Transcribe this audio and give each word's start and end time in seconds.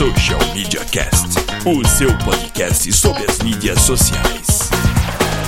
Social 0.00 0.40
Media 0.54 0.82
Cast, 0.86 1.28
o 1.66 1.86
seu 1.86 2.08
podcast 2.24 2.90
sobre 2.90 3.22
as 3.30 3.38
mídias 3.40 3.82
sociais. 3.82 4.70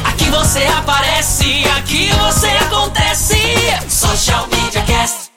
Aqui 0.04 0.28
você 0.28 0.62
aparece, 0.64 1.64
aqui 1.78 2.10
você 2.10 2.48
acontece. 2.48 3.38
Social 3.88 4.46
Media 4.48 4.82
Cast. 4.82 5.30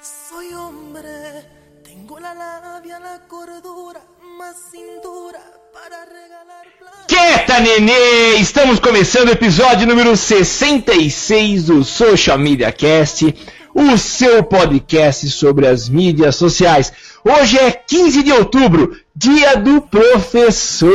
Soy 0.00 0.54
hombre, 0.54 1.44
tengo 1.84 2.18
la 2.18 2.32
labia, 2.32 2.98
la 2.98 3.18
cordura, 3.28 4.00
más 4.38 4.56
cintura 4.70 5.40
para 5.74 6.06
regalar 6.06 6.64
plata. 6.78 7.04
Quieta, 7.06 7.60
nenê! 7.60 8.36
Estamos 8.40 8.80
começando 8.80 9.28
o 9.28 9.32
episódio 9.32 9.86
número 9.86 10.16
66 10.16 11.64
do 11.64 11.84
Social 11.84 12.38
Media 12.38 12.72
Cast, 12.72 13.34
o 13.74 13.96
seu 13.96 14.42
podcast 14.42 15.28
sobre 15.30 15.66
as 15.66 15.88
mídias 15.88 16.36
sociais. 16.36 16.92
Hoje 17.24 17.58
é 17.58 17.70
15 17.70 18.22
de 18.22 18.32
outubro, 18.32 18.96
dia 19.14 19.56
do 19.56 19.80
professor. 19.82 20.90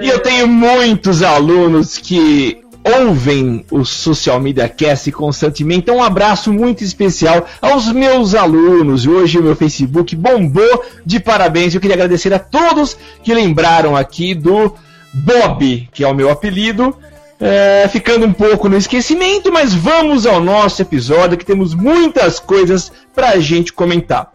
E 0.00 0.08
eu 0.08 0.20
tenho 0.20 0.46
muitos 0.46 1.22
alunos 1.22 1.98
que 1.98 2.64
ouvem 2.84 3.64
o 3.70 3.84
Social 3.84 4.38
Media 4.38 4.68
Cast 4.68 5.10
constantemente. 5.12 5.80
Então, 5.80 5.96
um 5.96 6.02
abraço 6.02 6.52
muito 6.52 6.84
especial 6.84 7.46
aos 7.60 7.90
meus 7.90 8.34
alunos. 8.34 9.06
Hoje 9.06 9.38
o 9.38 9.42
meu 9.42 9.56
Facebook 9.56 10.14
bombou 10.14 10.84
de 11.04 11.18
parabéns. 11.18 11.74
Eu 11.74 11.80
queria 11.80 11.96
agradecer 11.96 12.32
a 12.34 12.38
todos 12.38 12.96
que 13.22 13.32
lembraram 13.32 13.96
aqui 13.96 14.34
do 14.34 14.74
Bob, 15.14 15.88
que 15.92 16.04
é 16.04 16.08
o 16.08 16.14
meu 16.14 16.30
apelido. 16.30 16.94
É, 17.46 17.86
ficando 17.88 18.24
um 18.24 18.32
pouco 18.32 18.70
no 18.70 18.76
esquecimento, 18.78 19.52
mas 19.52 19.74
vamos 19.74 20.24
ao 20.24 20.40
nosso 20.40 20.80
episódio 20.80 21.36
que 21.36 21.44
temos 21.44 21.74
muitas 21.74 22.40
coisas 22.40 22.90
pra 23.14 23.38
gente 23.38 23.70
comentar. 23.70 24.32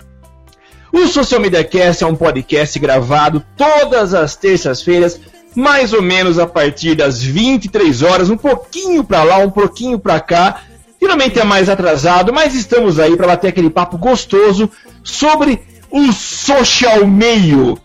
O 0.94 1.08
Social 1.08 1.42
Media 1.42 1.64
Cast 1.64 2.04
é 2.04 2.08
um 2.08 2.16
podcast 2.16 2.78
gravado 2.78 3.44
todas 3.58 4.14
as 4.14 4.36
terças-feiras, 4.36 5.20
mais 5.56 5.92
ou 5.92 6.04
menos 6.04 6.38
a 6.38 6.46
partir 6.46 6.94
das 6.94 7.20
23 7.20 8.04
horas, 8.04 8.30
um 8.30 8.38
pouquinho 8.38 9.04
pra 9.04 9.24
lá, 9.24 9.40
um 9.40 9.50
pouquinho 9.50 9.98
pra 9.98 10.20
cá. 10.20 10.62
Geralmente 11.02 11.40
é 11.40 11.44
mais 11.44 11.68
atrasado, 11.68 12.32
mas 12.32 12.54
estamos 12.54 13.00
aí 13.00 13.18
para 13.18 13.26
bater 13.26 13.48
aquele 13.48 13.72
papo 13.72 13.98
gostoso 13.98 14.70
sobre 15.04 15.64
o 15.90 16.12
social 16.12 17.08
meio. 17.08 17.76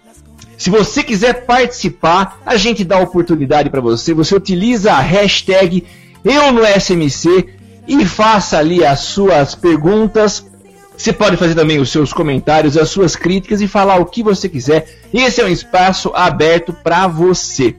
Se 0.56 0.70
você 0.70 1.02
quiser 1.02 1.44
participar, 1.44 2.40
a 2.44 2.56
gente 2.56 2.84
dá 2.84 2.98
oportunidade 2.98 3.70
para 3.70 3.80
você. 3.80 4.14
Você 4.14 4.34
utiliza 4.34 4.92
a 4.92 5.00
hashtag 5.00 5.84
eu 6.24 6.52
no 6.52 6.62
SMC 6.64 7.48
e 7.86 8.04
faça 8.06 8.58
ali 8.58 8.84
as 8.84 9.00
suas 9.00 9.54
perguntas. 9.54 10.46
Você 10.96 11.12
pode 11.12 11.36
fazer 11.36 11.54
também 11.54 11.80
os 11.80 11.90
seus 11.90 12.12
comentários, 12.12 12.76
as 12.76 12.88
suas 12.88 13.14
críticas 13.14 13.60
e 13.60 13.68
falar 13.68 13.96
o 13.96 14.06
que 14.06 14.22
você 14.22 14.48
quiser. 14.48 15.00
Esse 15.12 15.40
é 15.40 15.44
um 15.44 15.48
espaço 15.48 16.10
aberto 16.14 16.72
para 16.72 17.06
você. 17.06 17.76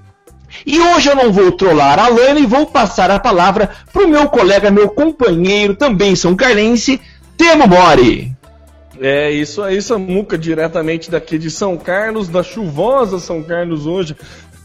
E 0.65 0.79
hoje 0.79 1.09
eu 1.09 1.15
não 1.15 1.31
vou 1.31 1.51
trollar 1.53 1.97
a 1.97 2.09
Lana 2.09 2.39
e 2.39 2.45
vou 2.45 2.65
passar 2.65 3.09
a 3.09 3.19
palavra 3.19 3.69
pro 3.93 4.07
meu 4.07 4.27
colega, 4.27 4.69
meu 4.69 4.89
companheiro, 4.89 5.75
também 5.75 6.15
são 6.15 6.35
carlense, 6.35 6.99
Temo 7.37 7.67
Mori. 7.67 8.35
É 8.99 9.31
isso 9.31 9.63
aí, 9.63 9.81
Samuca, 9.81 10.37
diretamente 10.37 11.09
daqui 11.09 11.39
de 11.39 11.49
São 11.49 11.77
Carlos, 11.77 12.27
da 12.27 12.43
chuvosa 12.43 13.17
São 13.17 13.41
Carlos 13.41 13.87
hoje, 13.87 14.15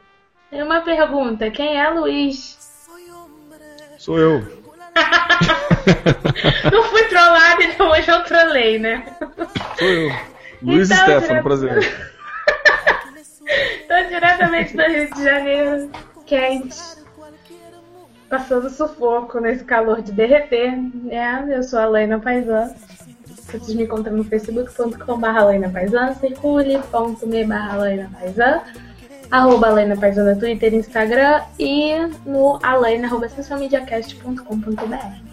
Tem 0.49 0.63
uma 0.63 0.81
pergunta, 0.81 1.51
quem 1.51 1.77
é 1.79 1.89
Luiz? 1.89 2.57
Sou 3.97 4.17
eu. 4.17 4.41
Não 6.71 6.83
fui 6.85 7.03
trollada, 7.05 7.63
então 7.63 7.89
hoje 7.91 8.09
eu 8.09 8.23
trolei, 8.23 8.79
né? 8.79 9.05
Sou 9.77 9.87
eu. 9.87 10.09
Luiz 10.61 10.89
Então, 10.89 11.03
Stefano, 11.03 11.27
dire- 11.27 11.43
prazer. 11.43 12.09
Tô 13.87 14.03
diretamente 14.07 14.77
do 14.77 14.83
Rio 14.83 15.13
de 15.13 15.23
Janeiro, 15.23 15.91
quente. 16.25 16.77
Passando 18.29 18.69
sufoco 18.69 19.39
nesse 19.39 19.63
calor 19.63 20.01
de 20.01 20.11
derreter. 20.11 20.77
É, 21.09 21.57
eu 21.57 21.63
sou 21.63 21.79
a 21.79 21.87
Leina 21.87 22.19
Paisan. 22.19 22.71
Vocês 23.25 23.73
me 23.73 23.83
encontram 23.83 24.15
no 24.15 24.23
facebook.com.br 24.23 25.45
Leina 25.47 25.69
Paisan, 25.69 26.13
circule.me 26.13 27.43
barra 27.45 27.77
Leina 27.77 28.11
Paisan, 28.13 28.61
arroba 29.31 29.69
Leina 29.69 29.97
Paisan 29.97 30.23
no 30.23 30.39
Twitter 30.39 30.71
e 30.71 30.77
Instagram 30.77 31.41
e 31.57 31.95
no 32.25 32.59
alena, 32.61 33.07
arroba 33.07 33.27
socialmediacast.com.br. 33.27 35.29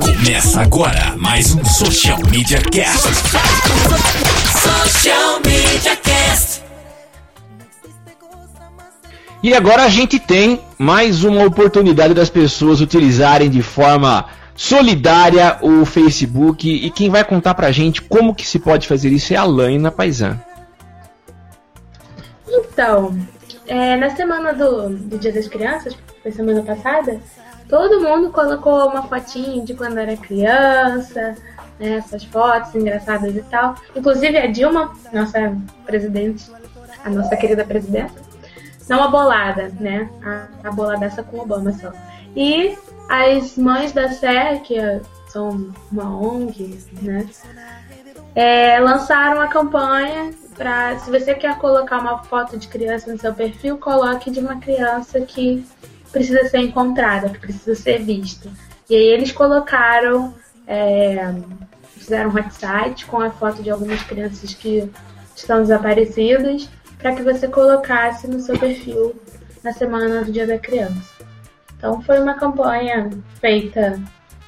Começa 0.00 0.62
agora 0.62 1.14
mais 1.18 1.54
um 1.54 1.64
Social 1.64 2.18
Media 2.30 2.62
Cast. 2.62 3.08
Social 4.62 5.40
Media 5.44 5.96
Cast. 5.96 6.69
E 9.42 9.54
agora 9.54 9.84
a 9.84 9.88
gente 9.88 10.18
tem 10.18 10.60
mais 10.78 11.24
uma 11.24 11.44
oportunidade 11.44 12.12
das 12.12 12.28
pessoas 12.28 12.82
utilizarem 12.82 13.48
de 13.48 13.62
forma 13.62 14.26
solidária 14.54 15.56
o 15.62 15.86
Facebook 15.86 16.68
e 16.68 16.90
quem 16.90 17.08
vai 17.08 17.24
contar 17.24 17.54
pra 17.54 17.72
gente 17.72 18.02
como 18.02 18.34
que 18.34 18.46
se 18.46 18.58
pode 18.58 18.86
fazer 18.86 19.08
isso 19.08 19.32
é 19.32 19.36
a 19.36 19.44
Laina 19.44 19.90
Paisan. 19.90 20.38
Então, 22.46 23.18
é, 23.66 23.96
na 23.96 24.10
semana 24.10 24.52
do, 24.52 24.90
do 24.90 25.16
Dia 25.16 25.32
das 25.32 25.48
Crianças, 25.48 25.96
foi 26.22 26.30
semana 26.32 26.62
passada, 26.62 27.18
todo 27.66 28.02
mundo 28.02 28.30
colocou 28.30 28.88
uma 28.88 29.04
fotinha 29.04 29.64
de 29.64 29.72
quando 29.72 29.96
era 29.96 30.18
criança, 30.18 31.34
né, 31.78 31.94
essas 31.96 32.24
fotos 32.24 32.74
engraçadas 32.74 33.34
e 33.34 33.42
tal. 33.44 33.74
Inclusive 33.96 34.36
a 34.36 34.46
Dilma, 34.46 34.92
nossa 35.14 35.56
presidente, 35.86 36.44
a 37.02 37.08
nossa 37.08 37.34
querida 37.36 37.64
presidenta, 37.64 38.29
dá 38.90 38.98
uma 38.98 39.08
bolada, 39.08 39.70
né? 39.78 40.10
A, 40.24 40.68
a 40.68 40.72
boladaça 40.72 41.22
com 41.22 41.38
Obama 41.38 41.72
só. 41.72 41.92
E 42.34 42.76
as 43.08 43.56
mães 43.56 43.92
da 43.92 44.08
Sé, 44.08 44.56
que 44.64 44.74
são 45.28 45.72
uma 45.92 46.10
ONG, 46.20 46.76
né? 47.00 47.24
É, 48.34 48.80
lançaram 48.80 49.40
a 49.40 49.46
campanha 49.46 50.32
para 50.56 50.98
se 50.98 51.10
você 51.10 51.34
quer 51.34 51.56
colocar 51.58 52.00
uma 52.00 52.18
foto 52.24 52.58
de 52.58 52.66
criança 52.66 53.12
no 53.12 53.18
seu 53.18 53.32
perfil, 53.32 53.78
coloque 53.78 54.28
de 54.28 54.40
uma 54.40 54.60
criança 54.60 55.20
que 55.20 55.64
precisa 56.10 56.48
ser 56.48 56.58
encontrada, 56.58 57.28
que 57.28 57.38
precisa 57.38 57.76
ser 57.76 58.02
vista. 58.02 58.50
E 58.88 58.96
aí 58.96 59.06
eles 59.06 59.30
colocaram, 59.30 60.34
é, 60.66 61.32
fizeram 61.96 62.30
um 62.30 62.34
website 62.34 63.06
com 63.06 63.20
a 63.20 63.30
foto 63.30 63.62
de 63.62 63.70
algumas 63.70 64.02
crianças 64.02 64.52
que 64.52 64.90
estão 65.36 65.58
desaparecidas 65.58 66.68
para 67.00 67.14
que 67.14 67.22
você 67.22 67.48
colocasse 67.48 68.28
no 68.28 68.40
seu 68.40 68.58
perfil 68.58 69.14
na 69.62 69.72
semana 69.72 70.24
do 70.24 70.32
Dia 70.32 70.46
da 70.46 70.58
Criança. 70.58 71.24
Então 71.76 72.00
foi 72.02 72.18
uma 72.20 72.34
campanha 72.34 73.08
feita 73.40 74.00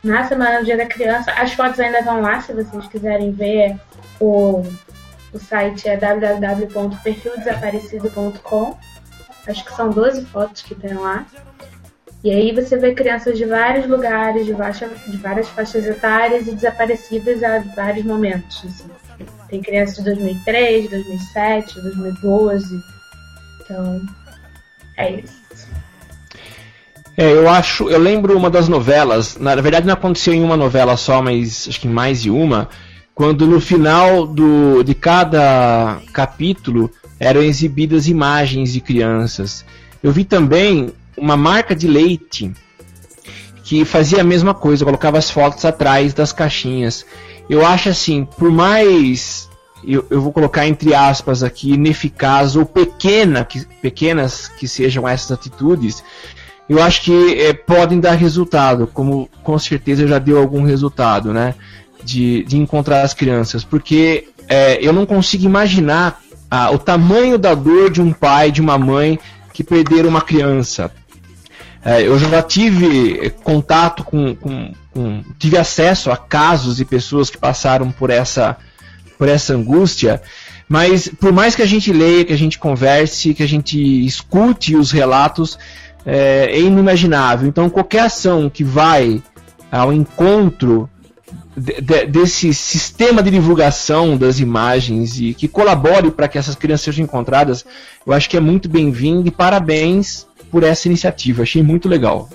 na 0.02 0.24
semana 0.24 0.58
do 0.58 0.64
Dia 0.64 0.76
da 0.76 0.86
Criança. 0.86 1.30
As 1.32 1.52
fotos 1.52 1.78
ainda 1.80 2.00
estão 2.00 2.20
lá, 2.20 2.40
se 2.40 2.52
vocês 2.52 2.88
quiserem 2.88 3.30
ver. 3.32 3.78
O, 4.20 4.64
o 5.32 5.38
site 5.38 5.88
é 5.88 5.96
www.perfildesaparecido.com. 5.96 8.76
Acho 9.46 9.64
que 9.64 9.72
são 9.74 9.88
12 9.90 10.26
fotos 10.26 10.62
que 10.62 10.74
tem 10.74 10.94
lá. 10.94 11.24
E 12.22 12.30
aí 12.30 12.54
você 12.54 12.76
vê 12.76 12.94
crianças 12.94 13.36
de 13.36 13.44
vários 13.44 13.88
lugares, 13.88 14.46
de, 14.46 14.54
baixa, 14.54 14.88
de 15.08 15.16
várias 15.16 15.48
faixas 15.48 15.84
etárias 15.86 16.46
e 16.46 16.52
desaparecidas 16.52 17.42
a 17.42 17.58
vários 17.74 18.04
momentos. 18.04 18.64
Assim. 18.64 18.88
Tem 19.48 19.60
crianças 19.60 19.96
de 19.96 20.04
2003, 20.04 20.90
2007, 20.90 21.80
2012. 21.80 22.80
Então, 23.60 24.00
é 24.96 25.20
isso. 25.20 25.42
É, 27.16 27.30
eu 27.30 27.48
acho, 27.48 27.90
eu 27.90 27.98
lembro 27.98 28.36
uma 28.36 28.48
das 28.48 28.68
novelas, 28.68 29.36
na 29.36 29.54
verdade 29.56 29.86
não 29.86 29.92
aconteceu 29.92 30.32
em 30.32 30.42
uma 30.42 30.56
novela 30.56 30.96
só, 30.96 31.20
mas 31.20 31.66
acho 31.68 31.78
que 31.78 31.86
em 31.86 31.90
mais 31.90 32.22
de 32.22 32.30
uma, 32.30 32.70
quando 33.14 33.46
no 33.46 33.60
final 33.60 34.26
do, 34.26 34.82
de 34.82 34.94
cada 34.94 36.00
capítulo 36.12 36.90
eram 37.20 37.42
exibidas 37.42 38.08
imagens 38.08 38.72
de 38.72 38.80
crianças. 38.80 39.64
Eu 40.02 40.10
vi 40.10 40.24
também 40.24 40.90
uma 41.16 41.36
marca 41.36 41.76
de 41.76 41.86
leite 41.86 42.50
que 43.62 43.84
fazia 43.84 44.22
a 44.22 44.24
mesma 44.24 44.54
coisa, 44.54 44.84
colocava 44.84 45.18
as 45.18 45.30
fotos 45.30 45.64
atrás 45.64 46.12
das 46.12 46.32
caixinhas. 46.32 47.06
Eu 47.52 47.66
acho 47.66 47.90
assim, 47.90 48.24
por 48.24 48.50
mais 48.50 49.46
eu, 49.86 50.06
eu 50.08 50.22
vou 50.22 50.32
colocar 50.32 50.66
entre 50.66 50.94
aspas 50.94 51.42
aqui, 51.42 51.74
ineficaz 51.74 52.56
ou 52.56 52.64
pequena, 52.64 53.44
que, 53.44 53.62
pequenas 53.82 54.48
que 54.48 54.66
sejam 54.66 55.06
essas 55.06 55.32
atitudes, 55.32 56.02
eu 56.66 56.82
acho 56.82 57.02
que 57.02 57.34
é, 57.38 57.52
podem 57.52 58.00
dar 58.00 58.14
resultado, 58.14 58.86
como 58.86 59.28
com 59.42 59.58
certeza 59.58 60.08
já 60.08 60.18
deu 60.18 60.38
algum 60.38 60.62
resultado, 60.62 61.30
né? 61.30 61.54
De, 62.02 62.42
de 62.44 62.56
encontrar 62.56 63.02
as 63.02 63.12
crianças, 63.12 63.62
porque 63.62 64.28
é, 64.48 64.78
eu 64.80 64.90
não 64.94 65.04
consigo 65.04 65.44
imaginar 65.44 66.22
o 66.72 66.78
tamanho 66.78 67.36
da 67.36 67.54
dor 67.54 67.90
de 67.90 68.00
um 68.00 68.14
pai, 68.14 68.50
de 68.50 68.62
uma 68.62 68.78
mãe 68.78 69.18
que 69.52 69.62
perderam 69.62 70.08
uma 70.08 70.22
criança. 70.22 70.90
É, 71.84 72.02
eu 72.02 72.16
já 72.18 72.42
tive 72.42 73.30
contato 73.42 74.04
com, 74.04 74.36
com, 74.36 74.72
com, 74.92 75.24
tive 75.38 75.58
acesso 75.58 76.10
a 76.10 76.16
casos 76.16 76.80
e 76.80 76.84
pessoas 76.84 77.28
que 77.28 77.36
passaram 77.36 77.90
por 77.90 78.08
essa, 78.08 78.56
por 79.18 79.28
essa 79.28 79.54
angústia, 79.54 80.22
mas 80.68 81.08
por 81.08 81.32
mais 81.32 81.56
que 81.56 81.62
a 81.62 81.66
gente 81.66 81.92
leia, 81.92 82.24
que 82.24 82.32
a 82.32 82.38
gente 82.38 82.58
converse, 82.58 83.34
que 83.34 83.42
a 83.42 83.48
gente 83.48 83.78
escute 84.06 84.76
os 84.76 84.92
relatos, 84.92 85.58
é, 86.06 86.46
é 86.50 86.60
inimaginável. 86.60 87.48
Então, 87.48 87.68
qualquer 87.68 88.02
ação 88.02 88.48
que 88.48 88.62
vai 88.62 89.20
ao 89.70 89.92
encontro 89.92 90.88
de, 91.56 91.80
de, 91.80 92.06
desse 92.06 92.54
sistema 92.54 93.22
de 93.22 93.30
divulgação 93.30 94.16
das 94.16 94.38
imagens 94.38 95.20
e 95.20 95.34
que 95.34 95.48
colabore 95.48 96.10
para 96.10 96.28
que 96.28 96.38
essas 96.38 96.54
crianças 96.54 96.84
sejam 96.84 97.04
encontradas, 97.04 97.64
eu 98.06 98.12
acho 98.12 98.30
que 98.30 98.36
é 98.36 98.40
muito 98.40 98.68
bem-vindo 98.68 99.26
e 99.26 99.30
parabéns 99.30 100.26
por 100.52 100.62
essa 100.62 100.86
iniciativa. 100.86 101.42
Achei 101.42 101.62
muito 101.62 101.88
legal. 101.88 102.28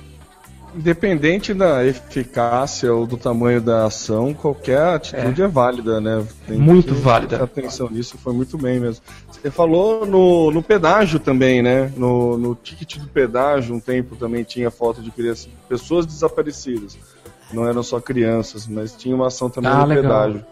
Independente 0.75 1.53
da 1.53 1.85
eficácia 1.85 2.93
ou 2.93 3.05
do 3.07 3.15
tamanho 3.15 3.61
da 3.61 3.85
ação, 3.85 4.33
qualquer 4.33 4.81
atitude 4.81 5.41
é, 5.41 5.45
é 5.45 5.47
válida, 5.47 6.01
né? 6.01 6.25
Tem 6.47 6.57
muito 6.57 6.93
válida. 6.93 7.43
atenção 7.43 7.89
nisso, 7.89 8.17
foi 8.17 8.33
muito 8.33 8.57
bem 8.57 8.79
mesmo. 8.79 9.03
Você 9.31 9.49
falou 9.51 10.05
no, 10.05 10.51
no 10.51 10.61
pedágio 10.61 11.19
também, 11.19 11.61
né? 11.61 11.91
No, 11.95 12.37
no 12.37 12.55
ticket 12.55 12.97
do 12.97 13.07
pedágio, 13.07 13.75
um 13.75 13.79
tempo 13.79 14.15
também 14.15 14.43
tinha 14.43 14.69
foto 14.69 15.01
de 15.01 15.11
crianças, 15.11 15.47
pessoas 15.69 16.05
desaparecidas. 16.05 16.97
Não 17.53 17.67
eram 17.67 17.81
só 17.81 18.01
crianças, 18.01 18.67
mas 18.67 18.93
tinha 18.93 19.15
uma 19.15 19.27
ação 19.27 19.49
também 19.49 19.71
ah, 19.71 19.81
no 19.81 19.87
legal. 19.87 20.03
pedágio. 20.03 20.45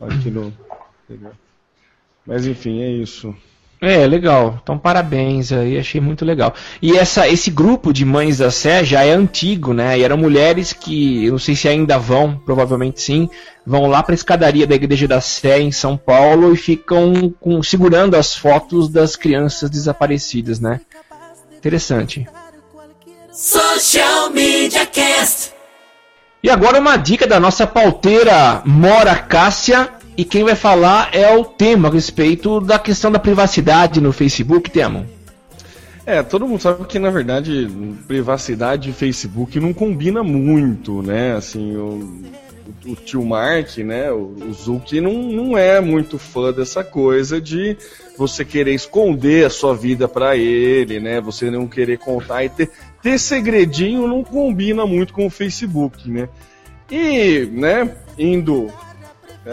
Aqui 0.00 0.30
no. 0.30 0.52
Mas 2.24 2.46
enfim, 2.46 2.80
é 2.80 2.90
isso. 2.90 3.34
É, 3.80 4.06
legal. 4.06 4.58
Então 4.60 4.76
parabéns 4.76 5.52
aí, 5.52 5.78
achei 5.78 6.00
muito 6.00 6.24
legal. 6.24 6.52
E 6.82 6.96
essa, 6.96 7.28
esse 7.28 7.50
grupo 7.50 7.92
de 7.92 8.04
mães 8.04 8.38
da 8.38 8.50
Sé 8.50 8.84
já 8.84 9.04
é 9.04 9.12
antigo, 9.12 9.72
né? 9.72 9.98
E 9.98 10.02
eram 10.02 10.16
mulheres 10.16 10.72
que, 10.72 11.26
eu 11.26 11.32
não 11.32 11.38
sei 11.38 11.54
se 11.54 11.68
ainda 11.68 11.96
vão, 11.96 12.36
provavelmente 12.44 13.00
sim, 13.00 13.28
vão 13.64 13.86
lá 13.86 14.02
para 14.02 14.14
a 14.14 14.16
escadaria 14.16 14.66
da 14.66 14.74
igreja 14.74 15.06
da 15.06 15.20
Sé 15.20 15.60
em 15.60 15.70
São 15.70 15.96
Paulo 15.96 16.52
e 16.52 16.56
ficam 16.56 17.32
com, 17.38 17.62
segurando 17.62 18.16
as 18.16 18.34
fotos 18.34 18.88
das 18.88 19.14
crianças 19.14 19.70
desaparecidas, 19.70 20.58
né? 20.58 20.80
Interessante. 21.56 22.26
Social 23.30 24.30
Media 24.30 24.86
Cast. 24.86 25.52
E 26.42 26.50
agora 26.50 26.78
uma 26.78 26.96
dica 26.96 27.26
da 27.26 27.38
nossa 27.38 27.66
pauteira 27.66 28.62
Mora 28.64 29.16
Cássia, 29.16 29.88
e 30.18 30.24
quem 30.24 30.42
vai 30.42 30.56
falar 30.56 31.10
é 31.14 31.32
o 31.36 31.44
tema 31.44 31.88
a 31.88 31.92
respeito 31.92 32.60
da 32.60 32.76
questão 32.76 33.08
da 33.08 33.20
privacidade 33.20 34.00
no 34.00 34.12
Facebook, 34.12 34.68
Temo. 34.68 35.06
É, 36.04 36.24
todo 36.24 36.48
mundo 36.48 36.60
sabe 36.60 36.84
que 36.86 36.98
na 36.98 37.08
verdade 37.08 37.70
privacidade 38.08 38.90
e 38.90 38.92
Facebook 38.92 39.60
não 39.60 39.72
combina 39.72 40.24
muito, 40.24 41.02
né? 41.02 41.36
Assim, 41.36 41.76
o, 41.76 42.24
o, 42.84 42.96
tio 42.96 43.24
Mark, 43.24 43.78
né? 43.78 44.10
O, 44.10 44.34
o 44.48 44.52
Zuki 44.52 45.00
não, 45.00 45.12
não 45.12 45.56
é 45.56 45.80
muito 45.80 46.18
fã 46.18 46.52
dessa 46.52 46.82
coisa 46.82 47.40
de 47.40 47.76
você 48.16 48.44
querer 48.44 48.74
esconder 48.74 49.46
a 49.46 49.50
sua 49.50 49.72
vida 49.72 50.08
para 50.08 50.36
ele, 50.36 50.98
né? 50.98 51.20
Você 51.20 51.48
não 51.48 51.68
querer 51.68 51.96
contar 51.98 52.42
e 52.42 52.48
ter, 52.48 52.70
ter 53.00 53.20
segredinho 53.20 54.08
não 54.08 54.24
combina 54.24 54.84
muito 54.84 55.12
com 55.12 55.26
o 55.26 55.30
Facebook, 55.30 56.10
né? 56.10 56.28
E, 56.90 57.48
né, 57.52 57.94
indo 58.18 58.68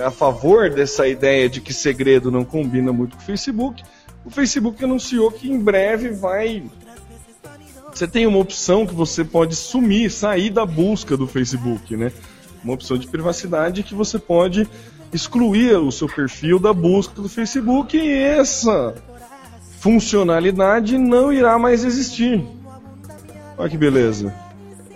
a 0.04 0.12
favor 0.12 0.70
dessa 0.70 1.08
ideia 1.08 1.48
de 1.50 1.62
que 1.62 1.74
segredo 1.74 2.32
não 2.32 2.44
combina 2.44 2.92
muito 2.92 3.16
com 3.16 3.22
o 3.22 3.26
Facebook, 3.26 3.84
o 4.26 4.30
Facebook 4.30 4.84
anunciou 4.84 5.32
que 5.32 5.50
em 5.50 5.60
breve 5.60 6.10
vai. 6.10 6.64
Você 7.94 8.08
tem 8.08 8.26
uma 8.26 8.40
opção 8.40 8.86
que 8.86 8.94
você 8.94 9.24
pode 9.24 9.56
sumir, 9.56 10.12
sair 10.12 10.50
da 10.50 10.66
busca 10.66 11.16
do 11.16 11.28
Facebook, 11.28 11.96
né? 11.96 12.12
Uma 12.64 12.74
opção 12.74 12.98
de 12.98 13.08
privacidade 13.08 13.84
que 13.84 13.94
você 13.94 14.20
pode 14.20 14.68
excluir 15.14 15.78
o 15.78 15.92
seu 15.92 16.08
perfil 16.08 16.60
da 16.60 16.74
busca 16.74 17.22
do 17.22 17.30
Facebook 17.30 17.96
e 17.96 18.12
essa 18.12 18.96
funcionalidade 19.80 20.98
não 20.98 21.32
irá 21.32 21.58
mais 21.60 21.86
existir. 21.86 22.44
Olha 23.58 23.70
que 23.70 23.78
beleza. 23.78 24.34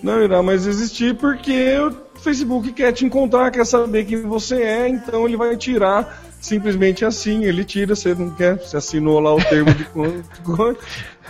Não 0.01 0.21
irá 0.21 0.41
mais 0.41 0.65
existir 0.65 1.15
porque 1.15 1.75
o 2.19 2.21
Facebook 2.21 2.71
quer 2.73 2.91
te 2.91 3.05
encontrar, 3.05 3.49
quer 3.49 3.65
saber 3.65 4.05
quem 4.05 4.21
você 4.21 4.61
é, 4.61 4.87
então 4.89 5.25
ele 5.25 5.37
vai 5.37 5.55
tirar 5.55 6.21
simplesmente 6.39 7.03
assim, 7.03 7.45
ele 7.45 7.63
tira, 7.63 7.95
você 7.95 8.13
não 8.13 8.29
quer, 8.29 8.57
você 8.57 8.77
assinou 8.77 9.19
lá 9.19 9.33
o 9.33 9.43
termo 9.43 9.73
de 9.73 9.85
conta, 9.85 10.77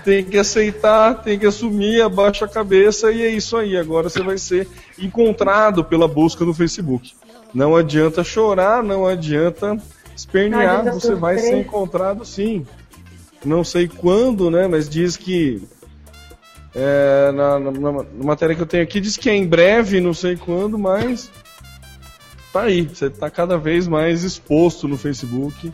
tem 0.04 0.24
que 0.24 0.38
aceitar, 0.38 1.16
tem 1.24 1.38
que 1.38 1.46
assumir, 1.46 2.02
abaixa 2.02 2.46
a 2.46 2.48
cabeça 2.48 3.12
e 3.12 3.22
é 3.22 3.30
isso 3.30 3.56
aí. 3.58 3.78
Agora 3.78 4.10
você 4.10 4.22
vai 4.22 4.38
ser 4.38 4.68
encontrado 4.98 5.84
pela 5.84 6.08
busca 6.08 6.44
no 6.44 6.54
Facebook. 6.54 7.14
Não 7.54 7.76
adianta 7.76 8.24
chorar, 8.24 8.84
não 8.84 9.06
adianta 9.06 9.78
espernear, 10.16 10.94
você 10.94 11.16
vai 11.16 11.38
ser 11.38 11.58
encontrado 11.58 12.26
sim. 12.26 12.66
Não 13.44 13.64
sei 13.64 13.88
quando, 13.88 14.50
né? 14.52 14.68
Mas 14.68 14.90
diz 14.90 15.18
que 15.18 15.62
é, 16.76 17.32
na, 17.32 17.60
na- 17.60 17.72
na 17.72 18.04
matéria 18.24 18.56
que 18.56 18.62
eu 18.62 18.66
tenho 18.68 18.84
aqui 18.84 19.00
diz 19.00 19.18
que 19.18 19.30
é 19.30 19.36
em 19.36 19.48
breve, 19.48 20.00
não 20.00 20.14
sei 20.14 20.36
quando, 20.36 20.78
mas 20.78 21.32
tá 22.54 22.62
aí. 22.64 22.84
Você 22.84 23.10
tá 23.10 23.30
cada 23.30 23.58
vez 23.58 23.88
mais 23.88 24.24
exposto 24.24 24.88
no 24.88 24.98
Facebook. 24.98 25.72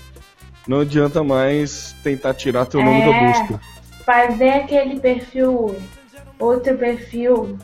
Não 0.67 0.79
adianta 0.79 1.23
mais 1.23 1.95
tentar 2.03 2.33
tirar 2.33 2.65
teu 2.65 2.83
nome 2.83 3.01
É. 3.01 3.05
da 3.05 3.27
busca. 3.39 3.61
Fazer 4.05 4.49
aquele 4.49 4.99
perfil, 4.99 5.75
outro 6.39 6.75
perfil, 6.77 7.57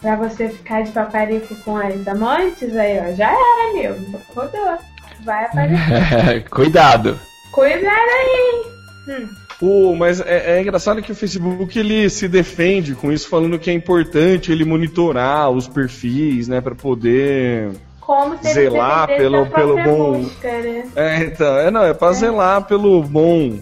pra 0.00 0.16
você 0.16 0.48
ficar 0.48 0.82
de 0.82 0.92
paparico 0.92 1.54
com 1.56 1.76
as 1.76 2.06
amantes, 2.08 2.74
aí 2.76 2.98
ó, 3.00 3.14
já 3.14 3.30
era, 3.30 3.72
meu. 3.74 3.96
Rodou. 4.34 4.78
Vai 5.24 5.44
aparecer. 5.46 6.48
Cuidado. 6.50 7.18
Cuidado 7.52 7.86
aí. 7.90 8.62
Hum. 9.08 9.28
Pô, 9.62 9.94
mas 9.94 10.20
é, 10.20 10.56
é 10.56 10.60
engraçado 10.60 11.00
que 11.00 11.12
o 11.12 11.14
Facebook 11.14 11.78
ele 11.78 12.10
se 12.10 12.26
defende 12.26 12.96
com 12.96 13.12
isso, 13.12 13.28
falando 13.28 13.60
que 13.60 13.70
é 13.70 13.72
importante 13.72 14.50
ele 14.50 14.64
monitorar 14.64 15.48
os 15.50 15.68
perfis, 15.68 16.48
né, 16.48 16.60
para 16.60 16.74
poder. 16.74 17.70
Como 18.00 18.36
se 18.42 18.52
Zelar 18.54 19.06
pelo- 19.06 19.46
pelo 19.46 19.80
bom- 19.80 20.18
busca, 20.22 20.48
né? 20.48 20.84
É, 20.96 21.18
então, 21.26 21.56
é 21.58 21.70
não, 21.70 21.84
é 21.84 21.94
para 21.94 22.12
zelar 22.12 22.64
pelo 22.66 23.00
bom, 23.04 23.60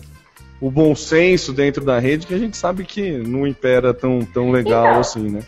o 0.59 0.71
bom 0.71 0.97
senso 0.97 1.53
dentro 1.53 1.85
da 1.85 1.99
rede 1.99 2.27
que 2.27 2.33
a 2.33 2.39
gente 2.39 2.57
sabe 2.57 2.85
que 2.85 3.19
não 3.19 3.47
impera 3.47 3.93
tão 3.93 4.21
tão 4.21 4.51
legal 4.51 4.87
Então. 4.87 5.01
assim, 5.01 5.29
né? 5.29 5.41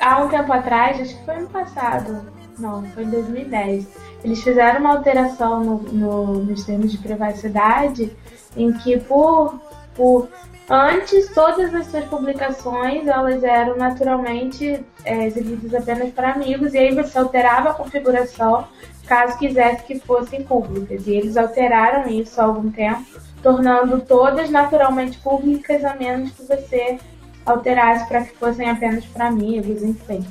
há 0.00 0.22
um 0.24 0.28
tempo 0.28 0.52
atrás, 0.52 1.00
acho 1.00 1.18
que 1.18 1.24
foi 1.24 1.34
ano 1.34 1.48
passado, 1.48 2.20
não, 2.56 2.84
foi 2.94 3.02
em 3.02 3.10
2010, 3.10 3.84
eles 4.22 4.40
fizeram 4.44 4.78
uma 4.78 4.90
alteração 4.96 5.64
no, 5.64 5.78
no- 5.92 6.44
nos 6.44 6.62
termos 6.64 6.92
de 6.92 6.98
privacidade 6.98 8.12
em 8.56 8.72
que 8.72 8.96
por, 8.96 9.58
por 9.98 10.30
antes 10.70 11.28
todas 11.34 11.74
as 11.74 11.86
suas 11.88 12.04
publicações 12.04 13.06
elas 13.06 13.42
eram 13.42 13.76
naturalmente 13.76 14.82
é, 15.04 15.26
exibidas 15.26 15.74
apenas 15.74 16.12
para 16.14 16.32
amigos 16.32 16.72
e 16.72 16.78
aí 16.78 16.94
você 16.94 17.18
alterava 17.18 17.70
a 17.70 17.74
configuração 17.74 18.66
caso 19.06 19.38
quisesse 19.38 19.82
que 19.84 19.98
fossem 19.98 20.44
públicas 20.44 21.06
e 21.06 21.14
eles 21.14 21.36
alteraram 21.36 22.08
isso 22.08 22.40
há 22.40 22.44
algum 22.44 22.70
tempo 22.70 23.04
tornando 23.42 24.00
todas 24.00 24.50
naturalmente 24.50 25.18
públicas 25.18 25.84
a 25.84 25.94
menos 25.94 26.30
que 26.32 26.44
você 26.44 26.98
alterasse 27.46 28.06
para 28.06 28.24
que 28.24 28.36
fossem 28.36 28.68
apenas 28.68 29.04
para 29.06 29.28
amigos, 29.28 29.82
enfim. 29.82 30.24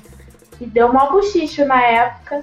E 0.59 0.65
deu 0.65 0.91
mal 0.91 1.11
bochicho 1.11 1.65
na 1.65 1.81
época. 1.81 2.41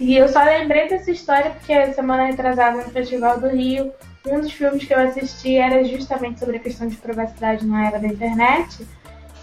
E 0.00 0.16
eu 0.16 0.28
só 0.28 0.42
lembrei 0.42 0.88
dessa 0.88 1.10
história 1.10 1.50
porque 1.50 1.92
semana 1.92 2.26
retrasada 2.26 2.78
no 2.78 2.90
Festival 2.90 3.40
do 3.40 3.48
Rio, 3.48 3.92
um 4.34 4.40
dos 4.40 4.52
filmes 4.52 4.84
que 4.84 4.94
eu 4.94 5.00
assisti 5.00 5.56
era 5.56 5.82
justamente 5.84 6.40
sobre 6.40 6.56
a 6.56 6.60
questão 6.60 6.86
de 6.86 6.96
privacidade 6.96 7.66
na 7.66 7.86
era 7.88 7.98
da 7.98 8.06
internet. 8.06 8.86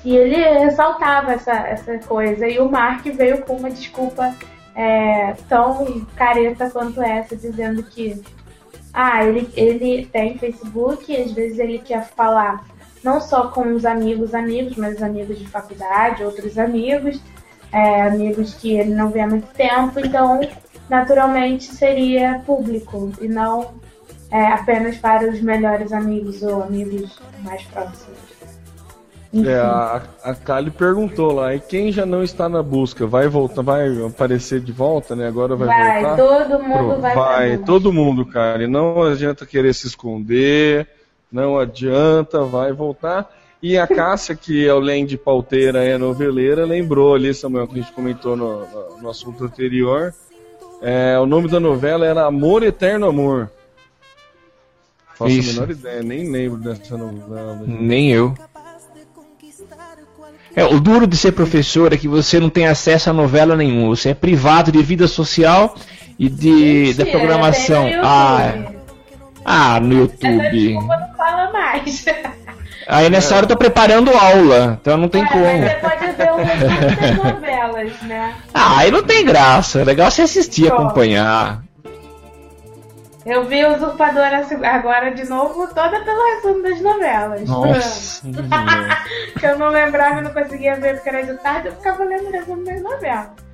E 0.04 0.16
ele 0.16 0.36
ressaltava 0.36 1.34
essa, 1.34 1.52
essa 1.52 1.98
coisa. 2.00 2.48
E 2.48 2.60
o 2.60 2.70
Mark 2.70 3.04
veio 3.06 3.42
com 3.42 3.56
uma 3.56 3.72
desculpa 3.72 4.36
é, 4.76 5.34
tão 5.50 6.06
careta 6.16 6.70
quanto 6.70 7.02
essa, 7.02 7.36
dizendo 7.36 7.82
que 7.84 8.22
ah, 8.94 9.26
ele, 9.26 9.50
ele 9.56 10.06
tem 10.06 10.38
Facebook 10.38 11.12
e 11.12 11.18
às 11.18 11.32
vezes 11.32 11.60
ele 11.60 11.80
quer 11.80 12.06
falar 12.06 12.66
não 13.04 13.22
só 13.22 13.50
com 13.50 13.74
os 13.74 13.86
amigos, 13.86 14.34
amigos, 14.34 14.78
mas 14.78 15.02
amigos 15.02 15.38
de 15.38 15.48
faculdade, 15.48 16.24
outros 16.24 16.58
amigos, 16.58 17.22
é, 17.72 18.04
amigos 18.04 18.54
que 18.56 18.76
ele 18.78 18.94
não 18.94 19.10
vê 19.10 19.20
há 19.20 19.28
muito 19.28 19.48
tempo, 19.54 20.00
então 20.00 20.40
naturalmente 20.90 21.66
seria 21.66 22.42
público 22.46 23.12
e 23.22 23.28
não 23.28 23.74
é, 24.36 24.48
apenas 24.54 24.98
para 24.98 25.30
os 25.30 25.40
melhores 25.42 25.92
amigos 25.94 26.42
ou 26.44 26.64
amigos 26.64 27.18
mais 27.44 27.62
próximos. 27.64 28.18
Enfim. 29.34 29.50
É, 29.50 29.60
a, 29.60 30.02
a 30.24 30.34
Kali 30.34 30.72
perguntou 30.72 31.34
lá, 31.34 31.54
e 31.54 31.60
quem 31.60 31.92
já 31.92 32.06
não 32.06 32.24
está 32.24 32.48
na 32.48 32.64
busca, 32.64 33.06
vai 33.06 33.28
voltar, 33.28 33.62
vai 33.62 33.88
aparecer 34.06 34.62
de 34.62 34.72
volta, 34.72 35.14
né? 35.16 35.28
Agora 35.28 35.56
vai, 35.58 35.68
vai, 35.68 36.02
voltar? 36.04 36.16
todo 36.18 36.64
mundo 36.64 36.78
Pro- 36.94 37.02
vai, 37.02 37.16
vai 37.16 37.58
todo 37.58 37.92
mundo. 37.94 38.28
E 38.62 38.68
não 38.68 39.04
adianta 39.04 39.46
querer 39.46 39.74
se 39.74 39.88
esconder, 39.88 40.88
não 41.32 41.58
adianta, 41.60 42.44
vai 42.44 42.72
voltar. 42.72 43.30
E 43.62 43.78
a 43.78 43.88
Cássia, 43.88 44.36
que 44.36 44.70
além 44.70 45.06
de 45.06 45.18
pauteira 45.18 45.84
é 45.84 45.98
noveleira, 45.98 46.66
lembrou 46.66 47.16
ali, 47.16 47.34
Samuel, 47.34 47.68
que 47.68 47.80
a 47.80 47.82
gente 47.82 47.92
comentou 47.94 48.36
no, 48.38 48.60
no- 48.62 49.02
no 49.02 49.10
assunto 49.10 49.44
anterior. 49.44 50.14
É, 50.82 51.18
o 51.20 51.26
nome 51.26 51.50
da 51.50 51.60
novela 51.60 52.06
era 52.06 52.26
Amor 52.26 52.64
Eterno 52.64 53.08
Amor. 53.08 53.50
Faço 55.18 55.32
Isso. 55.32 55.52
a 55.52 55.54
menor 55.54 55.72
ideia, 55.72 56.04
nem 56.04 56.30
lembro 56.32 56.58
dessa 56.60 56.98
novela. 56.98 57.62
Nem 57.66 58.12
eu. 58.12 58.34
É, 60.56 60.64
o 60.66 60.80
duro 60.80 61.06
de 61.06 61.18
ser 61.18 61.34
professor 61.34 61.92
é 61.94 61.98
que 61.98 62.08
você 62.08 62.40
não 62.40 62.50
tem 62.50 62.66
acesso 62.68 63.10
a 63.10 63.14
novela 63.14 63.56
nenhuma. 63.56 63.96
Você 63.96 64.10
é 64.10 64.14
privado 64.14 64.72
de 64.72 64.82
vida 64.82 65.08
social 65.08 65.76
e 66.18 66.30
de 66.30 66.94
da 66.94 67.04
Mentira, 67.04 67.18
programação. 67.20 67.90
no 67.90 68.02
Ah, 68.06 68.54
YouTube. 68.56 68.78
ah, 69.44 69.80
no 69.82 69.94
YouTube. 69.94 70.50
desculpa 70.52 70.98
não 70.98 71.16
fala 71.18 71.52
mais. 71.52 72.06
Aí 72.88 73.10
nessa 73.10 73.36
hora 73.36 73.46
eu 73.46 73.50
tô 73.50 73.58
preparando 73.58 74.12
aula, 74.16 74.78
então 74.80 74.96
não 74.96 75.10
tem 75.10 75.22
Olha, 75.24 75.30
como. 75.32 75.44
mas 75.44 75.72
você 75.72 75.76
pode 75.82 76.12
ver 76.16 76.32
muitas 76.32 77.18
novelas, 77.34 78.02
né? 78.04 78.34
Ah, 78.54 78.78
aí 78.78 78.92
não 78.92 79.04
tem 79.04 79.26
graça. 79.26 79.82
É 79.82 79.84
legal 79.84 80.10
você 80.10 80.22
assistir, 80.22 80.68
Só. 80.68 80.76
acompanhar. 80.76 81.65
Eu 83.26 83.44
vi 83.46 83.66
Usurpadora 83.66 84.46
agora 84.64 85.10
de 85.10 85.28
novo, 85.28 85.68
toda 85.68 86.00
pelo 86.04 86.36
resumo 86.36 86.62
das 86.62 86.80
novelas. 86.80 87.50
Nossa. 87.50 88.22
que 89.40 89.46
eu 89.46 89.58
não 89.58 89.70
lembrava 89.70 90.20
e 90.20 90.24
não 90.24 90.32
conseguia 90.32 90.76
ver 90.76 90.96
porque 90.96 91.10
era 91.10 91.26
de 91.26 91.34
tarde, 91.42 91.70
eu 91.70 91.76
ficava 91.76 92.04
lendo 92.04 92.28
o 92.28 92.32
resumo 92.32 92.64
das 92.64 92.82
novelas. 92.84 93.46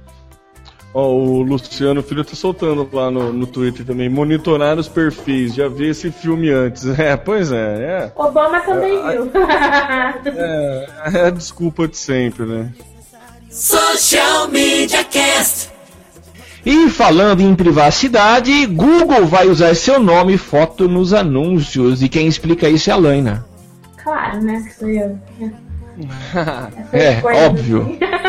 Ó, 0.93 1.07
o 1.07 1.41
Luciano 1.41 2.03
Filho 2.03 2.25
tá 2.25 2.35
soltando 2.35 2.87
lá 2.91 3.09
no, 3.09 3.31
no 3.31 3.47
Twitter 3.47 3.85
também. 3.85 4.09
Monitorar 4.09 4.77
os 4.77 4.89
perfis. 4.89 5.55
Já 5.55 5.69
vi 5.69 5.87
esse 5.87 6.11
filme 6.11 6.51
antes. 6.51 6.85
É, 6.99 7.15
pois 7.15 7.51
é. 7.51 8.11
Obama 8.15 8.59
também 8.59 9.01
viu. 9.09 9.31
É, 10.25 10.87
é, 11.15 11.17
é 11.17 11.25
a 11.27 11.29
desculpa 11.29 11.87
de 11.87 11.97
sempre, 11.97 12.45
né? 12.45 12.73
Social 13.49 14.49
Media 14.49 15.03
Cast. 15.05 15.70
E 16.65 16.89
falando 16.89 17.41
em 17.41 17.55
privacidade, 17.55 18.65
Google 18.67 19.25
vai 19.25 19.47
usar 19.47 19.75
seu 19.75 19.99
nome 19.99 20.33
e 20.33 20.37
foto 20.37 20.87
nos 20.87 21.13
anúncios. 21.13 22.03
E 22.03 22.09
quem 22.09 22.27
explica 22.27 22.69
isso 22.69 22.89
é 22.89 22.93
a 22.93 22.97
Laina. 22.97 23.45
claro, 24.03 24.41
né? 24.41 24.61
Que 24.61 24.73
sou 24.75 24.89
eu. 24.89 25.17
É, 26.93 27.45
óbvio. 27.45 27.97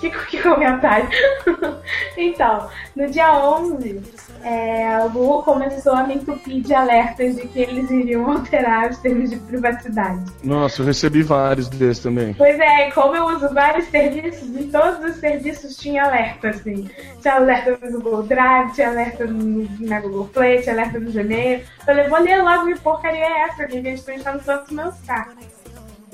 que, 0.00 0.10
que 0.10 0.42
comentário. 0.42 1.08
então, 2.16 2.68
no 2.96 3.06
dia 3.08 3.32
11, 3.32 4.00
é, 4.42 4.98
o 5.04 5.10
Google 5.10 5.42
começou 5.42 5.92
a 5.92 6.04
me 6.04 6.14
entupir 6.14 6.62
de 6.62 6.74
alertas 6.74 7.36
de 7.36 7.46
que 7.46 7.60
eles 7.60 7.90
iriam 7.90 8.30
alterar 8.30 8.90
os 8.90 8.98
termos 8.98 9.30
de 9.30 9.36
privacidade. 9.36 10.24
Nossa, 10.42 10.80
eu 10.80 10.86
recebi 10.86 11.22
vários 11.22 11.68
desses 11.68 12.02
também. 12.02 12.34
Pois 12.34 12.58
é, 12.58 12.88
e 12.88 12.92
como 12.92 13.14
eu 13.14 13.26
uso 13.26 13.52
vários 13.52 13.86
serviços, 13.86 14.48
em 14.56 14.70
todos 14.70 15.04
os 15.04 15.16
serviços 15.16 15.76
tinha 15.76 16.04
alerta, 16.04 16.48
assim. 16.48 16.88
Tinha 17.20 17.34
alerta 17.34 17.78
no 17.82 18.00
Google 18.00 18.22
Drive, 18.22 18.72
tinha 18.72 18.88
alerta 18.88 19.26
no, 19.26 19.68
na 19.80 20.00
Google 20.00 20.28
Play, 20.32 20.62
tinha 20.62 20.74
alerta 20.74 20.98
no 20.98 21.12
Gmail. 21.12 21.58
Eu 21.60 21.84
falei, 21.84 22.08
vou 22.08 22.20
ler 22.20 22.42
logo 22.42 22.66
que 22.66 22.80
porcaria 22.80 23.24
é 23.24 23.42
essa, 23.42 23.66
que 23.66 23.76
eles 23.76 24.00
estão 24.00 24.14
enchendo 24.14 24.40
tanto 24.44 24.72
meu 24.74 24.90
saco. 24.92 25.34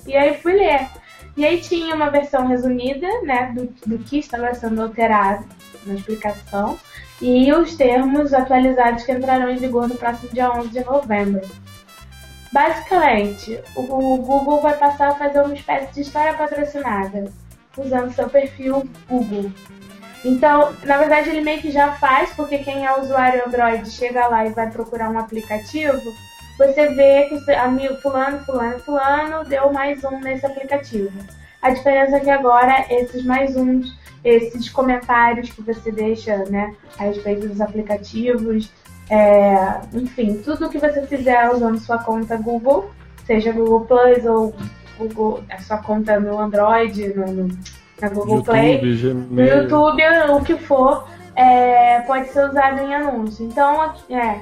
E 0.07 0.17
aí 0.17 0.39
fui 0.39 0.55
ler. 0.55 0.89
E 1.37 1.45
aí 1.45 1.61
tinha 1.61 1.95
uma 1.95 2.11
versão 2.11 2.47
resumida, 2.47 3.07
né, 3.23 3.53
do, 3.55 3.67
do 3.87 3.99
que 3.99 4.19
estava 4.19 4.55
sendo 4.55 4.83
alterado 4.83 5.45
na 5.85 5.95
explicação 5.95 6.79
e 7.21 7.51
os 7.53 7.77
termos 7.77 8.35
atualizados 8.35 9.05
que 9.05 9.13
entrarão 9.13 9.51
em 9.51 9.57
vigor 9.57 9.89
no 9.89 9.97
próximo 9.97 10.31
dia 10.31 10.51
11 10.51 10.69
de 10.69 10.85
novembro. 10.85 11.43
Basicamente, 12.53 13.61
o 13.75 13.83
Google 13.83 14.61
vai 14.61 14.77
passar 14.77 15.09
a 15.09 15.15
fazer 15.15 15.41
uma 15.41 15.55
espécie 15.55 15.93
de 15.93 16.01
história 16.03 16.35
patrocinada, 16.35 17.31
usando 17.77 18.15
seu 18.15 18.29
perfil 18.29 18.89
Google. 19.09 19.51
Então, 20.25 20.75
na 20.85 20.97
verdade, 20.99 21.29
ele 21.31 21.43
meio 21.43 21.61
que 21.61 21.71
já 21.71 21.93
faz, 21.93 22.31
porque 22.31 22.59
quem 22.59 22.87
é 22.87 22.99
usuário 22.99 23.47
Android 23.47 23.89
chega 23.91 24.27
lá 24.29 24.47
e 24.47 24.51
vai 24.51 24.71
procurar 24.71 25.11
um 25.11 25.19
aplicativo, 25.19 26.15
você 26.59 26.89
vê 26.89 27.25
que 27.25 27.53
amigo 27.53 27.97
fulano, 27.97 28.39
fulano, 28.41 28.79
fulano 28.81 29.45
deu 29.45 29.73
mais 29.73 30.03
um 30.05 30.21
nesse 30.21 30.47
aplicativo. 30.47 31.13
A 31.61 31.71
diferença 31.71 32.17
é 32.17 32.21
que 32.21 32.31
agora 32.31 32.87
esses 32.91 33.25
mais 33.25 33.57
uns, 33.57 33.97
esses 34.25 34.69
comentários 34.69 35.51
que 35.51 35.63
você 35.63 35.91
deixa, 35.91 36.37
né, 36.47 36.75
a 36.99 37.05
respeito 37.05 37.49
dos 37.49 37.61
aplicativos, 37.61 38.71
é, 39.11 39.81
enfim, 39.93 40.41
tudo 40.45 40.69
que 40.69 40.79
você 40.79 41.07
fizer 41.07 41.51
usando 41.53 41.79
sua 41.79 41.99
conta 41.99 42.37
Google, 42.37 42.91
seja 43.25 43.53
Google 43.53 43.81
Plus 43.83 44.25
ou 44.25 44.55
Google, 44.99 45.45
a 45.51 45.59
sua 45.59 45.79
conta 45.79 46.19
no 46.19 46.39
Android, 46.39 47.15
no, 47.15 47.27
no 47.27 47.59
na 48.01 48.09
Google 48.09 48.37
YouTube, 48.37 48.45
Play, 48.45 48.83
no 48.83 49.25
Gmail. 49.27 49.63
YouTube, 49.63 50.03
o 50.31 50.41
que 50.43 50.57
for, 50.57 51.09
é, 51.35 52.01
pode 52.01 52.29
ser 52.29 52.49
usado 52.49 52.81
em 52.81 52.95
anúncio. 52.95 53.45
Então, 53.47 53.95
é, 54.11 54.41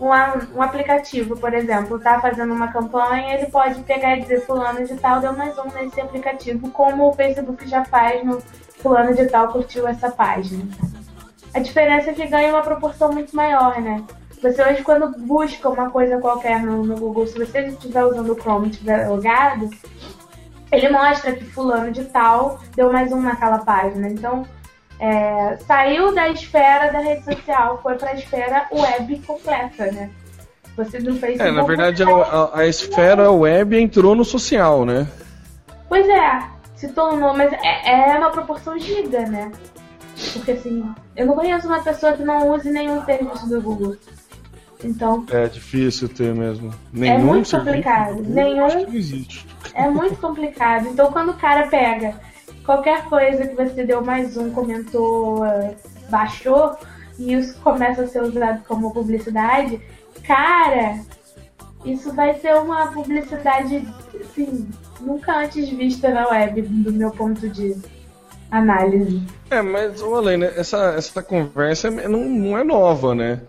um, 0.00 0.08
um 0.56 0.62
aplicativo, 0.62 1.36
por 1.36 1.52
exemplo, 1.54 1.98
tá 1.98 2.20
fazendo 2.20 2.52
uma 2.52 2.68
campanha, 2.68 3.34
ele 3.34 3.46
pode 3.46 3.80
pegar 3.82 4.16
e 4.16 4.22
dizer 4.22 4.44
fulano 4.44 4.84
de 4.84 4.94
tal 4.96 5.20
deu 5.20 5.32
mais 5.32 5.56
um 5.58 5.70
nesse 5.74 6.00
aplicativo, 6.00 6.70
como 6.70 7.08
o 7.08 7.12
Facebook 7.12 7.66
já 7.68 7.84
faz 7.84 8.24
no 8.24 8.40
fulano 8.80 9.14
de 9.14 9.26
tal 9.26 9.48
curtiu 9.48 9.86
essa 9.86 10.10
página. 10.10 10.64
A 11.54 11.60
diferença 11.60 12.10
é 12.10 12.14
que 12.14 12.26
ganha 12.26 12.52
uma 12.52 12.62
proporção 12.62 13.12
muito 13.12 13.34
maior, 13.34 13.80
né? 13.80 14.02
Você 14.42 14.62
hoje 14.62 14.82
quando 14.82 15.16
busca 15.18 15.68
uma 15.68 15.88
coisa 15.88 16.18
qualquer 16.18 16.60
no, 16.60 16.84
no 16.84 16.96
Google, 16.96 17.26
se 17.26 17.38
você 17.38 17.60
estiver 17.60 18.04
usando 18.04 18.32
o 18.32 18.34
Chrome 18.34 18.66
e 18.66 18.70
estiver 18.70 19.08
logado, 19.08 19.70
ele 20.70 20.88
mostra 20.90 21.32
que 21.32 21.44
fulano 21.44 21.92
de 21.92 22.04
tal 22.06 22.58
deu 22.74 22.92
mais 22.92 23.12
um 23.12 23.22
naquela 23.22 23.58
página. 23.58 24.08
Então, 24.08 24.44
é, 25.00 25.56
saiu 25.66 26.14
da 26.14 26.28
esfera 26.28 26.92
da 26.92 26.98
rede 27.00 27.24
social, 27.24 27.80
foi 27.82 27.94
para 27.96 28.10
a 28.10 28.14
esfera 28.14 28.66
web 28.72 29.18
completa, 29.26 29.90
né? 29.92 30.10
Você 30.76 30.98
no 30.98 31.14
Facebook. 31.16 31.42
É, 31.48 31.52
na 31.52 31.62
verdade 31.62 32.02
a, 32.02 32.08
a- 32.08 32.58
a 32.60 32.66
esfera 32.66 33.30
web 33.30 33.76
entrou 33.80 34.14
no 34.14 34.24
social, 34.24 34.84
né? 34.84 35.06
Pois 35.88 36.08
é, 36.08 36.42
se 36.74 36.88
tornou, 36.88 37.34
mas 37.36 37.52
é, 37.52 38.12
é 38.12 38.18
uma 38.18 38.30
proporção 38.30 38.78
giga, 38.78 39.20
né? 39.26 39.52
Porque 40.32 40.52
assim, 40.52 40.84
eu 41.16 41.26
não 41.26 41.34
conheço 41.34 41.66
uma 41.68 41.82
pessoa 41.82 42.12
que 42.14 42.24
não 42.24 42.48
use 42.50 42.70
nenhum 42.70 43.04
serviço 43.04 43.48
do 43.48 43.60
Google. 43.60 43.96
Então, 44.82 45.24
É 45.30 45.46
difícil 45.46 46.08
ter 46.08 46.34
mesmo. 46.34 46.72
Nenhum 46.92 47.20
muito 47.24 47.48
serviço 47.48 47.64
complicado. 47.72 48.16
do 48.16 48.22
Google, 48.24 48.34
Nenhum- 48.34 48.64
acho 48.66 48.78
que 48.78 48.86
não 48.86 48.94
existe. 48.94 49.46
é 49.74 49.88
muito 49.88 50.16
complicado. 50.20 50.88
Então, 50.88 51.10
quando 51.12 51.30
o 51.30 51.34
cara 51.34 51.66
pega 51.68 52.14
qualquer 52.64 53.04
coisa 53.04 53.46
que 53.46 53.54
você 53.54 53.84
deu 53.84 54.02
mais 54.04 54.36
um, 54.36 54.50
comentou, 54.50 55.44
eh, 55.44 55.74
baixou, 56.08 56.76
e 57.18 57.32
isso 57.34 57.58
começa 57.60 58.02
a 58.02 58.06
ser 58.08 58.22
usado 58.22 58.62
como 58.66 58.92
publicidade, 58.92 59.80
cara, 60.26 61.00
isso 61.84 62.12
vai 62.12 62.34
ser 62.34 62.54
uma 62.56 62.86
publicidade, 62.88 63.86
assim, 64.20 64.68
nunca 65.00 65.36
antes 65.38 65.68
vista 65.68 66.08
na 66.08 66.28
web, 66.28 66.62
do 66.62 66.92
meu 66.92 67.10
ponto 67.10 67.48
de 67.48 67.76
análise. 68.50 69.22
É, 69.50 69.60
mas, 69.60 70.02
ô 70.02 70.14
Alena, 70.14 70.46
essa, 70.46 70.94
essa 70.96 71.22
conversa 71.22 71.88
é- 71.88 72.08
não, 72.08 72.24
não 72.24 72.58
é 72.58 72.64
nova, 72.64 73.14
né? 73.14 73.40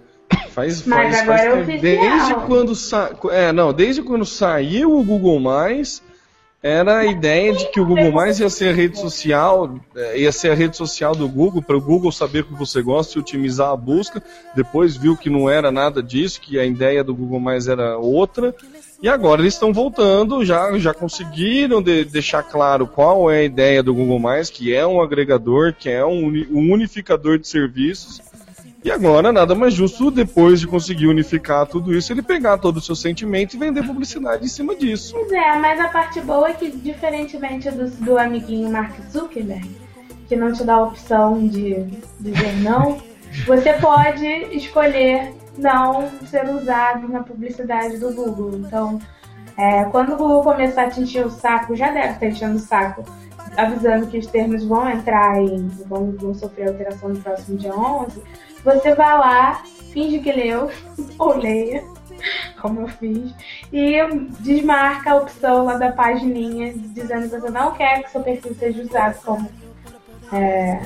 Faz, 0.50 0.86
Mas 0.86 1.18
faz, 1.18 1.22
agora 1.22 1.38
faz 1.38 1.50
é 1.50 1.62
oficial. 1.62 1.82
desde 1.82 2.34
quando 2.48 2.76
sa... 2.76 3.12
é, 3.32 3.52
não, 3.52 3.74
desde 3.74 4.02
quando 4.02 4.26
saiu 4.26 4.98
o 4.98 5.04
Google 5.04 5.38
Mais, 5.40 6.02
era 6.68 6.98
a 6.98 7.06
ideia 7.06 7.54
de 7.54 7.70
que 7.70 7.80
o 7.80 7.86
Google 7.86 8.12
Mais 8.12 8.40
ia 8.40 8.50
ser 8.50 8.70
a 8.70 8.74
rede 8.74 9.00
social, 9.00 9.80
é, 9.96 10.20
ia 10.20 10.32
ser 10.32 10.50
a 10.50 10.56
rede 10.56 10.76
social 10.76 11.14
do 11.16 11.30
Google 11.30 11.62
para 11.62 11.78
o 11.78 11.82
Google 11.82 12.12
saber 12.12 12.40
o 12.40 12.46
que 12.46 12.56
você 12.56 12.82
gosta 12.82 13.16
e 13.16 13.22
otimizar 13.22 13.70
a 13.70 13.76
busca. 13.78 14.20
Depois 14.56 14.98
viu 14.98 15.16
que 15.16 15.30
não 15.30 15.48
era 15.48 15.72
nada 15.72 16.02
disso, 16.02 16.42
que 16.42 16.60
a 16.60 16.66
ideia 16.66 17.04
do 17.04 17.14
Google 17.14 17.40
Mais 17.40 17.68
era 17.68 18.00
outra. 18.00 18.56
E 19.00 19.08
agora 19.08 19.44
eles 19.44 19.54
estão 19.54 19.72
voltando, 19.72 20.44
já, 20.44 20.76
já 20.80 20.92
conseguiram 20.92 21.84
de- 21.84 22.04
deixar 22.06 22.42
claro 22.42 22.88
qual 22.88 23.30
é 23.30 23.42
a 23.42 23.44
ideia 23.44 23.84
do 23.84 23.94
Google 23.94 24.18
Mais, 24.18 24.50
que 24.50 24.74
é 24.74 24.88
um 24.88 25.00
agregador, 25.00 25.72
que 25.72 25.88
é 25.88 26.04
um, 26.04 26.30
um 26.50 26.74
unificador 26.74 27.38
de 27.38 27.48
serviços. 27.48 28.20
E 28.86 28.92
agora, 28.92 29.34
nada 29.34 29.56
mais 29.56 29.74
justo, 29.74 30.12
depois 30.12 30.60
de 30.60 30.68
conseguir 30.68 31.08
unificar 31.08 31.66
tudo 31.66 31.92
isso, 31.92 32.14
ele 32.14 32.22
pegar 32.22 32.60
todo 32.60 32.78
o 32.78 32.82
seu 32.82 32.96
sentimento 32.96 33.56
e 33.56 33.58
vender 33.58 33.82
publicidade 33.82 34.46
em 34.46 34.48
cima 34.48 34.76
disso. 34.76 35.16
Pois 35.16 35.32
é, 35.32 35.56
mas 35.58 35.80
a 35.80 35.88
parte 35.88 36.22
boa 36.22 36.50
é 36.50 36.54
que, 36.54 36.70
diferentemente 36.70 37.72
do, 37.72 37.90
do 37.90 38.16
amiguinho 38.16 38.70
Mark 38.70 38.94
Zuckerberg, 39.10 39.76
que 40.28 40.36
não 40.36 40.54
te 40.54 40.64
dá 40.64 40.76
a 40.76 40.84
opção 40.84 41.48
de 41.48 41.84
dizer 42.20 42.62
não, 42.62 43.00
você 43.48 43.74
pode 43.74 44.24
escolher 44.56 45.34
não 45.58 46.08
ser 46.28 46.48
usado 46.48 47.08
na 47.08 47.24
publicidade 47.24 47.98
do 47.98 48.14
Google. 48.14 48.60
Então, 48.60 49.02
é, 49.58 49.86
quando 49.86 50.14
o 50.14 50.16
Google 50.16 50.44
começar 50.44 50.84
a 50.84 50.90
te 50.92 51.02
encher 51.02 51.26
o 51.26 51.32
saco, 51.32 51.76
já 51.76 51.90
deve 51.90 52.14
estar 52.14 52.28
enchendo 52.28 52.58
o 52.58 52.60
saco, 52.60 53.04
avisando 53.58 54.06
que 54.06 54.20
os 54.20 54.28
termos 54.28 54.64
vão 54.64 54.88
entrar 54.88 55.42
em. 55.42 55.70
vão, 55.88 56.12
vão 56.12 56.36
sofrer 56.36 56.68
alteração 56.68 57.10
no 57.10 57.20
próximo 57.20 57.58
dia 57.58 57.74
11, 57.74 58.22
você 58.66 58.94
vai 58.96 59.18
lá, 59.18 59.64
finge 59.94 60.20
que 60.20 60.32
leu, 60.32 60.70
ou 61.18 61.38
leia, 61.38 61.84
como 62.62 62.82
eu 62.82 62.88
fiz, 62.88 63.32
e 63.72 63.98
desmarca 64.40 65.12
a 65.12 65.16
opção 65.18 65.66
lá 65.66 65.78
da 65.78 65.92
pagininha 65.92 66.74
dizendo 66.76 67.30
que 67.30 67.40
você 67.40 67.50
não 67.52 67.72
quer 67.74 68.04
que 68.04 68.12
seu 68.12 68.22
perfil 68.22 68.56
seja 68.60 68.82
usado 68.82 69.16
como 69.24 69.48
é, 70.34 70.82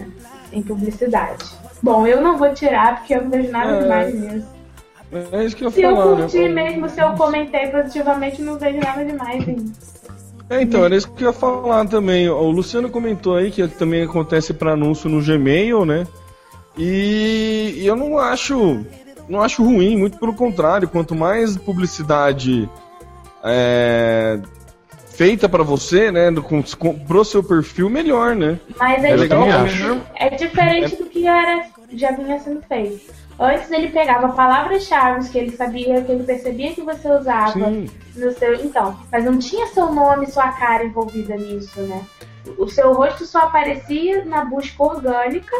em 0.51 0.61
publicidade. 0.61 1.45
Bom, 1.81 2.05
eu 2.05 2.19
não 2.21 2.37
vou 2.37 2.53
tirar 2.53 2.97
porque 2.97 3.15
eu 3.15 3.23
não 3.23 3.29
vejo 3.29 3.51
nada 3.51 3.71
É. 3.71 3.81
demais 3.81 4.13
nisso. 4.13 4.47
É 5.31 5.43
isso 5.43 5.55
que 5.55 5.65
eu 5.65 5.71
Se 5.71 5.79
ia 5.79 5.87
eu 5.87 5.95
falar, 5.95 6.17
curti 6.17 6.49
mesmo, 6.49 6.87
se 6.89 7.01
eu 7.01 7.11
comentei 7.13 7.67
positivamente, 7.67 8.41
não 8.43 8.59
vejo 8.59 8.77
nada 8.79 9.03
demais 9.03 9.47
em. 9.47 9.71
É, 10.51 10.61
então, 10.61 10.83
era 10.83 10.95
isso 10.95 11.11
que 11.11 11.23
eu 11.23 11.29
ia 11.29 11.33
falar 11.33 11.87
também. 11.87 12.27
O 12.29 12.49
Luciano 12.51 12.89
comentou 12.89 13.35
aí 13.35 13.49
que 13.49 13.67
também 13.67 14.03
acontece 14.03 14.53
para 14.53 14.73
anúncio 14.73 15.09
no 15.09 15.23
Gmail, 15.23 15.85
né? 15.85 16.05
E, 16.77 17.73
e 17.77 17.85
eu 17.87 17.95
não 17.95 18.17
acho, 18.17 18.85
não 19.27 19.41
acho 19.41 19.63
ruim, 19.63 19.97
muito 19.97 20.17
pelo 20.17 20.33
contrário. 20.33 20.87
Quanto 20.87 21.13
mais 21.15 21.57
publicidade 21.57 22.69
é, 23.43 24.39
feita 25.07 25.49
para 25.49 25.63
você, 25.63 26.11
né, 26.11 26.31
do- 26.31 26.41
com, 26.43 26.61
com, 26.77 26.97
pro 26.99 27.25
seu 27.25 27.43
perfil, 27.43 27.89
melhor, 27.89 28.35
né? 28.35 28.59
Mas 28.77 29.03
é 29.03 29.11
É 29.11 29.15
legal 29.15 29.43
diferente, 29.43 29.83
mesmo. 29.83 30.01
é 30.15 30.29
diferente 30.29 30.95
do 30.95 31.05
que 31.05 31.27
era, 31.27 31.65
já 31.93 32.11
vinha 32.11 32.39
sendo 32.39 32.61
feito. 32.61 33.11
Antes 33.41 33.71
ele 33.71 33.87
pegava 33.89 34.29
palavras-chave 34.29 35.29
que 35.29 35.37
ele 35.37 35.51
sabia, 35.55 36.01
que 36.01 36.11
ele 36.11 36.23
percebia 36.23 36.73
que 36.73 36.81
você 36.81 37.09
usava 37.09 37.53
Sim. 37.53 37.89
no 38.17 38.31
seu. 38.33 38.55
Então, 38.55 38.97
mas 39.09 39.23
não 39.23 39.37
tinha 39.39 39.65
seu 39.67 39.93
nome 39.93 40.27
sua 40.27 40.51
cara 40.51 40.83
envolvida 40.83 41.37
nisso, 41.37 41.79
né? 41.83 42.01
O 42.57 42.67
seu 42.67 42.91
rosto 42.93 43.25
só 43.25 43.39
aparecia 43.43 44.25
na 44.25 44.43
busca 44.43 44.83
orgânica 44.83 45.55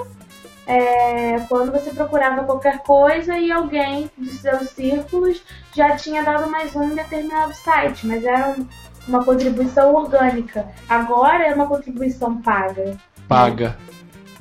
é, 0.69 1.39
quando 1.49 1.71
você 1.71 1.89
procurava 1.89 2.43
qualquer 2.43 2.79
coisa 2.84 3.36
e 3.39 3.51
alguém 3.51 4.10
dos 4.15 4.39
seus 4.39 4.69
círculos 4.69 5.41
já 5.75 5.95
tinha 5.95 6.23
dado 6.23 6.47
mais 6.47 6.75
um 6.75 6.84
em 6.84 6.95
determinado 6.95 7.53
site, 7.55 8.05
mas 8.05 8.23
era 8.23 8.49
um- 8.49 8.67
uma 9.08 9.25
contribuição 9.25 9.95
orgânica. 9.95 10.67
Agora 10.88 11.47
é 11.47 11.55
uma 11.55 11.65
contribuição 11.65 12.39
paga. 12.39 12.95
Paga. 13.27 13.75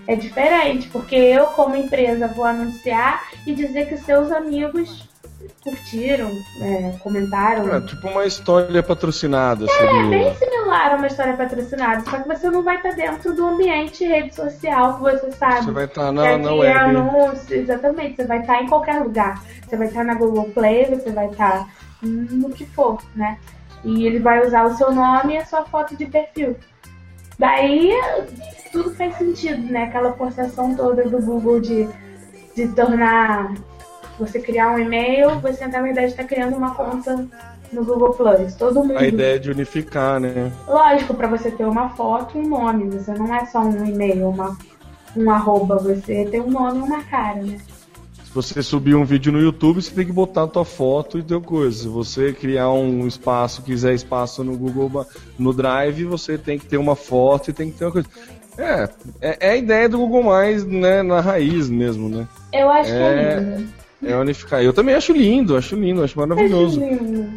É 0.07 0.15
diferente, 0.15 0.89
porque 0.89 1.17
eu, 1.17 1.47
como 1.47 1.75
empresa, 1.77 2.29
vou 2.29 2.45
anunciar 2.45 3.23
e 3.47 3.55
dizer 3.55 3.89
que 3.89 3.97
seus 3.97 4.31
amigos 4.31 5.08
curtiram, 5.63 6.31
é, 6.61 6.95
comentaram. 7.03 7.75
É 7.75 7.81
tipo 7.81 8.09
uma 8.09 8.25
história 8.27 8.83
patrocinada, 8.83 9.65
É 9.65 9.69
seria. 9.69 10.09
bem 10.09 10.35
similar 10.37 10.93
a 10.93 10.97
uma 10.97 11.07
história 11.07 11.37
patrocinada, 11.37 12.01
só 12.09 12.19
que 12.19 12.29
você 12.29 12.51
não 12.51 12.63
vai 12.63 12.77
estar 12.77 12.93
dentro 12.93 13.35
do 13.35 13.47
ambiente 13.47 14.05
rede 14.05 14.35
social 14.35 14.97
que 14.97 15.03
você 15.03 15.33
sabe. 15.33 15.65
Você 15.65 15.71
vai 15.71 15.85
estar 15.85 16.13
na, 16.13 16.39
na 16.39 16.53
web. 16.55 16.79
anúncio, 16.79 17.57
exatamente, 17.57 18.17
você 18.17 18.25
vai 18.25 18.41
estar 18.41 18.63
em 18.63 18.67
qualquer 18.67 19.03
lugar. 19.03 19.43
Você 19.67 19.77
vai 19.77 19.87
estar 19.89 20.05
na 20.05 20.15
Google 20.15 20.51
Play, 20.51 20.87
você 20.87 21.11
vai 21.11 21.27
estar 21.29 21.69
no 22.03 22.51
que 22.51 22.65
for, 22.67 22.99
né? 23.15 23.39
E 23.85 24.07
ele 24.07 24.19
vai 24.19 24.45
usar 24.45 24.65
o 24.65 24.77
seu 24.77 24.93
nome 24.93 25.35
e 25.35 25.39
a 25.39 25.45
sua 25.47 25.65
foto 25.65 25.97
de 25.97 26.07
perfil. 26.07 26.57
Daí 27.39 27.93
tudo 28.73 28.93
faz 28.95 29.17
sentido, 29.17 29.63
né? 29.73 29.85
Aquela 29.85 30.13
forçação 30.15 30.75
toda 30.75 31.05
do 31.05 31.21
Google 31.21 31.61
de, 31.61 31.89
de 32.57 32.69
tornar 32.69 33.53
você 34.19 34.41
criar 34.41 34.71
um 34.75 34.79
e-mail, 34.79 35.39
você 35.41 35.67
na 35.67 35.81
verdade 35.81 36.09
está 36.09 36.25
criando 36.25 36.57
uma 36.57 36.75
conta 36.75 37.27
no 37.73 37.85
Google 37.85 38.15
Plus. 38.15 38.55
Todo 38.55 38.83
mundo. 38.83 38.99
A 38.99 39.07
ideia 39.07 39.39
de 39.39 39.51
unificar, 39.51 40.19
né? 40.19 40.51
Lógico, 40.67 41.15
para 41.15 41.29
você 41.29 41.51
ter 41.51 41.65
uma 41.65 41.91
foto 41.91 42.37
e 42.37 42.41
um 42.41 42.49
nome, 42.49 42.89
você 42.91 43.13
não 43.13 43.35
é 43.35 43.45
só 43.47 43.61
um 43.61 43.85
e-mail, 43.85 44.29
uma, 44.29 44.57
um 45.17 45.31
arroba, 45.31 45.77
você 45.77 46.25
tem 46.25 46.41
um 46.41 46.51
nome 46.51 46.79
e 46.79 46.83
uma 46.83 47.03
cara, 47.05 47.43
né? 47.43 47.59
Se 48.25 48.35
você 48.35 48.63
subir 48.63 48.95
um 48.95 49.05
vídeo 49.07 49.33
no 49.33 49.41
YouTube, 49.41 49.81
você 49.81 49.91
tem 49.91 50.05
que 50.05 50.13
botar 50.13 50.43
a 50.43 50.47
tua 50.47 50.65
foto 50.65 51.19
e 51.19 51.23
teu 51.23 51.41
coisa. 51.41 51.83
Se 51.83 51.89
você 51.89 52.33
criar 52.33 52.71
um 52.71 53.07
espaço, 53.07 53.63
quiser 53.63 53.95
espaço 53.95 54.45
no 54.45 54.57
Google, 54.57 55.07
no 55.39 55.53
Drive, 55.53 56.05
você 56.05 56.37
tem 56.37 56.59
que 56.59 56.67
ter 56.67 56.77
uma 56.77 56.95
foto 56.95 57.49
e 57.49 57.55
tem 57.55 57.71
que 57.71 57.79
ter 57.79 57.87
uma 57.87 57.93
coisa. 57.93 58.09
É, 58.59 58.89
é, 59.21 59.37
é 59.41 59.51
a 59.53 59.57
ideia 59.57 59.89
do 59.89 59.99
Google 59.99 60.25
Mais, 60.25 60.65
né, 60.65 61.03
na 61.03 61.21
raiz 61.21 61.71
mesmo, 61.71 62.09
né? 62.09 62.27
Eu 62.53 62.69
acho 62.71 62.93
É, 62.93 62.97
que 62.97 63.03
é 63.03 63.41
lindo. 63.41 63.69
É 64.03 64.15
unificar. 64.17 64.63
Eu 64.63 64.73
também 64.73 64.95
acho 64.95 65.13
lindo, 65.13 65.57
acho 65.57 65.75
lindo, 65.75 66.03
acho 66.05 66.19
maravilhoso. 66.19 66.81
Acho 66.81 66.95
lindo. 66.95 67.33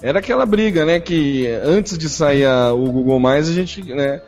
era 0.00 0.18
aquela 0.18 0.46
briga, 0.46 0.84
né? 0.84 0.98
Que 0.98 1.46
antes 1.62 1.98
de 1.98 2.08
sair 2.08 2.46
a, 2.46 2.72
o 2.72 2.90
Google 2.90 3.20
Mais, 3.20 3.48
a 3.48 3.52
gente, 3.52 3.82
né? 3.82 4.22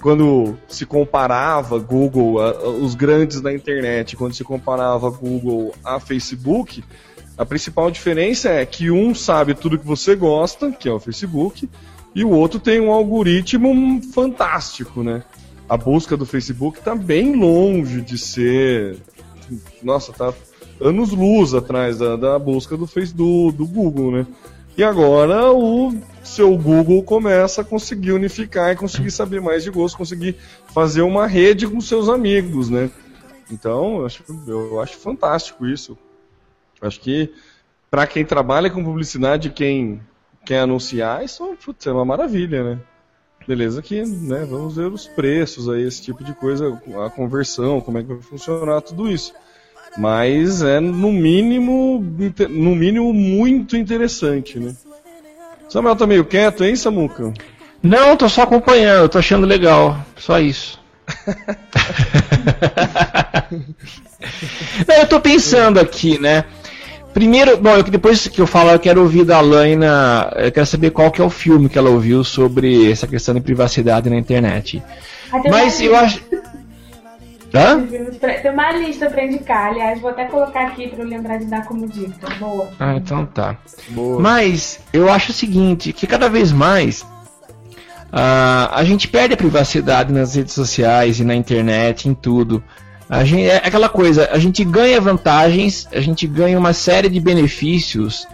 Quando 0.00 0.56
se 0.68 0.84
comparava 0.84 1.78
Google, 1.78 2.40
a, 2.40 2.68
os 2.68 2.94
grandes 2.94 3.40
da 3.40 3.52
internet, 3.52 4.16
quando 4.16 4.34
se 4.34 4.44
comparava 4.44 5.10
Google 5.10 5.74
a 5.84 6.00
Facebook, 6.00 6.82
a 7.36 7.44
principal 7.44 7.90
diferença 7.90 8.48
é 8.48 8.64
que 8.64 8.90
um 8.90 9.14
sabe 9.14 9.54
tudo 9.54 9.78
que 9.78 9.86
você 9.86 10.14
gosta, 10.14 10.70
que 10.72 10.88
é 10.88 10.92
o 10.92 11.00
Facebook, 11.00 11.68
e 12.14 12.24
o 12.24 12.30
outro 12.30 12.60
tem 12.60 12.80
um 12.80 12.92
algoritmo 12.92 14.00
fantástico, 14.12 15.02
né? 15.02 15.22
A 15.68 15.76
busca 15.76 16.16
do 16.16 16.24
Facebook 16.24 16.78
está 16.78 16.94
bem 16.94 17.34
longe 17.34 18.00
de 18.00 18.16
ser. 18.16 18.98
Nossa, 19.82 20.12
tá 20.12 20.32
anos 20.80 21.10
luz 21.10 21.54
atrás 21.54 21.98
da, 21.98 22.16
da 22.16 22.38
busca 22.38 22.76
do, 22.76 22.86
face, 22.86 23.14
do, 23.14 23.52
do 23.52 23.66
Google, 23.66 24.10
né? 24.12 24.26
E 24.76 24.82
agora 24.82 25.52
o 25.52 25.96
seu 26.22 26.56
Google 26.56 27.02
começa 27.02 27.60
a 27.60 27.64
conseguir 27.64 28.12
unificar 28.12 28.72
e 28.72 28.76
conseguir 28.76 29.10
saber 29.10 29.40
mais 29.40 29.62
de 29.62 29.70
gosto, 29.70 29.96
conseguir 29.96 30.36
fazer 30.72 31.02
uma 31.02 31.26
rede 31.26 31.66
com 31.68 31.80
seus 31.80 32.08
amigos, 32.08 32.68
né? 32.68 32.90
Então, 33.50 33.98
eu 33.98 34.06
acho, 34.06 34.24
eu 34.48 34.80
acho 34.80 34.96
fantástico 34.96 35.66
isso. 35.66 35.96
Acho 36.80 37.00
que 37.00 37.32
para 37.88 38.06
quem 38.06 38.24
trabalha 38.24 38.68
com 38.68 38.82
publicidade, 38.82 39.50
quem 39.50 40.00
quer 40.44 40.60
anunciar, 40.60 41.24
isso 41.24 41.56
putz, 41.64 41.86
é 41.86 41.92
uma 41.92 42.04
maravilha, 42.04 42.64
né? 42.64 42.80
Beleza 43.46 43.82
que, 43.82 44.04
né, 44.04 44.44
vamos 44.44 44.76
ver 44.76 44.86
os 44.86 45.06
preços 45.06 45.68
aí, 45.68 45.82
esse 45.82 46.02
tipo 46.02 46.24
de 46.24 46.32
coisa, 46.34 46.80
a 47.04 47.10
conversão, 47.10 47.80
como 47.80 47.98
é 47.98 48.02
que 48.02 48.08
vai 48.08 48.22
funcionar 48.22 48.80
tudo 48.80 49.08
isso. 49.08 49.34
Mas 49.96 50.62
é 50.62 50.80
no 50.80 51.12
mínimo, 51.12 52.04
no 52.50 52.74
mínimo 52.74 53.12
muito 53.12 53.76
interessante, 53.76 54.58
né? 54.58 54.74
Samuel 55.68 55.96
tá 55.96 56.06
meio 56.06 56.24
quieto, 56.24 56.64
hein, 56.64 56.76
Samuca? 56.76 57.32
Não, 57.82 58.16
tô 58.16 58.28
só 58.28 58.42
acompanhando, 58.42 59.08
tô 59.08 59.18
achando 59.18 59.46
legal, 59.46 59.98
só 60.16 60.40
isso. 60.40 60.80
Não, 64.88 64.94
eu 64.96 65.06
tô 65.06 65.20
pensando 65.20 65.78
aqui, 65.78 66.18
né? 66.18 66.44
Primeiro, 67.12 67.56
bom, 67.58 67.76
eu, 67.76 67.82
depois 67.82 68.26
que 68.26 68.40
eu 68.40 68.46
falo, 68.46 68.70
eu 68.70 68.78
quero 68.78 69.00
ouvir 69.00 69.24
da 69.24 69.40
Laina, 69.40 70.32
eu 70.36 70.50
quero 70.50 70.66
saber 70.66 70.90
qual 70.90 71.10
que 71.10 71.20
é 71.20 71.24
o 71.24 71.30
filme 71.30 71.68
que 71.68 71.78
ela 71.78 71.90
ouviu 71.90 72.24
sobre 72.24 72.90
essa 72.90 73.06
questão 73.06 73.34
de 73.34 73.40
privacidade 73.40 74.10
na 74.10 74.16
internet. 74.16 74.82
Mas 75.48 75.80
eu 75.80 75.94
acho. 75.94 76.20
Hã? 77.54 77.86
Tem 78.42 78.50
uma 78.50 78.72
lista 78.72 79.08
pra 79.08 79.24
indicar, 79.24 79.68
aliás, 79.68 80.00
vou 80.00 80.10
até 80.10 80.24
colocar 80.24 80.66
aqui 80.66 80.88
pra 80.88 81.04
eu 81.04 81.08
lembrar 81.08 81.38
de 81.38 81.44
dar 81.44 81.64
como 81.64 81.86
dica. 81.86 82.28
Boa. 82.38 82.68
Ah, 82.80 82.96
então 82.96 83.24
tá. 83.24 83.56
Boa. 83.90 84.20
Mas 84.20 84.80
eu 84.92 85.08
acho 85.08 85.30
o 85.30 85.34
seguinte, 85.34 85.92
que 85.92 86.04
cada 86.04 86.28
vez 86.28 86.50
mais 86.50 87.02
uh, 87.02 88.72
a 88.72 88.82
gente 88.82 89.06
perde 89.06 89.34
a 89.34 89.36
privacidade 89.36 90.12
nas 90.12 90.34
redes 90.34 90.52
sociais 90.52 91.20
e 91.20 91.24
na 91.24 91.36
internet, 91.36 92.08
em 92.08 92.14
tudo. 92.14 92.60
A 93.08 93.22
gente, 93.22 93.48
é 93.48 93.56
aquela 93.56 93.88
coisa, 93.88 94.28
a 94.32 94.38
gente 94.38 94.64
ganha 94.64 95.00
vantagens, 95.00 95.86
a 95.92 96.00
gente 96.00 96.26
ganha 96.26 96.58
uma 96.58 96.72
série 96.72 97.08
de 97.08 97.20
benefícios 97.20 98.26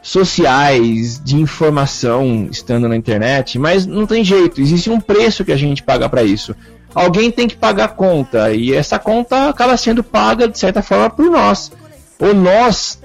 sociais, 0.00 1.20
de 1.22 1.36
informação 1.36 2.48
estando 2.50 2.88
na 2.88 2.96
internet, 2.96 3.58
mas 3.58 3.84
não 3.84 4.06
tem 4.06 4.24
jeito, 4.24 4.60
existe 4.60 4.90
um 4.90 5.00
preço 5.00 5.44
que 5.44 5.52
a 5.52 5.56
gente 5.56 5.82
paga 5.82 6.08
para 6.08 6.22
isso 6.22 6.56
alguém 6.94 7.30
tem 7.30 7.48
que 7.48 7.56
pagar 7.56 7.84
a 7.84 7.88
conta 7.88 8.52
e 8.52 8.72
essa 8.72 8.98
conta 8.98 9.48
acaba 9.48 9.76
sendo 9.76 10.02
paga 10.02 10.48
de 10.48 10.58
certa 10.58 10.82
forma 10.82 11.10
por 11.10 11.30
nós. 11.30 11.72
Ou 12.18 12.34
nós 12.34 13.00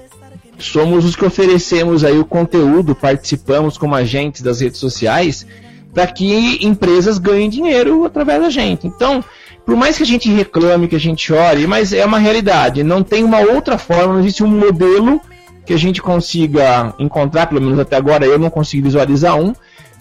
somos 0.58 1.04
os 1.04 1.16
que 1.16 1.24
oferecemos 1.24 2.04
aí 2.04 2.18
o 2.18 2.24
conteúdo, 2.24 2.94
participamos 2.94 3.78
como 3.78 3.94
agentes 3.94 4.42
das 4.42 4.60
redes 4.60 4.80
sociais 4.80 5.46
para 5.92 6.06
que 6.06 6.64
empresas 6.64 7.18
ganhem 7.18 7.48
dinheiro 7.48 8.04
através 8.04 8.40
da 8.40 8.50
gente. 8.50 8.86
Então, 8.86 9.24
por 9.64 9.76
mais 9.76 9.96
que 9.96 10.02
a 10.02 10.06
gente 10.06 10.30
reclame, 10.30 10.88
que 10.88 10.96
a 10.96 11.00
gente 11.00 11.26
chore, 11.26 11.66
mas 11.66 11.92
é 11.92 12.04
uma 12.04 12.18
realidade. 12.18 12.82
Não 12.82 13.02
tem 13.02 13.24
uma 13.24 13.40
outra 13.40 13.78
forma, 13.78 14.14
não 14.14 14.20
existe 14.20 14.42
um 14.42 14.48
modelo 14.48 15.20
que 15.66 15.74
a 15.74 15.76
gente 15.76 16.00
consiga 16.00 16.94
encontrar, 16.98 17.46
pelo 17.46 17.60
menos 17.60 17.78
até 17.78 17.96
agora 17.96 18.24
eu 18.24 18.38
não 18.38 18.48
consigo 18.48 18.84
visualizar 18.84 19.38
um, 19.38 19.52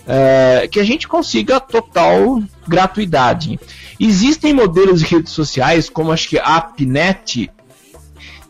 é, 0.08 0.68
que 0.72 0.80
a 0.80 0.84
gente 0.84 1.08
consiga 1.08 1.60
total 1.60 2.42
gratuidade. 2.68 3.60
Existem 4.00 4.54
modelos 4.54 5.00
de 5.00 5.06
redes 5.06 5.32
sociais, 5.32 5.90
como 5.90 6.12
acho 6.12 6.30
que 6.30 6.38
a 6.38 6.58
AppNet, 6.58 7.50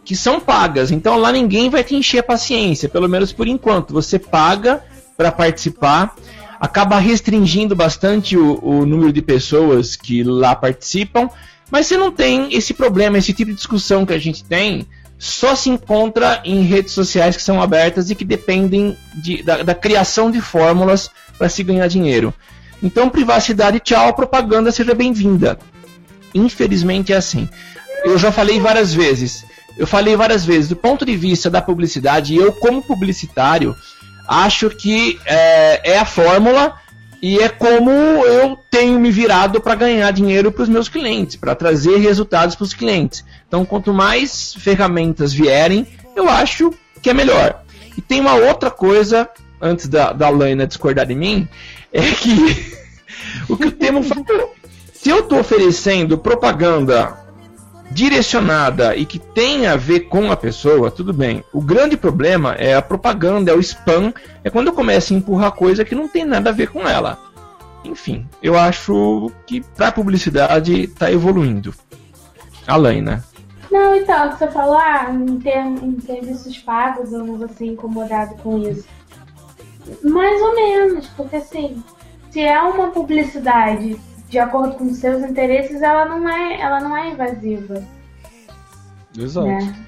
que 0.04 0.16
são 0.16 0.40
pagas, 0.40 0.92
então 0.92 1.18
lá 1.18 1.32
ninguém 1.32 1.70
vai 1.70 1.84
te 1.84 1.96
encher 1.96 2.20
a 2.20 2.24
paciência, 2.24 2.88
pelo 2.88 3.10
menos 3.10 3.32
por 3.32 3.48
enquanto. 3.48 3.94
Você 3.94 4.18
paga 4.18 4.84
para 5.18 5.32
participar, 5.32 6.16
acaba 6.60 7.00
restringindo 7.00 7.76
bastante 7.76 8.38
o, 8.38 8.60
o 8.64 8.86
número 8.86 9.12
de 9.12 9.22
pessoas 9.22 9.96
que 9.96 10.24
lá 10.24 10.56
participam, 10.56 11.30
mas 11.70 11.88
você 11.88 11.98
não 11.98 12.12
tem 12.12 12.54
esse 12.54 12.74
problema, 12.74 13.18
esse 13.18 13.34
tipo 13.34 13.52
de 13.52 13.58
discussão 13.58 14.06
que 14.06 14.14
a 14.14 14.20
gente 14.20 14.44
tem 14.44 14.88
só 15.20 15.56
se 15.56 15.70
encontra 15.70 16.42
em 16.46 16.62
redes 16.62 16.94
sociais 16.94 17.36
que 17.36 17.42
são 17.42 17.62
abertas 17.62 18.10
e 18.10 18.16
que 18.16 18.24
dependem 18.24 18.96
de, 19.16 19.42
da, 19.42 19.64
da 19.64 19.76
criação 19.76 20.30
de 20.30 20.40
fórmulas 20.40 21.10
para 21.38 21.50
se 21.50 21.64
ganhar 21.64 21.88
dinheiro. 21.88 22.34
Então, 22.82 23.10
privacidade, 23.10 23.80
tchau, 23.80 24.14
propaganda, 24.14 24.72
seja 24.72 24.94
bem-vinda. 24.94 25.58
Infelizmente 26.34 27.12
é 27.12 27.16
assim. 27.16 27.50
Eu 28.04 28.18
já 28.18 28.32
falei 28.32 28.60
várias 28.60 28.94
vezes. 28.94 29.46
Eu 29.78 29.88
falei 29.88 30.16
várias 30.16 30.46
vezes, 30.46 30.70
do 30.70 30.76
ponto 30.76 31.06
de 31.06 31.16
vista 31.16 31.50
da 31.50 31.62
publicidade, 31.62 32.36
eu, 32.36 32.52
como 32.52 32.82
publicitário, 32.82 33.76
acho 34.28 34.70
que 34.70 35.20
é, 35.26 35.92
é 35.94 36.00
a 36.00 36.06
fórmula 36.06 36.76
e 37.22 37.40
é 37.40 37.50
como 37.50 37.92
eu 37.92 38.58
tenho 38.70 39.00
me 39.00 39.12
virado 39.12 39.62
para 39.62 39.76
ganhar 39.76 40.12
dinheiro 40.12 40.52
para 40.52 40.64
os 40.64 40.70
meus 40.70 40.90
clientes, 40.90 41.36
para 41.36 41.56
trazer 41.56 41.98
resultados 41.98 42.56
para 42.56 42.64
os 42.64 42.74
clientes. 42.74 43.24
Então, 43.48 43.66
quanto 43.66 43.94
mais 43.94 44.54
ferramentas 44.56 45.34
vierem, 45.34 45.88
eu 46.16 46.30
acho 46.30 46.74
que 47.02 47.10
é 47.10 47.14
melhor. 47.14 47.64
E 47.98 48.02
tem 48.02 48.20
uma 48.20 48.36
outra 48.36 48.70
coisa 48.70 49.30
antes 49.60 49.88
da, 49.88 50.14
da 50.14 50.30
Laina 50.30 50.68
discordar 50.68 51.08
de 51.08 51.16
mim, 51.16 51.48
é 51.98 52.12
que 52.16 52.78
o 53.52 53.58
que 53.58 53.68
o 53.68 53.72
Temo 53.72 54.04
falou. 54.04 54.54
Se 54.94 55.10
eu 55.10 55.20
estou 55.20 55.40
oferecendo 55.40 56.18
propaganda 56.18 57.18
direcionada 57.90 58.96
e 58.96 59.06
que 59.06 59.18
tem 59.18 59.66
a 59.66 59.76
ver 59.76 60.02
com 60.02 60.32
a 60.32 60.38
pessoa, 60.38 60.92
tudo 60.92 61.14
bem. 61.14 61.44
O 61.54 61.62
grande 61.62 61.96
problema 61.96 62.54
é 62.56 62.76
a 62.76 62.82
propaganda, 62.82 63.52
é 63.52 63.56
o 63.56 63.60
spam, 63.60 64.14
é 64.44 64.50
quando 64.50 64.68
eu 64.68 64.74
começo 64.74 65.14
a 65.14 65.18
empurrar 65.18 65.52
coisa 65.54 65.86
que 65.86 65.96
não 65.96 66.08
tem 66.08 66.26
nada 66.26 66.50
a 66.50 66.54
ver 66.54 66.70
com 66.70 66.88
ela. 66.88 67.18
Enfim, 67.84 68.28
eu 68.44 68.58
acho 68.58 69.32
que 69.46 69.62
para 69.62 69.92
publicidade 69.92 70.84
está 70.84 71.12
evoluindo. 71.12 71.74
Além, 72.68 73.02
né? 73.02 73.24
Não, 73.72 73.96
então, 73.96 74.32
você 74.32 74.48
falou, 74.48 74.78
ah, 74.78 75.10
em, 75.12 75.40
ter, 75.40 75.58
em 75.58 76.00
serviços 76.00 76.58
pagos 76.58 77.12
eu 77.12 77.24
não 77.24 77.38
vou 77.38 77.50
ser 77.50 77.66
incomodado 77.66 78.36
com 78.36 78.58
isso. 78.60 78.86
Mais 80.04 80.42
ou 80.42 80.56
menos, 80.56 81.08
porque 81.10 81.38
assim, 81.38 81.84
se 82.32 82.42
é 82.42 82.62
uma 82.62 82.92
publicidade 82.92 84.00
de 84.30 84.40
acordo 84.40 84.76
com 84.76 84.94
seus 84.94 85.24
interesses, 85.24 85.82
ela 85.82 86.06
não 86.06 86.28
é, 86.30 86.60
ela 86.60 86.80
não 86.80 86.96
é 86.96 87.10
invasiva. 87.10 87.84
Exato. 89.18 89.48
Né? 89.48 89.86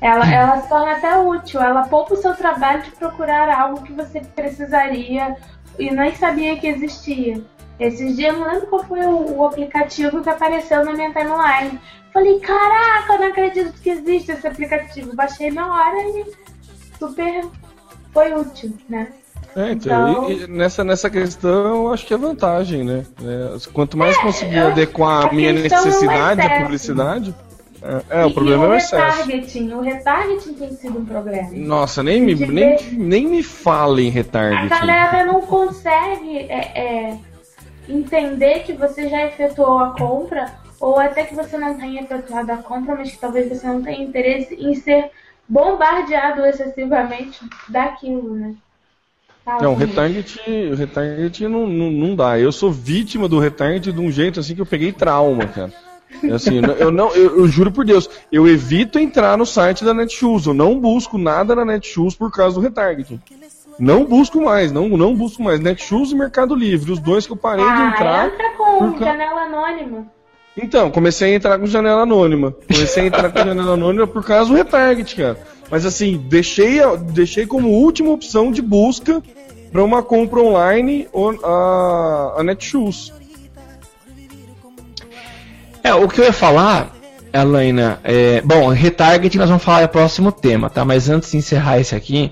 Ela, 0.00 0.30
ela 0.32 0.60
se 0.60 0.68
torna 0.68 0.92
até 0.92 1.18
útil, 1.18 1.60
ela 1.60 1.88
poupa 1.88 2.14
o 2.14 2.16
seu 2.16 2.34
trabalho 2.34 2.82
de 2.82 2.90
procurar 2.92 3.48
algo 3.50 3.82
que 3.82 3.92
você 3.92 4.20
precisaria 4.20 5.36
e 5.78 5.90
nem 5.90 6.14
sabia 6.14 6.56
que 6.58 6.68
existia. 6.68 7.42
Esses 7.80 8.16
dias 8.16 8.34
eu 8.34 8.40
não 8.40 8.52
lembro 8.52 8.66
qual 8.66 8.84
foi 8.84 9.00
o, 9.00 9.36
o, 9.36 9.44
aplicativo 9.44 10.22
que 10.22 10.28
apareceu 10.28 10.84
na 10.84 10.92
minha 10.92 11.12
timeline. 11.12 11.80
Falei, 12.12 12.40
caraca, 12.40 13.12
eu 13.12 13.18
não 13.20 13.26
acredito 13.28 13.80
que 13.80 13.90
existe 13.90 14.32
esse 14.32 14.46
aplicativo. 14.46 15.14
Baixei 15.14 15.50
na 15.50 15.66
hora 15.66 15.96
e 15.96 16.32
super 16.98 17.46
foi 18.12 18.34
útil, 18.34 18.76
né? 18.88 19.12
É, 19.56 19.72
então, 19.72 20.10
então... 20.10 20.30
E, 20.30 20.44
e 20.44 20.46
nessa, 20.46 20.84
nessa 20.84 21.10
questão, 21.10 21.84
eu 21.84 21.92
acho 21.92 22.06
que 22.06 22.14
é 22.14 22.16
vantagem, 22.16 22.84
né? 22.84 23.04
É, 23.22 23.70
quanto 23.72 23.96
mais 23.96 24.16
é, 24.16 24.22
conseguir 24.22 24.58
adequar 24.58 25.28
a, 25.28 25.32
minha 25.32 25.52
necessidade 25.52 26.40
à 26.40 26.60
publicidade. 26.62 27.34
É, 27.82 28.22
é 28.22 28.24
o 28.26 28.32
problema 28.32 28.64
é 28.64 28.68
o 28.68 28.74
excesso. 28.74 29.18
Retargeting, 29.18 29.72
o 29.72 29.80
retargeting 29.80 30.54
tem 30.54 30.72
sido 30.72 30.98
um 30.98 31.04
problema. 31.04 31.48
Nossa, 31.52 32.02
nem 32.02 32.20
me, 32.20 32.34
nem, 32.34 32.76
nem 32.92 33.26
me 33.26 33.42
fala 33.42 34.00
em 34.00 34.08
retargeting. 34.10 34.74
A 34.74 34.78
galera 34.80 35.24
não 35.24 35.40
consegue 35.42 36.38
é, 36.38 36.72
é, 36.74 37.18
entender 37.88 38.64
que 38.64 38.72
você 38.72 39.08
já 39.08 39.26
efetuou 39.26 39.78
a 39.78 39.90
compra, 39.90 40.52
ou 40.80 40.98
até 40.98 41.24
que 41.24 41.34
você 41.34 41.56
não 41.56 41.76
tenha 41.76 42.02
efetuado 42.02 42.52
a 42.52 42.56
compra, 42.58 42.96
mas 42.96 43.10
que 43.12 43.18
talvez 43.18 43.48
você 43.48 43.66
não 43.66 43.82
tenha 43.82 44.02
interesse 44.02 44.54
em 44.54 44.74
ser 44.74 45.10
bombardeado 45.48 46.44
excessivamente 46.44 47.40
daquilo, 47.68 48.34
né? 48.34 48.54
Não, 49.60 49.72
o 49.72 49.76
retarget, 49.76 50.38
o 50.46 51.48
não, 51.48 51.66
não, 51.66 51.90
não 51.90 52.14
dá. 52.14 52.38
Eu 52.38 52.52
sou 52.52 52.70
vítima 52.70 53.26
do 53.28 53.38
retarget 53.38 53.92
de 53.92 54.00
um 54.00 54.10
jeito 54.10 54.40
assim 54.40 54.54
que 54.54 54.60
eu 54.60 54.66
peguei 54.66 54.92
trauma, 54.92 55.46
cara. 55.46 55.72
É 56.22 56.32
assim, 56.32 56.60
eu 56.78 56.90
não, 56.90 57.14
eu, 57.14 57.38
eu, 57.38 57.48
juro 57.48 57.70
por 57.70 57.84
Deus, 57.84 58.08
eu 58.32 58.48
evito 58.48 58.98
entrar 58.98 59.36
no 59.36 59.46
site 59.46 59.84
da 59.84 59.94
Netshoes. 59.94 60.46
Eu 60.46 60.54
não 60.54 60.78
busco 60.78 61.16
nada 61.16 61.54
na 61.54 61.64
Netshoes 61.64 62.14
por 62.14 62.30
causa 62.30 62.56
do 62.56 62.60
retargeting. 62.60 63.20
Não 63.78 64.04
busco 64.04 64.40
mais, 64.40 64.72
não, 64.72 64.88
não 64.88 65.14
busco 65.14 65.42
mais. 65.42 65.60
Netshoes 65.60 66.10
e 66.10 66.14
Mercado 66.14 66.54
Livre, 66.54 66.92
os 66.92 66.98
dois 66.98 67.26
que 67.26 67.32
eu 67.32 67.36
parei 67.36 67.64
ah, 67.64 67.74
de 67.74 67.82
entrar. 67.82 68.26
entra 68.26 68.50
com 68.56 68.92
por 68.92 68.98
janela 68.98 69.42
anônima. 69.42 70.06
Então, 70.56 70.90
comecei 70.90 71.32
a 71.32 71.36
entrar 71.36 71.58
com 71.58 71.66
janela 71.66 72.02
anônima. 72.02 72.52
Comecei 72.66 73.04
a 73.04 73.06
entrar 73.06 73.30
com 73.30 73.38
janela 73.38 73.74
anônima 73.74 74.06
por 74.06 74.24
causa 74.24 74.50
do 74.50 74.56
retarget, 74.56 75.14
cara. 75.14 75.38
Mas 75.70 75.84
assim, 75.84 76.16
deixei, 76.28 76.78
deixei 77.12 77.46
como 77.46 77.68
última 77.68 78.10
opção 78.10 78.50
de 78.50 78.62
busca 78.62 79.22
para 79.70 79.84
uma 79.84 80.02
compra 80.02 80.40
online 80.40 81.06
a, 81.44 82.34
a 82.38 82.42
Netshoes. 82.42 83.12
É, 85.82 85.94
o 85.94 86.08
que 86.08 86.20
eu 86.20 86.24
ia 86.24 86.32
falar, 86.32 86.94
Alaina, 87.32 87.98
é, 88.02 88.40
bom, 88.40 88.68
retarget 88.68 89.36
nós 89.38 89.48
vamos 89.48 89.62
falar 89.62 89.82
no 89.82 89.88
próximo 89.88 90.32
tema, 90.32 90.68
tá? 90.70 90.84
Mas 90.84 91.08
antes 91.08 91.30
de 91.30 91.36
encerrar 91.36 91.78
esse 91.78 91.94
aqui, 91.94 92.30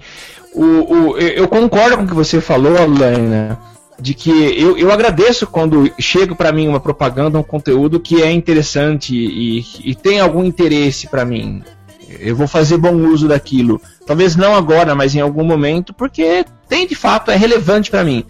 o, 0.55 0.64
o- 0.64 1.18
eu 1.18 1.29
eu 1.29 1.49
concordo 1.49 1.99
com 1.99 2.05
o 2.05 2.09
que 2.09 2.14
você 2.14 2.40
falou, 2.40 2.77
Alaina, 2.77 3.59
de 4.01 4.14
que 4.14 4.31
eu, 4.61 4.77
eu 4.77 4.90
agradeço 4.90 5.46
quando 5.46 5.90
chega 5.99 6.35
para 6.35 6.53
mim 6.53 6.68
uma 6.68 6.81
propaganda, 6.81 7.38
um 7.38 7.42
conteúdo 7.42 8.01
que 8.01 8.22
é 8.22 8.31
interessante 8.31 9.14
e, 9.14 9.64
e 9.85 9.94
tem 9.94 10.20
algum 10.20 10.44
interesse 10.44 11.07
para 11.09 11.25
mim. 11.25 11.62
Eu 12.09 12.37
vou 12.37 12.47
fazer 12.47 12.77
bom 12.77 12.95
uso 12.95 13.29
daquilo. 13.29 13.81
Talvez 14.07 14.37
não 14.37 14.55
agora, 14.55 14.95
mas 14.95 15.14
em 15.14 15.21
algum 15.21 15.45
momento, 15.45 15.92
porque 15.92 16.45
tem 16.69 16.87
de 16.87 16.95
fato, 16.95 17.31
é 17.31 17.37
relevante 17.37 17.90
para 17.90 18.05
mim. 18.05 18.25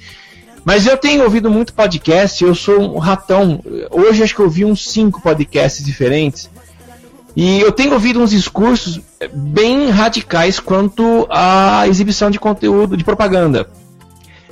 Mas 0.65 0.87
eu 0.87 0.97
tenho 0.97 1.23
ouvido 1.23 1.49
muito 1.49 1.73
podcast, 1.73 2.43
eu 2.43 2.55
sou 2.55 2.81
um 2.81 2.99
ratão. 2.99 3.63
Hoje 3.91 4.23
acho 4.23 4.35
que 4.35 4.41
eu 4.41 4.47
ouvi 4.47 4.65
uns 4.65 4.89
cinco 4.91 5.23
podcasts 5.23 5.85
diferentes. 5.85 6.51
E 7.37 7.61
eu 7.61 7.71
tenho 7.71 7.93
ouvido 7.93 8.21
uns 8.21 8.31
discursos 8.31 9.01
bem 9.33 9.91
radicais 9.91 10.59
quanto 10.59 11.27
à 11.31 11.87
exibição 11.87 12.31
de 12.31 12.41
conteúdo, 12.41 12.97
de 12.97 13.05
propaganda. 13.05 13.69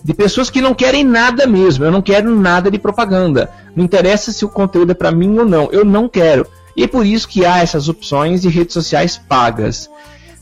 De 0.04 0.12
pessoas 0.12 0.50
que 0.50 0.60
não 0.60 0.74
querem 0.74 1.02
nada 1.02 1.46
mesmo. 1.46 1.84
Eu 1.84 1.90
não 1.90 2.02
quero 2.02 2.38
nada 2.38 2.70
de 2.70 2.78
propaganda. 2.78 3.50
Não 3.74 3.82
interessa 3.82 4.30
se 4.30 4.44
o 4.44 4.50
conteúdo 4.50 4.92
é 4.92 4.94
para 4.94 5.10
mim 5.10 5.38
ou 5.38 5.46
não. 5.46 5.70
Eu 5.72 5.84
não 5.84 6.08
quero. 6.08 6.46
E 6.76 6.84
é 6.84 6.86
por 6.86 7.06
isso 7.06 7.28
que 7.28 7.44
há 7.44 7.58
essas 7.58 7.88
opções 7.88 8.42
de 8.42 8.48
redes 8.48 8.74
sociais 8.74 9.16
pagas. 9.16 9.88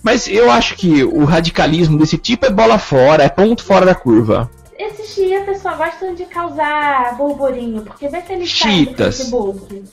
Mas 0.02 0.26
eu 0.26 0.50
acho 0.50 0.76
que 0.76 1.04
o 1.04 1.24
radicalismo 1.24 1.98
desse 1.98 2.18
tipo 2.18 2.46
é 2.46 2.50
bola 2.50 2.78
fora, 2.78 3.22
é 3.22 3.28
ponto 3.28 3.62
fora 3.62 3.86
da 3.86 3.94
curva. 3.94 4.50
Esses 4.76 5.14
chiitas 5.14 5.60
só 5.60 5.76
gostam 5.76 6.14
de 6.14 6.24
causar 6.24 7.16
burburinho, 7.16 7.82
porque 7.82 8.08
vê 8.08 8.20
se 8.22 8.32
eles 8.32 8.58
saem 8.58 8.84
do. 8.86 8.94
Facebook. 8.96 9.84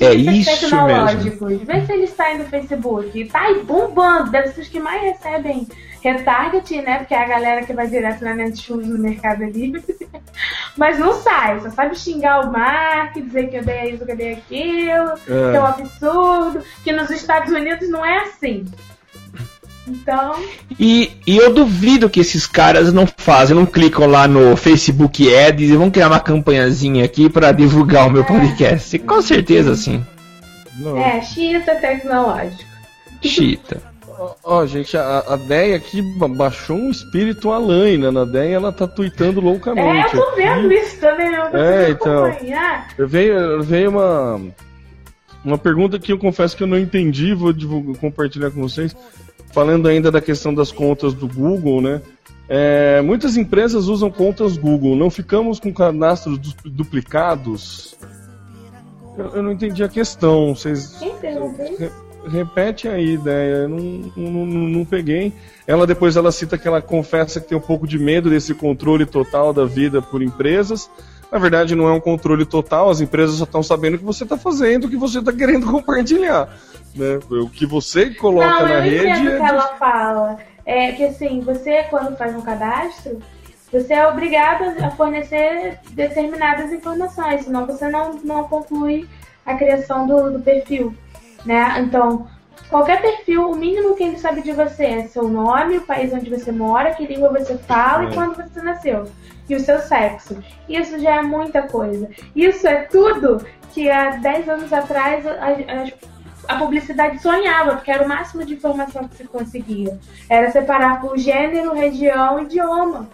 É 0.00 0.12
isso 0.12 0.60
tecnológicos. 0.60 1.62
Vê 1.62 1.86
se 1.86 1.92
eles 1.92 2.10
saem 2.10 2.38
do 2.38 2.44
Facebook. 2.44 3.24
Tá 3.26 3.40
aí 3.42 3.62
bombando, 3.62 4.30
deve 4.30 4.48
ser 4.48 4.62
os 4.62 4.68
que 4.68 4.80
mais 4.80 5.00
recebem 5.02 5.68
retarget, 6.02 6.82
né? 6.82 6.98
Porque 6.98 7.14
é 7.14 7.22
a 7.22 7.28
galera 7.28 7.64
que 7.64 7.72
vai 7.72 7.86
direto 7.86 8.22
na 8.22 8.34
Netshoes 8.34 8.86
no 8.86 8.98
Mercado 8.98 9.44
Livre. 9.44 9.82
Mas 10.76 10.98
não 10.98 11.12
sai, 11.12 11.60
só 11.60 11.70
sabe 11.70 11.98
xingar 11.98 12.40
o 12.40 12.52
Mark, 12.52 13.14
dizer 13.14 13.48
que 13.48 13.56
eu 13.56 13.64
dei 13.64 13.90
isso, 13.90 14.04
que 14.04 14.12
eu 14.12 14.16
dei 14.16 14.32
aquilo, 14.32 15.16
que 15.24 15.32
é 15.32 15.60
um 15.60 15.66
absurdo, 15.66 16.62
que 16.82 16.92
nos 16.92 17.10
Estados 17.10 17.52
Unidos 17.52 17.88
não 17.90 18.04
é 18.04 18.18
assim. 18.22 18.64
Então, 19.86 20.36
E, 20.78 21.10
e 21.26 21.36
eu 21.36 21.52
duvido 21.52 22.08
que 22.08 22.20
esses 22.20 22.46
caras 22.46 22.92
não 22.92 23.06
fazem, 23.06 23.56
não 23.56 23.66
clicam 23.66 24.06
lá 24.06 24.28
no 24.28 24.56
Facebook 24.56 25.34
Ads 25.34 25.68
e 25.68 25.76
vão 25.76 25.90
criar 25.90 26.08
uma 26.08 26.20
campanhazinha 26.20 27.04
aqui 27.04 27.28
para 27.28 27.50
divulgar 27.50 28.06
o 28.06 28.10
meu 28.10 28.24
podcast. 28.24 28.98
Com 29.00 29.20
certeza 29.20 29.74
sim. 29.74 30.04
Não. 30.76 30.96
é, 30.96 31.20
chita 31.20 31.74
tecnológico. 31.74 32.70
Chita. 33.22 33.89
Ó, 34.20 34.34
ó, 34.44 34.66
gente, 34.66 34.96
a, 34.98 35.20
a 35.26 35.36
Deia 35.36 35.76
aqui 35.76 36.02
ba- 36.18 36.28
baixou 36.28 36.76
um 36.76 36.90
espírito 36.90 37.50
Alaina. 37.50 38.12
Na 38.12 38.24
Deia 38.26 38.56
ela 38.56 38.70
tá 38.70 38.86
tweetando 38.86 39.40
É, 39.40 39.42
loucamente. 39.42 40.14
eu 40.14 40.22
tô 40.22 40.28
aqui. 40.30 40.36
vendo 40.42 40.72
isso 40.72 41.00
também, 41.00 41.32
eu 41.34 41.42
É, 41.44 41.48
preciso 41.50 41.90
então. 41.92 42.24
acompanhar. 42.26 42.88
Veio, 42.98 43.62
veio 43.62 43.90
uma, 43.90 44.40
uma 45.42 45.56
pergunta 45.56 45.98
que 45.98 46.12
eu 46.12 46.18
confesso 46.18 46.54
que 46.54 46.62
eu 46.62 46.66
não 46.66 46.78
entendi, 46.78 47.32
vou 47.34 47.50
divulgar, 47.52 47.96
compartilhar 47.96 48.50
com 48.50 48.60
vocês. 48.60 48.94
Falando 49.52 49.88
ainda 49.88 50.10
da 50.12 50.20
questão 50.20 50.52
das 50.54 50.70
contas 50.70 51.14
do 51.14 51.26
Google, 51.26 51.80
né? 51.80 52.02
É, 52.46 53.00
muitas 53.00 53.36
empresas 53.38 53.86
usam 53.88 54.10
contas 54.10 54.56
Google. 54.56 54.94
Não 54.96 55.08
ficamos 55.10 55.58
com 55.58 55.72
cadastros 55.72 56.38
du- 56.38 56.54
duplicados? 56.70 57.96
Eu, 59.16 59.36
eu 59.36 59.42
não 59.42 59.52
entendi 59.52 59.82
a 59.82 59.88
questão. 59.88 60.54
Vocês 60.54 60.96
Quem 60.98 61.16
perguntou 61.16 61.64
isso? 61.64 62.09
Re- 62.24 62.38
repete 62.38 62.88
aí 62.88 63.10
a 63.10 63.12
ideia. 63.12 63.54
Eu 63.62 63.68
não, 63.68 63.78
não, 64.16 64.46
não, 64.46 64.68
não 64.68 64.84
peguei. 64.84 65.32
Ela 65.66 65.86
depois 65.86 66.16
ela 66.16 66.32
cita 66.32 66.58
que 66.58 66.66
ela 66.66 66.82
confessa 66.82 67.40
que 67.40 67.48
tem 67.48 67.58
um 67.58 67.60
pouco 67.60 67.86
de 67.86 67.98
medo 67.98 68.28
desse 68.30 68.54
controle 68.54 69.06
total 69.06 69.52
da 69.52 69.64
vida 69.64 70.00
por 70.02 70.22
empresas. 70.22 70.90
Na 71.30 71.38
verdade, 71.38 71.76
não 71.76 71.88
é 71.88 71.92
um 71.92 72.00
controle 72.00 72.44
total, 72.44 72.90
as 72.90 73.00
empresas 73.00 73.36
só 73.36 73.44
estão 73.44 73.62
sabendo 73.62 73.94
o 73.94 73.98
que 73.98 74.04
você 74.04 74.24
está 74.24 74.36
fazendo, 74.36 74.86
o 74.86 74.90
que 74.90 74.96
você 74.96 75.20
está 75.20 75.32
querendo 75.32 75.66
compartilhar. 75.70 76.48
Né? 76.94 77.20
O 77.30 77.48
que 77.48 77.64
você 77.66 78.10
coloca 78.10 78.48
Não, 78.48 78.62
na 78.66 78.74
eu 78.74 78.82
rede 78.82 79.06
entendo 79.06 79.26
o 79.26 79.30
é 79.30 79.36
que 79.36 79.42
ela 79.44 79.68
fala. 79.76 80.38
É 80.66 80.92
que 80.92 81.04
assim, 81.04 81.40
você 81.40 81.84
quando 81.84 82.16
faz 82.16 82.34
um 82.34 82.40
cadastro, 82.40 83.20
você 83.72 83.94
é 83.94 84.06
obrigado 84.08 84.64
a 84.84 84.90
fornecer 84.90 85.78
determinadas 85.92 86.72
informações, 86.72 87.44
senão 87.44 87.64
você 87.64 87.88
não, 87.88 88.14
não 88.24 88.44
conclui 88.44 89.08
a 89.46 89.54
criação 89.54 90.06
do, 90.08 90.32
do 90.32 90.40
perfil. 90.40 90.94
Né? 91.44 91.74
Então, 91.80 92.26
qualquer 92.68 93.00
perfil, 93.00 93.50
o 93.50 93.56
mínimo 93.56 93.94
que 93.96 94.02
ele 94.04 94.18
sabe 94.18 94.42
de 94.42 94.52
você 94.52 94.84
é 94.84 95.02
seu 95.06 95.26
nome, 95.28 95.78
o 95.78 95.82
país 95.86 96.12
onde 96.12 96.28
você 96.30 96.52
mora, 96.52 96.94
que 96.94 97.06
língua 97.06 97.30
você 97.30 97.56
fala 97.58 98.04
e 98.04 98.14
quando 98.14 98.36
você 98.36 98.60
nasceu. 98.62 99.04
E 99.48 99.56
o 99.56 99.60
seu 99.60 99.80
sexo. 99.80 100.36
Isso 100.68 100.98
já 101.00 101.16
é 101.16 101.22
muita 101.22 101.62
coisa. 101.62 102.08
Isso 102.36 102.68
é 102.68 102.82
tudo 102.84 103.44
que 103.72 103.90
há 103.90 104.10
10 104.10 104.48
anos 104.48 104.72
atrás 104.72 105.26
a- 105.26 105.32
as 105.82 105.92
a 106.48 106.56
publicidade 106.56 107.20
sonhava, 107.22 107.76
porque 107.76 107.92
era 107.92 108.04
o 108.04 108.08
máximo 108.08 108.44
de 108.44 108.54
informação 108.54 109.06
que 109.06 109.14
se 109.16 109.24
conseguia. 109.24 109.96
Era 110.28 110.50
separar 110.50 111.00
por 111.00 111.16
gênero, 111.16 111.72
região 111.72 112.40
e 112.40 112.42
idioma. 112.44 113.08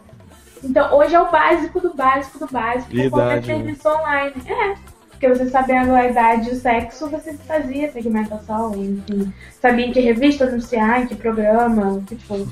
Então, 0.64 0.96
hoje 0.96 1.14
é 1.14 1.20
o 1.20 1.30
básico 1.30 1.78
do 1.80 1.92
básico 1.94 2.38
do 2.38 2.46
básico 2.50 2.88
por 3.10 3.10
qualquer 3.10 3.42
serviço 3.44 3.88
online. 3.88 4.32
É. 4.46 4.74
Porque 5.18 5.28
você 5.30 5.48
sabendo 5.48 5.94
a 5.94 6.06
idade 6.06 6.50
e 6.50 6.52
o 6.52 6.60
sexo, 6.60 7.08
você 7.08 7.34
fazia 7.48 7.90
segmentação, 7.90 8.74
enfim. 8.74 9.32
Sabia 9.60 9.86
em 9.86 9.92
que 9.92 10.00
revista 10.00 10.44
anunciar, 10.44 11.02
em 11.02 11.06
que 11.06 11.14
programa, 11.14 11.94
o 11.94 12.02
que 12.02 12.16
for. 12.16 12.46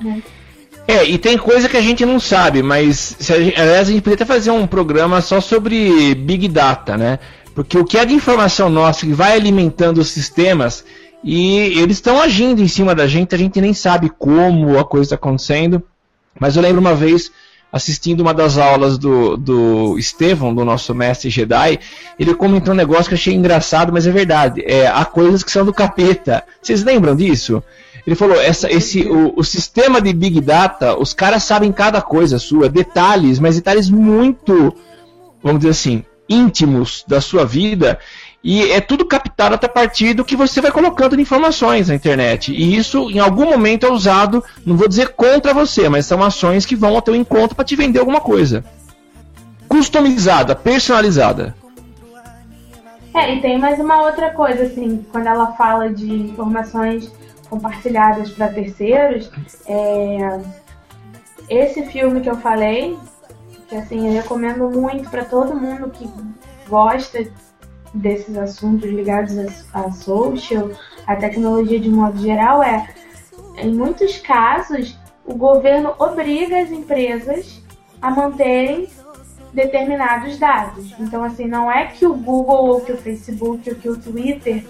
Né? 0.00 0.22
É, 0.86 1.04
e 1.04 1.18
tem 1.18 1.36
coisa 1.36 1.68
que 1.68 1.76
a 1.76 1.80
gente 1.80 2.06
não 2.06 2.20
sabe, 2.20 2.62
mas 2.62 3.16
se 3.18 3.32
a 3.32 3.40
gente, 3.40 3.60
aliás, 3.60 3.88
a 3.88 3.90
gente 3.90 4.02
podia 4.02 4.14
até 4.14 4.24
fazer 4.24 4.52
um 4.52 4.68
programa 4.68 5.20
só 5.20 5.40
sobre 5.40 6.14
Big 6.14 6.46
Data, 6.48 6.96
né? 6.96 7.18
Porque 7.54 7.76
o 7.76 7.84
que 7.84 7.98
é 7.98 8.04
de 8.04 8.14
informação 8.14 8.70
nossa 8.70 9.04
que 9.04 9.12
vai 9.12 9.32
alimentando 9.32 9.98
os 9.98 10.10
sistemas 10.10 10.84
e 11.24 11.58
eles 11.78 11.96
estão 11.96 12.20
agindo 12.20 12.62
em 12.62 12.68
cima 12.68 12.94
da 12.94 13.08
gente, 13.08 13.34
a 13.34 13.38
gente 13.38 13.60
nem 13.60 13.74
sabe 13.74 14.10
como 14.16 14.78
a 14.78 14.84
coisa 14.84 15.06
está 15.06 15.16
acontecendo. 15.16 15.82
Mas 16.38 16.54
eu 16.54 16.62
lembro 16.62 16.80
uma 16.80 16.94
vez 16.94 17.32
assistindo 17.72 18.20
uma 18.20 18.34
das 18.34 18.58
aulas 18.58 18.98
do, 18.98 19.36
do 19.36 19.98
Estevão, 19.98 20.54
do 20.54 20.64
nosso 20.64 20.94
mestre 20.94 21.30
Jedi, 21.30 21.78
ele 22.18 22.34
comentou 22.34 22.74
um 22.74 22.76
negócio 22.76 23.04
que 23.04 23.14
eu 23.14 23.18
achei 23.18 23.34
engraçado, 23.34 23.92
mas 23.92 24.06
é 24.06 24.10
verdade. 24.10 24.62
É, 24.66 24.88
há 24.88 25.04
coisas 25.04 25.42
que 25.42 25.52
são 25.52 25.64
do 25.64 25.72
capeta. 25.72 26.44
Vocês 26.60 26.82
lembram 26.82 27.14
disso? 27.14 27.62
Ele 28.06 28.16
falou, 28.16 28.40
essa, 28.40 28.70
esse, 28.70 29.02
o, 29.02 29.34
o 29.36 29.44
sistema 29.44 30.00
de 30.00 30.12
Big 30.12 30.40
Data, 30.40 30.98
os 30.98 31.12
caras 31.12 31.44
sabem 31.44 31.70
cada 31.70 32.00
coisa 32.00 32.38
sua, 32.38 32.68
detalhes, 32.68 33.38
mas 33.38 33.56
detalhes 33.56 33.88
muito, 33.88 34.74
vamos 35.42 35.60
dizer 35.60 35.70
assim, 35.70 36.04
íntimos 36.28 37.04
da 37.06 37.20
sua 37.20 37.44
vida, 37.44 37.98
e 38.42 38.72
é 38.72 38.80
tudo 38.80 39.04
captado 39.04 39.54
a 39.54 39.68
partir 39.68 40.14
do 40.14 40.24
que 40.24 40.34
você 40.34 40.60
vai 40.60 40.72
colocando 40.72 41.14
de 41.14 41.22
informações 41.22 41.88
na 41.88 41.94
internet. 41.94 42.52
E 42.52 42.74
isso, 42.76 43.10
em 43.10 43.18
algum 43.18 43.44
momento, 43.44 43.86
é 43.86 43.90
usado, 43.90 44.42
não 44.64 44.76
vou 44.76 44.88
dizer 44.88 45.10
contra 45.10 45.52
você, 45.52 45.88
mas 45.88 46.06
são 46.06 46.22
ações 46.22 46.64
que 46.64 46.74
vão 46.74 46.94
ao 46.94 47.02
teu 47.02 47.14
encontro 47.14 47.54
para 47.54 47.64
te 47.64 47.76
vender 47.76 47.98
alguma 47.98 48.20
coisa. 48.20 48.64
Customizada, 49.68 50.56
personalizada. 50.56 51.54
É, 53.12 53.34
e 53.34 53.42
tem 53.42 53.58
mais 53.58 53.78
uma 53.78 54.02
outra 54.02 54.30
coisa, 54.30 54.62
assim, 54.62 55.04
quando 55.12 55.26
ela 55.26 55.52
fala 55.52 55.92
de 55.92 56.10
informações 56.10 57.12
compartilhadas 57.50 58.30
para 58.30 58.48
terceiros, 58.48 59.30
é, 59.66 60.40
esse 61.48 61.84
filme 61.86 62.20
que 62.20 62.30
eu 62.30 62.36
falei, 62.36 62.96
que 63.68 63.76
assim, 63.76 64.06
eu 64.06 64.12
recomendo 64.14 64.70
muito 64.70 65.10
para 65.10 65.24
todo 65.24 65.54
mundo 65.54 65.90
que 65.90 66.08
gosta 66.68 67.28
desses 67.92 68.36
assuntos 68.36 68.88
ligados 68.88 69.36
a, 69.38 69.80
a 69.80 69.92
social, 69.92 70.70
a 71.06 71.16
tecnologia 71.16 71.80
de 71.80 71.88
modo 71.88 72.18
geral, 72.18 72.62
é, 72.62 72.88
em 73.56 73.74
muitos 73.74 74.18
casos, 74.18 74.96
o 75.24 75.34
governo 75.34 75.94
obriga 75.98 76.60
as 76.60 76.70
empresas 76.70 77.62
a 78.00 78.10
manterem 78.10 78.88
determinados 79.52 80.38
dados. 80.38 80.94
Então, 80.98 81.22
assim, 81.22 81.46
não 81.46 81.70
é 81.70 81.86
que 81.86 82.06
o 82.06 82.14
Google 82.14 82.66
ou 82.66 82.80
que 82.80 82.92
o 82.92 82.96
Facebook 82.96 83.68
ou 83.68 83.76
que 83.76 83.88
o 83.88 84.00
Twitter 84.00 84.64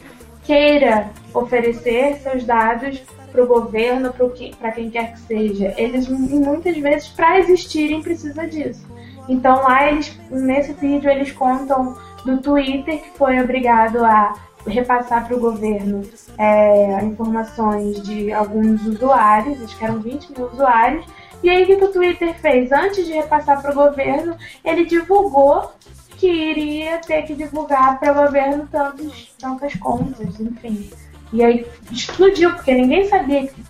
queira 0.44 1.10
oferecer 1.34 2.16
seus 2.16 2.44
dados 2.44 3.02
pro 3.30 3.46
governo, 3.46 4.12
pro 4.12 4.30
que, 4.30 4.54
quem 4.74 4.90
quer 4.90 5.12
que 5.12 5.20
seja. 5.20 5.74
Eles 5.76 6.08
muitas 6.08 6.76
vezes, 6.76 7.08
para 7.08 7.38
existirem, 7.38 8.02
precisa 8.02 8.46
disso. 8.46 8.84
Então 9.28 9.62
lá 9.62 9.88
eles, 9.88 10.18
nesse 10.30 10.72
vídeo, 10.72 11.08
eles 11.08 11.30
contam 11.30 11.96
do 12.24 12.38
Twitter 12.38 13.02
que 13.02 13.10
foi 13.18 13.40
obrigado 13.40 14.04
a 14.04 14.34
repassar 14.66 15.26
para 15.26 15.36
o 15.36 15.40
governo 15.40 16.02
é, 16.36 17.02
informações 17.04 18.02
de 18.02 18.32
alguns 18.32 18.84
usuários, 18.86 19.62
acho 19.62 19.76
que 19.76 19.84
eram 19.84 20.00
20 20.00 20.32
mil 20.32 20.46
usuários. 20.46 21.04
E 21.42 21.48
aí 21.48 21.62
o 21.62 21.66
que 21.66 21.84
o 21.84 21.92
Twitter 21.92 22.34
fez? 22.38 22.70
Antes 22.70 23.06
de 23.06 23.12
repassar 23.12 23.62
para 23.62 23.72
o 23.72 23.74
governo, 23.74 24.36
ele 24.64 24.84
divulgou 24.84 25.72
que 26.18 26.26
iria 26.26 26.98
ter 26.98 27.22
que 27.22 27.34
divulgar 27.34 27.98
para 27.98 28.12
o 28.12 28.26
governo 28.26 28.68
tantos, 28.70 29.34
tantas 29.38 29.74
contas, 29.76 30.38
enfim. 30.38 30.90
E 31.32 31.42
aí 31.42 31.66
explodiu, 31.90 32.52
porque 32.54 32.74
ninguém 32.74 33.08
sabia 33.08 33.46
que, 33.46 33.64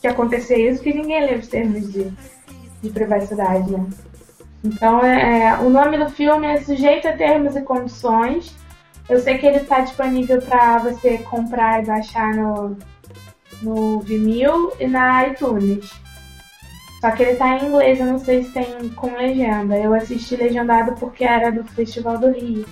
que 0.00 0.06
acontecia 0.06 0.56
isso, 0.56 0.82
que 0.82 0.94
ninguém 0.94 1.26
leu 1.26 1.38
os 1.38 1.48
termos 1.48 1.92
de, 1.92 2.10
de 2.82 2.88
privacidade, 2.88 3.70
né? 3.70 3.86
Então, 4.62 5.04
é, 5.04 5.44
é, 5.44 5.58
o 5.58 5.70
nome 5.70 5.96
do 5.98 6.10
filme 6.10 6.46
é 6.46 6.60
Sujeito 6.60 7.08
a 7.08 7.12
Termos 7.12 7.56
e 7.56 7.62
Condições. 7.62 8.54
Eu 9.08 9.18
sei 9.18 9.38
que 9.38 9.46
ele 9.46 9.56
está 9.56 9.80
disponível 9.80 10.40
para 10.42 10.78
você 10.78 11.18
comprar 11.18 11.82
e 11.82 11.86
baixar 11.86 12.34
no, 12.34 12.76
no 13.62 14.00
Vimeo 14.00 14.72
e 14.78 14.86
na 14.86 15.28
iTunes. 15.28 15.90
Só 17.00 17.10
que 17.12 17.22
ele 17.22 17.36
tá 17.36 17.56
em 17.56 17.66
inglês, 17.66 17.98
eu 17.98 18.06
não 18.06 18.18
sei 18.18 18.44
se 18.44 18.52
tem 18.52 18.90
com 18.90 19.16
legenda. 19.16 19.76
Eu 19.76 19.94
assisti 19.94 20.36
legendado 20.36 20.94
porque 21.00 21.24
era 21.24 21.50
do 21.50 21.64
Festival 21.64 22.18
do 22.18 22.30
Rio. 22.30 22.66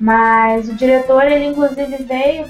Mas 0.00 0.68
o 0.68 0.74
diretor, 0.74 1.24
ele 1.24 1.46
inclusive 1.46 1.96
veio 2.04 2.46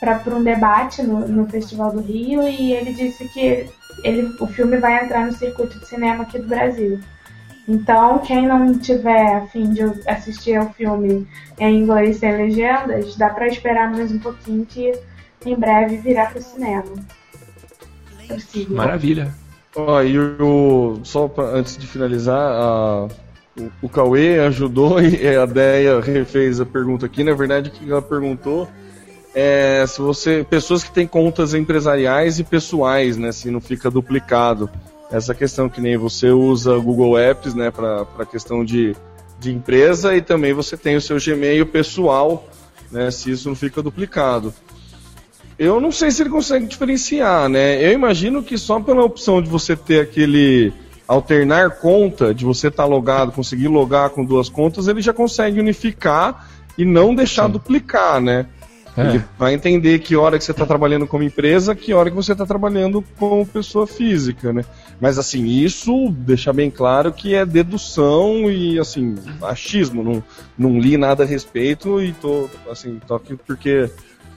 para 0.00 0.36
um 0.36 0.42
debate 0.42 1.02
no, 1.02 1.28
no 1.28 1.48
Festival 1.48 1.92
do 1.92 2.00
Rio 2.00 2.42
e 2.42 2.72
ele 2.72 2.92
disse 2.92 3.28
que 3.28 3.68
ele, 4.02 4.34
o 4.40 4.46
filme 4.48 4.78
vai 4.78 5.04
entrar 5.04 5.26
no 5.26 5.32
circuito 5.32 5.78
de 5.78 5.86
cinema 5.86 6.24
aqui 6.24 6.38
do 6.40 6.48
Brasil. 6.48 6.98
Então, 7.70 8.18
quem 8.18 8.48
não 8.48 8.76
tiver 8.76 9.36
afim 9.36 9.72
de 9.72 9.82
assistir 10.08 10.56
ao 10.56 10.72
filme 10.72 11.24
em 11.56 11.78
inglês 11.78 12.16
sem 12.16 12.36
legendas, 12.36 13.14
dá 13.14 13.30
para 13.30 13.46
esperar 13.46 13.92
mais 13.92 14.10
um 14.10 14.18
pouquinho 14.18 14.66
que 14.66 14.92
em 15.46 15.54
breve 15.54 15.98
virá 15.98 16.26
para 16.26 16.40
o 16.40 16.42
cinema. 16.42 16.92
Maravilha. 18.70 19.32
Ó, 19.76 20.02
e 20.02 20.18
o, 20.18 20.98
só 21.04 21.28
pra, 21.28 21.44
antes 21.44 21.76
de 21.76 21.86
finalizar, 21.86 22.40
a, 22.40 23.06
o, 23.56 23.70
o 23.82 23.88
Cauê 23.88 24.40
ajudou 24.40 25.00
e 25.00 25.28
a 25.36 25.46
Deia 25.46 26.00
refez 26.00 26.60
a 26.60 26.66
pergunta 26.66 27.06
aqui. 27.06 27.22
Na 27.22 27.34
verdade, 27.34 27.68
o 27.68 27.72
que 27.72 27.88
ela 27.88 28.02
perguntou 28.02 28.68
é 29.32 29.84
se 29.86 30.02
você. 30.02 30.44
Pessoas 30.48 30.82
que 30.82 30.90
têm 30.90 31.06
contas 31.06 31.54
empresariais 31.54 32.40
e 32.40 32.44
pessoais, 32.44 33.16
né? 33.16 33.30
Se 33.30 33.48
não 33.48 33.60
fica 33.60 33.88
duplicado. 33.88 34.68
Essa 35.10 35.34
questão 35.34 35.68
que 35.68 35.80
nem 35.80 35.96
você 35.96 36.30
usa 36.30 36.78
Google 36.78 37.18
Apps, 37.18 37.54
né, 37.54 37.70
para 37.70 38.24
questão 38.30 38.64
de, 38.64 38.94
de 39.38 39.52
empresa 39.52 40.14
e 40.14 40.22
também 40.22 40.52
você 40.52 40.76
tem 40.76 40.96
o 40.96 41.00
seu 41.00 41.18
Gmail 41.18 41.66
pessoal, 41.66 42.48
né, 42.92 43.10
se 43.10 43.30
isso 43.30 43.48
não 43.48 43.56
fica 43.56 43.82
duplicado. 43.82 44.54
Eu 45.58 45.80
não 45.80 45.92
sei 45.92 46.10
se 46.10 46.22
ele 46.22 46.30
consegue 46.30 46.66
diferenciar, 46.66 47.46
né? 47.46 47.84
Eu 47.84 47.92
imagino 47.92 48.42
que 48.42 48.56
só 48.56 48.80
pela 48.80 49.04
opção 49.04 49.42
de 49.42 49.50
você 49.50 49.76
ter 49.76 50.00
aquele 50.00 50.72
alternar 51.06 51.72
conta, 51.80 52.32
de 52.32 52.46
você 52.46 52.68
estar 52.68 52.84
tá 52.84 52.88
logado, 52.88 53.32
conseguir 53.32 53.68
logar 53.68 54.08
com 54.08 54.24
duas 54.24 54.48
contas, 54.48 54.88
ele 54.88 55.02
já 55.02 55.12
consegue 55.12 55.60
unificar 55.60 56.48
e 56.78 56.84
não 56.84 57.14
deixar 57.14 57.44
Sim. 57.44 57.52
duplicar, 57.52 58.22
né? 58.22 58.46
É. 58.96 59.02
Ele 59.02 59.24
vai 59.38 59.52
entender 59.52 59.98
que 59.98 60.16
hora 60.16 60.38
que 60.38 60.44
você 60.44 60.52
está 60.52 60.64
trabalhando 60.64 61.06
como 61.06 61.22
empresa, 61.22 61.74
que 61.74 61.92
hora 61.92 62.08
que 62.08 62.16
você 62.16 62.32
está 62.32 62.46
trabalhando 62.46 63.04
como 63.18 63.44
pessoa 63.44 63.86
física, 63.86 64.52
né? 64.52 64.64
Mas 65.00 65.18
assim, 65.18 65.46
isso 65.46 66.10
deixa 66.10 66.52
bem 66.52 66.70
claro 66.70 67.12
que 67.12 67.34
é 67.34 67.46
dedução 67.46 68.50
e 68.50 68.78
assim, 68.78 69.16
achismo. 69.42 70.02
Não, 70.02 70.22
não 70.58 70.78
li 70.78 70.96
nada 70.96 71.24
a 71.24 71.26
respeito 71.26 72.02
e 72.02 72.12
tô 72.12 72.48
assim, 72.70 73.00
tô 73.06 73.14
aqui 73.14 73.34
porque 73.34 73.90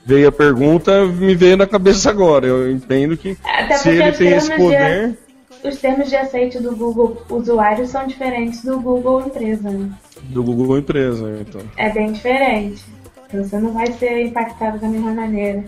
veio 0.06 0.30
a 0.30 0.32
pergunta, 0.32 1.06
me 1.06 1.36
veio 1.36 1.58
na 1.58 1.67
cabeça 1.67 2.10
agora. 2.10 2.47
Eu 2.47 2.71
entendo 2.71 3.17
que 3.17 3.38
Até 3.43 3.78
se 3.78 3.89
ele 3.89 4.12
tem 4.13 4.30
esse 4.30 4.56
poder. 4.56 5.17
De, 5.62 5.67
os 5.67 5.78
termos 5.80 6.10
de 6.10 6.15
aceite 6.15 6.60
do 6.60 6.76
Google 6.76 7.21
usuário 7.30 7.86
são 7.88 8.08
diferentes 8.08 8.63
do 8.63 8.80
Google 8.80 9.28
empresa. 9.28 9.69
Né? 9.69 9.89
Do 10.23 10.43
Google 10.43 10.78
empresa, 10.78 11.38
então. 11.41 11.62
É 11.78 11.89
bem 11.89 12.12
diferente. 12.13 12.84
Você 13.34 13.58
não 13.58 13.73
vai 13.73 13.88
ser 13.93 14.28
impactado 14.28 14.78
da 14.78 14.88
mesma 14.88 15.12
maneira. 15.12 15.63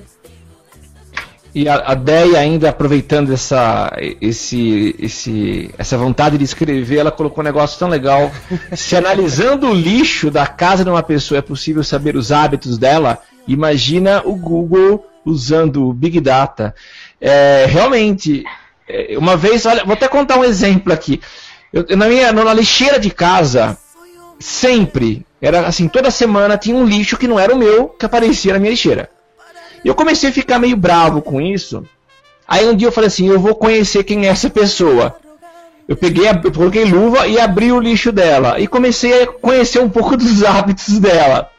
E 1.55 1.69
a, 1.69 1.75
a 1.75 1.93
Deia 1.95 2.37
ainda 2.37 2.69
aproveitando 2.69 3.31
essa, 3.31 3.91
esse, 4.19 4.93
esse, 4.99 5.71
essa 5.77 5.97
vontade 5.97 6.37
de 6.37 6.43
escrever, 6.43 6.97
ela 6.97 7.11
colocou 7.11 7.41
um 7.41 7.45
negócio 7.45 7.79
tão 7.79 7.87
legal. 7.87 8.29
Se 8.75 8.95
analisando 8.95 9.69
o 9.69 9.73
lixo 9.73 10.29
da 10.29 10.45
casa 10.45 10.83
de 10.83 10.89
uma 10.89 11.01
pessoa 11.01 11.37
é 11.37 11.41
possível 11.41 11.83
saber 11.83 12.17
os 12.17 12.31
hábitos 12.31 12.77
dela, 12.77 13.21
Imagina 13.47 14.21
o 14.25 14.35
Google 14.35 15.05
usando 15.23 15.87
o 15.87 15.93
Big 15.93 16.19
Data. 16.19 16.73
É, 17.21 17.65
realmente, 17.67 18.43
é, 18.87 19.15
uma 19.17 19.37
vez, 19.37 19.65
olha, 19.65 19.83
vou 19.83 19.93
até 19.93 20.07
contar 20.07 20.37
um 20.37 20.43
exemplo 20.43 20.91
aqui. 20.91 21.21
Eu, 21.71 21.85
na 21.95 22.07
minha 22.07 22.31
na 22.31 22.53
lixeira 22.53 22.99
de 22.99 23.11
casa, 23.11 23.77
sempre, 24.39 25.25
era 25.41 25.67
assim, 25.67 25.87
toda 25.87 26.09
semana 26.09 26.57
tinha 26.57 26.75
um 26.75 26.85
lixo 26.85 27.17
que 27.17 27.27
não 27.27 27.39
era 27.39 27.53
o 27.53 27.57
meu 27.57 27.89
que 27.89 28.05
aparecia 28.05 28.53
na 28.53 28.59
minha 28.59 28.71
lixeira. 28.71 29.09
E 29.85 29.87
eu 29.87 29.93
comecei 29.93 30.31
a 30.31 30.33
ficar 30.33 30.57
meio 30.57 30.75
bravo 30.75 31.21
com 31.21 31.39
isso. 31.39 31.85
Aí 32.47 32.67
um 32.67 32.75
dia 32.75 32.87
eu 32.87 32.91
falei 32.91 33.07
assim, 33.07 33.27
eu 33.27 33.39
vou 33.39 33.53
conhecer 33.53 34.03
quem 34.03 34.25
é 34.25 34.29
essa 34.29 34.49
pessoa. 34.49 35.15
Eu 35.87 35.95
peguei, 35.95 36.27
eu 36.27 36.51
coloquei 36.51 36.85
luva 36.85 37.27
e 37.27 37.39
abri 37.39 37.71
o 37.71 37.79
lixo 37.79 38.11
dela. 38.11 38.59
E 38.59 38.65
comecei 38.65 39.21
a 39.21 39.27
conhecer 39.27 39.77
um 39.79 39.89
pouco 39.89 40.17
dos 40.17 40.43
hábitos 40.43 40.97
dela. 40.97 41.51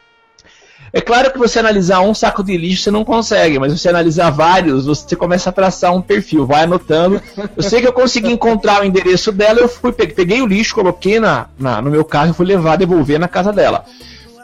É 0.93 1.01
claro 1.01 1.31
que 1.31 1.39
você 1.39 1.61
analisar 1.61 2.01
um 2.01 2.15
saco 2.15 2.43
de 2.43 2.57
lixo 2.57 2.83
você 2.83 2.91
não 2.91 3.05
consegue, 3.05 3.61
mas 3.61 3.73
você 3.73 3.89
analisar 3.89 4.31
vários, 4.31 4.87
você 4.87 5.15
começa 5.15 5.51
a 5.51 5.53
traçar 5.53 5.95
um 5.95 6.03
perfil, 6.03 6.47
vai 6.47 6.65
anotando. 6.65 7.23
Eu 7.57 7.63
sei 7.63 7.81
que 7.81 7.87
eu 7.87 7.93
consegui 7.93 8.33
encontrar 8.33 8.81
o 8.81 8.85
endereço 8.85 9.31
dela, 9.31 9.61
eu 9.61 9.69
fui 9.69 9.93
peguei 9.93 10.41
o 10.43 10.47
lixo, 10.47 10.75
coloquei 10.75 11.21
na, 11.21 11.47
na 11.57 11.81
no 11.81 11.91
meu 11.91 12.05
carro 12.05 12.31
e 12.31 12.35
fui 12.35 12.47
levar, 12.47 12.77
devolver 12.77 13.21
na 13.21 13.29
casa 13.29 13.53
dela. 13.53 13.85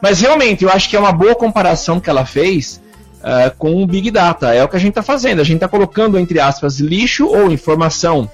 Mas 0.00 0.20
realmente, 0.20 0.62
eu 0.62 0.70
acho 0.70 0.88
que 0.88 0.96
é 0.96 1.00
uma 1.00 1.12
boa 1.12 1.34
comparação 1.34 1.98
que 1.98 2.10
ela 2.10 2.24
fez 2.24 2.81
uh, 3.22 3.54
com 3.56 3.82
o 3.82 3.86
Big 3.86 4.10
Data. 4.10 4.54
É 4.54 4.62
o 4.62 4.68
que 4.68 4.76
a 4.76 4.80
gente 4.80 4.90
está 4.90 5.02
fazendo. 5.02 5.40
A 5.40 5.44
gente 5.44 5.56
está 5.56 5.68
colocando, 5.68 6.18
entre 6.18 6.40
aspas, 6.40 6.78
lixo 6.78 7.26
ou 7.26 7.50
informação 7.50 8.30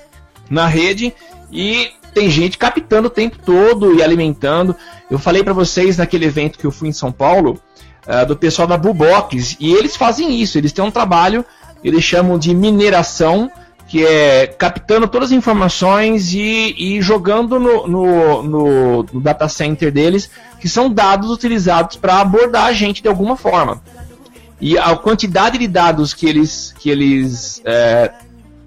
na 0.50 0.66
rede 0.66 1.12
e 1.52 1.90
tem 2.14 2.30
gente 2.30 2.58
captando 2.58 3.08
o 3.08 3.10
tempo 3.10 3.38
todo 3.38 3.94
e 3.94 4.02
alimentando. 4.02 4.74
Eu 5.10 5.18
falei 5.18 5.44
para 5.44 5.52
vocês 5.52 5.98
naquele 5.98 6.24
evento 6.24 6.58
que 6.58 6.66
eu 6.66 6.70
fui 6.72 6.88
em 6.88 6.92
São 6.92 7.12
Paulo, 7.12 7.60
uh, 8.06 8.26
do 8.26 8.36
pessoal 8.36 8.66
da 8.66 8.76
Bubox. 8.76 9.56
E 9.60 9.72
eles 9.72 9.96
fazem 9.96 10.40
isso, 10.40 10.58
eles 10.58 10.72
têm 10.72 10.84
um 10.84 10.90
trabalho, 10.90 11.44
eles 11.84 12.02
chamam 12.02 12.38
de 12.38 12.54
mineração, 12.54 13.50
que 13.86 14.04
é 14.04 14.46
captando 14.46 15.08
todas 15.08 15.30
as 15.30 15.36
informações 15.36 16.32
e, 16.34 16.74
e 16.76 17.00
jogando 17.00 17.58
no, 17.58 17.86
no, 17.86 18.42
no, 18.42 19.02
no, 19.04 19.20
data 19.20 19.48
center 19.48 19.90
deles, 19.90 20.30
que 20.60 20.68
são 20.68 20.92
dados 20.92 21.30
utilizados 21.30 21.96
para 21.96 22.20
abordar 22.20 22.66
a 22.66 22.72
gente 22.72 23.02
de 23.02 23.08
alguma 23.08 23.36
forma. 23.36 23.80
E 24.60 24.76
a 24.76 24.96
quantidade 24.96 25.58
de 25.58 25.68
dados 25.68 26.12
que 26.12 26.26
eles, 26.26 26.74
que 26.78 26.90
eles 26.90 27.62
é, 27.64 28.10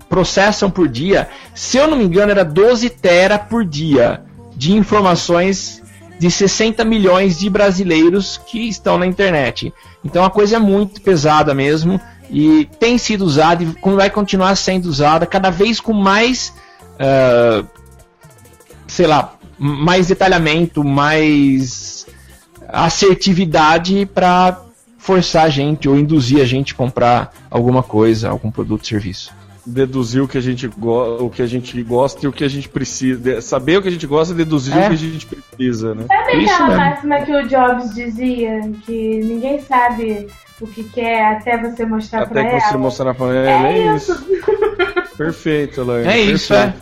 processam 0.09 0.69
por 0.69 0.87
dia, 0.87 1.29
se 1.53 1.77
eu 1.77 1.87
não 1.87 1.97
me 1.97 2.05
engano, 2.05 2.31
era 2.31 2.45
12 2.45 2.89
tera 2.89 3.37
por 3.37 3.65
dia 3.65 4.23
de 4.55 4.73
informações 4.73 5.81
de 6.19 6.29
60 6.29 6.85
milhões 6.85 7.39
de 7.39 7.49
brasileiros 7.49 8.39
que 8.45 8.69
estão 8.69 8.97
na 8.97 9.07
internet. 9.07 9.73
Então 10.03 10.23
a 10.23 10.29
coisa 10.29 10.57
é 10.57 10.59
muito 10.59 11.01
pesada 11.01 11.53
mesmo 11.53 11.99
e 12.29 12.69
tem 12.79 12.97
sido 12.97 13.25
usada 13.25 13.63
e 13.63 13.67
vai 13.95 14.09
continuar 14.09 14.55
sendo 14.55 14.85
usada 14.85 15.25
cada 15.25 15.49
vez 15.49 15.79
com 15.79 15.93
mais, 15.93 16.53
uh, 16.93 17.67
sei 18.87 19.07
lá, 19.07 19.33
mais 19.57 20.07
detalhamento, 20.07 20.83
mais 20.83 22.05
assertividade 22.67 24.05
para 24.05 24.61
forçar 25.01 25.45
a 25.45 25.49
gente 25.49 25.89
ou 25.89 25.97
induzir 25.97 26.39
a 26.41 26.45
gente 26.45 26.73
a 26.73 26.77
comprar 26.77 27.33
alguma 27.49 27.81
coisa, 27.81 28.29
algum 28.29 28.51
produto 28.51 28.81
ou 28.81 28.87
serviço 28.87 29.33
deduzir 29.63 30.23
o 30.23 30.27
que 30.27 30.39
a 30.39 30.41
gente 30.41 30.67
o 30.67 31.29
que 31.29 31.39
a 31.39 31.45
gente 31.45 31.83
gosta 31.83 32.25
e 32.25 32.27
o 32.27 32.31
que 32.31 32.43
a 32.43 32.47
gente 32.47 32.67
precisa. 32.67 33.41
Saber 33.41 33.77
o 33.77 33.81
que 33.81 33.87
a 33.87 33.91
gente 33.91 34.07
gosta 34.07 34.33
e 34.33 34.37
deduzir 34.37 34.75
é. 34.75 34.85
o 34.85 34.87
que 34.87 34.93
a 34.93 34.97
gente 34.97 35.25
precisa, 35.27 35.93
né? 35.93 36.05
Sabe 36.07 36.43
Isso 36.43 36.53
aquela 36.53 36.77
máxima 36.77 37.21
que 37.21 37.31
o 37.31 37.47
Jobs 37.47 37.93
dizia? 37.93 38.59
Que 38.83 39.19
ninguém 39.23 39.61
sabe 39.61 40.27
o 40.59 40.65
que 40.65 40.83
quer 40.85 41.35
até 41.35 41.57
você 41.57 41.85
mostrar 41.85 42.23
até 42.23 42.31
pra 42.31 42.41
ela. 42.41 42.49
Até 42.49 42.59
que 42.59 42.71
você 42.71 42.77
mostrar 42.77 43.13
pra 43.13 43.25
ela. 43.27 43.67
É, 43.67 43.77
é 43.77 43.95
isso. 43.95 44.25
Perfeito, 45.17 45.81
Elaine. 45.81 46.07
É 46.07 46.19
isso, 46.19 46.53
é. 46.53 46.73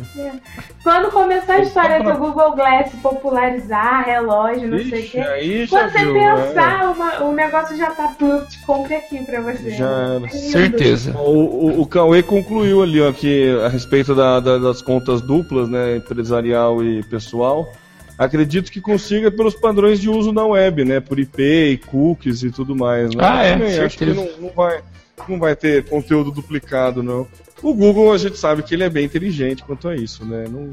Quando 0.81 1.11
começou 1.11 1.55
a 1.55 1.59
história 1.59 2.01
do 2.01 2.17
Google 2.17 2.55
Glass 2.55 2.91
popularizar 3.01 4.05
relógio, 4.05 4.67
não 4.69 4.77
sei 4.77 4.87
o 4.87 4.95
Ixi, 4.95 5.11
quê. 5.11 5.67
Quando 5.69 5.91
você 5.91 6.05
viu, 6.05 6.13
pensar, 6.13 6.91
uma- 6.91 7.23
o 7.25 7.33
negócio 7.33 7.77
já 7.77 7.91
tá 7.91 8.13
pronto, 8.17 8.47
compre 8.65 8.95
aqui 8.95 9.23
pra 9.25 9.41
você. 9.41 9.71
Já 9.71 9.89
era. 9.89 10.25
É. 10.25 10.29
Certeza. 10.29 11.11
O, 11.17 11.31
o, 11.79 11.81
o 11.81 11.85
Cauê 11.85 12.23
concluiu 12.23 12.81
ali 12.81 13.01
ó, 13.01 13.11
que 13.11 13.49
a 13.63 13.67
respeito 13.67 14.15
da- 14.15 14.39
da- 14.39 14.57
das 14.57 14.81
contas 14.81 15.21
duplas, 15.21 15.67
né, 15.67 15.97
empresarial 15.97 16.81
e 16.81 17.03
pessoal, 17.03 17.69
acredito 18.17 18.71
que 18.71 18.79
consiga 18.79 19.29
pelos 19.29 19.55
padrões 19.55 19.99
de 19.99 20.09
uso 20.09 20.31
na 20.31 20.45
web, 20.45 20.85
né, 20.85 20.99
por 21.01 21.19
IP 21.19 21.41
e 21.43 21.77
cookies 21.77 22.41
e 22.43 22.51
tudo 22.51 22.73
mais. 22.75 23.13
Né? 23.13 23.21
Ah, 23.23 23.43
é, 23.43 23.51
Também 23.53 23.79
acho 23.79 23.97
que 23.97 24.05
certeza. 24.05 24.29
não, 24.37 24.47
não 24.47 24.53
vai, 24.55 24.79
não 25.27 25.39
vai 25.39 25.55
ter 25.57 25.83
conteúdo 25.89 26.31
duplicado, 26.31 27.03
não. 27.03 27.27
O 27.61 27.73
Google 27.73 28.13
a 28.13 28.17
gente 28.17 28.37
sabe 28.37 28.63
que 28.63 28.73
ele 28.73 28.83
é 28.83 28.89
bem 28.89 29.05
inteligente 29.05 29.63
quanto 29.63 29.87
a 29.87 29.95
isso, 29.95 30.25
né? 30.25 30.45
Não... 30.49 30.71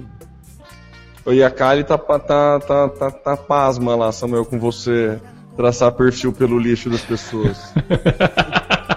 E 1.32 1.42
a 1.42 1.50
Kali 1.50 1.82
tá, 1.82 1.98
tá, 1.98 2.60
tá, 2.60 2.88
tá, 2.88 3.10
tá 3.10 3.36
pasma 3.36 3.96
lá, 3.96 4.12
Samuel, 4.12 4.44
com 4.44 4.60
você 4.60 5.20
traçar 5.56 5.90
perfil 5.92 6.32
pelo 6.32 6.58
lixo 6.58 6.88
das 6.88 7.00
pessoas. 7.02 7.58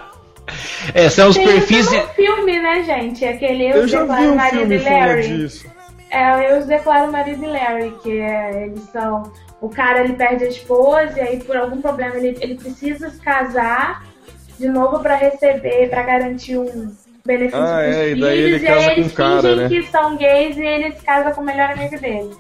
É, 0.93 1.09
são 1.09 1.29
os 1.29 1.35
Tem 1.35 1.45
perfis. 1.45 1.85
isso 1.85 1.95
no 1.95 2.07
filme, 2.09 2.59
né, 2.59 2.83
gente? 2.83 3.23
Aquele 3.25 3.65
Eu, 3.69 3.77
Eu 3.77 3.87
já 3.87 3.99
vi 4.03 4.07
Declaro 4.07 4.31
um 4.31 4.35
Marido 4.35 4.59
filme 4.59 4.75
e 4.75 4.79
falando 4.79 4.99
Larry. 4.99 5.27
disso. 5.27 5.65
É, 6.11 6.51
eu 6.51 6.59
os 6.59 6.65
declaro 6.65 7.11
marido 7.11 7.43
e 7.43 7.47
Larry, 7.47 7.93
que 8.01 8.19
é, 8.19 8.63
eles 8.65 8.83
são. 8.91 9.31
O 9.61 9.69
cara 9.69 10.03
ele 10.03 10.13
perde 10.13 10.45
a 10.45 10.47
esposa 10.47 11.13
e 11.17 11.21
aí 11.21 11.43
por 11.43 11.55
algum 11.55 11.79
problema 11.81 12.15
ele, 12.15 12.35
ele 12.41 12.55
precisa 12.55 13.09
se 13.09 13.19
casar 13.19 14.03
de 14.57 14.67
novo 14.67 14.99
pra 14.99 15.15
receber, 15.15 15.89
pra 15.89 16.01
garantir 16.01 16.57
um 16.57 16.91
benefício 17.29 17.59
Ah, 17.63 17.81
pros 17.83 17.95
é, 17.95 18.05
e 18.05 18.09
filhos. 18.13 18.19
daí 18.27 18.39
ele 18.39 18.55
e 18.55 18.59
casa 18.59 18.79
aí 18.79 18.85
com 18.95 19.01
eles 19.01 19.11
cara, 19.13 19.41
fingem 19.41 19.55
né? 19.57 19.69
que 19.69 19.83
são 19.91 20.17
gays 20.17 20.57
e 20.57 20.61
ele 20.65 20.91
se 20.91 21.05
casa 21.05 21.31
com 21.31 21.41
o 21.41 21.45
melhor 21.45 21.69
amigo 21.71 21.99
dele. 21.99 22.31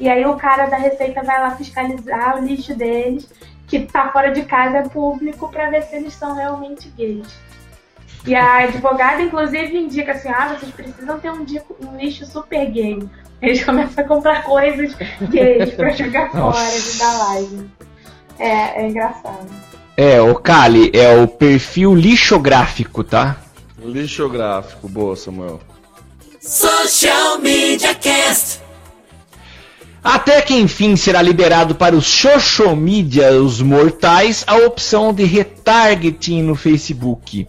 E 0.00 0.08
aí 0.08 0.24
o 0.26 0.34
cara 0.36 0.66
da 0.66 0.76
Receita 0.76 1.22
vai 1.22 1.40
lá 1.40 1.52
fiscalizar 1.52 2.36
o 2.36 2.44
lixo 2.44 2.74
deles, 2.74 3.28
que 3.68 3.80
tá 3.80 4.10
fora 4.10 4.30
de 4.32 4.42
casa, 4.42 4.78
é 4.78 4.82
público, 4.88 5.48
pra 5.48 5.70
ver 5.70 5.82
se 5.84 5.94
eles 5.96 6.12
são 6.14 6.34
realmente 6.34 6.88
gays. 6.96 7.28
E 8.26 8.34
a 8.34 8.58
advogada, 8.64 9.22
inclusive, 9.22 9.76
indica 9.76 10.12
assim: 10.12 10.28
ah, 10.28 10.56
vocês 10.58 10.72
precisam 10.72 11.18
ter 11.20 11.30
um, 11.30 11.44
dico- 11.44 11.76
um 11.84 11.96
lixo 11.96 12.24
super 12.26 12.64
gay. 12.70 12.98
Eles 13.40 13.64
começam 13.64 14.04
a 14.04 14.06
comprar 14.06 14.42
coisas 14.44 14.94
gays 15.30 15.74
pra 15.74 15.90
jogar 15.96 16.30
fora 16.30 16.70
de 16.70 16.98
da 16.98 17.12
live. 17.24 17.70
É, 18.38 18.82
é 18.82 18.88
engraçado. 18.88 19.46
É, 19.96 20.20
o 20.20 20.34
Kali 20.36 20.90
é 20.94 21.16
o 21.20 21.26
perfil 21.28 21.94
lixográfico, 21.94 23.02
tá? 23.04 23.36
Lixográfico, 23.84 24.88
boa, 24.88 25.16
Samuel. 25.16 25.60
Social 26.40 27.38
Media 27.38 27.94
Cast. 27.94 28.60
Até 30.02 30.40
que 30.42 30.54
enfim 30.54 30.96
será 30.96 31.22
liberado 31.22 31.76
para 31.76 31.94
os 31.94 32.06
social 32.06 32.74
media, 32.74 33.30
os 33.40 33.62
mortais, 33.62 34.42
a 34.48 34.56
opção 34.56 35.12
de 35.14 35.22
retargeting 35.22 36.42
no 36.42 36.56
Facebook. 36.56 37.46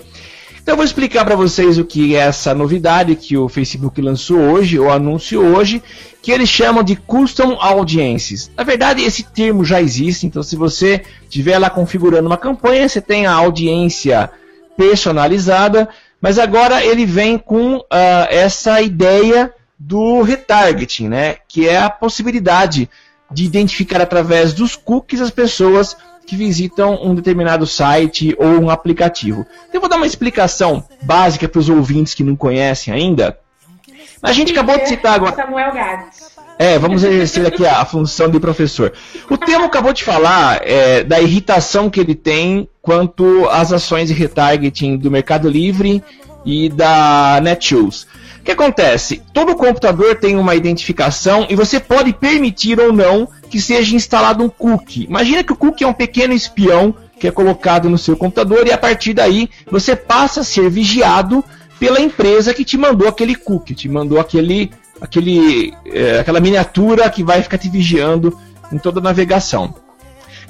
Então 0.61 0.73
eu 0.73 0.77
vou 0.77 0.85
explicar 0.85 1.25
para 1.25 1.35
vocês 1.35 1.79
o 1.79 1.83
que 1.83 2.15
é 2.15 2.19
essa 2.19 2.53
novidade 2.53 3.15
que 3.15 3.35
o 3.35 3.49
Facebook 3.49 3.99
lançou 3.99 4.37
hoje, 4.37 4.79
ou 4.79 4.91
anunciou 4.91 5.43
hoje, 5.43 5.81
que 6.21 6.31
eles 6.31 6.47
chamam 6.47 6.83
de 6.83 6.95
Custom 6.95 7.57
Audiences. 7.59 8.51
Na 8.55 8.63
verdade, 8.63 9.01
esse 9.03 9.23
termo 9.23 9.65
já 9.65 9.81
existe, 9.81 10.27
então 10.27 10.43
se 10.43 10.55
você 10.55 11.01
estiver 11.23 11.57
lá 11.57 11.69
configurando 11.69 12.27
uma 12.27 12.37
campanha, 12.37 12.87
você 12.87 13.01
tem 13.01 13.25
a 13.25 13.33
audiência 13.33 14.29
personalizada, 14.77 15.89
mas 16.23 16.39
agora 16.39 16.81
ele 16.81 17.05
vem 17.05 17.37
com 17.37 17.83
ah, 17.91 18.27
essa 18.31 18.79
ideia 18.79 19.53
do 19.77 20.21
retargeting, 20.21 21.09
né? 21.09 21.35
Que 21.49 21.67
é 21.67 21.77
a 21.77 21.89
possibilidade 21.89 22.89
de 23.29 23.43
identificar 23.43 23.99
através 23.99 24.53
dos 24.53 24.73
cookies 24.73 25.19
as 25.19 25.31
pessoas 25.31 25.97
que 26.25 26.37
visitam 26.37 26.97
um 27.03 27.13
determinado 27.13 27.67
site 27.67 28.33
ou 28.39 28.47
um 28.47 28.69
aplicativo. 28.69 29.45
Eu 29.73 29.81
vou 29.81 29.89
dar 29.89 29.97
uma 29.97 30.07
explicação 30.07 30.87
básica 31.01 31.49
para 31.49 31.59
os 31.59 31.67
ouvintes 31.67 32.13
que 32.13 32.23
não 32.23 32.37
conhecem 32.37 32.93
ainda. 32.93 33.37
A 34.21 34.31
gente 34.31 34.53
acabou 34.53 34.77
de 34.77 34.87
citar 34.87 35.15
agora. 35.15 35.35
Samuel 35.35 35.73
Gades. 35.73 36.37
É, 36.57 36.79
vamos 36.79 37.03
exercer 37.03 37.45
aqui 37.45 37.65
a, 37.65 37.81
a 37.81 37.85
função 37.85 38.29
de 38.29 38.39
professor. 38.39 38.93
O 39.29 39.37
Temo 39.37 39.65
acabou 39.65 39.91
de 39.91 40.05
falar 40.05 40.61
é, 40.63 41.03
da 41.03 41.19
irritação 41.19 41.89
que 41.89 41.99
ele 41.99 42.15
tem 42.15 42.69
quanto 42.83 43.47
às 43.49 43.71
ações 43.71 44.09
de 44.09 44.13
retargeting 44.13 44.97
do 44.97 45.09
Mercado 45.09 45.49
Livre 45.49 46.03
e 46.45 46.67
da 46.67 47.39
Netshoes. 47.41 48.03
O 48.41 48.43
que 48.43 48.51
acontece? 48.51 49.21
Todo 49.33 49.55
computador 49.55 50.17
tem 50.17 50.35
uma 50.35 50.53
identificação 50.53 51.47
e 51.49 51.55
você 51.55 51.79
pode 51.79 52.11
permitir 52.11 52.77
ou 52.81 52.91
não 52.91 53.25
que 53.49 53.61
seja 53.61 53.95
instalado 53.95 54.43
um 54.43 54.49
cookie. 54.49 55.05
Imagina 55.05 55.45
que 55.45 55.53
o 55.53 55.55
cookie 55.55 55.85
é 55.85 55.87
um 55.87 55.93
pequeno 55.93 56.33
espião 56.33 56.93
que 57.17 57.25
é 57.25 57.31
colocado 57.31 57.89
no 57.89 57.97
seu 57.97 58.17
computador 58.17 58.67
e 58.67 58.73
a 58.73 58.77
partir 58.77 59.13
daí 59.13 59.49
você 59.71 59.95
passa 59.95 60.41
a 60.41 60.43
ser 60.43 60.69
vigiado 60.69 61.41
pela 61.79 62.01
empresa 62.01 62.53
que 62.53 62.65
te 62.65 62.77
mandou 62.77 63.07
aquele 63.07 63.33
cookie, 63.33 63.73
te 63.73 63.87
mandou 63.87 64.19
aquele, 64.19 64.71
aquele, 64.99 65.73
é, 65.85 66.19
aquela 66.19 66.41
miniatura 66.41 67.09
que 67.09 67.23
vai 67.23 67.41
ficar 67.41 67.57
te 67.57 67.69
vigiando 67.69 68.37
em 68.73 68.77
toda 68.77 68.99
a 68.99 69.03
navegação. 69.03 69.73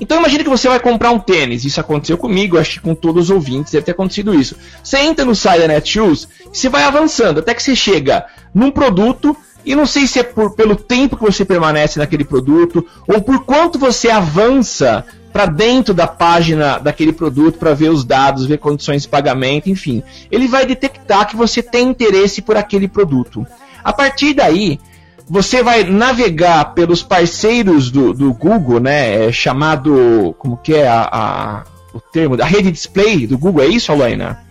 Então 0.04 0.20
imagine 0.20 0.44
que 0.44 0.50
você 0.50 0.68
vai 0.68 0.82
comprar 0.82 1.12
um 1.12 1.20
tênis. 1.20 1.64
Isso 1.64 1.80
aconteceu 1.80 2.18
comigo, 2.18 2.58
acho 2.58 2.72
que 2.74 2.80
com 2.82 2.94
todos 2.94 3.26
os 3.26 3.30
ouvintes 3.30 3.72
deve 3.72 3.86
ter 3.86 3.94
acontecido 3.94 4.36
isso. 4.36 4.58
Você 4.84 4.98
entra 4.98 5.24
no 5.24 5.34
site 5.34 5.62
da 5.62 5.68
Netshoes 5.70 6.28
e 6.54 6.58
você 6.58 6.68
vai 6.68 6.84
avançando 6.84 7.40
até 7.40 7.54
que 7.54 7.64
você 7.64 7.74
chega 7.74 8.26
num 8.54 8.70
produto 8.70 9.36
e 9.66 9.74
não 9.74 9.86
sei 9.86 10.06
se 10.06 10.20
é 10.20 10.24
por, 10.24 10.56
pelo 10.56 10.76
tempo 10.76 11.16
que 11.16 11.24
você 11.24 11.46
permanece 11.46 12.00
naquele 12.00 12.26
produto 12.26 12.86
ou 13.08 13.22
por 13.22 13.46
quanto 13.46 13.80
você 13.80 14.10
avança 14.10 15.06
para 15.32 15.46
dentro 15.46 15.94
da 15.94 16.06
página 16.06 16.80
daquele 16.80 17.14
produto 17.14 17.58
para 17.58 17.74
ver 17.74 17.88
os 17.88 18.04
dados, 18.04 18.46
ver 18.46 18.58
condições 18.58 19.04
de 19.04 19.08
pagamento, 19.08 19.70
enfim. 19.70 20.04
Ele 20.30 20.50
vai 20.50 20.66
detectar 20.66 21.30
que 21.30 21.38
você 21.38 21.64
tem 21.64 21.88
interesse 21.88 22.42
por 22.42 22.58
aquele 22.58 22.90
produto. 22.90 23.48
A 23.82 23.94
partir 23.94 24.34
daí, 24.34 24.82
você 25.30 25.64
vai 25.64 25.84
navegar 25.84 26.74
pelos 26.74 27.02
parceiros 27.04 27.90
do, 27.90 28.14
do 28.14 28.34
Google, 28.34 28.80
né? 28.80 29.26
É 29.28 29.32
chamado. 29.32 30.36
Como 30.38 30.58
que 30.58 30.74
é 30.76 30.88
a, 30.88 31.02
a- 31.12 31.64
o 31.94 32.00
termo? 32.00 32.42
A 32.42 32.46
rede 32.46 32.72
display 32.72 33.26
do 33.28 33.38
Google, 33.38 33.64
é 33.64 33.68
isso, 33.68 33.92
Alaina? 33.92 34.43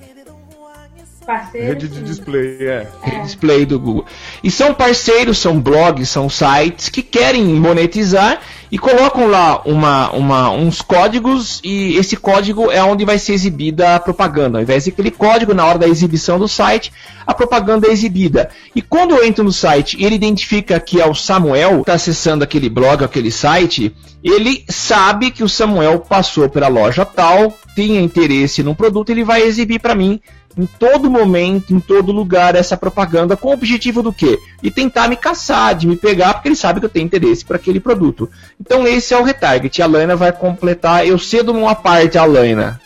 Parceiro. 1.27 1.67
Rede 1.69 1.89
de 1.89 1.97
sim. 1.97 2.03
display, 2.05 2.57
é. 2.61 2.87
display 3.23 3.65
do 3.67 3.79
Google. 3.79 4.05
E 4.43 4.51
são 4.51 4.75
parceiros, 4.75 5.39
são 5.39 5.61
blogs, 5.61 6.09
são 6.09 6.29
sites 6.29 6.89
que 6.89 7.03
querem 7.03 7.45
monetizar 7.45 8.41
e 8.71 8.79
colocam 8.79 9.27
lá 9.29 9.61
uma, 9.65 10.11
uma- 10.13 10.51
uns 10.51 10.81
códigos 10.81 11.61
e 11.63 11.95
esse 11.97 12.17
código 12.17 12.71
é 12.71 12.83
onde 12.83 13.05
vai 13.05 13.19
ser 13.19 13.35
exibida 13.35 13.97
a 13.97 14.01
propaganda. 14.01 14.59
Ao 14.59 14.63
invés 14.63 14.87
daquele 14.87 15.11
código, 15.11 15.53
na 15.55 15.65
hora 15.67 15.79
da 15.79 15.87
exibição 15.89 16.39
do 16.39 16.49
site, 16.49 16.93
a 17.27 17.35
propaganda 17.35 17.87
é 17.87 17.93
exibida. 17.93 18.51
E 18.75 18.81
quando 18.83 19.15
eu 19.15 19.25
entro 19.25 19.45
no 19.45 19.53
site 19.53 19.97
e 20.01 20.05
ele 20.05 20.15
identifica 20.15 20.81
que 20.81 21.01
é 21.01 21.07
o 21.07 21.15
Samuel, 21.15 21.77
que 21.77 21.81
está 21.83 21.95
acessando 21.95 22.43
aquele 22.43 22.69
blog, 22.69 23.05
aquele 23.05 23.31
site, 23.31 23.95
ele 24.25 24.65
sabe 24.69 25.31
que 25.31 25.45
o 25.45 25.49
Samuel 25.49 26.01
passou 26.01 26.49
pela 26.49 26.69
loja 26.69 27.05
tal, 27.05 27.57
tinha 27.75 28.01
interesse 28.01 28.63
num 28.63 28.75
produto, 28.75 29.11
ele 29.11 29.25
vai 29.25 29.43
exibir 29.43 29.81
para 29.81 29.95
mim 29.95 30.21
em 30.57 30.67
todo 30.67 31.11
momento, 31.11 31.75
em 31.75 31.81
todo 31.81 32.13
lugar, 32.13 32.55
essa 32.55 32.77
propaganda 32.77 33.37
com 33.37 33.49
o 33.49 33.53
objetivo 33.53 34.03
do 34.03 34.13
quê? 34.13 34.39
De 34.63 34.71
tentar 34.71 35.09
me 35.09 35.17
caçar, 35.17 35.75
de 35.75 35.87
me 35.87 35.97
pegar, 35.97 36.35
porque 36.35 36.49
ele 36.49 36.57
sabe 36.57 36.81
que 36.81 36.87
eu 36.87 36.91
tenho 36.91 37.07
interesse 37.07 37.45
por 37.45 37.57
aquele 37.57 37.81
produto. 37.81 38.31
Então 38.61 38.87
esse 38.87 39.15
é 39.15 39.19
o 39.19 39.23
retarget. 39.23 39.81
A 39.81 39.87
Lana 39.87 40.17
vai 40.17 40.33
completar, 40.33 41.07
eu 41.07 41.19
cedo 41.19 41.53
uma 41.53 41.75
parte 41.75 42.19
a 42.19 42.25
Lana. 42.25 42.81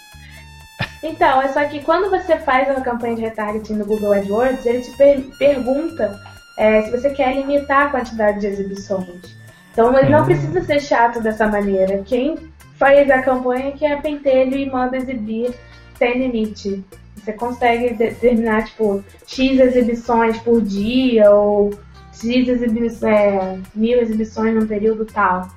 Então, 1.02 1.40
é 1.40 1.48
só 1.48 1.64
que 1.64 1.80
quando 1.80 2.10
você 2.10 2.36
faz 2.38 2.68
uma 2.68 2.80
campanha 2.80 3.14
de 3.14 3.22
retargeting 3.22 3.74
no 3.74 3.86
Google 3.86 4.12
AdWords, 4.12 4.66
ele 4.66 4.82
te 4.82 4.90
per- 4.96 5.24
pergunta 5.38 6.18
é, 6.58 6.82
se 6.82 6.90
você 6.90 7.10
quer 7.10 7.34
limitar 7.34 7.86
a 7.86 7.90
quantidade 7.90 8.40
de 8.40 8.46
exibições. 8.46 9.36
Então, 9.72 9.96
ele 9.96 10.10
não 10.10 10.24
precisa 10.24 10.62
ser 10.64 10.80
chato 10.80 11.20
dessa 11.20 11.46
maneira. 11.46 12.02
Quem 12.04 12.36
faz 12.78 13.10
a 13.10 13.22
campanha 13.22 13.72
que 13.72 13.84
é 13.86 13.96
pentelho 13.96 14.56
e 14.56 14.68
manda 14.70 14.96
exibir 14.96 15.54
sem 15.98 16.18
limite. 16.18 16.84
Você 17.16 17.32
consegue 17.32 17.94
determinar, 17.94 18.64
tipo, 18.64 19.02
X 19.26 19.58
exibições 19.58 20.38
por 20.38 20.62
dia 20.62 21.30
ou 21.30 21.70
X 22.12 22.48
exibições, 22.48 23.02
é, 23.02 23.58
mil 23.74 24.00
exibições 24.00 24.54
num 24.54 24.66
período 24.66 25.04
tal. 25.04 25.48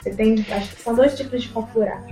Você 0.00 0.10
tem, 0.10 0.44
acho 0.50 0.74
que 0.74 0.82
são 0.82 0.94
dois 0.94 1.16
tipos 1.16 1.42
de 1.42 1.48
configurar. 1.50 2.02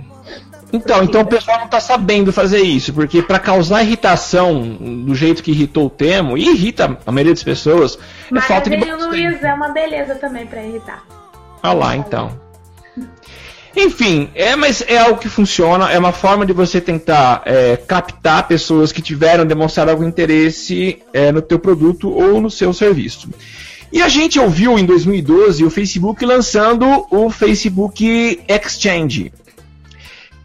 Então, 0.71 1.03
então 1.03 1.21
o 1.21 1.25
pessoal 1.25 1.57
não 1.57 1.65
está 1.65 1.81
sabendo 1.81 2.31
fazer 2.31 2.61
isso, 2.61 2.93
porque 2.93 3.21
para 3.21 3.37
causar 3.37 3.83
irritação 3.83 4.63
do 4.63 5.13
jeito 5.13 5.43
que 5.43 5.51
irritou 5.51 5.87
o 5.87 5.89
Temo, 5.89 6.37
e 6.37 6.47
irrita 6.47 6.97
a 7.05 7.11
maioria 7.11 7.33
das 7.33 7.43
pessoas, 7.43 7.99
é 8.33 8.39
falta 8.39 8.69
de 8.69 8.77
Magazine 8.77 8.97
bom 8.97 9.11
senso. 9.11 9.27
Luiza 9.27 9.47
é 9.49 9.53
uma 9.53 9.69
beleza 9.69 10.15
também 10.15 10.47
pra 10.47 10.63
irritar. 10.63 11.03
Ah 11.61 11.73
lá, 11.73 11.95
então. 11.97 12.31
Enfim, 13.75 14.29
é, 14.35 14.55
mas 14.55 14.83
é 14.85 14.97
algo 14.97 15.19
que 15.19 15.29
funciona, 15.29 15.91
é 15.91 15.97
uma 15.97 16.11
forma 16.11 16.45
de 16.45 16.51
você 16.51 16.81
tentar 16.81 17.41
é, 17.45 17.77
captar 17.77 18.47
pessoas 18.47 18.91
que 18.91 19.01
tiveram 19.01 19.45
demonstrado 19.45 19.91
algum 19.91 20.05
interesse 20.05 21.01
é, 21.13 21.31
no 21.31 21.41
teu 21.41 21.57
produto 21.57 22.09
ou 22.09 22.41
no 22.41 22.51
seu 22.51 22.73
serviço. 22.73 23.29
E 23.91 24.01
a 24.01 24.07
gente 24.07 24.39
ouviu 24.39 24.79
em 24.79 24.85
2012 24.85 25.65
o 25.65 25.69
Facebook 25.69 26.25
lançando 26.25 27.05
o 27.09 27.29
Facebook 27.29 28.39
Exchange, 28.47 29.33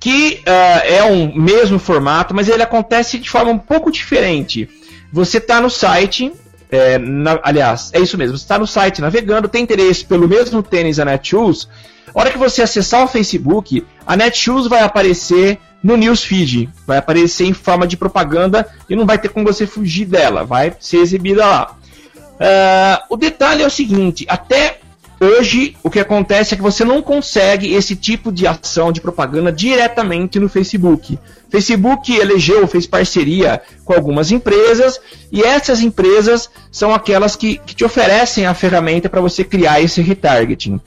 que 0.00 0.40
uh, 0.40 0.82
é 0.84 1.04
um 1.04 1.32
mesmo 1.34 1.78
formato, 1.78 2.34
mas 2.34 2.48
ele 2.48 2.62
acontece 2.62 3.18
de 3.18 3.30
forma 3.30 3.52
um 3.52 3.58
pouco 3.58 3.90
diferente. 3.90 4.68
Você 5.12 5.38
está 5.38 5.60
no 5.60 5.70
site, 5.70 6.32
é, 6.70 6.98
na, 6.98 7.38
aliás, 7.42 7.90
é 7.92 8.00
isso 8.00 8.18
mesmo, 8.18 8.36
está 8.36 8.58
no 8.58 8.66
site 8.66 9.00
navegando, 9.00 9.48
tem 9.48 9.62
interesse 9.62 10.04
pelo 10.04 10.28
mesmo 10.28 10.62
tênis 10.62 10.96
da 10.96 11.04
Netshoes, 11.04 11.68
a 12.14 12.20
hora 12.20 12.30
que 12.30 12.38
você 12.38 12.62
acessar 12.62 13.04
o 13.04 13.08
Facebook, 13.08 13.84
a 14.06 14.16
Netshoes 14.16 14.66
vai 14.66 14.82
aparecer 14.82 15.58
no 15.82 15.96
newsfeed, 15.96 16.68
vai 16.86 16.98
aparecer 16.98 17.44
em 17.44 17.52
forma 17.52 17.86
de 17.86 17.96
propaganda 17.96 18.66
e 18.88 18.96
não 18.96 19.06
vai 19.06 19.18
ter 19.18 19.28
como 19.28 19.46
você 19.46 19.66
fugir 19.66 20.06
dela, 20.06 20.44
vai 20.44 20.74
ser 20.80 20.98
exibida 20.98 21.44
lá. 21.46 21.76
Uh, 22.36 23.14
o 23.14 23.16
detalhe 23.16 23.62
é 23.62 23.66
o 23.66 23.70
seguinte: 23.70 24.26
até 24.28 24.78
hoje 25.20 25.76
o 25.82 25.90
que 25.90 26.00
acontece 26.00 26.54
é 26.54 26.56
que 26.56 26.62
você 26.62 26.84
não 26.84 27.02
consegue 27.02 27.72
esse 27.72 27.94
tipo 27.94 28.32
de 28.32 28.46
ação 28.46 28.92
de 28.92 29.00
propaganda 29.00 29.52
diretamente 29.52 30.38
no 30.38 30.48
Facebook. 30.48 31.18
Facebook 31.48 32.14
elegeu, 32.14 32.66
fez 32.66 32.86
parceria 32.86 33.60
com 33.84 33.92
algumas 33.92 34.30
empresas 34.30 35.00
e 35.30 35.42
essas 35.42 35.80
empresas 35.80 36.50
são 36.70 36.92
aquelas 36.92 37.36
que, 37.36 37.58
que 37.58 37.74
te 37.74 37.84
oferecem 37.84 38.46
a 38.46 38.54
ferramenta 38.54 39.08
para 39.08 39.20
você 39.20 39.44
criar 39.44 39.80
esse 39.80 40.02
retargeting. 40.02 40.80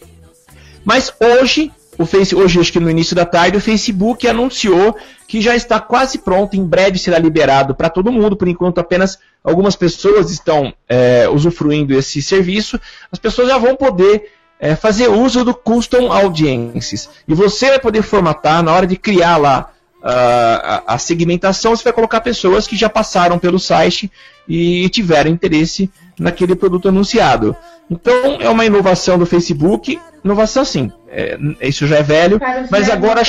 Mas 0.83 1.13
hoje 1.19 1.71
o 1.99 2.05
Face, 2.05 2.33
hoje, 2.33 2.61
acho 2.61 2.71
que 2.71 2.79
no 2.79 2.89
início 2.89 3.13
da 3.13 3.25
tarde, 3.25 3.57
o 3.57 3.61
Facebook 3.61 4.25
anunciou 4.25 4.95
que 5.27 5.41
já 5.41 5.53
está 5.53 5.81
quase 5.81 6.19
pronto, 6.19 6.55
em 6.55 6.65
breve 6.65 6.97
será 6.97 7.19
liberado 7.19 7.75
para 7.75 7.89
todo 7.89 8.09
mundo, 8.09 8.37
por 8.37 8.47
enquanto 8.47 8.79
apenas 8.79 9.19
algumas 9.43 9.75
pessoas 9.75 10.31
estão 10.31 10.73
é, 10.87 11.27
usufruindo 11.27 11.93
esse 11.93 12.21
serviço, 12.21 12.79
as 13.11 13.19
pessoas 13.19 13.49
já 13.49 13.57
vão 13.57 13.75
poder 13.75 14.31
é, 14.61 14.77
fazer 14.77 15.09
uso 15.09 15.43
do 15.43 15.53
Custom 15.53 16.09
Audiences. 16.09 17.09
E 17.27 17.33
você 17.33 17.67
vai 17.67 17.79
poder 17.79 18.01
formatar, 18.01 18.63
na 18.63 18.71
hora 18.71 18.87
de 18.87 18.95
criar 18.95 19.35
lá 19.35 19.69
a, 20.01 20.83
a 20.93 20.97
segmentação, 20.97 21.75
você 21.75 21.83
vai 21.83 21.93
colocar 21.93 22.21
pessoas 22.21 22.67
que 22.67 22.75
já 22.75 22.89
passaram 22.89 23.37
pelo 23.37 23.59
site 23.59 24.11
e 24.47 24.87
tiveram 24.89 25.29
interesse 25.29 25.89
naquele 26.17 26.55
produto 26.55 26.89
anunciado. 26.89 27.55
Então 27.89 28.37
é 28.39 28.49
uma 28.49 28.65
inovação 28.65 29.17
do 29.17 29.25
Facebook, 29.25 29.99
inovação 30.23 30.63
sim, 30.63 30.91
é, 31.09 31.37
isso 31.61 31.87
já 31.87 31.97
é 31.97 32.03
velho, 32.03 32.39
mas 32.69 32.89
agora 32.89 33.21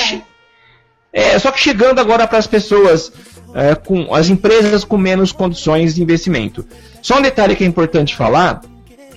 é 1.13 1.39
só 1.39 1.51
que 1.51 1.59
chegando 1.59 1.99
agora 1.99 2.25
para 2.25 2.37
as 2.37 2.47
pessoas 2.47 3.11
é, 3.53 3.75
com 3.75 4.13
as 4.15 4.29
empresas 4.29 4.83
com 4.83 4.97
menos 4.97 5.31
condições 5.31 5.95
de 5.95 6.01
investimento. 6.01 6.65
Só 7.01 7.17
um 7.17 7.21
detalhe 7.21 7.55
que 7.55 7.63
é 7.63 7.67
importante 7.67 8.15
falar, 8.15 8.61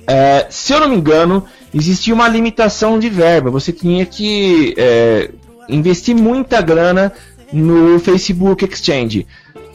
é, 0.06 0.46
se 0.50 0.72
eu 0.72 0.80
não 0.80 0.88
me 0.88 0.96
engano, 0.96 1.44
existia 1.72 2.14
uma 2.14 2.28
limitação 2.28 2.98
de 2.98 3.08
verba. 3.08 3.50
Você 3.50 3.72
tinha 3.72 4.04
que 4.04 4.74
é, 4.76 5.30
investir 5.68 6.14
muita 6.14 6.60
grana 6.60 7.12
no 7.52 7.98
Facebook 7.98 8.64
Exchange, 8.64 9.26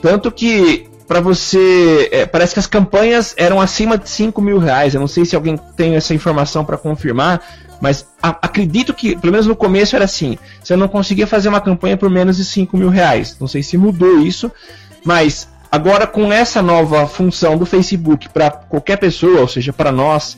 tanto 0.01 0.31
que 0.31 0.89
para 1.09 1.21
você. 1.21 2.07
É, 2.11 2.25
parece 2.27 2.53
que 2.53 2.59
as 2.59 2.67
campanhas 2.67 3.33
eram 3.35 3.59
acima 3.59 3.97
de 3.97 4.07
5 4.07 4.39
mil 4.39 4.59
reais. 4.59 4.93
Eu 4.93 5.01
não 5.01 5.07
sei 5.07 5.25
se 5.25 5.35
alguém 5.35 5.57
tem 5.75 5.95
essa 5.95 6.13
informação 6.13 6.63
para 6.63 6.77
confirmar, 6.77 7.41
mas 7.81 8.05
a, 8.21 8.29
acredito 8.29 8.93
que, 8.93 9.15
pelo 9.15 9.31
menos 9.31 9.47
no 9.47 9.55
começo, 9.55 9.95
era 9.95 10.05
assim: 10.05 10.37
você 10.63 10.75
não 10.75 10.87
conseguia 10.87 11.25
fazer 11.25 11.49
uma 11.49 11.59
campanha 11.59 11.97
por 11.97 12.11
menos 12.11 12.37
de 12.37 12.45
5 12.45 12.77
mil 12.77 12.89
reais. 12.89 13.35
Não 13.39 13.47
sei 13.47 13.63
se 13.63 13.75
mudou 13.75 14.19
isso, 14.19 14.51
mas 15.03 15.49
agora 15.71 16.05
com 16.05 16.31
essa 16.31 16.61
nova 16.61 17.07
função 17.07 17.57
do 17.57 17.65
Facebook 17.65 18.29
para 18.29 18.51
qualquer 18.51 18.97
pessoa, 18.97 19.41
ou 19.41 19.47
seja, 19.47 19.73
para 19.73 19.91
nós, 19.91 20.37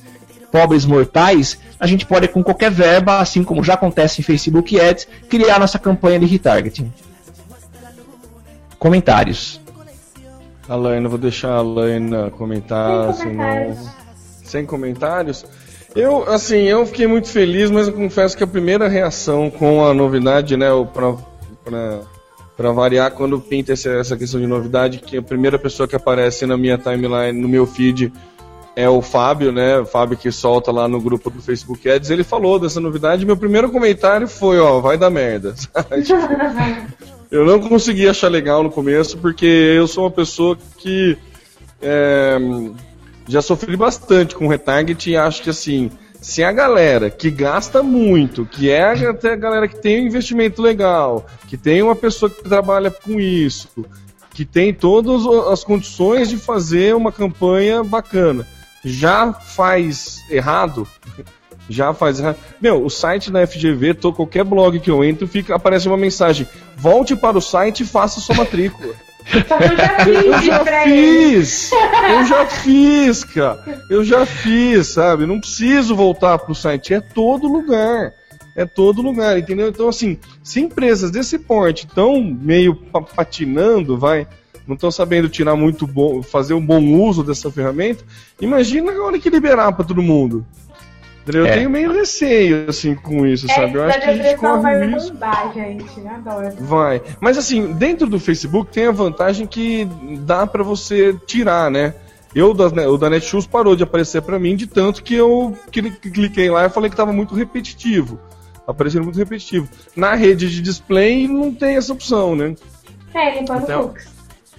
pobres 0.54 0.86
mortais, 0.86 1.58
a 1.78 1.86
gente 1.86 2.06
pode, 2.06 2.30
com 2.30 2.42
qualquer 2.42 2.72
verba, 2.72 3.20
assim 3.20 3.44
como 3.44 3.62
já 3.62 3.74
acontece 3.74 4.22
em 4.22 4.24
Facebook 4.24 4.80
Ads, 4.80 5.06
criar 5.28 5.60
nossa 5.60 5.78
campanha 5.78 6.20
de 6.20 6.26
retargeting. 6.26 6.92
Comentários. 8.82 9.62
A 10.68 10.76
Laina, 10.76 11.08
vou 11.08 11.20
deixar 11.20 11.52
a 11.52 11.62
Laina 11.62 12.32
comentar. 12.32 13.14
Sem 13.14 13.36
comentários. 13.36 13.78
Senão... 13.78 13.94
Sem 14.44 14.66
comentários? 14.66 15.46
Eu, 15.96 16.28
assim, 16.28 16.64
eu 16.64 16.84
fiquei 16.88 17.06
muito 17.06 17.28
feliz, 17.28 17.70
mas 17.70 17.88
eu 17.88 17.94
confesso 17.94 18.36
que 18.36 18.44
a 18.44 18.48
primeira 18.48 18.88
reação 18.88 19.52
com 19.52 19.86
a 19.86 19.94
novidade, 19.94 20.58
né, 20.58 20.66
pra, 20.92 21.14
pra, 21.64 22.00
pra 22.58 22.72
variar, 22.72 23.12
quando 23.12 23.40
pinta 23.40 23.74
essa, 23.74 23.90
essa 23.92 24.18
questão 24.18 24.42
de 24.42 24.48
novidade, 24.48 24.98
que 24.98 25.16
a 25.16 25.22
primeira 25.22 25.60
pessoa 25.60 25.88
que 25.88 25.96
aparece 25.96 26.48
na 26.48 26.58
minha 26.58 26.76
timeline, 26.76 27.40
no 27.40 27.48
meu 27.48 27.68
feed, 27.68 28.12
é 28.76 28.90
o 28.90 29.00
Fábio, 29.00 29.52
né? 29.52 29.78
O 29.78 29.86
Fábio 29.86 30.18
que 30.18 30.32
solta 30.32 30.72
lá 30.72 30.88
no 30.88 31.00
grupo 31.00 31.30
do 31.30 31.40
Facebook 31.40 31.88
Ads, 31.88 32.10
ele 32.10 32.24
falou 32.24 32.58
dessa 32.58 32.80
novidade. 32.80 33.28
Meu 33.28 33.38
primeiro 33.38 33.70
comentário 33.70 34.28
foi, 34.28 34.60
ó, 34.60 34.80
vai 34.80 34.98
dar 34.98 35.12
merda. 35.12 35.54
Eu 37.32 37.46
não 37.46 37.62
consegui 37.62 38.10
achar 38.10 38.28
legal 38.28 38.62
no 38.62 38.70
começo, 38.70 39.18
porque 39.18 39.46
eu 39.46 39.88
sou 39.88 40.04
uma 40.04 40.12
pessoa 40.12 40.58
que 40.78 41.18
é, 41.82 42.38
já 43.26 43.42
sofri 43.42 43.78
bastante 43.78 44.36
com 44.36 44.48
retarget 44.48 45.10
e 45.10 45.16
acho 45.16 45.42
que 45.42 45.50
assim, 45.50 45.90
se 46.20 46.44
a 46.44 46.52
galera 46.52 47.10
que 47.10 47.32
gasta 47.32 47.82
muito, 47.82 48.46
que 48.46 48.70
é 48.70 48.84
até 49.08 49.32
a 49.32 49.38
galera 49.38 49.66
que 49.66 49.82
tem 49.82 50.04
um 50.04 50.08
investimento 50.08 50.62
legal, 50.62 51.26
que 51.48 51.56
tem 51.56 51.82
uma 51.82 51.96
pessoa 51.96 52.30
que 52.30 52.44
trabalha 52.44 52.92
com 52.92 53.18
isso, 53.18 53.70
que 54.34 54.44
tem 54.44 54.74
todas 54.74 55.26
as 55.48 55.64
condições 55.64 56.30
de 56.30 56.36
fazer 56.36 56.94
uma 56.96 57.14
campanha 57.14 57.82
bacana, 57.82 58.46
já 58.84 59.32
faz 59.32 60.20
errado, 60.30 60.86
já 61.72 61.94
faz 61.94 62.20
errado. 62.20 62.38
Meu, 62.60 62.84
o 62.84 62.90
site 62.90 63.32
da 63.32 63.46
FGV, 63.46 63.94
tô, 63.94 64.14
qualquer 64.14 64.44
blog 64.44 64.80
que 64.80 64.92
eu 64.92 65.04
entro, 65.04 65.28
fica, 65.28 65.56
aparece 65.56 65.88
uma 65.88 65.98
mensagem: 65.98 66.48
volte 66.78 67.16
para 67.16 67.38
o 67.38 67.42
site 67.42 67.84
e 67.84 67.86
faça 67.86 68.20
sua 68.20 68.36
matrícula. 68.36 68.94
eu 70.08 70.42
já 70.42 70.64
fiz, 70.84 71.72
eu 72.10 72.26
já 72.26 72.46
fiz, 72.46 73.24
cara. 73.24 73.84
Eu 73.90 74.04
já 74.04 74.26
fiz, 74.26 74.88
sabe? 74.88 75.26
Não 75.26 75.40
preciso 75.40 75.96
voltar 75.96 76.38
pro 76.40 76.56
site, 76.56 76.94
é 76.94 77.00
todo 77.00 77.48
lugar. 77.48 78.14
É 78.56 78.66
todo 78.66 79.02
lugar, 79.02 79.40
entendeu? 79.40 79.70
Então, 79.70 79.88
assim, 79.88 80.18
se 80.44 80.60
empresas 80.60 81.10
desse 81.10 81.40
porte 81.40 81.86
estão 81.86 82.22
meio 82.22 82.76
patinando, 83.16 83.98
vai, 83.98 84.28
não 84.68 84.76
estão 84.76 84.92
sabendo 84.92 85.30
tirar 85.30 85.56
muito 85.56 85.88
bom, 85.88 86.22
fazer 86.22 86.54
um 86.54 86.66
bom 86.66 86.84
uso 87.02 87.24
dessa 87.24 87.50
ferramenta, 87.50 88.04
imagina 88.42 88.92
agora 88.92 89.18
que 89.20 89.30
liberar 89.30 89.72
para 89.72 89.86
todo 89.86 90.02
mundo. 90.02 90.46
Eu 91.28 91.46
é. 91.46 91.54
tenho 91.54 91.70
meio 91.70 91.92
receio, 91.94 92.66
assim, 92.68 92.96
com 92.96 93.26
isso, 93.26 93.50
é, 93.50 93.54
sabe? 93.54 93.76
Eu 93.76 93.84
acho 93.84 94.00
que 94.00 94.10
a 94.10 94.16
gente 94.16 94.38
corre 94.38 94.62
vai 94.62 94.88
risco. 94.88 95.18
gente, 95.54 96.08
adoro. 96.08 96.56
Vai. 96.60 97.02
Mas, 97.20 97.38
assim, 97.38 97.74
dentro 97.74 98.08
do 98.08 98.20
Facebook 98.20 98.72
tem 98.72 98.88
a 98.88 98.92
vantagem 98.92 99.46
que 99.46 99.88
dá 100.20 100.48
para 100.48 100.64
você 100.64 101.16
tirar, 101.26 101.70
né? 101.70 101.94
Eu, 102.34 102.54
da, 102.54 102.68
o 102.90 102.98
da 102.98 103.10
Netshoes 103.10 103.46
parou 103.46 103.76
de 103.76 103.84
aparecer 103.84 104.22
para 104.22 104.40
mim 104.40 104.56
de 104.56 104.66
tanto 104.66 105.04
que 105.04 105.16
eu 105.16 105.58
cliquei 105.70 106.50
lá 106.50 106.66
e 106.66 106.70
falei 106.70 106.90
que 106.90 106.96
tava 106.96 107.12
muito 107.12 107.36
repetitivo. 107.36 108.20
Aparecendo 108.66 109.04
muito 109.04 109.18
repetitivo. 109.18 109.68
Na 109.96 110.16
rede 110.16 110.50
de 110.50 110.62
display 110.62 111.28
não 111.28 111.54
tem 111.54 111.76
essa 111.76 111.92
opção, 111.92 112.36
né? 112.36 112.56
É, 113.14 113.40
limpar 113.40 113.64
o 113.64 113.66
cookies. 113.66 114.10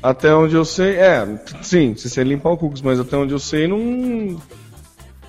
Até 0.03 0.35
onde 0.35 0.55
eu 0.55 0.65
sei, 0.65 0.97
é, 0.97 1.27
sim, 1.63 1.95
se 1.97 2.11
você 2.11 2.23
limpar 2.25 2.51
o 2.51 2.57
cookies, 2.59 2.83
mas 2.83 3.01
até 3.01 3.17
onde 3.17 3.33
eu 3.33 3.39
sei 3.39 3.67
não 3.67 4.37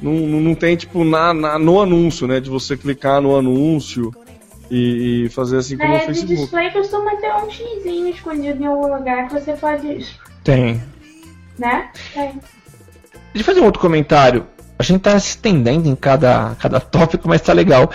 não, 0.04 0.42
não 0.42 0.56
tem, 0.56 0.76
tipo, 0.76 1.06
na, 1.06 1.34
na, 1.34 1.58
no 1.58 1.82
anúncio, 1.82 2.28
né? 2.28 2.40
De 2.40 2.50
você 2.50 2.76
clicar 2.76 3.22
no 3.22 3.38
anúncio 3.38 4.14
e, 4.70 5.26
e 5.26 5.30
fazer 5.30 5.58
assim 5.58 5.78
como 5.78 5.94
é, 5.94 6.00
no 6.00 6.06
Facebook. 6.06 6.36
display 6.36 6.72
costuma 6.72 7.16
ter 7.16 7.34
um 7.34 7.50
xizinho 7.50 8.10
escondido 8.10 8.62
em 8.62 8.66
algum 8.66 8.94
lugar 8.94 9.28
que 9.28 9.34
você 9.34 9.54
pode... 9.54 10.06
Tem. 10.44 10.82
Né? 11.58 11.90
Tem. 12.14 12.32
Deixa 12.34 12.42
eu 13.36 13.44
fazer 13.44 13.62
um 13.62 13.66
outro 13.66 13.80
comentário. 13.80 14.46
A 14.78 14.84
gente 14.84 15.02
tá 15.02 15.18
se 15.18 15.30
estendendo 15.30 15.88
em 15.88 15.96
cada, 15.96 16.56
cada 16.60 16.80
tópico, 16.80 17.30
mas 17.30 17.42
tá 17.42 17.54
legal. 17.54 17.90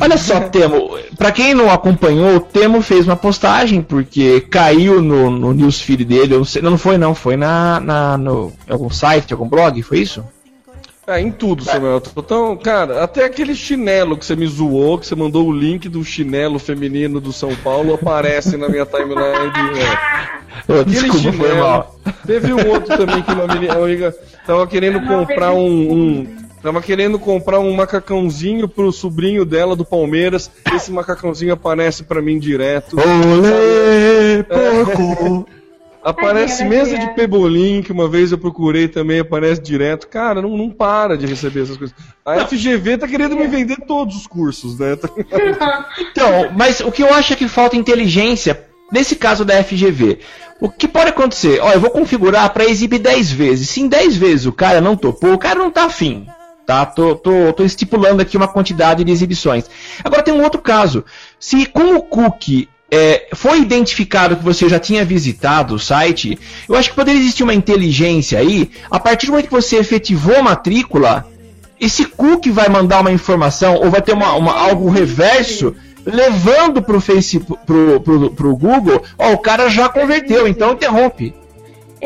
Olha 0.00 0.16
só, 0.16 0.38
Temo, 0.48 0.96
para 1.16 1.32
quem 1.32 1.54
não 1.54 1.70
acompanhou, 1.70 2.36
o 2.36 2.40
Temo 2.40 2.80
fez 2.80 3.06
uma 3.06 3.16
postagem 3.16 3.82
porque 3.82 4.42
caiu 4.42 5.02
no, 5.02 5.30
no 5.30 5.52
newsfeed 5.52 6.04
dele, 6.04 6.34
eu 6.34 6.38
não, 6.38 6.44
sei, 6.44 6.62
não 6.62 6.78
foi 6.78 6.96
não, 6.96 7.14
foi 7.14 7.36
na, 7.36 7.80
na 7.80 8.16
no 8.16 8.52
algum 8.68 8.90
site, 8.90 9.32
algum 9.32 9.48
blog, 9.48 9.82
foi 9.82 9.98
isso? 9.98 10.24
É, 11.08 11.18
em 11.22 11.32
tudo, 11.32 11.64
Samuel. 11.64 12.02
Então, 12.14 12.54
cara, 12.54 13.02
até 13.02 13.24
aquele 13.24 13.54
chinelo 13.54 14.14
que 14.14 14.26
você 14.26 14.36
me 14.36 14.46
zoou, 14.46 14.98
que 14.98 15.06
você 15.06 15.14
mandou 15.14 15.48
o 15.48 15.52
link 15.52 15.88
do 15.88 16.04
chinelo 16.04 16.58
feminino 16.58 17.18
do 17.18 17.32
São 17.32 17.56
Paulo, 17.56 17.94
aparece 17.94 18.58
na 18.58 18.68
minha 18.68 18.84
timeline. 18.84 19.48
De, 20.68 20.74
é. 20.74 20.80
Aquele 20.80 21.10
Desculpa, 21.10 21.32
chinelo. 21.32 21.84
Teve 22.26 22.52
um 22.52 22.68
outro 22.68 22.94
também 22.94 23.22
que 23.22 23.32
uma 23.32 23.46
menina 23.46 23.72
amiga 23.72 24.14
tava 24.46 24.66
querendo 24.66 25.00
comprar 25.06 25.52
um, 25.52 25.92
um, 25.92 26.26
Tava 26.62 26.82
querendo 26.82 27.18
comprar 27.18 27.60
um 27.60 27.72
macacãozinho 27.72 28.68
pro 28.68 28.92
sobrinho 28.92 29.46
dela 29.46 29.74
do 29.74 29.86
Palmeiras. 29.86 30.50
Esse 30.74 30.90
macacãozinho 30.90 31.54
aparece 31.54 32.02
para 32.02 32.20
mim 32.20 32.38
direto. 32.38 32.96
Olê, 32.98 34.42
porco! 34.42 35.46
É. 35.54 35.57
Aparece 36.08 36.62
Tadinha, 36.62 36.84
mesa 36.84 36.98
de 36.98 37.14
pebolim, 37.14 37.82
que 37.82 37.92
uma 37.92 38.08
vez 38.08 38.32
eu 38.32 38.38
procurei 38.38 38.88
também, 38.88 39.20
aparece 39.20 39.60
direto. 39.60 40.08
Cara, 40.08 40.40
não, 40.40 40.56
não 40.56 40.70
para 40.70 41.18
de 41.18 41.26
receber 41.26 41.64
essas 41.64 41.76
coisas. 41.76 41.94
A 42.24 42.46
FGV 42.46 42.96
tá 42.96 43.06
querendo 43.06 43.36
me 43.36 43.46
vender 43.46 43.76
todos 43.86 44.16
os 44.16 44.26
cursos, 44.26 44.78
né? 44.78 44.96
Então, 46.10 46.50
mas 46.56 46.80
o 46.80 46.90
que 46.90 47.02
eu 47.02 47.12
acho 47.12 47.32
é 47.32 47.36
que 47.36 47.46
falta 47.46 47.76
inteligência 47.76 48.64
nesse 48.90 49.16
caso 49.16 49.44
da 49.44 49.62
FGV. 49.62 50.20
O 50.60 50.70
que 50.70 50.88
pode 50.88 51.10
acontecer? 51.10 51.60
Ó, 51.60 51.72
eu 51.72 51.80
vou 51.80 51.90
configurar 51.90 52.50
para 52.52 52.64
exibir 52.64 52.98
10 52.98 53.30
vezes. 53.30 53.68
Se 53.68 53.80
em 53.80 53.88
10 53.88 54.16
vezes 54.16 54.46
o 54.46 54.52
cara 54.52 54.80
não 54.80 54.96
topou, 54.96 55.34
o 55.34 55.38
cara 55.38 55.58
não 55.58 55.70
tá 55.70 55.84
afim. 55.84 56.26
Tá? 56.66 56.84
Tô, 56.86 57.14
tô, 57.14 57.52
tô 57.52 57.64
estipulando 57.64 58.22
aqui 58.22 58.36
uma 58.36 58.48
quantidade 58.48 59.04
de 59.04 59.12
exibições. 59.12 59.70
Agora 60.02 60.22
tem 60.22 60.34
um 60.34 60.42
outro 60.42 60.60
caso. 60.60 61.04
Se 61.38 61.66
com 61.66 61.96
o 61.96 62.02
cookie 62.02 62.68
é, 62.90 63.28
foi 63.34 63.60
identificado 63.60 64.36
que 64.36 64.44
você 64.44 64.68
já 64.68 64.78
tinha 64.78 65.04
visitado 65.04 65.74
o 65.74 65.78
site, 65.78 66.38
eu 66.68 66.74
acho 66.74 66.90
que 66.90 66.96
poderia 66.96 67.20
existir 67.20 67.42
uma 67.42 67.54
inteligência 67.54 68.38
aí. 68.38 68.70
A 68.90 68.98
partir 68.98 69.26
do 69.26 69.32
momento 69.32 69.46
que 69.48 69.54
você 69.54 69.76
efetivou 69.76 70.36
a 70.36 70.42
matrícula, 70.42 71.26
esse 71.80 72.04
cookie 72.06 72.50
vai 72.50 72.68
mandar 72.68 73.00
uma 73.00 73.12
informação 73.12 73.74
ou 73.76 73.90
vai 73.90 74.00
ter 74.02 74.12
uma, 74.12 74.32
uma- 74.34 74.58
algo 74.58 74.88
reverso 74.90 75.74
levando 76.04 76.80
pro 76.82 77.00
Facebook, 77.00 77.60
pro, 77.66 78.00
pro, 78.00 78.30
pro 78.30 78.56
Google, 78.56 79.02
ó, 79.18 79.32
o 79.32 79.38
cara 79.38 79.68
já 79.68 79.88
converteu, 79.90 80.48
então 80.48 80.72
interrompe. 80.72 81.34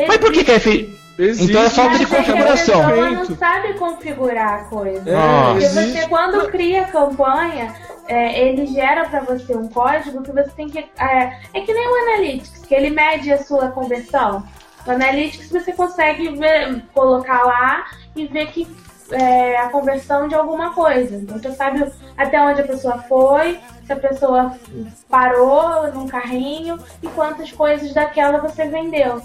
Mas 0.07 0.17
por 0.17 0.31
que 0.31 0.43
que 0.43 0.51
é 0.51 0.59
feito? 0.59 0.91
Então 1.17 1.61
é 1.63 1.69
falta 1.69 1.97
de 1.99 2.05
configuração. 2.07 2.81
A 2.83 2.89
pessoa 2.89 3.09
não 3.11 3.37
sabe 3.37 3.73
configurar 3.75 4.53
a 4.55 4.57
coisa. 4.63 5.03
É, 5.09 5.51
Porque 5.51 5.65
existe. 5.65 5.91
você, 6.01 6.07
quando 6.07 6.47
cria 6.49 6.81
a 6.81 6.85
campanha, 6.85 7.73
é, 8.07 8.47
ele 8.47 8.65
gera 8.67 9.07
para 9.07 9.21
você 9.21 9.55
um 9.55 9.67
código 9.67 10.21
que 10.23 10.31
você 10.31 10.49
tem 10.51 10.69
que. 10.69 10.79
É, 10.79 11.39
é 11.53 11.61
que 11.61 11.73
nem 11.73 11.87
o 11.87 11.95
Analytics, 12.03 12.65
que 12.65 12.75
ele 12.75 12.89
mede 12.89 13.31
a 13.31 13.43
sua 13.43 13.69
conversão. 13.69 14.43
O 14.85 14.91
Analytics 14.91 15.49
você 15.49 15.71
consegue 15.71 16.29
ver- 16.29 16.83
colocar 16.93 17.43
lá 17.43 17.85
e 18.15 18.25
ver 18.27 18.47
que 18.47 18.67
é, 19.11 19.57
a 19.57 19.69
conversão 19.69 20.27
de 20.27 20.35
alguma 20.35 20.73
coisa. 20.73 21.15
Então 21.15 21.37
você 21.37 21.51
sabe 21.51 21.89
até 22.17 22.41
onde 22.41 22.61
a 22.61 22.67
pessoa 22.67 22.97
foi, 23.03 23.59
se 23.85 23.93
a 23.93 23.95
pessoa 23.95 24.57
parou 25.09 25.91
num 25.93 26.07
carrinho 26.07 26.77
e 27.01 27.07
quantas 27.07 27.51
coisas 27.51 27.93
daquela 27.93 28.39
você 28.39 28.67
vendeu. 28.67 29.21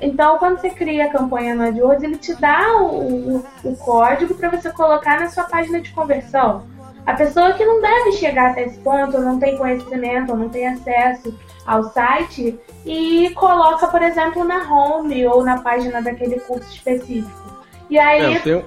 Então, 0.00 0.36
quando 0.38 0.58
você 0.58 0.70
cria 0.70 1.06
a 1.06 1.10
campanha 1.10 1.54
no 1.54 1.62
AdWords, 1.62 2.02
ele 2.02 2.16
te 2.16 2.34
dá 2.34 2.76
o, 2.78 3.36
o, 3.36 3.46
o 3.62 3.76
código 3.76 4.34
para 4.34 4.48
você 4.48 4.68
colocar 4.72 5.20
na 5.20 5.30
sua 5.30 5.44
página 5.44 5.80
de 5.80 5.92
conversão. 5.92 6.66
A 7.06 7.14
pessoa 7.14 7.52
que 7.54 7.64
não 7.64 7.80
deve 7.80 8.12
chegar 8.12 8.50
até 8.50 8.64
esse 8.64 8.78
ponto, 8.78 9.18
não 9.18 9.38
tem 9.38 9.56
conhecimento, 9.58 10.36
não 10.36 10.48
tem 10.48 10.68
acesso 10.68 11.34
ao 11.66 11.84
site, 11.84 12.58
e 12.86 13.30
coloca, 13.30 13.86
por 13.88 14.02
exemplo, 14.02 14.44
na 14.44 14.72
home 14.72 15.26
ou 15.26 15.44
na 15.44 15.60
página 15.60 16.00
daquele 16.00 16.38
curso 16.40 16.68
específico. 16.72 17.62
E 17.90 17.98
aí 17.98 18.34
É, 18.44 18.56
um- 18.56 18.62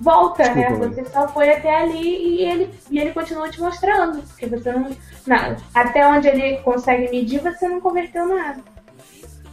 volta, 0.00 0.42
Desculpa, 0.44 0.86
né? 0.86 0.94
Você 0.94 1.04
só 1.06 1.28
foi 1.28 1.50
até 1.50 1.82
ali 1.82 2.00
e 2.38 2.42
ele, 2.44 2.70
e 2.90 2.98
ele 2.98 3.12
continua 3.12 3.48
te 3.48 3.60
mostrando. 3.60 4.22
Porque 4.22 4.46
você 4.46 4.72
não, 4.72 4.90
não. 5.26 5.56
Até 5.74 6.06
onde 6.06 6.28
ele 6.28 6.58
consegue 6.58 7.10
medir, 7.10 7.40
você 7.40 7.68
não 7.68 7.80
converteu 7.80 8.26
nada. 8.26 8.60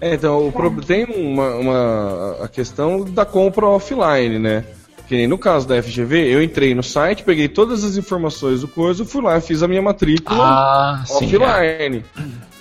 É, 0.01 0.13
então, 0.13 0.47
o 0.47 0.51
pro- 0.51 0.71
tem 0.81 1.05
uma, 1.05 1.55
uma- 1.55 2.37
a 2.43 2.47
questão 2.47 3.03
da 3.03 3.25
compra 3.25 3.65
offline, 3.67 4.39
né? 4.39 4.63
Que 5.09 5.15
nem 5.17 5.27
no 5.27 5.37
caso 5.39 5.67
da 5.67 5.81
FGV, 5.81 6.31
eu 6.31 6.41
entrei 6.41 6.73
no 6.75 6.83
site, 6.83 7.23
peguei 7.23 7.47
todas 7.49 7.83
as 7.83 7.97
informações 7.97 8.61
do 8.61 8.67
coisa, 8.67 9.03
fui 9.03 9.21
lá 9.23 9.37
e 9.37 9.41
fiz 9.41 9.63
a 9.63 9.67
minha 9.67 9.81
matrícula 9.81 10.39
Ah, 10.39 11.03
sim. 11.03 11.25
offline. 11.35 12.05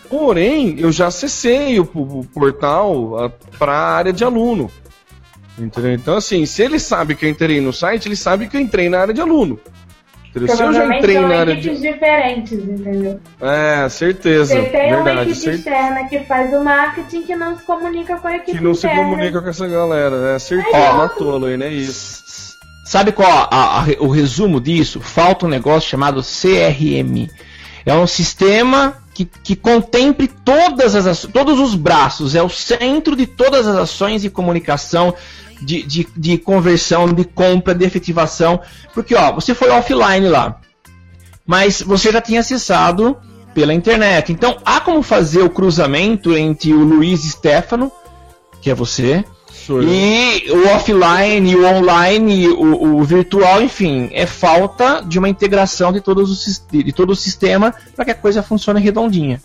Porém, 0.09 0.76
eu 0.78 0.90
já 0.90 1.09
acessei 1.09 1.78
o, 1.78 1.82
o 1.82 2.24
portal 2.32 3.30
para 3.59 3.72
a 3.72 3.92
área 3.96 4.12
de 4.14 4.24
aluno. 4.24 4.70
Entendeu? 5.59 5.92
Então, 5.92 6.16
assim, 6.16 6.46
se 6.46 6.62
ele 6.62 6.78
sabe 6.78 7.14
que 7.14 7.26
eu 7.26 7.30
entrei 7.30 7.61
no 7.61 7.72
site, 7.72 8.09
ele 8.09 8.16
sabe 8.16 8.49
que 8.49 8.57
eu 8.57 8.61
entrei 8.62 8.88
na 8.88 9.01
área 9.01 9.12
de 9.12 9.20
aluno. 9.20 9.61
Entendeu? 10.30 10.57
Se 10.57 10.62
eu 10.62 10.72
já 10.72 10.96
entrei 10.96 11.16
são 11.16 11.28
na 11.28 11.36
área 11.40 11.57
de. 11.57 11.76
diferentes, 11.80 12.53
entendeu? 12.53 13.18
É, 13.40 13.88
certeza. 13.90 14.55
Você 14.55 14.68
tem 14.70 14.94
uma 14.94 15.03
verdade. 15.03 15.30
equipe 15.30 15.44
cer- 15.44 15.55
externa 15.55 16.09
que 16.09 16.20
faz 16.20 16.53
o 16.55 16.62
marketing 16.64 17.22
que 17.22 17.34
não 17.36 17.59
se 17.59 17.64
comunica 17.64 18.16
com 18.16 18.28
a 18.28 18.36
equipe 18.36 18.57
Que 18.57 18.64
não 18.64 18.74
se 18.74 18.86
interna. 18.86 19.05
comunica 19.05 19.42
com 19.42 19.49
essa 19.49 19.66
galera, 19.66 20.32
né? 20.32 20.38
Certeza, 20.38 20.76
Ó. 20.92 20.96
matou, 20.99 21.40
né? 21.40 21.66
É 21.66 21.70
isso. 21.72 22.22
Sabe 22.89 23.12
qual 23.12 23.30
a- 23.30 23.82
a- 23.82 23.86
o 24.01 24.09
resumo 24.09 24.59
disso? 24.59 24.99
Falta 24.99 25.45
um 25.45 25.49
negócio 25.51 25.91
chamado 25.91 26.22
CRM. 26.22 27.28
É 27.84 27.93
um 27.93 28.07
sistema 28.07 28.97
que, 29.12 29.26
que 29.26 29.55
contemple 29.55 30.26
todas 30.26 30.95
as, 30.95 31.20
todos 31.30 31.61
os 31.61 31.74
braços, 31.74 32.34
é 32.34 32.43
o 32.43 32.49
centro 32.49 33.14
de 33.14 33.26
todas 33.26 33.66
as 33.66 33.76
ações 33.76 34.22
de 34.22 34.30
comunicação, 34.30 35.12
de, 35.61 35.82
de, 35.82 36.09
de 36.16 36.39
conversão, 36.39 37.12
de 37.12 37.26
compra, 37.26 37.74
de 37.74 37.84
efetivação. 37.84 38.59
Porque 38.95 39.14
ó, 39.14 39.32
você 39.34 39.55
foi 39.55 39.68
offline 39.68 40.26
lá, 40.26 40.59
mas 41.47 41.82
você 41.82 42.11
já 42.11 42.22
tinha 42.22 42.41
acessado 42.41 43.18
pela 43.53 43.74
internet. 43.74 44.32
Então 44.32 44.57
há 44.64 44.80
como 44.80 45.03
fazer 45.03 45.43
o 45.43 45.51
cruzamento 45.51 46.34
entre 46.34 46.72
o 46.72 46.82
Luiz 46.82 47.20
Stefano, 47.20 47.93
que 48.62 48.70
é 48.70 48.74
você, 48.74 49.22
Eu. 49.68 49.82
e 49.82 50.50
o 50.50 50.68
offline, 50.68 51.56
o 51.56 51.66
online, 51.66 52.48
o, 52.48 52.96
o 52.96 53.04
virtual, 53.04 53.62
enfim, 53.62 54.11
é 54.12 54.26
falta 54.26 55.00
de 55.00 55.18
uma 55.18 55.28
integração 55.28 55.92
de, 55.92 56.00
todos 56.00 56.30
os, 56.30 56.64
de 56.70 56.92
todo 56.92 57.11
o 57.11 57.16
sistema 57.16 57.74
para 57.94 58.04
que 58.04 58.11
a 58.11 58.14
coisa 58.14 58.42
funcione 58.42 58.80
redondinha. 58.80 59.40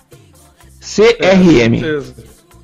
É, 1.19 1.35
CRM. 1.35 1.79
certeza. 1.79 2.15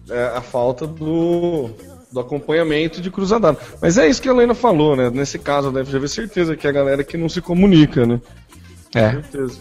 É 0.09 0.31
a 0.35 0.41
falta 0.41 0.87
do, 0.87 1.69
do 2.11 2.19
acompanhamento 2.19 2.99
de 2.99 3.11
cruzadado. 3.11 3.57
Mas 3.81 3.97
é 3.97 4.07
isso 4.07 4.21
que 4.21 4.27
a 4.27 4.31
Helena 4.31 4.55
falou, 4.55 4.95
né? 4.95 5.09
Nesse 5.09 5.37
caso 5.37 5.71
da 5.71 5.85
FGV, 5.85 6.07
certeza 6.07 6.55
que 6.55 6.65
é 6.65 6.69
a 6.69 6.73
galera 6.73 7.03
que 7.03 7.17
não 7.17 7.29
se 7.29 7.41
comunica, 7.41 8.05
né? 8.05 8.19
É. 8.93 9.11
Certeza. 9.11 9.59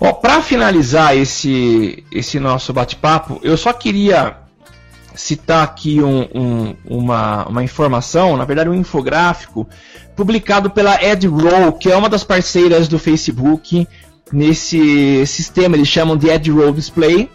Ó, 0.00 0.12
para 0.12 0.42
finalizar 0.42 1.16
esse, 1.16 2.02
esse 2.10 2.40
nosso 2.40 2.72
bate-papo, 2.72 3.38
eu 3.42 3.56
só 3.56 3.72
queria 3.72 4.36
citar 5.14 5.62
aqui 5.64 6.02
um- 6.02 6.28
um- 6.34 6.76
uma, 6.84 7.46
uma 7.48 7.62
informação, 7.64 8.36
na 8.36 8.44
verdade 8.44 8.70
um 8.70 8.74
infográfico, 8.74 9.68
publicado 10.16 10.70
pela 10.70 10.94
AdRoll, 10.94 11.72
que 11.72 11.90
é 11.90 11.96
uma 11.96 12.08
das 12.08 12.24
parceiras 12.24 12.88
do 12.88 12.98
Facebook 12.98 13.86
nesse 14.32 15.26
sistema, 15.26 15.76
eles 15.76 15.88
chamam 15.88 16.16
de 16.16 16.30
AdRoll 16.30 16.72
Display, 16.72 17.28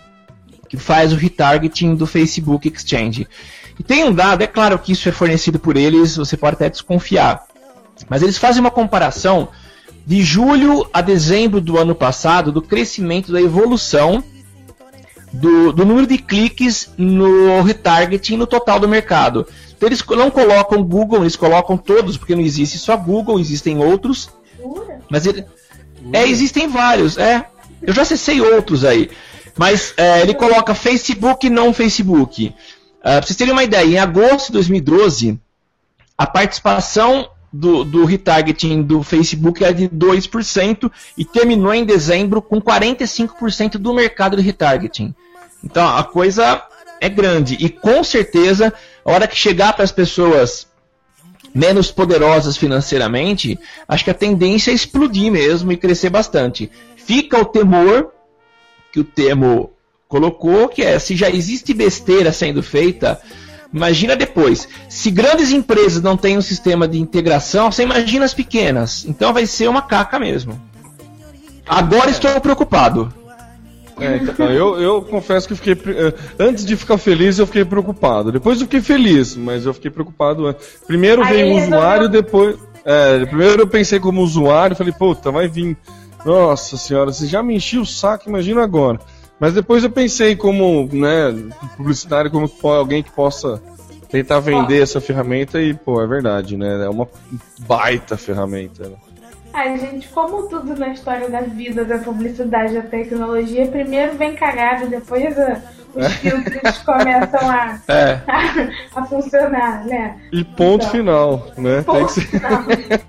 que 0.68 0.78
faz 0.78 1.14
o 1.14 1.16
retargeting 1.16 1.96
do 1.96 2.06
Facebook 2.06 2.68
Exchange. 2.68 3.28
E 3.80 3.84
tem 3.84 4.04
um 4.04 4.12
dado, 4.14 4.42
é 4.42 4.48
claro 4.48 4.78
que 4.80 4.92
isso 4.92 5.08
é 5.08 5.12
fornecido 5.12 5.60
por 5.60 5.78
eles, 5.78 6.16
você 6.18 6.36
pode 6.36 6.56
até 6.56 6.70
desconfiar, 6.70 7.44
mas 8.10 8.22
eles 8.24 8.38
fazem 8.38 8.60
uma 8.60 8.72
comparação 8.72 9.48
de 10.06 10.24
julho 10.24 10.88
a 10.94 11.02
dezembro 11.02 11.60
do 11.62 11.78
ano 11.78 11.94
passado 11.94 12.52
do 12.52 12.62
crescimento 12.62 13.32
da 13.32 13.42
evolução 13.42 14.24
do, 15.32 15.72
do 15.72 15.86
número 15.86 16.08
de 16.08 16.18
cliques 16.18 16.90
no 16.98 17.62
retargeting 17.62 18.38
no 18.38 18.48
total 18.48 18.80
do 18.80 18.88
mercado. 18.88 19.48
Então 19.76 19.88
eles 19.88 20.04
não 20.08 20.32
colocam 20.32 20.84
Google, 20.84 21.22
eles 21.22 21.36
colocam 21.36 21.78
todos, 21.78 22.18
porque 22.18 22.36
não 22.36 22.42
existe 22.42 22.78
só 22.78 22.98
Google, 22.98 23.40
existem 23.40 23.78
outros. 23.78 24.30
Jura? 24.58 25.02
Mas 25.10 25.26
ele, 25.26 25.46
é, 26.14 26.28
existem 26.28 26.68
vários, 26.68 27.18
é. 27.18 27.46
Eu 27.82 27.94
já 27.94 28.02
acessei 28.02 28.42
outros 28.42 28.84
aí. 28.84 29.10
Mas 29.56 29.94
é, 29.98 30.22
ele 30.22 30.34
coloca 30.34 30.74
Facebook 30.74 31.46
e 31.46 31.50
não 31.50 31.74
Facebook. 31.74 32.54
Ah, 33.04 33.18
pra 33.18 33.22
vocês 33.22 33.38
terem 33.38 33.54
uma 33.54 33.64
ideia, 33.64 33.86
em 33.86 34.00
agosto 34.00 34.48
de 34.48 34.54
2012, 34.54 35.40
a 36.18 36.26
participação 36.26 37.30
do, 37.52 37.84
do 37.84 38.06
retargeting 38.06 38.82
do 38.82 39.02
Facebook 39.02 39.64
era 39.64 39.74
de 39.74 39.88
2% 39.88 40.92
e 41.18 41.26
terminou 41.26 41.74
em 41.74 41.86
dezembro 41.86 42.42
com 42.42 42.62
45% 42.62 43.78
do 43.78 43.94
mercado 43.94 44.36
de 44.36 44.44
retargeting. 44.44 45.14
Então 45.64 45.88
a 45.88 46.04
coisa 46.04 46.62
é 47.00 47.10
grande 47.10 47.56
e 47.60 47.70
com 47.70 48.04
certeza 48.04 48.74
a 49.06 49.12
hora 49.12 49.28
que 49.28 49.36
chegar 49.36 49.74
para 49.74 49.84
as 49.84 49.92
pessoas 49.92 50.68
menos 51.54 51.92
poderosas 51.92 52.58
financeiramente, 52.58 53.58
acho 53.88 54.04
que 54.04 54.12
a 54.12 54.14
tendência 54.14 54.72
é 54.72 54.74
explodir 54.74 55.32
mesmo 55.32 55.72
e 55.72 55.78
crescer 55.78 56.10
bastante. 56.10 56.70
Fica 56.96 57.40
o 57.40 57.46
temor 57.46 58.12
que 58.92 59.00
o 59.00 59.04
Temo 59.04 59.72
colocou, 60.08 60.68
que 60.68 60.82
é 60.82 61.00
se 61.00 61.16
já 61.16 61.30
existe 61.30 61.74
besteira 61.74 62.32
sendo 62.32 62.62
feita, 62.62 63.20
imagina 63.74 64.16
depois. 64.16 64.68
Se 64.90 65.10
grandes 65.12 65.52
empresas 65.52 66.02
não 66.02 66.16
têm 66.18 66.38
um 66.38 66.42
sistema 66.42 66.88
de 66.88 67.00
integração, 67.00 67.72
você 67.72 67.84
imagina 67.84 68.26
as 68.26 68.34
pequenas. 68.34 69.06
Então 69.08 69.34
vai 69.34 69.46
ser 69.46 69.68
uma 69.68 69.82
caca 69.82 70.18
mesmo. 70.20 70.60
Agora 71.68 72.10
estou 72.10 72.40
preocupado. 72.40 73.14
É, 74.00 74.18
então, 74.18 74.52
eu, 74.52 74.80
eu 74.80 75.02
confesso 75.02 75.48
que 75.48 75.56
fiquei. 75.56 75.74
pre- 75.76 75.98
eh, 75.98 76.14
Antes 76.38 76.64
de 76.64 76.76
ficar 76.76 76.98
feliz, 77.00 77.40
eu 77.40 77.48
fiquei 77.48 77.66
preocupado. 77.66 78.32
Depois 78.32 78.60
eu 78.60 78.68
fiquei 78.68 78.80
feliz, 78.82 79.36
mas 79.36 79.66
eu 79.66 79.74
fiquei 79.74 79.90
preocupado 79.90 80.46
antes. 80.46 80.66
Primeiro 80.86 81.24
Aí 81.24 81.34
veio 81.34 81.54
o 81.56 81.64
usuário, 81.64 82.08
depois. 82.08 82.56
É, 82.86 83.26
primeiro 83.26 83.64
eu 83.64 83.68
pensei 83.68 84.00
como 84.00 84.22
usuário, 84.22 84.76
falei, 84.76 84.94
puta, 84.94 85.32
vai 85.32 85.48
vir. 85.48 85.76
Nossa 86.24 86.78
senhora, 86.78 87.12
você 87.12 87.26
já 87.26 87.42
me 87.42 87.56
encheu 87.56 87.82
o 87.82 87.86
saco, 87.86 88.30
imagina 88.30 88.64
agora. 88.64 89.00
Mas 89.40 89.54
depois 89.54 89.84
eu 89.84 89.90
pensei 89.90 90.36
como, 90.36 90.90
né, 90.92 91.34
publicitário, 91.76 92.32
como 92.32 92.50
alguém 92.64 93.04
que 93.04 93.12
possa 93.12 93.62
tentar 94.10 94.40
vender 94.40 94.82
essa 94.82 95.00
ferramenta 95.00 95.62
e, 95.62 95.74
pô, 95.74 96.02
é 96.02 96.08
verdade, 96.08 96.58
né? 96.58 96.86
É 96.86 96.90
uma 96.90 97.08
baita 97.60 98.18
ferramenta. 98.18 98.90
Né? 98.90 98.96
Ai, 99.54 99.78
gente, 99.78 100.08
como 100.10 100.48
tudo 100.48 100.76
na 100.76 100.90
história 100.90 101.30
da 101.30 101.42
vida, 101.42 101.84
da 101.84 101.98
publicidade, 101.98 102.74
da 102.74 102.82
tecnologia, 102.82 103.68
primeiro 103.68 104.18
vem 104.18 104.36
cagado, 104.36 104.88
depois 104.88 105.38
a, 105.38 105.62
os 105.94 106.06
é. 106.06 106.10
filtros 106.10 106.78
começam 106.80 107.50
a, 107.50 107.80
é. 107.88 108.22
a, 108.28 109.00
a, 109.00 109.06
funcionar, 109.06 109.86
né? 109.86 110.20
E 110.32 110.44
ponto 110.44 110.86
então, 110.86 110.92
final, 110.92 111.48
né? 111.58 111.82
Ponto 111.82 112.14
Tem 112.14 112.26
que 112.26 112.30
ser... 112.30 113.02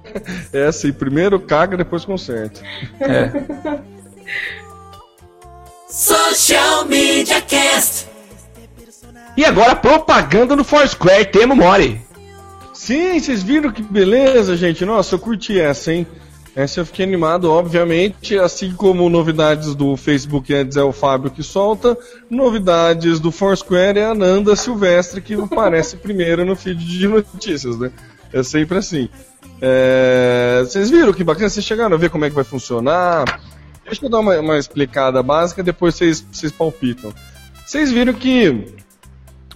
é 0.64 0.66
assim, 0.66 0.92
primeiro 0.92 1.38
caga, 1.38 1.76
depois 1.76 2.04
conserta. 2.04 2.60
É. 3.00 3.88
Social 5.90 6.84
Media 6.84 7.40
Cast. 7.40 8.06
E 9.36 9.44
agora 9.44 9.74
propaganda 9.74 10.54
no 10.54 10.62
Foursquare, 10.62 11.24
temo 11.24 11.56
more. 11.56 11.98
Sim, 12.74 13.18
vocês 13.18 13.42
viram 13.42 13.72
que 13.72 13.82
beleza, 13.82 14.54
gente? 14.54 14.84
Nossa, 14.84 15.14
eu 15.14 15.18
curti 15.18 15.58
essa, 15.58 15.92
hein? 15.92 16.06
Essa 16.54 16.80
eu 16.80 16.86
fiquei 16.86 17.06
animado, 17.06 17.50
obviamente, 17.50 18.36
assim 18.36 18.72
como 18.72 19.08
novidades 19.08 19.74
do 19.74 19.96
Facebook 19.96 20.52
antes 20.52 20.76
é 20.76 20.82
o 20.82 20.92
Fábio 20.92 21.30
que 21.30 21.42
solta, 21.42 21.96
novidades 22.28 23.18
do 23.18 23.30
Foursquare 23.30 23.98
é 23.98 24.06
a 24.06 24.14
Nanda 24.14 24.56
Silvestre 24.56 25.22
que 25.22 25.34
aparece 25.34 25.96
primeiro 26.02 26.44
no 26.44 26.54
feed 26.54 26.84
de 26.84 27.08
notícias, 27.08 27.78
né? 27.78 27.90
É 28.30 28.42
sempre 28.42 28.76
assim. 28.76 29.08
É... 29.62 30.60
Vocês 30.64 30.90
viram 30.90 31.14
que 31.14 31.24
bacana? 31.24 31.48
Vocês 31.48 31.64
chegaram 31.64 31.94
a 31.94 31.98
ver 31.98 32.10
como 32.10 32.26
é 32.26 32.28
que 32.28 32.34
vai 32.34 32.44
funcionar? 32.44 33.24
Deixa 33.88 34.04
eu 34.04 34.10
dar 34.10 34.20
uma, 34.20 34.38
uma 34.38 34.58
explicada 34.58 35.22
básica, 35.22 35.62
depois 35.62 35.94
vocês, 35.94 36.52
palpitam. 36.56 37.12
Vocês 37.66 37.90
viram 37.90 38.12
que 38.12 38.74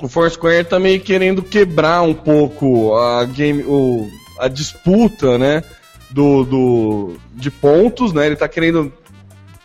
o 0.01 0.09
Foursquare 0.09 0.65
tá 0.65 0.79
meio 0.79 1.01
querendo 1.01 1.43
quebrar 1.43 2.03
um 2.03 2.15
pouco 2.15 2.97
a 2.97 3.25
game, 3.27 3.63
o, 3.63 4.09
a 4.39 4.49
disputa, 4.49 5.37
né, 5.37 5.63
do, 6.11 6.45
do, 6.45 7.17
de 7.35 7.51
pontos, 7.51 8.13
né? 8.13 8.27
Ele 8.27 8.37
tá 8.37 8.49
querendo 8.49 8.93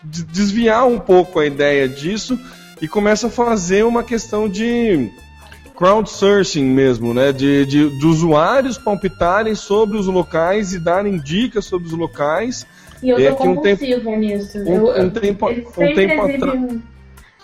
desviar 0.04 0.86
um 0.86 1.00
pouco 1.00 1.40
a 1.40 1.46
ideia 1.46 1.88
disso 1.88 2.38
e 2.82 2.88
começa 2.88 3.28
a 3.28 3.32
fazer 3.32 3.84
uma 3.86 4.04
questão 4.04 4.50
de 4.50 5.10
crowdsourcing 5.78 6.64
mesmo, 6.64 7.14
né? 7.14 7.32
De, 7.32 7.66
de, 7.66 7.98
de 7.98 8.06
usuários 8.06 8.78
palpitarem 8.78 9.56
sobre 9.56 9.98
os 9.98 10.08
locais 10.08 10.74
e 10.74 10.80
darem 10.80 11.18
dicas 11.18 11.66
sobre 11.66 11.88
os 11.88 11.94
locais 11.94 12.66
e 13.02 13.10
eu 13.10 13.18
tô 13.18 13.24
é 13.24 13.32
compulsiva 13.32 14.00
um 14.00 14.04
tempo, 14.04 14.16
nisso. 14.18 14.60
Um, 14.60 14.88
eu, 14.88 15.06
um 15.06 15.10
tempo, 15.10 15.50
ele 15.50 15.62
um 15.62 15.96
tempo 15.96 16.22
atrás. 16.22 16.82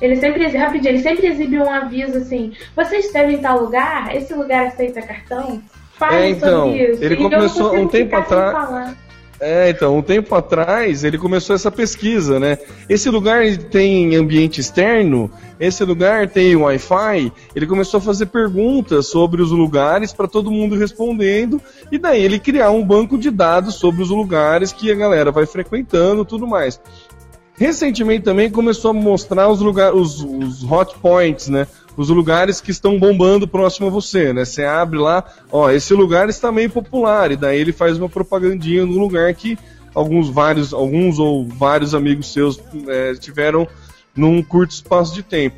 Ele 0.02 0.16
sempre, 0.18 0.48
rapidinho, 0.48 0.92
ele 0.92 1.00
sempre 1.00 1.28
exibe 1.28 1.60
um 1.60 1.70
aviso 1.70 2.18
assim: 2.18 2.54
vocês 2.76 3.12
devem 3.14 3.36
em 3.36 3.42
tal 3.42 3.62
lugar, 3.62 4.16
esse 4.16 4.34
lugar 4.34 4.68
aceita 4.68 5.02
cartão? 5.02 5.62
Fale 5.94 6.16
é, 6.16 6.30
então, 6.30 6.68
sobre 6.68 6.92
isso. 6.92 7.04
Ele 7.04 7.16
começou 7.16 7.76
um 7.76 7.88
tempo 7.88 8.16
atrás. 8.16 8.96
É, 9.46 9.70
então, 9.70 9.98
um 9.98 10.02
tempo 10.02 10.34
atrás 10.36 11.04
ele 11.04 11.18
começou 11.18 11.54
essa 11.54 11.70
pesquisa, 11.70 12.40
né? 12.40 12.58
Esse 12.88 13.10
lugar 13.10 13.46
tem 13.58 14.16
ambiente 14.16 14.62
externo, 14.62 15.30
esse 15.60 15.84
lugar 15.84 16.30
tem 16.30 16.56
Wi-Fi. 16.56 17.30
Ele 17.54 17.68
começou 17.68 17.98
a 17.98 18.02
fazer 18.02 18.28
perguntas 18.28 19.08
sobre 19.08 19.42
os 19.42 19.52
lugares 19.52 20.14
para 20.14 20.30
todo 20.30 20.50
mundo 20.50 20.78
respondendo, 20.78 21.62
e 21.92 21.98
daí 21.98 22.24
ele 22.24 22.40
criar 22.40 22.72
um 22.72 22.86
banco 22.86 23.18
de 23.18 23.30
dados 23.30 23.76
sobre 23.76 24.02
os 24.02 24.10
lugares 24.10 24.72
que 24.72 24.90
a 24.90 24.96
galera 24.96 25.30
vai 25.30 25.46
frequentando 25.46 26.24
tudo 26.24 26.48
mais. 26.48 26.80
Recentemente 27.56 28.24
também 28.24 28.50
começou 28.50 28.92
a 28.92 28.94
mostrar 28.94 29.50
os 29.50 29.60
lugares, 29.60 30.00
os, 30.00 30.24
os 30.24 30.64
hot 30.64 30.96
points, 31.00 31.50
né? 31.50 31.68
Os 31.96 32.10
lugares 32.10 32.60
que 32.60 32.72
estão 32.72 32.98
bombando 32.98 33.48
próximo 33.48 33.88
a 33.88 33.90
você, 33.90 34.34
né? 34.34 34.46
Você 34.46 34.64
abre 34.64 34.98
lá, 34.98 35.24
ó, 35.52 35.70
esse 35.70 35.94
lugar 35.94 36.30
está 36.30 36.52
meio 36.52 36.70
popular, 36.70 37.32
e 37.32 37.38
daí 37.38 37.60
ele 37.60 37.72
faz 37.72 37.98
uma 37.98 38.10
propagandinha 38.10 38.86
no 38.86 38.98
lugar 38.98 39.34
que 39.34 39.58
alguns 39.94 40.30
vários, 40.30 40.74
alguns 40.74 41.20
ou 41.20 41.48
vários 41.48 41.94
amigos 41.94 42.32
seus 42.32 42.60
é, 42.88 43.14
tiveram 43.16 43.68
num 44.16 44.42
curto 44.42 44.72
espaço 44.72 45.14
de 45.14 45.24
tempo. 45.24 45.58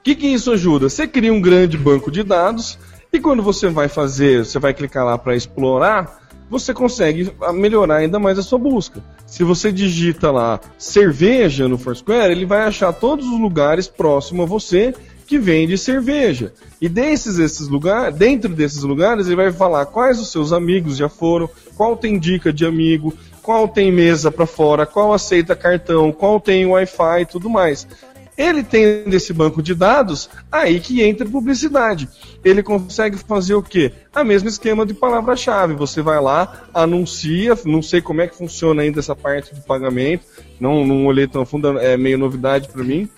O 0.00 0.02
que, 0.02 0.14
que 0.14 0.26
isso 0.26 0.50
ajuda? 0.50 0.88
Você 0.88 1.06
cria 1.06 1.32
um 1.32 1.40
grande 1.40 1.78
banco 1.78 2.10
de 2.10 2.24
dados 2.24 2.78
e 3.12 3.20
quando 3.20 3.42
você 3.42 3.68
vai 3.68 3.88
fazer, 3.88 4.44
você 4.44 4.58
vai 4.58 4.74
clicar 4.74 5.04
lá 5.04 5.16
para 5.16 5.36
explorar, 5.36 6.20
você 6.50 6.74
consegue 6.74 7.32
melhorar 7.54 7.96
ainda 7.96 8.18
mais 8.18 8.38
a 8.38 8.42
sua 8.42 8.58
busca. 8.58 9.02
Se 9.26 9.44
você 9.44 9.70
digita 9.70 10.30
lá 10.30 10.60
cerveja 10.76 11.68
no 11.68 11.78
Foursquare, 11.78 12.32
ele 12.32 12.44
vai 12.44 12.62
achar 12.62 12.92
todos 12.92 13.26
os 13.26 13.40
lugares 13.40 13.86
próximos 13.86 14.44
a 14.44 14.48
você 14.48 14.94
que 15.32 15.38
vende 15.38 15.78
cerveja. 15.78 16.52
E 16.78 16.90
desses 16.90 17.38
esses 17.38 17.66
lugares, 17.66 18.14
dentro 18.14 18.54
desses 18.54 18.82
lugares, 18.82 19.26
ele 19.26 19.36
vai 19.36 19.50
falar 19.50 19.86
quais 19.86 20.20
os 20.20 20.30
seus 20.30 20.52
amigos 20.52 20.98
já 20.98 21.08
foram, 21.08 21.48
qual 21.74 21.96
tem 21.96 22.18
dica 22.18 22.52
de 22.52 22.66
amigo, 22.66 23.14
qual 23.40 23.66
tem 23.66 23.90
mesa 23.90 24.30
para 24.30 24.44
fora, 24.44 24.84
qual 24.84 25.10
aceita 25.10 25.56
cartão, 25.56 26.12
qual 26.12 26.38
tem 26.38 26.66
Wi-Fi 26.66 27.22
e 27.22 27.24
tudo 27.24 27.48
mais. 27.48 27.88
Ele 28.36 28.62
tem 28.62 29.04
desse 29.04 29.32
banco 29.32 29.62
de 29.62 29.74
dados, 29.74 30.28
aí 30.50 30.78
que 30.80 31.00
entra 31.00 31.26
publicidade. 31.26 32.10
Ele 32.44 32.62
consegue 32.62 33.16
fazer 33.16 33.54
o 33.54 33.62
quê? 33.62 33.90
A 34.14 34.22
mesmo 34.22 34.50
esquema 34.50 34.84
de 34.84 34.92
palavra-chave. 34.92 35.72
Você 35.72 36.02
vai 36.02 36.20
lá, 36.20 36.64
anuncia, 36.74 37.56
não 37.64 37.80
sei 37.80 38.02
como 38.02 38.20
é 38.20 38.28
que 38.28 38.36
funciona 38.36 38.82
ainda 38.82 39.00
essa 39.00 39.16
parte 39.16 39.54
de 39.54 39.62
pagamento, 39.62 40.26
não, 40.60 40.86
não 40.86 41.06
olhei 41.06 41.26
tão 41.26 41.46
fundo, 41.46 41.78
é 41.78 41.96
meio 41.96 42.18
novidade 42.18 42.68
para 42.68 42.84
mim. 42.84 43.08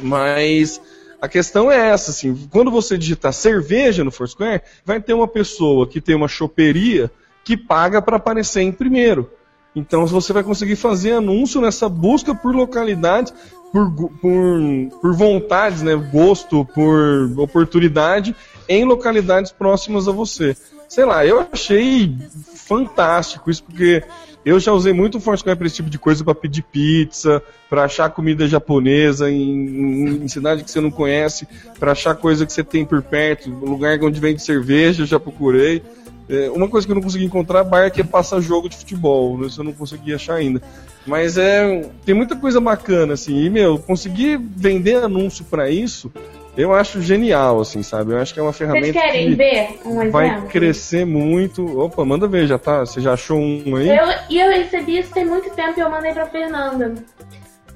Mas 0.00 0.80
a 1.22 1.28
questão 1.28 1.70
é 1.70 1.90
essa, 1.90 2.10
assim, 2.10 2.48
quando 2.50 2.68
você 2.68 2.98
digitar 2.98 3.32
cerveja 3.32 4.02
no 4.02 4.10
Foursquare, 4.10 4.60
vai 4.84 5.00
ter 5.00 5.14
uma 5.14 5.28
pessoa 5.28 5.86
que 5.86 6.00
tem 6.00 6.16
uma 6.16 6.26
choperia 6.26 7.08
que 7.44 7.56
paga 7.56 8.02
para 8.02 8.16
aparecer 8.16 8.62
em 8.62 8.72
primeiro. 8.72 9.30
Então 9.72 10.04
você 10.04 10.32
vai 10.32 10.42
conseguir 10.42 10.74
fazer 10.74 11.12
anúncio 11.12 11.60
nessa 11.60 11.88
busca 11.88 12.34
por 12.34 12.52
localidades, 12.52 13.32
por, 13.72 13.88
por, 13.92 14.60
por 15.00 15.14
vontades, 15.14 15.80
né, 15.80 15.94
gosto, 15.94 16.64
por 16.64 17.32
oportunidade 17.38 18.34
em 18.68 18.84
localidades 18.84 19.52
próximas 19.52 20.08
a 20.08 20.10
você. 20.10 20.56
Sei 20.88 21.04
lá, 21.04 21.24
eu 21.24 21.46
achei 21.52 22.18
fantástico 22.56 23.48
isso, 23.48 23.62
porque 23.62 24.02
eu 24.44 24.58
já 24.58 24.72
usei 24.72 24.92
muito 24.92 25.18
o 25.18 25.20
Foursquare 25.20 25.56
para 25.56 25.66
esse 25.66 25.76
tipo 25.76 25.90
de 25.90 25.98
coisa, 25.98 26.24
para 26.24 26.34
pedir 26.34 26.62
pizza, 26.62 27.42
para 27.70 27.84
achar 27.84 28.10
comida 28.10 28.46
japonesa 28.48 29.30
em, 29.30 30.24
em, 30.24 30.28
cidade 30.28 30.64
que 30.64 30.70
você 30.70 30.80
não 30.80 30.90
conhece, 30.90 31.46
para 31.78 31.92
achar 31.92 32.14
coisa 32.14 32.44
que 32.44 32.52
você 32.52 32.64
tem 32.64 32.84
por 32.84 33.02
perto, 33.02 33.50
lugar 33.50 33.98
onde 34.02 34.20
vende 34.20 34.42
cerveja, 34.42 35.06
já 35.06 35.18
procurei. 35.18 35.82
É, 36.28 36.50
uma 36.50 36.68
coisa 36.68 36.86
que 36.86 36.92
eu 36.92 36.94
não 36.94 37.02
consegui 37.02 37.24
encontrar 37.24 37.64
bar 37.64 37.90
que 37.90 38.00
é 38.00 38.04
passar 38.04 38.40
jogo 38.40 38.68
de 38.68 38.76
futebol, 38.76 39.36
né, 39.38 39.46
isso 39.46 39.60
eu 39.60 39.64
não 39.64 39.72
consegui 39.72 40.14
achar 40.14 40.34
ainda. 40.34 40.62
Mas 41.06 41.36
é, 41.36 41.90
tem 42.04 42.14
muita 42.14 42.36
coisa 42.36 42.60
bacana 42.60 43.14
assim, 43.14 43.44
e 43.44 43.50
meu, 43.50 43.78
conseguir 43.78 44.36
vender 44.38 44.96
anúncio 44.96 45.44
para 45.44 45.68
isso 45.68 46.12
eu 46.56 46.74
acho 46.74 47.00
genial, 47.00 47.60
assim, 47.60 47.82
sabe? 47.82 48.12
Eu 48.12 48.18
acho 48.18 48.34
que 48.34 48.40
é 48.40 48.42
uma 48.42 48.52
ferramenta 48.52 48.92
Vocês 48.92 49.04
querem 49.04 49.30
que 49.30 49.34
ver 49.34 49.80
um 49.84 50.02
exemplo? 50.02 50.10
vai 50.10 50.42
crescer 50.48 51.06
muito. 51.06 51.80
Opa, 51.80 52.04
manda 52.04 52.28
ver, 52.28 52.46
já 52.46 52.58
tá? 52.58 52.80
Você 52.80 53.00
já 53.00 53.14
achou 53.14 53.38
um 53.38 53.76
aí? 53.76 53.88
Eu, 53.88 54.06
e 54.28 54.38
eu 54.38 54.50
recebi 54.50 54.98
isso 54.98 55.12
tem 55.12 55.24
muito 55.24 55.50
tempo 55.50 55.78
e 55.78 55.80
eu 55.80 55.90
mandei 55.90 56.12
pra 56.12 56.26
Fernanda. 56.26 56.94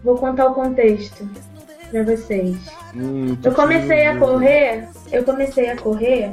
Vou 0.05 0.17
contar 0.17 0.47
o 0.47 0.55
contexto 0.55 1.29
pra 1.91 2.03
vocês. 2.03 2.57
Hum, 2.95 3.37
eu 3.43 3.53
comecei 3.53 4.07
a 4.07 4.17
correr, 4.17 4.89
eu 5.11 5.25
comecei 5.25 5.71
a 5.71 5.77
correr 5.77 6.33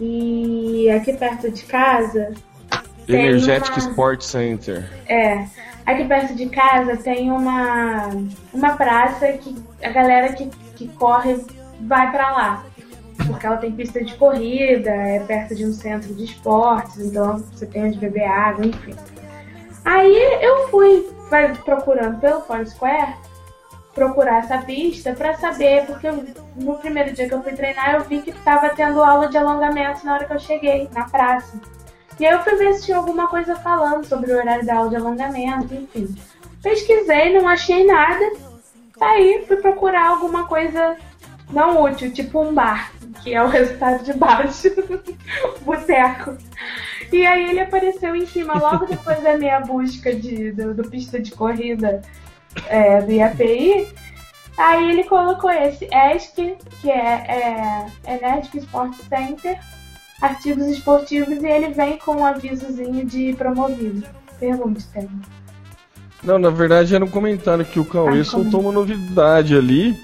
e 0.00 0.90
aqui 0.90 1.12
perto 1.12 1.50
de 1.50 1.62
casa. 1.64 2.32
Energetic 3.06 3.76
uma... 3.76 3.78
Sport 3.78 4.22
Center. 4.22 4.90
É. 5.06 5.46
Aqui 5.84 6.04
perto 6.04 6.34
de 6.34 6.46
casa 6.48 6.96
tem 6.96 7.30
uma, 7.30 8.08
uma 8.52 8.76
praça 8.76 9.26
que 9.32 9.54
a 9.82 9.90
galera 9.90 10.32
que 10.32 10.48
que 10.74 10.88
corre 10.88 11.44
vai 11.80 12.10
para 12.10 12.30
lá. 12.30 12.64
Porque 13.26 13.46
ela 13.46 13.56
tem 13.56 13.72
pista 13.72 14.02
de 14.02 14.14
corrida, 14.14 14.90
é 14.90 15.20
perto 15.20 15.54
de 15.54 15.64
um 15.64 15.72
centro 15.72 16.12
de 16.14 16.24
esportes, 16.24 16.98
então 16.98 17.38
você 17.38 17.66
tem 17.66 17.86
onde 17.86 17.98
beber 17.98 18.24
água, 18.24 18.66
enfim. 18.66 18.94
Aí 19.84 20.16
eu 20.40 20.68
fui 20.68 21.08
procurando 21.64 22.20
pelo 22.20 22.40
Foursquare 22.42 23.14
procurar 23.94 24.38
essa 24.38 24.58
pista 24.58 25.12
para 25.12 25.34
saber, 25.34 25.86
porque 25.86 26.10
no 26.56 26.78
primeiro 26.78 27.12
dia 27.12 27.28
que 27.28 27.34
eu 27.34 27.42
fui 27.42 27.52
treinar 27.52 27.94
eu 27.94 28.04
vi 28.04 28.22
que 28.22 28.30
estava 28.30 28.70
tendo 28.70 29.02
aula 29.02 29.28
de 29.28 29.36
alongamento 29.36 30.04
na 30.04 30.14
hora 30.14 30.24
que 30.24 30.32
eu 30.32 30.38
cheguei, 30.38 30.88
na 30.94 31.08
praça. 31.08 31.60
E 32.18 32.26
aí 32.26 32.32
eu 32.32 32.42
fui 32.42 32.56
ver 32.56 32.74
se 32.74 32.84
tinha 32.86 32.96
alguma 32.96 33.28
coisa 33.28 33.54
falando 33.56 34.04
sobre 34.04 34.32
o 34.32 34.36
horário 34.36 34.64
da 34.64 34.76
aula 34.76 34.90
de 34.90 34.96
alongamento, 34.96 35.74
enfim. 35.74 36.14
Pesquisei, 36.62 37.38
não 37.38 37.48
achei 37.48 37.84
nada. 37.84 38.32
Aí 39.02 39.44
fui 39.48 39.56
procurar 39.56 40.08
alguma 40.10 40.46
coisa 40.46 40.96
não 41.50 41.82
útil, 41.82 42.12
tipo 42.12 42.40
um 42.40 42.54
bar, 42.54 42.92
que 43.22 43.34
é 43.34 43.42
o 43.42 43.48
resultado 43.50 44.04
de 44.04 44.12
baixo, 44.12 44.68
boteco. 45.62 46.36
E 47.12 47.26
aí 47.26 47.50
ele 47.50 47.60
apareceu 47.60 48.14
em 48.14 48.24
cima 48.24 48.54
logo 48.54 48.86
depois 48.86 49.20
da 49.22 49.36
minha 49.36 49.60
busca 49.60 50.14
de, 50.14 50.52
do, 50.52 50.72
do 50.72 50.88
pista 50.88 51.20
de 51.20 51.32
corrida 51.32 52.00
é, 52.68 53.02
do 53.02 53.12
IAPI, 53.12 53.92
aí 54.56 54.90
ele 54.90 55.04
colocou 55.04 55.50
esse 55.50 55.84
ESC, 55.86 56.56
que 56.80 56.90
é, 56.90 57.86
é 58.06 58.14
Energy 58.14 58.58
Sport 58.58 58.94
Center, 59.08 59.58
artigos 60.22 60.66
esportivos, 60.68 61.42
e 61.42 61.46
ele 61.46 61.74
vem 61.74 61.98
com 61.98 62.16
um 62.16 62.24
avisozinho 62.24 63.04
de 63.04 63.34
promovido. 63.34 64.06
Pergunte, 64.38 64.86
Tem. 64.88 65.08
Não, 66.22 66.38
na 66.38 66.50
verdade 66.50 66.94
era 66.94 67.04
um 67.04 67.08
comentário 67.08 67.64
que 67.64 67.80
o 67.80 67.84
Cauê 67.84 68.20
Ah, 68.20 68.24
soltou 68.24 68.60
uma 68.60 68.72
novidade 68.72 69.56
ali, 69.56 69.96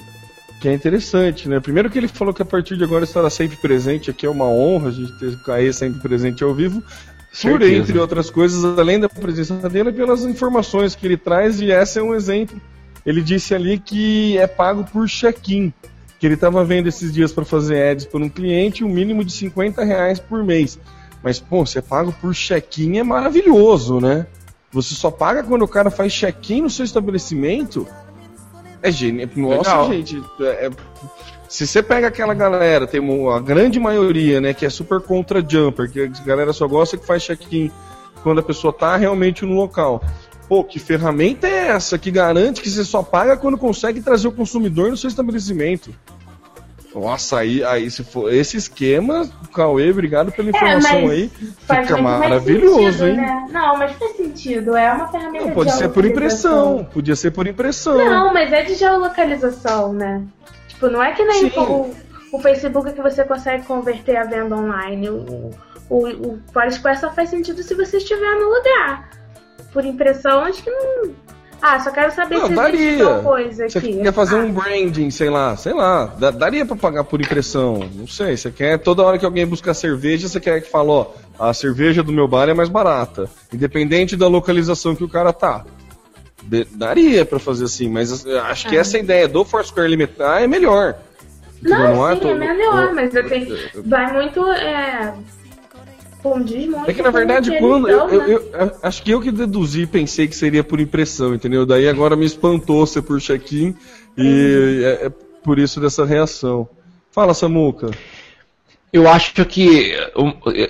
que 0.61 0.69
é 0.69 0.73
interessante, 0.73 1.49
né? 1.49 1.61
Primeiro 1.61 1.89
que 1.89 1.99
ele 1.99 2.09
falou 2.09 2.35
que 2.35 2.43
a 2.43 2.45
partir 2.45 2.77
de 2.77 2.85
agora 2.85 3.05
estará 3.05 3.31
sempre 3.31 3.57
presente, 3.57 4.11
aqui 4.11 4.27
é 4.27 4.31
uma 4.31 4.47
honra 4.47 4.89
a 4.89 4.93
gente 4.93 5.13
ter 5.19 5.27
o 5.29 5.39
Cauê 5.39 5.73
sempre 5.73 6.01
presente 6.01 6.43
ao 6.43 6.53
vivo, 6.53 6.81
por 6.81 7.37
Certeza. 7.37 7.73
entre 7.77 7.99
outras 7.99 8.31
coisas, 8.31 8.65
além 8.65 8.99
da 8.99 9.09
presença 9.09 9.69
dele, 9.69 9.93
pelas 9.93 10.25
informações 10.25 10.95
que 10.95 11.07
ele 11.07 11.17
traz, 11.17 11.61
e 11.61 11.71
essa 11.71 12.01
é 12.01 12.03
um 12.03 12.15
exemplo. 12.15 12.61
Ele 13.07 13.23
disse 13.23 13.55
ali 13.55 13.79
que 13.79 14.37
é 14.39 14.47
pago 14.47 14.85
por 14.85 15.07
check-in, 15.07 15.73
que 16.19 16.27
ele 16.27 16.35
estava 16.35 16.65
vendo 16.65 16.89
esses 16.89 17.13
dias 17.13 17.31
para 17.33 17.45
fazer 17.45 17.93
ads 17.93 18.07
por 18.07 18.21
um 18.21 18.29
cliente, 18.29 18.83
um 18.83 18.89
mínimo 18.89 19.25
de 19.25 19.33
50 19.33 19.85
reais 19.85 20.19
por 20.19 20.43
mês. 20.43 20.79
Mas, 21.23 21.39
pô, 21.39 21.65
você 21.65 21.79
é 21.79 21.83
pago 21.83 22.13
por 22.21 22.35
check-in 22.35 22.99
é 22.99 23.03
maravilhoso, 23.03 24.01
né? 24.01 24.27
Você 24.71 24.95
só 24.95 25.11
paga 25.11 25.43
quando 25.43 25.63
o 25.63 25.69
cara 25.69 25.91
faz 25.91 26.13
check-in 26.13 26.63
no 26.63 26.71
seu 26.71 26.85
estabelecimento? 26.85 27.87
É 28.83 28.91
genial. 28.91 29.29
Nossa, 29.35 29.71
Legal. 29.71 29.93
gente. 29.93 30.23
é- 30.41 30.67
é- 30.67 30.71
Se 31.49 31.67
você 31.67 31.83
pega 31.83 32.09
aquela 32.09 32.35
galera, 32.35 32.87
tem 32.87 33.01
uma, 33.01 33.39
a 33.39 33.41
grande 33.41 33.81
maioria, 33.81 34.39
né, 34.39 34.53
que 34.53 34.67
é 34.67 34.71
super 34.71 35.01
contra 35.01 35.41
jumper, 35.47 35.91
que 35.91 36.03
a 36.03 36.07
galera 36.25 36.53
só 36.53 36.69
gosta 36.69 36.99
que 36.99 37.07
faz 37.07 37.23
check-in 37.23 37.71
quando 38.23 38.41
a 38.41 38.43
pessoa 38.43 38.71
tá 38.71 38.97
realmente 38.97 39.47
no 39.47 39.55
local. 39.55 40.03
Pô, 40.47 40.63
que 40.63 40.79
ferramenta 40.79 41.47
é 41.47 41.69
essa 41.69 41.99
que 41.99 42.11
garante 42.11 42.61
que 42.61 42.69
você 42.71 42.85
só 42.85 43.03
paga 43.03 43.37
quando 43.37 43.57
consegue 43.57 44.03
trazer 44.03 44.29
o 44.29 44.33
consumidor 44.33 44.91
no 44.91 44.97
seu 44.97 45.09
estabelecimento? 45.09 45.91
Nossa, 46.99 47.39
aí, 47.39 47.63
aí 47.63 47.91
se 47.91 48.03
for 48.03 48.33
esse 48.33 48.57
esquema, 48.57 49.29
Cauê, 49.55 49.91
obrigado 49.91 50.33
pela 50.33 50.51
informação 50.51 50.91
É, 50.91 51.11
aí. 51.11 51.29
Fica 51.29 51.97
maravilhoso, 51.97 52.99
sentido, 52.99 53.07
hein? 53.07 53.17
Né? 53.17 53.49
Não, 53.51 53.79
mas 53.79 53.93
faz 53.93 54.17
sentido. 54.17 54.77
É 54.77 54.93
uma 54.93 55.09
ferramenta 55.09 55.45
Não, 55.45 55.49
de 55.51 55.55
pode 55.55 55.73
ser 55.73 55.89
por 55.91 56.05
impressão. 56.05 56.85
Podia 56.93 57.15
ser 57.15 57.31
por 57.31 57.47
impressão. 57.47 57.97
Não, 57.97 58.33
mas 58.33 58.53
é 58.53 58.63
de 58.63 58.75
geolocalização, 58.75 59.93
né? 59.93 60.25
Tipo, 60.69 60.89
não 60.89 61.03
é 61.03 61.13
que 61.13 61.25
nem 61.25 61.47
o, 61.47 61.95
o 62.33 62.39
Facebook 62.41 62.93
que 62.93 63.01
você 63.01 63.25
consegue 63.25 63.65
converter 63.65 64.17
a 64.17 64.25
venda 64.25 64.57
online. 64.57 65.09
O, 65.09 65.51
o, 65.89 66.09
o 66.09 66.39
Foursquare 66.53 66.99
só 66.99 67.13
faz 67.13 67.31
sentido 67.31 67.63
se 67.63 67.75
você 67.75 67.99
estiver 67.99 68.35
no 68.35 68.49
lugar. 68.49 69.11
Por 69.73 69.85
impressão, 69.85 70.41
acho 70.41 70.63
que 70.63 70.71
não. 70.71 71.15
Ah, 71.61 71.81
só 71.81 71.91
quero 71.91 72.13
saber 72.15 72.37
Não, 72.39 72.47
se 72.47 72.55
daria. 72.55 73.19
coisa 73.21 73.69
Você 73.69 73.79
aqui. 73.79 74.01
quer 74.01 74.13
fazer 74.13 74.37
Ah, 74.37 74.39
um 74.39 74.53
branding, 74.53 75.11
sei 75.11 75.29
lá, 75.29 75.57
sei 75.57 75.73
lá, 75.75 76.07
daria 76.07 76.65
pra 76.65 76.77
pagar 76.77 77.03
por 77.05 77.21
impressão, 77.21 77.81
não 77.95 78.07
sei, 78.07 78.37
você 78.37 78.51
quer 78.51 78.79
toda 78.79 79.03
hora 79.03 79.19
que 79.19 79.25
alguém 79.25 79.45
buscar 79.47 79.75
cerveja, 79.75 80.29
você 80.29 80.39
quer 80.39 80.61
que 80.63 80.71
fale, 80.71 80.89
ó, 80.91 81.07
a 81.39 81.53
cerveja 81.53 82.03
do 82.03 82.13
meu 82.13 82.29
bar 82.29 82.49
é 82.49 82.55
mais 82.55 82.69
barata, 82.69 83.29
independente 83.53 84.17
da 84.17 84.29
localização 84.29 84.95
que 84.95 85.03
o 85.03 85.09
cara 85.09 85.33
tá. 85.33 85.65
Daria 86.71 87.25
pra 87.27 87.39
fazer 87.39 87.65
assim, 87.65 87.89
mas 87.89 88.25
eu 88.25 88.41
acho 88.43 88.69
que 88.69 88.77
Ah. 88.77 88.81
essa 88.81 88.97
ideia 88.97 89.27
do 89.29 89.45
Foursquare 89.45 89.89
limitar 89.89 90.43
é 90.43 90.47
melhor. 90.47 90.95
Não, 91.61 92.09
é 92.09 92.15
sim, 92.15 92.21
todo- 92.21 92.31
é 92.31 92.35
melhor, 92.39 92.93
o- 92.93 92.95
mas 92.95 93.13
eu 93.15 93.29
tenho, 93.29 93.57
vai 93.85 94.13
muito. 94.13 94.47
É, 94.53 95.13
condiz 96.23 96.67
muito. 96.67 96.91
É 96.91 96.95
que 96.95 97.03
na 97.03 97.11
verdade, 97.11 97.59
quando. 97.59 97.89
Eu, 97.89 97.99
dão, 97.99 98.11
eu- 98.11 98.21
né? 98.21 98.35
eu- 98.35 98.61
eu- 98.67 98.73
acho 98.83 99.03
que 99.03 99.11
eu 99.11 99.21
que 99.21 99.31
deduzi 99.31 99.87
pensei 99.87 100.27
que 100.29 100.37
seria 100.37 100.63
por 100.65 100.81
impressão, 100.81 101.35
entendeu? 101.35 101.65
Daí 101.65 101.89
agora 101.89 102.17
me 102.17 102.27
espantou 102.27 102.87
ser 102.87 103.03
por 103.03 103.21
check-in 103.21 103.75
e 104.17 104.83
é, 104.85 105.07
é 105.07 105.13
por 105.43 105.59
isso 105.59 105.81
dessa 105.81 106.05
reação. 106.05 106.69
Fala, 107.11 107.35
Samuca. 107.35 107.91
Eu 108.93 109.07
acho 109.09 109.45
que 109.45 109.95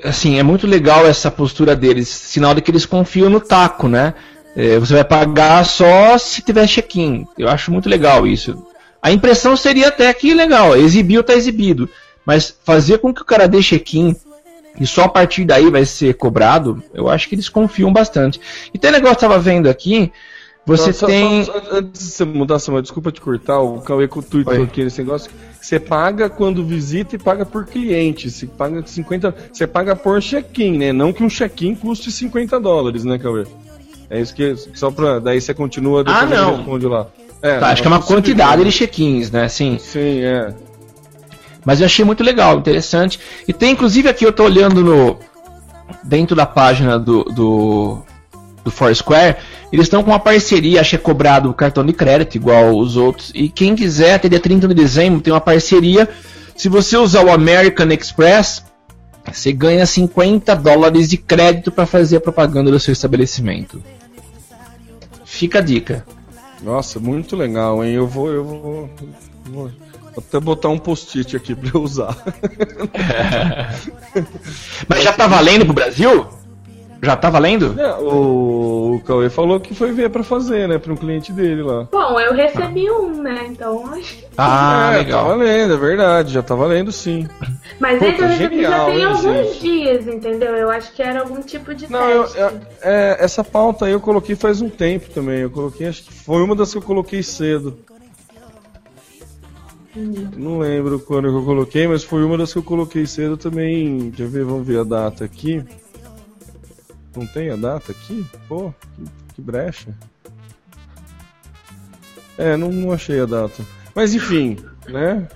assim, 0.03 0.39
é 0.39 0.43
muito 0.43 0.67
legal 0.67 1.07
essa 1.07 1.31
postura 1.31 1.77
deles, 1.77 2.09
sinal 2.09 2.55
de 2.55 2.61
que 2.61 2.71
eles 2.71 2.85
confiam 2.85 3.31
no 3.31 3.41
taco, 3.41 3.87
né? 3.89 4.15
É, 4.57 4.79
você 4.79 4.95
vai 4.95 5.05
pagar 5.05 5.65
só 5.65 6.19
se 6.19 6.43
tiver 6.43 6.67
check-in. 6.67 7.27
Eu 7.39 7.49
acho 7.49 7.71
muito 7.71 7.89
legal 7.89 8.27
isso. 8.27 8.67
A 9.01 9.13
impressão 9.13 9.57
seria 9.57 9.89
até 9.89 10.13
que 10.13 10.35
legal, 10.35 10.77
exibiu 10.77 11.23
tá 11.23 11.35
exibido. 11.35 11.89
Mas 12.27 12.57
fazer 12.65 12.99
com 12.99 13.15
que 13.15 13.23
o 13.23 13.25
cara 13.25 13.47
dê 13.47 13.63
check-in 13.63 14.17
e 14.81 14.87
só 14.87 15.05
a 15.05 15.09
partir 15.09 15.45
daí 15.45 15.71
vai 15.71 15.85
ser 15.85 16.15
cobrado, 16.15 16.83
eu 16.95 17.09
acho 17.09 17.29
que 17.29 17.35
eles 17.35 17.49
confiam 17.49 17.93
bastante. 17.93 18.41
E 18.73 18.79
tem 18.79 18.91
um 18.91 18.95
negócio 18.95 19.17
que 19.19 19.25
eu 19.25 19.29
tava 19.29 19.41
vendo 19.41 19.69
aqui, 19.69 20.13
você 20.67 20.93
Só- 20.93 21.07
tem. 21.07 21.45
só- 21.45 21.53
só- 21.53 21.77
antes 21.79 22.01
de 22.07 22.11
você 22.13 22.25
mudar, 22.25 22.59
Samuel, 22.59 22.83
desculpa 22.83 23.11
te 23.11 23.21
cortar, 23.21 23.59
o 23.61 23.81
Cauê 23.81 24.07
com 24.07 24.21
o 24.21 24.23
tweetou 24.23 24.63
aqui 24.63 24.85
nesse 24.85 25.01
negócio. 25.01 25.31
Você 25.61 25.81
paga 25.81 26.29
quando 26.31 26.65
visita 26.65 27.17
e 27.17 27.19
paga 27.19 27.45
por 27.45 27.67
cliente. 27.67 28.31
Você 28.31 28.47
paga 28.47 28.83
50. 28.87 29.35
Você 29.53 29.67
paga 29.67 29.97
por 29.97 30.21
check-in, 30.23 30.79
né? 30.79 30.93
Não 30.93 31.13
que 31.13 31.23
um 31.23 31.29
check-in 31.29 31.75
custe 31.75 32.11
50 32.13 32.61
dólares, 32.61 33.05
né, 33.05 33.19
Cauê? 33.19 33.45
É 34.11 34.21
isso 34.21 34.35
que. 34.35 34.55
Só 34.75 34.91
pra. 34.91 35.19
Daí 35.19 35.41
você 35.41 35.53
continua 35.53 36.05
depois 36.05 36.23
Ah, 36.23 36.27
não. 36.27 36.57
responde 36.57 36.87
lá. 36.87 37.07
É, 37.43 37.59
Tá, 37.59 37.69
acho 37.69 37.83
que 37.83 37.89
é 37.89 37.91
uma 37.91 38.03
quantidade 38.03 38.65
de 38.65 38.71
check-ins, 38.73 39.31
né? 39.31 39.49
Sim. 39.49 39.79
Sim, 39.79 40.21
é. 40.21 40.55
Mas 41.69 41.81
eu 41.81 41.85
achei 41.85 42.03
muito 42.03 42.25
legal, 42.25 42.57
interessante. 42.57 43.21
E 43.47 43.53
tem 43.53 43.73
inclusive 43.73 44.09
aqui, 44.09 44.25
eu 44.25 44.33
tô 44.33 44.45
olhando 44.45 44.83
no. 44.83 45.19
Dentro 46.03 46.35
da 46.35 46.47
página 46.47 46.99
do. 46.99 47.25
do, 47.25 48.03
do 48.65 48.71
Foursquare, 48.71 49.37
eles 49.71 49.85
estão 49.85 50.03
com 50.03 50.11
uma 50.11 50.19
parceria, 50.19 50.81
acho 50.81 50.89
que 50.89 50.97
é 50.97 50.99
cobrado 50.99 51.53
cartão 51.53 51.85
de 51.85 51.93
crédito, 51.93 52.37
igual 52.37 52.75
os 52.75 52.97
outros. 52.97 53.31
E 53.35 53.51
quem 53.51 53.77
quiser, 53.77 54.15
até 54.15 54.31
dia 54.31 54.41
30 54.41 54.67
de 54.67 54.73
dezembro, 54.73 55.21
tem 55.21 55.31
uma 55.31 55.43
parceria. 55.43 56.09
Se 56.57 56.71
você 56.71 56.97
usar 56.97 57.23
o 57.23 57.31
American 57.31 57.89
Express, 57.89 58.65
você 59.31 59.53
ganha 59.53 59.85
50 59.85 60.57
dólares 60.57 61.07
de 61.07 61.19
crédito 61.19 61.71
para 61.71 61.85
fazer 61.85 62.17
a 62.17 62.21
propaganda 62.23 62.71
do 62.71 62.81
seu 62.81 62.93
estabelecimento. 62.93 63.83
Fica 65.27 65.59
a 65.59 65.63
dica. 65.63 66.03
Nossa, 66.63 66.99
muito 66.99 67.37
legal, 67.37 67.85
hein? 67.85 67.93
Eu 67.93 68.07
vou. 68.07 68.31
Eu 68.31 68.43
vou. 68.43 68.91
vou 69.45 69.88
vou 70.19 70.25
até 70.29 70.41
botar 70.41 70.69
um 70.69 70.79
post-it 70.79 71.37
aqui 71.37 71.55
pra 71.55 71.71
eu 71.75 71.83
usar. 71.83 72.17
Mas 74.89 75.03
já 75.03 75.13
tá 75.13 75.27
valendo 75.27 75.65
pro 75.65 75.75
Brasil? 75.75 76.27
Já 77.01 77.15
tá 77.15 77.31
valendo? 77.31 77.81
É, 77.81 77.95
o, 77.99 78.97
o 78.97 79.03
Cauê 79.07 79.31
falou 79.31 79.61
que 79.61 79.73
foi 79.73 79.93
ver 79.93 80.11
pra 80.11 80.25
fazer, 80.25 80.67
né? 80.67 80.79
Pra 80.79 80.93
um 80.93 80.97
cliente 80.97 81.33
dele 81.33 81.63
lá. 81.63 81.87
Bom, 81.93 82.19
eu 82.19 82.35
recebi 82.35 82.91
um, 82.91 83.23
né? 83.23 83.47
Então 83.51 83.87
acho 83.95 84.17
que. 84.17 84.25
Ah, 84.37 84.91
é, 84.95 84.97
legal. 84.99 85.23
Tá 85.23 85.29
valendo, 85.29 85.75
é 85.75 85.77
verdade, 85.77 86.33
já 86.33 86.43
tá 86.43 86.57
valendo 86.57 86.91
sim. 86.91 87.29
Mas 87.79 88.01
Puta, 88.01 88.11
esse 88.11 88.21
eu 88.23 88.27
recebi 88.29 88.63
já 88.63 88.71
genial, 88.71 88.87
tem 88.87 88.97
hein, 88.99 89.05
alguns 89.05 89.23
gente? 89.23 89.61
dias, 89.61 90.07
entendeu? 90.09 90.57
Eu 90.57 90.71
acho 90.73 90.93
que 90.93 91.01
era 91.01 91.21
algum 91.21 91.41
tipo 91.41 91.73
de 91.73 91.89
Não, 91.89 92.01
eu, 92.11 92.23
teste. 92.25 92.39
eu- 92.41 92.51
é, 92.83 93.17
essa 93.21 93.45
pauta 93.45 93.87
aí 93.87 93.93
eu 93.93 94.01
coloquei 94.01 94.35
faz 94.35 94.61
um 94.61 94.69
tempo 94.69 95.09
também. 95.11 95.39
Eu 95.43 95.51
coloquei, 95.51 95.87
acho 95.87 96.03
que 96.03 96.13
foi 96.13 96.43
uma 96.43 96.57
das 96.57 96.73
que 96.73 96.79
eu 96.79 96.83
coloquei 96.83 97.23
cedo. 97.23 97.79
Não 100.37 100.59
lembro 100.59 101.01
quando 101.01 101.29
que 101.29 101.37
eu 101.37 101.45
coloquei, 101.45 101.87
mas 101.89 102.05
foi 102.05 102.25
uma 102.25 102.39
das 102.39 102.53
que 102.53 102.59
eu 102.59 102.63
coloquei 102.63 103.07
cedo 103.07 103.37
também. 103.37 104.11
Deixa 104.11 104.23
eu 104.23 104.29
ver, 104.29 104.45
vamos 104.45 104.67
ver 104.67 104.81
a 104.81 104.85
data 104.85 105.25
aqui. 105.25 105.65
Não 107.17 107.27
tem 107.27 107.51
a 107.51 107.57
data 107.57 107.93
aqui? 107.93 108.25
Pô, 108.49 108.73
que, 108.97 109.35
que 109.35 109.43
brecha. 109.43 109.95
É, 112.37 112.57
não, 112.57 112.71
não 112.71 112.93
achei 112.93 113.21
a 113.21 113.27
data. 113.27 113.65
Mas 113.95 114.15
enfim, 114.15 114.57
né? 114.89 115.27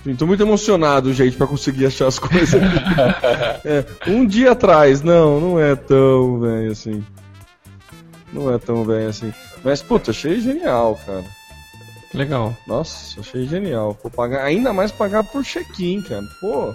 Enfim, 0.00 0.16
tô 0.16 0.26
muito 0.26 0.42
emocionado, 0.42 1.14
gente, 1.14 1.36
pra 1.36 1.46
conseguir 1.46 1.86
achar 1.86 2.08
as 2.08 2.18
coisas. 2.18 2.60
É, 3.66 3.82
um 4.06 4.26
dia 4.26 4.52
atrás, 4.52 5.00
não, 5.00 5.40
não 5.40 5.58
é 5.58 5.74
tão 5.74 6.38
velho 6.38 6.70
assim. 6.70 7.02
Não 8.30 8.52
é 8.52 8.58
tão 8.58 8.84
velho 8.84 9.08
assim. 9.08 9.32
Mas, 9.64 9.80
puta, 9.80 10.10
achei 10.10 10.38
genial, 10.38 11.00
cara. 11.06 11.24
Legal. 12.14 12.56
Nossa, 12.66 13.20
achei 13.20 13.46
genial. 13.46 13.98
Pô, 14.00 14.08
pagar, 14.08 14.44
ainda 14.44 14.72
mais 14.72 14.92
pagar 14.92 15.24
por 15.24 15.44
check-in, 15.44 16.00
cara. 16.00 16.22
Pô. 16.40 16.72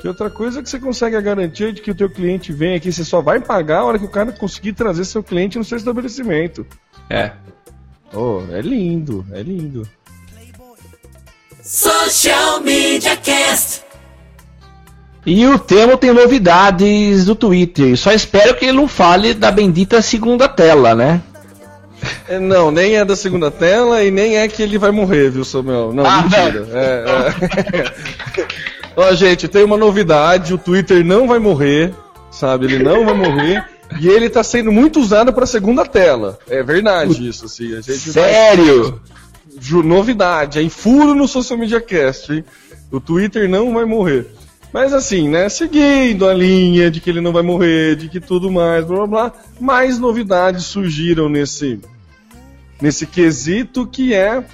Que 0.00 0.08
outra 0.08 0.30
coisa 0.30 0.62
que 0.62 0.68
você 0.68 0.78
consegue 0.78 1.16
a 1.16 1.20
garantia 1.20 1.72
de 1.72 1.80
que 1.80 1.90
o 1.90 1.94
teu 1.94 2.08
cliente 2.08 2.52
vem 2.52 2.74
aqui, 2.74 2.92
você 2.92 3.04
só 3.04 3.20
vai 3.20 3.40
pagar 3.40 3.80
a 3.80 3.84
hora 3.84 3.98
que 3.98 4.04
o 4.04 4.10
cara 4.10 4.32
conseguir 4.32 4.72
trazer 4.72 5.04
seu 5.04 5.22
cliente 5.22 5.58
no 5.58 5.64
seu 5.64 5.76
estabelecimento. 5.76 6.66
É. 7.10 7.32
Oh, 8.12 8.42
é 8.50 8.60
lindo, 8.60 9.26
é 9.32 9.42
lindo. 9.42 9.88
Social 11.62 12.60
Media 12.60 13.16
Cast. 13.16 13.82
E 15.26 15.44
o 15.44 15.58
Temo 15.58 15.96
tem 15.96 16.12
novidades 16.12 17.24
do 17.24 17.34
Twitter. 17.34 17.96
Só 17.98 18.12
espero 18.12 18.54
que 18.54 18.66
ele 18.66 18.76
não 18.76 18.86
fale 18.86 19.34
da 19.34 19.50
bendita 19.50 20.00
segunda 20.00 20.48
tela, 20.48 20.94
né? 20.94 21.20
É, 22.28 22.38
não, 22.38 22.70
nem 22.70 22.96
é 22.96 23.04
da 23.04 23.16
segunda 23.16 23.50
tela 23.50 24.02
e 24.02 24.10
nem 24.10 24.36
é 24.36 24.48
que 24.48 24.62
ele 24.62 24.78
vai 24.78 24.90
morrer, 24.90 25.30
viu, 25.30 25.44
Samuel? 25.44 25.92
Não, 25.92 26.04
Ah, 26.04 26.22
mentira. 26.22 26.68
É, 26.72 27.04
é. 27.78 28.46
Ó, 28.96 29.14
gente, 29.14 29.46
tem 29.46 29.64
uma 29.64 29.76
novidade: 29.76 30.54
o 30.54 30.58
Twitter 30.58 31.04
não 31.04 31.28
vai 31.28 31.38
morrer, 31.38 31.94
sabe? 32.30 32.66
Ele 32.66 32.82
não 32.82 33.04
vai 33.04 33.14
morrer. 33.14 33.64
E 34.00 34.08
ele 34.08 34.28
tá 34.28 34.42
sendo 34.42 34.72
muito 34.72 34.98
usado 34.98 35.32
para 35.32 35.46
segunda 35.46 35.84
tela. 35.84 36.38
É 36.48 36.62
verdade 36.62 37.28
isso, 37.28 37.44
assim. 37.46 37.72
A 37.76 37.80
gente 37.80 38.10
Sério? 38.10 39.00
Ju, 39.60 39.82
novidade, 39.82 40.58
aí 40.58 40.68
furo 40.68 41.14
no 41.14 41.28
Social 41.28 41.58
Media 41.58 41.80
Cast, 41.80 42.32
hein? 42.32 42.44
O 42.90 43.00
Twitter 43.00 43.48
não 43.48 43.72
vai 43.72 43.84
morrer. 43.84 44.26
Mas 44.76 44.92
assim, 44.92 45.26
né, 45.26 45.48
seguindo 45.48 46.28
a 46.28 46.34
linha 46.34 46.90
de 46.90 47.00
que 47.00 47.08
ele 47.08 47.22
não 47.22 47.32
vai 47.32 47.42
morrer, 47.42 47.96
de 47.96 48.10
que 48.10 48.20
tudo 48.20 48.50
mais, 48.50 48.84
blá 48.84 48.98
blá 48.98 49.06
blá, 49.06 49.32
mais 49.58 49.98
novidades 49.98 50.66
surgiram 50.66 51.30
nesse, 51.30 51.80
nesse 52.78 53.06
quesito 53.06 53.86
que 53.86 54.12
é 54.12 54.44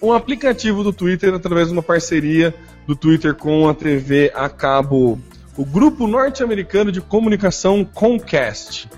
um 0.00 0.14
aplicativo 0.14 0.82
do 0.82 0.94
Twitter 0.94 1.34
através 1.34 1.66
de 1.66 1.74
uma 1.74 1.82
parceria 1.82 2.54
do 2.86 2.96
Twitter 2.96 3.34
com 3.34 3.68
a 3.68 3.74
TV 3.74 4.32
a 4.34 4.48
cabo, 4.48 5.20
o 5.58 5.64
grupo 5.66 6.06
norte-americano 6.06 6.90
de 6.90 7.02
comunicação 7.02 7.84
Comcast. 7.84 8.88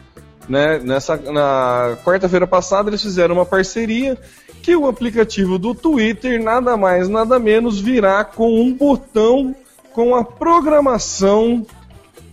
Né? 0.48 0.78
Nessa, 0.78 1.16
na 1.16 1.98
quarta-feira 2.04 2.46
passada 2.46 2.88
eles 2.88 3.02
fizeram 3.02 3.34
uma 3.34 3.46
parceria 3.46 4.16
que 4.62 4.76
o 4.76 4.86
aplicativo 4.86 5.58
do 5.58 5.74
Twitter 5.74 6.40
nada 6.40 6.76
mais 6.76 7.08
nada 7.08 7.36
menos 7.40 7.80
virá 7.80 8.24
com 8.24 8.60
um 8.60 8.72
botão 8.72 9.56
com 9.94 10.14
a 10.14 10.24
programação 10.24 11.64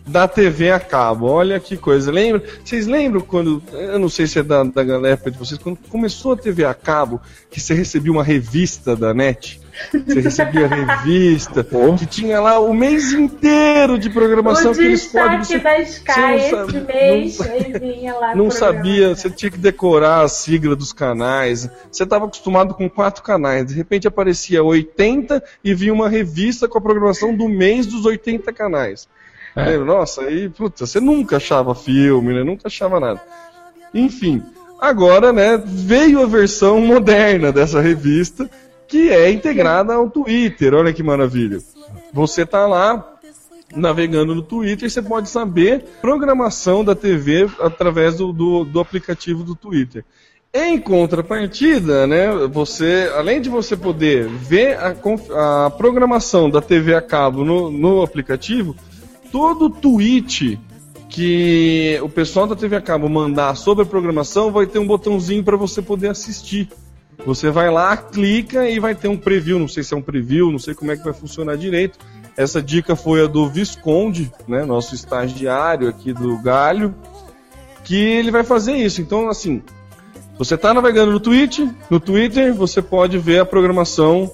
da 0.05 0.28
TV 0.28 0.72
a 0.72 0.80
cabo. 0.80 1.28
Olha 1.28 1.59
que 1.59 1.78
coisa. 1.78 2.12
Lembra? 2.12 2.43
Vocês 2.66 2.88
lembram 2.88 3.22
quando. 3.22 3.62
Eu 3.72 3.99
não 3.99 4.09
sei 4.09 4.28
se 4.28 4.39
é 4.39 4.43
da, 4.43 4.64
da 4.64 4.84
galera 4.84 5.16
de 5.30 5.38
vocês, 5.38 5.59
quando 5.59 5.78
começou 5.89 6.34
a 6.34 6.38
TV 6.38 6.66
a 6.66 6.74
cabo, 6.74 7.22
que 7.49 7.59
você 7.59 7.74
recebia 7.74 8.12
uma 8.12 8.24
revista 8.24 8.95
da 8.95 9.14
NET? 9.14 9.62
Você 10.05 10.19
recebia 10.22 10.67
revista, 10.67 11.65
que 11.97 12.05
tinha 12.05 12.39
lá 12.39 12.59
o 12.59 12.74
mês 12.74 13.11
inteiro 13.13 13.97
de 13.97 14.09
programação 14.09 14.72
o 14.72 14.76
que 14.76 14.82
eles 14.82 15.07
podem. 15.07 15.39
Você, 15.43 15.59
da 15.59 15.80
Sky 15.80 16.11
você 16.13 16.36
esse 16.36 16.49
sabe- 16.49 16.80
mês, 16.82 17.38
não- 17.39 17.45
aí 17.47 17.74
vinha 17.80 18.13
lá 18.15 18.36
Não 18.36 18.51
sabia, 18.51 19.15
você 19.15 19.30
tinha 19.30 19.51
que 19.51 19.57
decorar 19.57 20.22
a 20.22 20.28
sigla 20.28 20.76
dos 20.76 20.93
canais. 20.93 21.69
Você 21.91 22.03
estava 22.03 22.26
acostumado 22.26 22.74
com 22.74 22.89
quatro 22.89 23.24
canais. 23.24 23.65
De 23.67 23.74
repente 23.74 24.07
aparecia 24.07 24.63
80 24.63 25.43
e 25.63 25.74
vinha 25.74 25.93
uma 25.93 26.09
revista 26.09 26.67
com 26.67 26.78
a 26.78 26.82
programação 26.82 27.36
do 27.36 27.47
mês 27.49 27.86
dos 27.86 28.05
80 28.05 28.51
canais. 28.53 29.07
É. 29.55 29.78
Nossa, 29.78 30.22
aí, 30.22 30.47
puta, 30.49 30.86
você 30.86 30.99
nunca 30.99 31.38
achava 31.38 31.76
filme, 31.76 32.34
né? 32.34 32.43
Nunca 32.43 32.67
achava 32.67 32.99
nada. 32.99 33.22
Enfim, 33.93 34.41
agora, 34.80 35.34
né, 35.34 35.61
veio 35.63 36.24
a 36.24 36.26
versão 36.26 36.80
moderna 36.80 37.51
dessa 37.51 37.82
revista, 37.82 38.49
que 38.92 39.10
é 39.10 39.32
integrada 39.32 39.94
ao 39.94 40.10
Twitter. 40.10 40.74
Olha 40.74 40.92
que 40.92 41.02
maravilha. 41.02 41.60
Você 42.12 42.46
tá 42.46 42.68
lá 42.68 43.16
navegando 43.74 44.36
no 44.36 44.42
Twitter, 44.42 44.89
você 44.89 45.02
pode 45.02 45.30
saber 45.30 45.86
programação 46.02 46.84
da 46.84 46.94
TV 46.94 47.50
através 47.62 48.18
do, 48.18 48.34
do, 48.34 48.66
do 48.66 48.82
aplicativo 48.82 49.46
do 49.46 49.56
Twitter. 49.56 50.04
Em 50.54 50.78
contrapartida, 50.78 52.06
né, 52.06 52.28
você, 52.52 53.10
além 53.16 53.39
de 53.39 53.50
você 53.50 53.78
poder 53.78 54.28
ver 54.28 54.78
a, 54.78 54.94
a 55.66 55.70
programação 55.70 56.50
da 56.50 56.62
TV 56.62 56.94
a 56.94 57.02
cabo 57.02 57.46
no, 57.46 57.72
no 57.72 58.02
aplicativo, 58.02 58.76
todo 59.32 59.70
tweet 59.70 60.60
que 61.08 61.98
o 62.04 62.10
pessoal 62.10 62.46
da 62.46 62.58
TV 62.58 62.76
a 62.76 62.82
cabo 62.82 63.08
mandar 63.08 63.56
sobre 63.56 63.84
a 63.84 63.88
programação 63.88 64.52
vai 64.52 64.68
ter 64.68 64.80
um 64.80 64.88
botãozinho 64.88 65.46
para 65.46 65.56
você 65.56 65.82
poder 65.82 66.10
assistir. 66.10 66.68
Você 67.26 67.51
vai 67.51 67.69
lá, 67.69 67.95
clica 67.95 68.67
e 68.69 68.80
vai 68.80 68.95
ter 68.95 69.07
um 69.07 69.17
preview, 69.17 69.59
não 69.59 69.67
sei 69.67 69.84
se 69.84 69.93
é 69.93 69.97
um 69.97 70.01
preview, 70.01 70.51
não 70.51 70.59
sei 70.59 70.74
como 70.74 70.91
é 70.91 70.97
que 70.97 71.03
vai 71.03 71.13
funcionar 71.13 71.55
direito. 71.55 71.99
Essa 72.36 72.61
dica 72.61 72.95
foi 72.95 73.24
a 73.24 73.28
do 73.28 73.47
Visconde, 73.47 74.32
né, 74.47 74.65
nosso 74.65 74.95
estagiário 74.95 75.88
aqui 75.88 76.13
do 76.13 76.38
Galho, 76.39 76.95
que 77.84 77.95
ele 77.95 78.32
vai 78.32 78.43
fazer 78.43 78.74
isso. 78.74 79.01
Então, 79.01 79.30
assim, 79.30 79.61
você 80.38 80.55
está 80.55 80.74
navegando 80.74 81.11
no 81.11 81.19
Twitch, 81.19 81.59
no 81.89 81.99
Twitter, 81.99 82.53
você 82.53 82.82
pode 82.82 83.17
ver 83.17 83.39
a 83.39 83.45
programação 83.45 84.32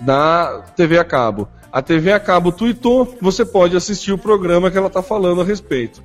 da 0.00 0.62
TV 0.76 0.98
a 0.98 1.04
cabo. 1.04 1.48
A 1.72 1.80
TV 1.80 2.12
a 2.12 2.20
cabo 2.20 2.50
tweetou, 2.52 3.16
você 3.20 3.44
pode 3.44 3.76
assistir 3.76 4.12
o 4.12 4.18
programa 4.18 4.70
que 4.70 4.76
ela 4.76 4.88
está 4.88 5.02
falando 5.02 5.40
a 5.40 5.44
respeito. 5.44 6.02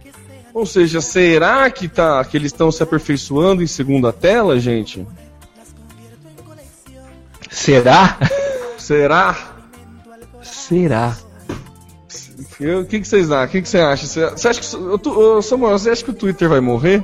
Ou 0.53 0.65
seja, 0.65 1.01
será 1.01 1.69
que, 1.69 1.89
tá, 1.89 2.23
que 2.23 2.37
eles 2.37 2.53
estão 2.53 2.71
se 2.71 2.81
aperfeiçoando 2.81 3.61
em 3.61 3.67
segunda 3.67 4.13
tela, 4.13 4.57
gente? 4.57 5.05
Será? 7.55 8.17
Será? 8.77 9.35
Será? 10.43 11.15
Eu- 12.59 12.81
O 12.81 12.85
que, 12.85 12.99
que 12.99 13.07
vocês 13.07 13.31
acham? 13.31 13.45
O 13.45 13.49
que, 13.49 13.61
que 13.61 13.69
você 13.69 13.79
acha? 13.79 14.05
Você, 14.05 14.47
acha 14.49 14.59
que, 14.61 14.75
ô, 14.75 14.97
tu- 14.97 15.41
Samuel, 15.41 15.79
você 15.79 15.89
acha 15.89 16.03
que 16.03 16.11
o 16.11 16.13
Twitter 16.13 16.49
vai 16.49 16.59
morrer? 16.59 17.01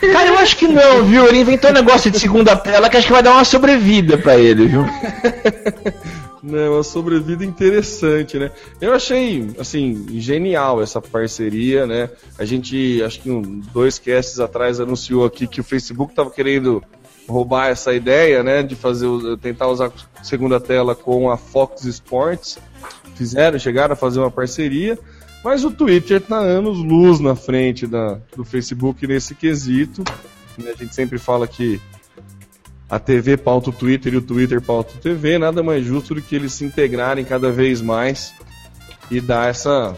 Cara, 0.00 0.28
eu 0.28 0.38
acho 0.38 0.56
que 0.56 0.68
não, 0.68 1.04
viu? 1.04 1.26
Ele 1.26 1.40
inventou 1.40 1.70
um 1.70 1.74
negócio 1.74 2.10
de 2.10 2.18
segunda 2.20 2.54
tela 2.56 2.88
que 2.88 2.96
acho 2.96 3.08
que 3.08 3.12
vai 3.12 3.22
dar 3.22 3.32
uma 3.32 3.44
sobrevida 3.44 4.16
pra 4.16 4.36
ele, 4.36 4.68
viu? 4.68 4.84
Não, 6.40 6.74
uma 6.74 6.84
sobrevida 6.84 7.44
interessante, 7.44 8.38
né? 8.38 8.52
Eu 8.80 8.94
achei, 8.94 9.50
assim, 9.58 10.06
genial 10.20 10.80
essa 10.80 11.02
parceria, 11.02 11.84
né? 11.84 12.08
A 12.38 12.44
gente, 12.44 13.02
acho 13.02 13.20
que 13.20 13.28
um, 13.28 13.60
dois 13.74 13.98
casts 13.98 14.38
atrás 14.38 14.78
anunciou 14.78 15.24
aqui 15.24 15.48
que 15.48 15.60
o 15.60 15.64
Facebook 15.64 16.12
estava 16.12 16.30
querendo 16.30 16.80
roubar 17.28 17.68
essa 17.68 17.94
ideia, 17.94 18.42
né? 18.42 18.62
De 18.62 18.74
fazer, 18.74 19.06
tentar 19.40 19.68
usar 19.68 19.92
a 20.16 20.24
segunda 20.24 20.58
tela 20.58 20.94
com 20.94 21.30
a 21.30 21.36
Fox 21.36 21.84
Sports. 21.84 22.58
Fizeram, 23.14 23.58
chegaram 23.58 23.92
a 23.92 23.96
fazer 23.96 24.20
uma 24.20 24.30
parceria. 24.30 24.98
Mas 25.44 25.64
o 25.64 25.70
Twitter 25.70 26.20
tá 26.20 26.38
anos 26.38 26.78
luz 26.78 27.20
na 27.20 27.36
frente 27.36 27.86
da, 27.86 28.18
do 28.34 28.44
Facebook 28.44 29.06
nesse 29.06 29.34
quesito. 29.34 30.02
A 30.58 30.76
gente 30.76 30.94
sempre 30.94 31.18
fala 31.18 31.46
que 31.46 31.80
a 32.90 32.98
TV 32.98 33.36
pauta 33.36 33.70
o 33.70 33.72
Twitter 33.72 34.14
e 34.14 34.16
o 34.16 34.22
Twitter 34.22 34.60
pauta 34.60 34.94
o 34.94 34.98
TV, 34.98 35.38
nada 35.38 35.62
mais 35.62 35.84
justo 35.84 36.14
do 36.14 36.22
que 36.22 36.34
eles 36.34 36.52
se 36.52 36.64
integrarem 36.64 37.24
cada 37.24 37.52
vez 37.52 37.80
mais 37.80 38.34
e 39.10 39.20
dar 39.20 39.50
essa 39.50 39.96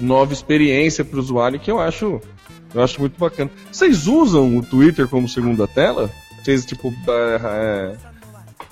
nova 0.00 0.32
experiência 0.32 1.04
para 1.04 1.16
o 1.16 1.20
usuário 1.20 1.60
que 1.60 1.70
eu 1.70 1.78
acho, 1.80 2.20
eu 2.72 2.82
acho 2.82 3.00
muito 3.00 3.18
bacana. 3.18 3.50
Vocês 3.70 4.06
usam 4.06 4.56
o 4.56 4.62
Twitter 4.62 5.08
como 5.08 5.28
segunda 5.28 5.66
tela? 5.66 6.10
Vocês 6.44 6.66
tipo 6.66 6.92
é, 7.08 7.40
é, 7.42 7.96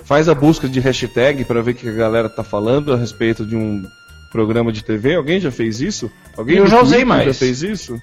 faz 0.03 0.29
a 0.29 0.35
busca 0.35 0.69
de 0.69 0.79
hashtag 0.79 1.43
para 1.43 1.59
ver 1.63 1.71
o 1.71 1.73
que 1.73 1.89
a 1.89 1.93
galera 1.93 2.29
tá 2.29 2.43
falando 2.43 2.93
a 2.93 2.97
respeito 2.97 3.43
de 3.43 3.55
um 3.55 3.83
programa 4.31 4.71
de 4.71 4.83
TV? 4.83 5.15
Alguém 5.15 5.39
já 5.39 5.49
fez 5.49 5.81
isso? 5.81 6.11
Alguém 6.37 6.57
Eu 6.57 6.67
já 6.67 6.79
usei 6.79 6.99
Twitter 6.99 7.07
mais. 7.07 7.25
Já 7.25 7.33
fez 7.33 7.63
isso? 7.63 7.99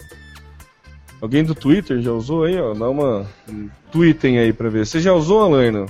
Alguém 1.20 1.44
do 1.44 1.54
Twitter 1.54 2.00
já 2.00 2.10
usou 2.10 2.44
aí, 2.44 2.58
ó? 2.60 2.74
Dá 2.74 2.88
uma 2.88 3.24
um 3.48 3.70
tweetem 3.92 4.40
aí 4.40 4.52
pra 4.52 4.68
ver. 4.68 4.84
Você 4.84 4.98
já 4.98 5.12
usou, 5.12 5.44
Alaina? 5.44 5.86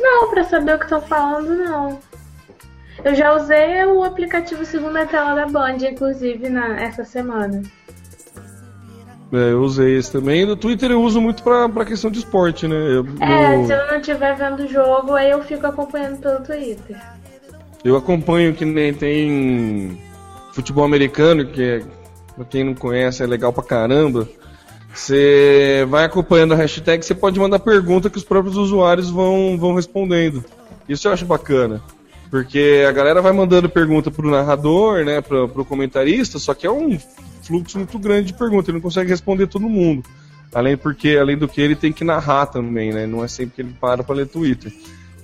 Não, 0.00 0.28
pra 0.28 0.42
saber 0.42 0.74
o 0.74 0.78
que 0.78 0.84
estão 0.84 1.00
falando, 1.00 1.54
não. 1.54 2.00
Eu 3.04 3.14
já 3.14 3.36
usei 3.36 3.84
o 3.84 4.02
aplicativo 4.02 4.64
segunda 4.64 5.06
tela 5.06 5.34
da 5.34 5.46
Band, 5.46 5.76
inclusive, 5.76 6.48
na, 6.48 6.80
essa 6.80 7.04
semana. 7.04 7.62
É, 9.32 9.52
eu 9.52 9.60
usei 9.62 9.96
esse 9.98 10.10
também. 10.12 10.46
No 10.46 10.56
Twitter 10.56 10.90
eu 10.90 11.02
uso 11.02 11.20
muito 11.20 11.42
pra, 11.42 11.68
pra 11.68 11.84
questão 11.84 12.10
de 12.10 12.18
esporte, 12.20 12.66
né? 12.66 12.74
Eu, 12.76 13.06
É, 13.20 13.56
eu- 13.56 13.66
se 13.66 13.72
eu 13.72 13.86
não 13.86 13.96
estiver 14.00 14.34
vendo 14.36 14.60
o 14.64 14.68
jogo, 14.68 15.12
aí 15.14 15.30
eu 15.30 15.42
fico 15.44 15.66
acompanhando 15.66 16.18
pelo 16.20 16.40
Twitter. 16.42 16.96
eu 17.84 17.96
acompanho 17.96 18.54
que 18.54 18.64
nem 18.64 18.92
tem 18.92 19.98
futebol 20.52 20.84
americano, 20.84 21.46
que 21.46 21.62
é, 21.62 21.82
pra 22.34 22.44
quem 22.44 22.64
não 22.64 22.74
conhece 22.74 23.22
é 23.22 23.26
legal 23.26 23.52
pra 23.52 23.62
caramba. 23.62 24.26
Você 24.94 25.86
vai 25.88 26.04
acompanhando 26.04 26.54
a 26.54 26.56
hashtag, 26.56 27.04
você 27.04 27.14
pode 27.14 27.38
mandar 27.38 27.58
pergunta 27.60 28.10
que 28.10 28.16
os 28.18 28.24
próprios 28.24 28.56
usuários 28.56 29.10
vão, 29.10 29.56
vão 29.58 29.74
respondendo. 29.74 30.44
Isso 30.88 31.06
eu 31.06 31.12
acho 31.12 31.24
bacana. 31.26 31.80
Porque 32.30 32.84
a 32.86 32.92
galera 32.92 33.22
vai 33.22 33.32
mandando 33.32 33.68
pergunta 33.68 34.10
pro 34.10 34.30
narrador, 34.30 35.04
né, 35.04 35.20
pro, 35.20 35.48
pro 35.48 35.64
comentarista, 35.64 36.38
só 36.38 36.52
que 36.52 36.66
é 36.66 36.70
um 36.70 36.98
fluxo 37.48 37.78
muito 37.78 37.98
grande 37.98 38.28
de 38.28 38.34
perguntas, 38.34 38.68
ele 38.68 38.76
não 38.76 38.82
consegue 38.82 39.10
responder 39.10 39.46
todo 39.46 39.68
mundo. 39.68 40.04
Além 40.54 40.76
porque, 40.76 41.16
além 41.16 41.36
do 41.36 41.48
que, 41.48 41.60
ele 41.60 41.74
tem 41.74 41.92
que 41.92 42.04
narrar 42.04 42.46
também, 42.46 42.92
né? 42.92 43.06
Não 43.06 43.24
é 43.24 43.28
sempre 43.28 43.56
que 43.56 43.62
ele 43.62 43.74
para 43.80 44.04
pra 44.04 44.14
ler 44.14 44.26
Twitter. 44.26 44.72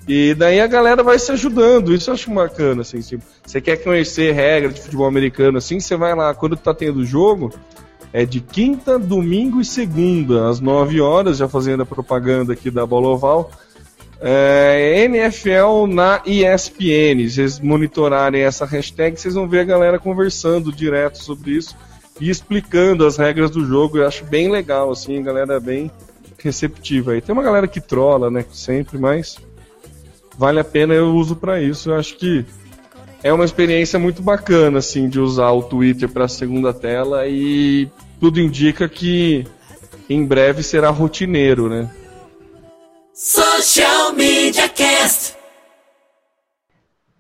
E 0.09 0.35
daí 0.35 0.61
a 0.61 0.67
galera 0.67 1.03
vai 1.03 1.19
se 1.19 1.33
ajudando, 1.33 1.95
isso 1.95 2.11
eu 2.11 2.15
acho 2.15 2.31
bacana, 2.31 2.83
assim, 2.83 3.01
tipo, 3.01 3.25
você 3.45 3.59
quer 3.59 3.77
conhecer 3.79 4.35
regra 4.35 4.71
de 4.71 4.83
futebol 4.83 5.07
americano 5.07 5.57
assim, 5.57 5.81
você 5.81 5.97
vai 5.97 6.15
lá, 6.15 6.35
quando 6.35 6.59
tá 6.59 6.75
tendo 6.75 7.07
jogo, 7.07 7.51
é 8.13 8.27
de 8.27 8.39
quinta, 8.39 8.99
domingo 8.99 9.63
e 9.63 9.65
segunda, 9.65 10.51
às 10.51 10.61
9 10.61 11.01
horas, 11.01 11.39
já 11.39 11.49
fazendo 11.49 11.85
a 11.85 11.87
propaganda 11.87 12.53
aqui 12.53 12.71
da 12.71 12.85
Bola 12.85 13.09
Oval. 13.09 13.51
É, 14.21 15.05
NFL 15.05 15.87
na 15.89 16.23
ESPN. 16.25 17.29
Vocês 17.29 17.59
monitorarem 17.59 18.43
essa 18.43 18.65
hashtag, 18.65 19.19
vocês 19.19 19.35
vão 19.35 19.49
ver 19.49 19.61
a 19.61 19.65
galera 19.65 19.99
conversando 19.99 20.71
direto 20.71 21.19
sobre 21.19 21.53
isso 21.53 21.75
e 22.21 22.31
explicando 22.31 23.07
as 23.07 23.17
regras 23.17 23.51
do 23.51 23.65
jogo. 23.65 23.99
Eu 23.99 24.07
acho 24.07 24.25
bem 24.25 24.51
legal, 24.51 24.91
assim, 24.91 25.19
a 25.19 25.23
galera 25.23 25.55
é 25.55 25.61
bem 25.61 25.91
receptiva 26.39 27.13
aí. 27.13 27.21
Tem 27.21 27.33
uma 27.33 27.43
galera 27.43 27.67
que 27.67 27.81
trola, 27.81 28.31
né, 28.31 28.45
sempre, 28.53 28.99
mas 28.99 29.39
vale 30.37 30.61
a 30.61 30.65
pena 30.65 30.95
eu 30.95 31.15
uso 31.15 31.37
pra 31.37 31.61
isso. 31.61 31.91
Eu 31.91 31.97
acho 31.97 32.17
que 32.17 32.45
é 33.23 33.33
uma 33.33 33.45
experiência 33.45 33.99
muito 33.99 34.23
bacana, 34.23 34.79
assim, 34.79 35.09
de 35.09 35.19
usar 35.19 35.51
o 35.53 35.63
Twitter 35.63 36.09
para 36.09 36.29
segunda 36.29 36.73
tela 36.73 37.27
e 37.27 37.89
tudo 38.21 38.41
indica 38.41 38.89
que 38.89 39.47
em 40.09 40.25
breve 40.25 40.63
será 40.63 40.91
rotineiro, 40.91 41.69
né? 41.69 41.91
Social 43.15 44.13
Media 44.13 44.69
Cast. 44.69 45.35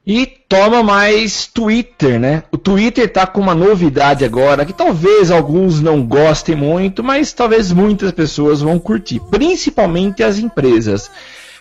E 0.07 0.27
toma 0.27 0.83
mais 0.83 1.47
Twitter, 1.47 2.21
né? 2.21 2.43
O 2.53 2.59
Twitter 2.59 3.11
tá 3.11 3.27
com 3.27 3.41
uma 3.41 3.55
novidade 3.55 4.23
agora 4.23 4.67
que 4.67 4.73
talvez 4.73 5.31
alguns 5.31 5.81
não 5.81 6.05
gostem 6.05 6.55
muito, 6.55 7.03
mas 7.03 7.33
talvez 7.33 7.73
muitas 7.73 8.13
pessoas 8.13 8.61
vão 8.61 8.79
curtir, 8.79 9.19
principalmente 9.31 10.23
as 10.23 10.39
empresas. 10.39 11.11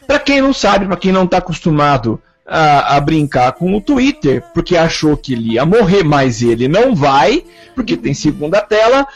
Para 0.06 0.20
quem 0.20 0.42
não 0.42 0.54
sabe, 0.54 0.86
para 0.86 0.98
quem 0.98 1.14
não 1.14 1.24
está 1.24 1.38
acostumado 1.38 2.22
a, 2.46 2.98
a, 2.98 3.00
brincar 3.00 3.54
com 3.54 3.74
o 3.78 3.80
Twitter, 3.80 4.44
porque 4.54 4.76
achou 4.76 5.16
que 5.16 5.32
ele 5.32 5.54
ia 5.54 5.66
morrer, 5.66 6.04
mas 6.04 6.42
ele 6.42 6.68
não 6.68 6.94
vai, 6.94 7.46
porque 7.74 7.96
tem 7.96 8.14
segunda 8.14 8.60
tela. 8.60 9.08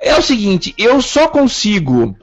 É 0.00 0.16
o 0.16 0.22
seguinte, 0.22 0.74
eu 0.78 1.02
só 1.02 1.28
consigo 1.28 2.16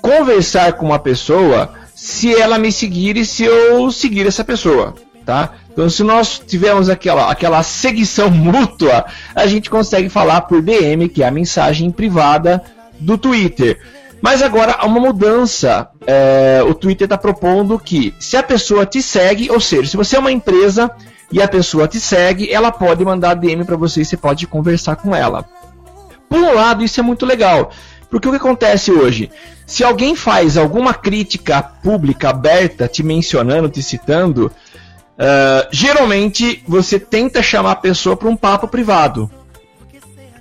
conversar 0.00 0.74
com 0.74 0.86
uma 0.86 0.98
pessoa 1.00 1.74
se 1.92 2.32
ela 2.32 2.56
me 2.56 2.70
seguir 2.70 3.16
e 3.16 3.26
se 3.26 3.42
eu 3.42 3.90
seguir 3.90 4.28
essa 4.28 4.44
pessoa 4.44 4.94
tá? 5.26 5.54
Então, 5.70 5.90
se 5.90 6.04
nós 6.04 6.38
tivermos 6.38 6.88
aquela, 6.88 7.30
aquela 7.30 7.62
seguição 7.64 8.30
mútua, 8.32 9.04
a 9.34 9.46
gente 9.46 9.68
consegue 9.68 10.08
falar 10.08 10.42
por 10.42 10.62
DM, 10.62 11.08
que 11.08 11.22
é 11.22 11.26
a 11.26 11.30
mensagem 11.30 11.90
privada 11.90 12.62
do 12.98 13.18
Twitter. 13.18 13.78
Mas 14.22 14.40
agora 14.40 14.76
há 14.78 14.86
uma 14.86 15.00
mudança. 15.00 15.88
É, 16.06 16.62
o 16.66 16.72
Twitter 16.72 17.04
está 17.04 17.18
propondo 17.18 17.78
que 17.78 18.14
se 18.18 18.36
a 18.36 18.42
pessoa 18.42 18.86
te 18.86 19.02
segue, 19.02 19.50
ou 19.50 19.60
seja, 19.60 19.90
se 19.90 19.96
você 19.96 20.16
é 20.16 20.18
uma 20.20 20.32
empresa 20.32 20.90
e 21.30 21.42
a 21.42 21.48
pessoa 21.48 21.88
te 21.88 22.00
segue, 22.00 22.50
ela 22.50 22.70
pode 22.70 23.04
mandar 23.04 23.34
DM 23.34 23.64
para 23.64 23.76
você 23.76 24.00
e 24.00 24.04
você 24.04 24.16
pode 24.16 24.46
conversar 24.46 24.96
com 24.96 25.14
ela. 25.14 25.44
Por 26.28 26.38
um 26.38 26.54
lado, 26.54 26.82
isso 26.82 27.00
é 27.00 27.02
muito 27.02 27.26
legal. 27.26 27.70
Porque 28.08 28.28
o 28.28 28.30
que 28.30 28.36
acontece 28.36 28.92
hoje? 28.92 29.30
Se 29.66 29.82
alguém 29.82 30.14
faz 30.14 30.56
alguma 30.56 30.94
crítica 30.94 31.60
pública 31.60 32.30
aberta, 32.30 32.86
te 32.86 33.02
mencionando, 33.02 33.68
te 33.68 33.82
citando, 33.82 34.50
Uh, 35.16 35.66
geralmente 35.70 36.62
você 36.68 36.98
tenta 36.98 37.42
chamar 37.42 37.72
a 37.72 37.76
pessoa 37.76 38.16
para 38.16 38.28
um 38.28 38.36
papo 38.36 38.68
privado, 38.68 39.30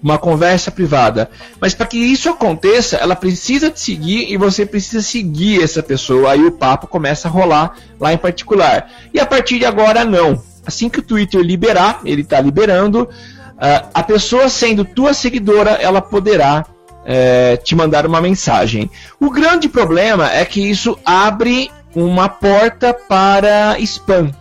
uma 0.04 0.18
conversa 0.18 0.70
privada. 0.70 1.30
Mas 1.60 1.74
para 1.74 1.88
que 1.88 1.98
isso 1.98 2.30
aconteça, 2.30 2.98
ela 2.98 3.16
precisa 3.16 3.72
te 3.72 3.80
seguir 3.80 4.32
e 4.32 4.38
você 4.38 4.66
precisa 4.66 5.02
seguir 5.02 5.64
essa 5.64 5.82
pessoa. 5.82 6.34
Aí 6.34 6.44
o 6.44 6.52
papo 6.52 6.88
começa 6.88 7.28
a 7.28 7.32
rolar 7.32 7.76
lá 8.00 8.14
em 8.14 8.18
particular. 8.18 8.92
E 9.14 9.20
a 9.20 9.26
partir 9.26 9.60
de 9.60 9.66
agora, 9.66 10.04
não. 10.04 10.44
Assim 10.66 10.90
que 10.90 11.00
o 11.00 11.04
Twitter 11.04 11.42
liberar, 11.42 12.02
ele 12.04 12.22
está 12.22 12.42
liberando, 12.42 13.04
uh, 13.04 13.90
a 13.94 14.04
pessoa 14.04 14.50
sendo 14.50 14.84
tua 14.84 15.14
seguidora, 15.14 15.72
ela 15.72 16.02
poderá 16.02 16.66
uh, 16.68 17.64
te 17.64 17.76
mandar 17.76 18.06
uma 18.06 18.20
mensagem. 18.20 18.92
O 19.20 19.30
grande 19.30 19.70
problema 19.70 20.32
é 20.32 20.44
que 20.44 20.60
isso 20.60 21.00
abre 21.06 21.72
uma 21.96 22.28
porta 22.28 22.94
para 22.94 23.80
spam. 23.80 24.32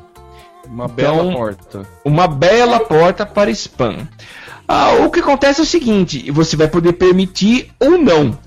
Uma 0.66 0.88
bela 0.88 1.22
então, 1.22 1.32
porta. 1.32 1.88
Uma 2.04 2.26
bela 2.26 2.80
porta 2.80 3.26
para 3.26 3.50
spam. 3.50 4.08
Ah, 4.66 4.92
o 5.04 5.10
que 5.10 5.20
acontece 5.20 5.60
é 5.60 5.62
o 5.62 5.66
seguinte: 5.66 6.30
você 6.30 6.56
vai 6.56 6.68
poder 6.68 6.94
permitir 6.94 7.70
ou 7.78 7.98
não 7.98 8.38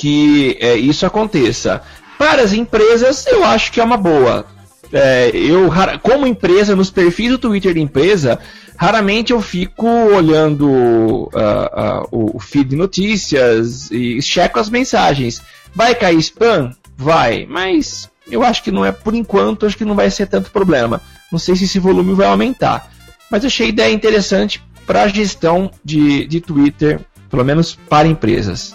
que 0.00 0.56
é, 0.60 0.76
isso 0.76 1.04
aconteça. 1.04 1.82
Para 2.18 2.42
as 2.42 2.54
empresas, 2.54 3.26
eu 3.26 3.44
acho 3.44 3.70
que 3.70 3.80
é 3.80 3.84
uma 3.84 3.98
boa. 3.98 4.46
É, 4.90 5.30
eu, 5.34 5.70
como 6.02 6.26
empresa, 6.26 6.74
nos 6.74 6.90
perfis 6.90 7.30
do 7.30 7.38
Twitter 7.38 7.74
da 7.74 7.80
empresa, 7.80 8.38
raramente 8.76 9.32
eu 9.32 9.42
fico 9.42 9.86
olhando 9.86 10.68
uh, 10.68 12.08
uh, 12.10 12.34
o 12.34 12.40
feed 12.40 12.70
de 12.70 12.76
notícias 12.76 13.90
e 13.90 14.22
checo 14.22 14.58
as 14.58 14.70
mensagens. 14.70 15.42
Vai 15.74 15.94
cair 15.94 16.18
spam? 16.18 16.74
Vai, 16.96 17.46
mas 17.48 18.08
eu 18.30 18.42
acho 18.42 18.62
que 18.62 18.70
não 18.70 18.84
é, 18.84 18.92
por 18.92 19.14
enquanto, 19.14 19.66
acho 19.66 19.76
que 19.76 19.84
não 19.84 19.94
vai 19.94 20.10
ser 20.10 20.26
tanto 20.26 20.50
problema. 20.50 21.00
Não 21.30 21.38
sei 21.38 21.56
se 21.56 21.64
esse 21.64 21.78
volume 21.78 22.14
vai 22.14 22.26
aumentar. 22.26 22.90
Mas 23.30 23.44
achei 23.44 23.66
a 23.66 23.68
ideia 23.68 23.92
interessante 23.92 24.62
para 24.86 25.02
a 25.02 25.08
gestão 25.08 25.70
de, 25.84 26.26
de 26.26 26.40
Twitter, 26.40 27.00
pelo 27.30 27.44
menos 27.44 27.78
para 27.88 28.08
empresas. 28.08 28.74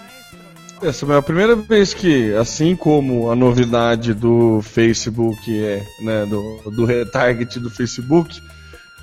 Essa 0.82 1.06
é 1.12 1.18
a 1.18 1.22
primeira 1.22 1.56
vez 1.56 1.94
que, 1.94 2.34
assim 2.36 2.76
como 2.76 3.32
a 3.32 3.36
novidade 3.36 4.14
do 4.14 4.62
Facebook 4.62 5.38
é, 5.64 5.84
né, 6.02 6.26
do, 6.26 6.72
do 6.72 6.86
retarget 6.86 7.60
do 7.60 7.70
Facebook, 7.70 8.40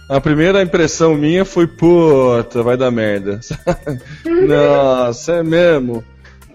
a 0.08 0.20
primeira 0.20 0.62
impressão 0.62 1.14
minha 1.14 1.44
foi, 1.44 1.66
puta, 1.66 2.62
vai 2.62 2.76
dar 2.76 2.90
merda. 2.90 3.40
Nossa, 4.46 5.32
é 5.32 5.42
mesmo. 5.42 6.04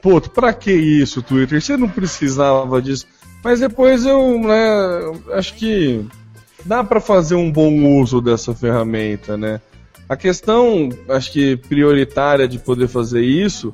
Puta, 0.02 0.30
pra 0.30 0.54
que 0.54 0.72
isso, 0.72 1.22
Twitter? 1.22 1.62
Você 1.62 1.76
não 1.76 1.90
precisava 1.90 2.82
disso. 2.82 3.06
Mas 3.44 3.60
depois 3.60 4.06
eu, 4.06 4.40
né, 4.40 5.20
acho 5.34 5.56
que 5.56 6.06
dá 6.68 6.84
para 6.84 7.00
fazer 7.00 7.36
um 7.36 7.52
bom 7.52 8.00
uso 8.00 8.22
dessa 8.22 8.54
ferramenta, 8.54 9.38
né? 9.38 9.62
A 10.10 10.16
questão, 10.16 10.90
acho 11.10 11.32
que 11.32 11.58
prioritária 11.58 12.48
de 12.48 12.60
poder 12.60 12.88
fazer 12.88 13.22
isso 13.22 13.74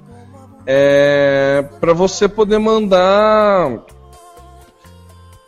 é 0.66 1.66
para 1.80 1.94
você 1.94 2.28
poder 2.28 2.60
mandar 2.60 3.84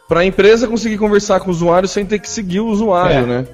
para 0.07 0.19
a 0.19 0.25
empresa 0.25 0.67
conseguir 0.67 0.97
conversar 0.97 1.39
com 1.39 1.47
o 1.47 1.51
usuário 1.51 1.87
sem 1.87 2.05
ter 2.05 2.19
que 2.19 2.29
seguir 2.29 2.59
o 2.59 2.67
usuário, 2.67 3.17
é. 3.17 3.25
né? 3.25 3.47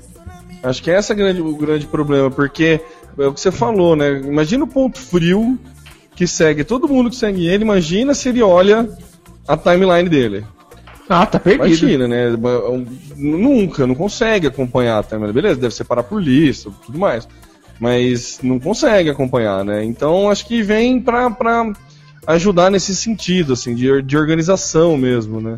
Acho 0.63 0.81
que 0.83 0.89
esse 0.89 1.11
é 1.11 1.15
grande, 1.15 1.41
o 1.41 1.55
grande 1.55 1.85
problema, 1.87 2.29
porque 2.29 2.81
é 3.17 3.27
o 3.27 3.33
que 3.33 3.39
você 3.39 3.51
falou, 3.51 3.95
né? 3.95 4.19
Imagina 4.19 4.63
o 4.63 4.67
ponto 4.67 4.99
frio 4.99 5.57
que 6.15 6.27
segue 6.27 6.63
todo 6.63 6.87
mundo 6.87 7.09
que 7.09 7.15
segue 7.15 7.47
ele, 7.47 7.63
imagina 7.63 8.13
se 8.13 8.29
ele 8.29 8.41
olha 8.41 8.89
a 9.47 9.57
timeline 9.57 10.09
dele. 10.09 10.45
Ah, 11.13 11.25
tá 11.25 11.37
perdido. 11.37 11.67
Imagina, 11.67 12.07
né? 12.07 12.27
Nunca, 13.17 13.85
não 13.85 13.93
consegue 13.93 14.47
acompanhar 14.47 14.99
a 14.99 15.03
timeline. 15.03 15.33
Beleza, 15.33 15.59
deve 15.59 15.75
separar 15.75 16.03
por 16.03 16.23
lista, 16.23 16.71
tudo 16.85 16.97
mais. 16.97 17.27
Mas 17.77 18.39
não 18.41 18.57
consegue 18.57 19.09
acompanhar, 19.09 19.65
né? 19.65 19.83
Então 19.83 20.31
acho 20.31 20.45
que 20.47 20.63
vem 20.63 21.01
pra, 21.01 21.29
pra 21.29 21.73
ajudar 22.27 22.71
nesse 22.71 22.95
sentido, 22.95 23.51
assim, 23.53 23.75
de, 23.75 24.01
de 24.01 24.17
organização 24.17 24.95
mesmo, 24.95 25.41
né? 25.41 25.57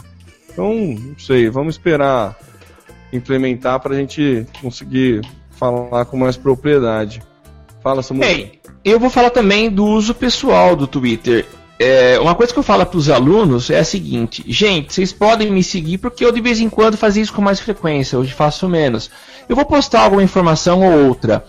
Então, 0.51 0.73
não 0.73 1.19
sei, 1.19 1.49
vamos 1.49 1.75
esperar 1.75 2.35
implementar 3.11 3.79
pra 3.79 3.95
gente 3.95 4.47
conseguir 4.59 5.21
falar 5.51 6.05
com 6.05 6.17
mais 6.17 6.35
propriedade. 6.35 7.21
Fala, 7.83 8.01
Samuel. 8.01 8.27
Hey, 8.27 8.59
eu 8.83 8.99
vou 8.99 9.11
falar 9.11 9.29
também 9.29 9.69
do 9.69 9.85
uso 9.85 10.15
pessoal 10.15 10.75
do 10.75 10.87
Twitter. 10.87 11.45
É, 11.79 12.19
uma 12.19 12.35
coisa 12.35 12.53
que 12.53 12.59
eu 12.59 12.63
falo 12.63 12.85
para 12.85 12.97
os 12.97 13.09
alunos 13.09 13.69
é 13.69 13.79
a 13.79 13.83
seguinte: 13.83 14.43
gente, 14.47 14.93
vocês 14.93 15.11
podem 15.11 15.51
me 15.51 15.63
seguir 15.63 15.97
porque 15.97 16.23
eu 16.23 16.31
de 16.31 16.41
vez 16.41 16.59
em 16.59 16.69
quando 16.69 16.97
fazia 16.97 17.23
isso 17.23 17.33
com 17.33 17.41
mais 17.41 17.59
frequência, 17.59 18.17
hoje 18.17 18.33
faço 18.33 18.69
menos. 18.69 19.09
Eu 19.49 19.55
vou 19.55 19.65
postar 19.65 20.01
alguma 20.01 20.23
informação 20.23 20.81
ou 20.81 21.07
outra, 21.07 21.43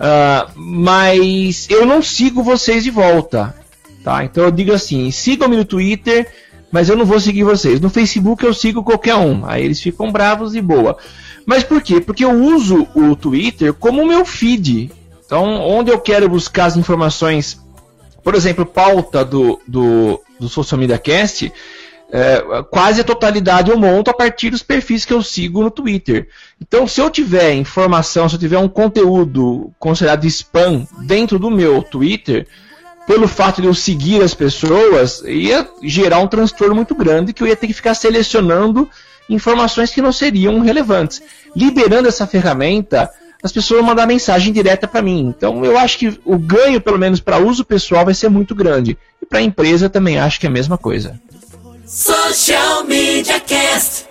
uh, 0.00 0.50
mas 0.54 1.66
eu 1.68 1.84
não 1.84 2.00
sigo 2.00 2.42
vocês 2.42 2.84
de 2.84 2.90
volta. 2.90 3.54
Tá? 4.04 4.24
Então 4.24 4.44
eu 4.44 4.50
digo 4.50 4.72
assim: 4.72 5.10
sigam-me 5.10 5.56
no 5.56 5.64
Twitter, 5.64 6.32
mas 6.70 6.88
eu 6.88 6.96
não 6.96 7.04
vou 7.04 7.18
seguir 7.18 7.42
vocês. 7.42 7.80
No 7.80 7.90
Facebook 7.90 8.44
eu 8.44 8.54
sigo 8.54 8.84
qualquer 8.84 9.16
um, 9.16 9.44
aí 9.44 9.64
eles 9.64 9.80
ficam 9.80 10.12
bravos 10.12 10.54
e 10.54 10.60
boa. 10.60 10.96
Mas 11.44 11.62
por 11.62 11.82
quê? 11.82 12.00
Porque 12.00 12.24
eu 12.24 12.32
uso 12.32 12.86
o 12.94 13.14
Twitter 13.14 13.74
como 13.74 14.06
meu 14.06 14.24
feed. 14.24 14.90
Então, 15.24 15.60
onde 15.60 15.90
eu 15.90 15.98
quero 15.98 16.28
buscar 16.28 16.66
as 16.66 16.76
informações 16.76 17.60
por 18.26 18.34
exemplo, 18.34 18.66
pauta 18.66 19.24
do, 19.24 19.60
do, 19.68 20.20
do 20.40 20.48
Social 20.48 20.80
Media 20.80 20.98
Cast, 20.98 21.52
é, 22.10 22.42
quase 22.72 23.00
a 23.00 23.04
totalidade 23.04 23.70
eu 23.70 23.78
monto 23.78 24.10
a 24.10 24.14
partir 24.14 24.50
dos 24.50 24.64
perfis 24.64 25.04
que 25.04 25.12
eu 25.12 25.22
sigo 25.22 25.62
no 25.62 25.70
Twitter. 25.70 26.28
Então, 26.60 26.88
se 26.88 27.00
eu 27.00 27.08
tiver 27.08 27.54
informação, 27.54 28.28
se 28.28 28.34
eu 28.34 28.40
tiver 28.40 28.58
um 28.58 28.68
conteúdo 28.68 29.72
considerado 29.78 30.24
spam 30.24 30.88
dentro 31.06 31.38
do 31.38 31.52
meu 31.52 31.84
Twitter, 31.84 32.48
pelo 33.06 33.28
fato 33.28 33.62
de 33.62 33.68
eu 33.68 33.74
seguir 33.74 34.20
as 34.20 34.34
pessoas, 34.34 35.22
ia 35.24 35.64
gerar 35.84 36.18
um 36.18 36.26
transtorno 36.26 36.74
muito 36.74 36.96
grande 36.96 37.32
que 37.32 37.44
eu 37.44 37.46
ia 37.46 37.54
ter 37.54 37.68
que 37.68 37.74
ficar 37.74 37.94
selecionando 37.94 38.90
informações 39.30 39.94
que 39.94 40.02
não 40.02 40.10
seriam 40.10 40.58
relevantes. 40.58 41.22
Liberando 41.54 42.08
essa 42.08 42.26
ferramenta, 42.26 43.08
as 43.46 43.52
pessoas 43.52 43.80
vão 43.80 43.88
mandar 43.88 44.06
mensagem 44.06 44.52
direta 44.52 44.86
para 44.86 45.00
mim. 45.00 45.32
Então 45.36 45.64
eu 45.64 45.78
acho 45.78 45.98
que 45.98 46.18
o 46.24 46.36
ganho, 46.36 46.80
pelo 46.80 46.98
menos 46.98 47.20
para 47.20 47.38
uso 47.38 47.64
pessoal, 47.64 48.04
vai 48.04 48.12
ser 48.12 48.28
muito 48.28 48.54
grande. 48.54 48.98
E 49.22 49.26
para 49.26 49.38
a 49.38 49.42
empresa 49.42 49.88
também 49.88 50.18
acho 50.18 50.38
que 50.38 50.46
é 50.46 50.48
a 50.48 50.52
mesma 50.52 50.76
coisa. 50.76 51.18
Social 51.86 52.84
Media 52.84 53.38
Cast. 53.40 54.06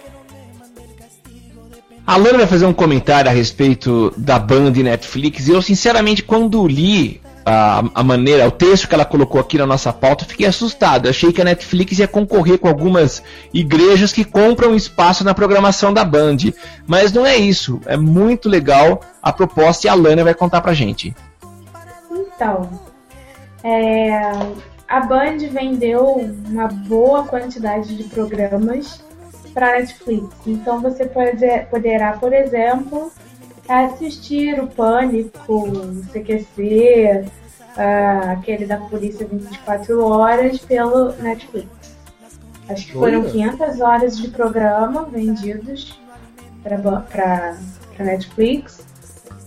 A 2.08 2.18
Lana 2.18 2.38
vai 2.38 2.48
fazer 2.48 2.66
um 2.66 2.74
comentário 2.74 3.30
a 3.30 3.34
respeito 3.34 4.14
da 4.16 4.40
banda 4.40 4.82
Netflix. 4.84 5.48
E 5.48 5.52
eu, 5.52 5.62
sinceramente, 5.62 6.24
quando 6.24 6.68
li 6.68 7.20
a, 7.46 7.84
a, 7.94 8.04
maneira, 8.04 8.48
o 8.48 8.52
texto 8.52 8.88
que 8.88 8.96
ela 8.96 9.06
colocou 9.06 9.40
aqui 9.40 9.58
na 9.58 9.68
nossa 9.68 9.94
pauta, 9.94 10.26
fiquei 10.26 10.48
assustado. 10.48 11.08
Achei 11.08 11.32
que 11.32 11.42
a 11.42 11.46
Netflix 11.46 12.00
ia 12.00 12.08
concorrer 12.08 12.58
com 12.58 12.68
algumas 12.68 13.22
igrejas 13.54 14.12
que 14.12 14.26
compram 14.26 14.76
espaço 14.76 15.24
na 15.24 15.34
programação 15.34 15.94
da 15.94 16.04
Band. 16.04 16.38
Mas 16.88 17.14
não 17.14 17.26
é 17.26 17.36
isso. 17.36 17.80
É 17.86 17.96
muito 17.96 18.50
legal 18.50 19.02
a 19.22 19.32
proposta 19.32 19.86
e 19.86 19.90
a 19.90 19.94
Lana 19.94 20.24
vai 20.24 20.34
contar 20.34 20.62
pra 20.62 20.74
gente. 20.74 21.16
Então, 22.12 22.68
é, 23.64 24.22
a 24.88 25.00
Band 25.02 25.38
vendeu 25.52 26.34
uma 26.48 26.68
boa 26.68 27.26
quantidade 27.26 27.96
de 27.96 28.06
programas 28.06 29.04
para 29.54 29.80
Netflix. 29.80 30.30
Então 30.46 30.82
você 30.82 31.06
pode, 31.06 31.48
poderá, 31.70 32.14
por 32.14 32.34
exemplo, 32.34 33.12
assistir 33.68 34.60
o 34.60 34.68
Pânico, 34.68 35.54
o 35.54 36.04
CQC, 36.12 37.26
uh, 37.78 38.32
aquele 38.32 38.66
da 38.66 38.78
Polícia 38.78 39.28
24 39.28 40.04
Horas, 40.04 40.60
pelo 40.60 41.12
Netflix. 41.14 41.96
Acho 42.70 42.88
que 42.88 42.94
foram 42.94 43.22
Olha. 43.22 43.32
500 43.32 43.82
horas 43.82 44.18
de 44.18 44.30
programa 44.30 45.04
vendidos 45.04 46.00
para 46.64 47.58
Netflix. 48.00 48.84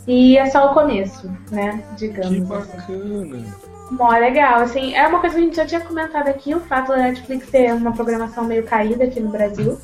E 0.06 0.38
é 0.38 0.46
só 0.46 0.70
o 0.70 0.74
começo, 0.74 1.30
né? 1.50 1.82
Digamos. 1.96 2.28
Que 2.28 2.36
assim. 2.36 2.44
bacana. 2.44 3.36
Assim. 3.36 3.68
Mó 3.90 4.10
legal, 4.10 4.60
assim, 4.60 4.94
é 4.94 5.06
uma 5.06 5.18
coisa 5.18 5.36
que 5.36 5.40
a 5.40 5.44
gente 5.44 5.56
já 5.56 5.66
tinha 5.66 5.80
comentado 5.80 6.28
aqui, 6.28 6.54
o 6.54 6.60
fato 6.60 6.88
da 6.88 6.98
Netflix 6.98 7.48
ter 7.48 7.72
uma 7.72 7.92
programação 7.92 8.44
meio 8.44 8.62
caída 8.64 9.04
aqui 9.04 9.18
no 9.18 9.30
Brasil. 9.30 9.78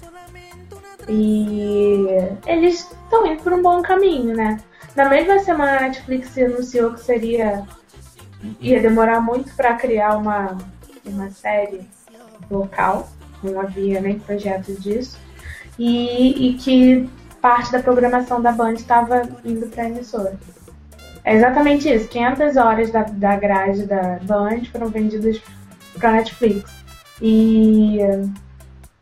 E 1.08 2.06
eles 2.46 2.90
estão 2.90 3.26
indo 3.26 3.42
por 3.42 3.52
um 3.52 3.62
bom 3.62 3.82
caminho, 3.82 4.34
né? 4.34 4.58
Na 4.96 5.08
mesma 5.08 5.38
semana 5.40 5.78
a 5.78 5.80
Netflix 5.82 6.36
anunciou 6.38 6.92
que 6.92 7.00
seria. 7.00 7.64
ia 8.60 8.80
demorar 8.80 9.20
muito 9.20 9.54
para 9.54 9.74
criar 9.74 10.16
uma, 10.16 10.56
uma 11.04 11.30
série 11.30 11.88
local, 12.50 13.08
não 13.42 13.60
havia 13.60 14.00
nem 14.00 14.18
projeto 14.18 14.72
disso, 14.80 15.18
e, 15.78 16.50
e 16.50 16.54
que 16.54 17.08
parte 17.40 17.72
da 17.72 17.82
programação 17.82 18.40
da 18.40 18.52
Band 18.52 18.74
estava 18.74 19.22
indo 19.44 19.66
para 19.66 19.84
a 19.84 19.88
emissora. 19.88 20.38
É 21.24 21.34
exatamente 21.34 21.88
isso, 21.92 22.08
500 22.08 22.56
horas 22.56 22.90
da, 22.90 23.02
da 23.02 23.36
grade 23.36 23.86
da 23.86 24.18
Band 24.22 24.64
foram 24.70 24.88
vendidas 24.88 25.40
para 25.98 26.12
Netflix. 26.12 26.70
E 27.20 27.98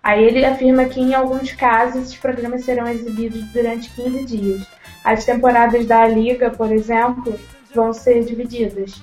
Aí 0.02 0.24
ele 0.24 0.44
afirma 0.44 0.84
que 0.86 1.00
em 1.00 1.14
alguns 1.14 1.52
casos 1.52 2.02
esses 2.02 2.16
programas 2.16 2.64
serão 2.64 2.88
exibidos 2.88 3.44
durante 3.52 3.88
15 3.90 4.24
dias. 4.24 4.66
As 5.04 5.24
temporadas 5.24 5.86
da 5.86 6.06
Liga, 6.08 6.50
por 6.50 6.72
exemplo, 6.72 7.38
vão 7.72 7.92
ser 7.92 8.24
divididas. 8.24 9.00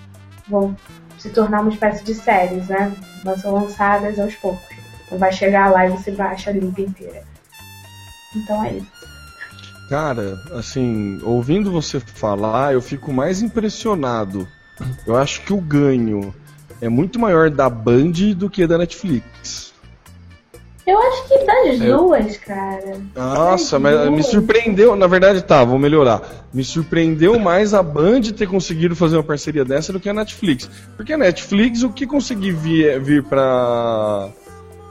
Vão 0.48 0.76
se 1.18 1.30
tornar 1.30 1.62
uma 1.62 1.72
espécie 1.72 2.04
de 2.04 2.14
séries, 2.14 2.68
né? 2.68 2.94
Vão 3.24 3.38
ser 3.38 3.48
lançadas 3.48 4.20
aos 4.20 4.36
poucos. 4.36 4.78
Não 5.10 5.18
vai 5.18 5.32
chegar 5.32 5.72
lá 5.72 5.88
e 5.88 5.92
você 5.92 6.12
baixa 6.12 6.50
a 6.50 6.54
Liga 6.54 6.82
inteira. 6.82 7.24
Então 8.36 8.64
é 8.64 8.74
isso. 8.74 9.00
Cara, 9.90 10.38
assim, 10.52 11.20
ouvindo 11.24 11.72
você 11.72 12.00
falar, 12.00 12.74
eu 12.74 12.82
fico 12.82 13.12
mais 13.12 13.42
impressionado. 13.42 14.48
Eu 15.06 15.18
acho 15.18 15.42
que 15.42 15.52
o 15.52 15.60
ganho 15.60 16.34
é 16.80 16.88
muito 16.88 17.20
maior 17.20 17.50
da 17.50 17.70
Band 17.70 18.36
do 18.36 18.50
que 18.50 18.68
da 18.68 18.78
Netflix. 18.78 19.74
Eu 20.90 21.00
acho 21.00 21.28
que 21.28 21.46
das 21.46 21.80
duas, 21.80 22.38
cara. 22.38 23.00
Nossa, 23.16 23.80
das 23.80 23.82
mas 23.82 24.00
duas. 24.00 24.12
me 24.12 24.24
surpreendeu. 24.24 24.96
Na 24.96 25.06
verdade, 25.06 25.44
tá, 25.44 25.64
vou 25.64 25.78
melhorar. 25.78 26.48
Me 26.52 26.64
surpreendeu 26.64 27.38
mais 27.38 27.76
a 27.76 27.84
Band 27.84 28.22
ter 28.36 28.48
conseguido 28.48 28.96
fazer 28.96 29.18
uma 29.18 29.24
parceria 29.24 29.64
dessa 29.64 29.94
do 29.94 30.00
que 30.00 30.10
a 30.10 30.14
Netflix. 30.14 30.68
Porque 30.98 31.14
a 31.14 31.18
Netflix, 31.18 31.84
o 31.84 31.92
que 31.92 32.08
conseguir 32.08 32.54
vir, 32.54 33.00
vir 33.02 33.24
pra, 33.24 34.30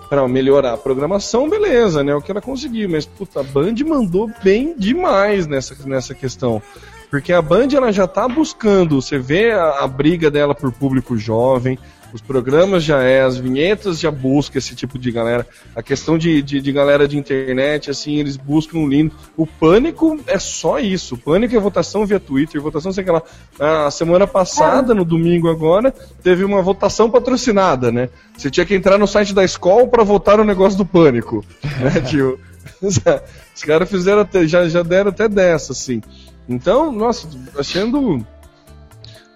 pra 0.09 0.29
melhorar 0.29 0.75
a 0.75 0.79
programação, 0.79 1.51
beleza, 1.51 2.05
né? 2.05 2.15
O 2.15 2.23
que 2.23 2.31
ela 2.31 2.41
conseguiu. 2.41 2.89
Mas, 2.89 3.05
puta, 3.05 3.41
a 3.41 3.43
Band 3.43 3.75
mandou 3.85 4.31
bem 4.45 4.77
demais 4.79 5.49
nessa, 5.49 5.75
nessa 5.85 6.15
questão. 6.15 6.63
Porque 7.11 7.33
a 7.33 7.43
Band 7.43 7.69
ela 7.75 7.91
já 7.91 8.07
tá 8.07 8.29
buscando, 8.29 9.01
você 9.01 9.19
vê 9.19 9.51
a, 9.51 9.81
a 9.81 9.89
briga 9.89 10.31
dela 10.31 10.55
por 10.55 10.71
público 10.71 11.17
jovem, 11.17 11.77
os 12.13 12.21
programas 12.21 12.85
já 12.85 13.03
é, 13.03 13.23
as 13.23 13.37
vinhetas 13.37 14.01
já 14.01 14.11
buscam 14.11 14.59
esse 14.59 14.75
tipo 14.75 14.99
de 14.99 15.11
galera. 15.11 15.47
A 15.75 15.83
questão 15.83 16.17
de, 16.17 16.41
de, 16.43 16.61
de, 16.61 16.73
galera 16.73 17.07
de 17.07 17.19
internet, 17.19 17.91
assim, 17.91 18.17
eles 18.17 18.37
buscam 18.37 18.79
um 18.79 18.89
lindo. 18.89 19.15
O 19.37 19.47
pânico 19.47 20.19
é 20.27 20.39
só 20.39 20.79
isso. 20.79 21.15
O 21.15 21.19
pânico 21.19 21.55
é 21.55 21.59
votação 21.59 22.07
via 22.07 22.19
Twitter, 22.19 22.61
votação 22.61 22.93
sei 22.93 23.05
lá. 23.05 23.23
A 23.59 23.91
semana 23.91 24.27
passada, 24.27 24.95
no 24.95 25.05
domingo 25.05 25.49
agora, 25.49 25.95
teve 26.23 26.45
uma 26.45 26.63
votação 26.63 27.11
patrocinada, 27.11 27.93
né? 27.93 28.09
Você 28.37 28.51
tinha 28.51 28.65
que 28.65 28.75
entrar 28.75 28.99
no 28.99 29.07
site 29.07 29.35
da 29.35 29.45
escola 29.45 29.87
para 29.87 30.03
votar 30.03 30.39
no 30.39 30.45
negócio 30.45 30.79
do 30.79 30.87
pânico. 30.87 31.45
né, 31.81 32.01
tio? 32.01 32.39
Os 32.81 33.63
caras 33.65 33.89
fizeram 33.89 34.21
até, 34.21 34.47
já, 34.47 34.69
já 34.69 34.83
deram 34.83 35.11
até 35.11 35.29
dessa, 35.29 35.73
assim. 35.73 36.01
Então, 36.49 36.91
nossa, 36.91 37.29
achando 37.59 38.25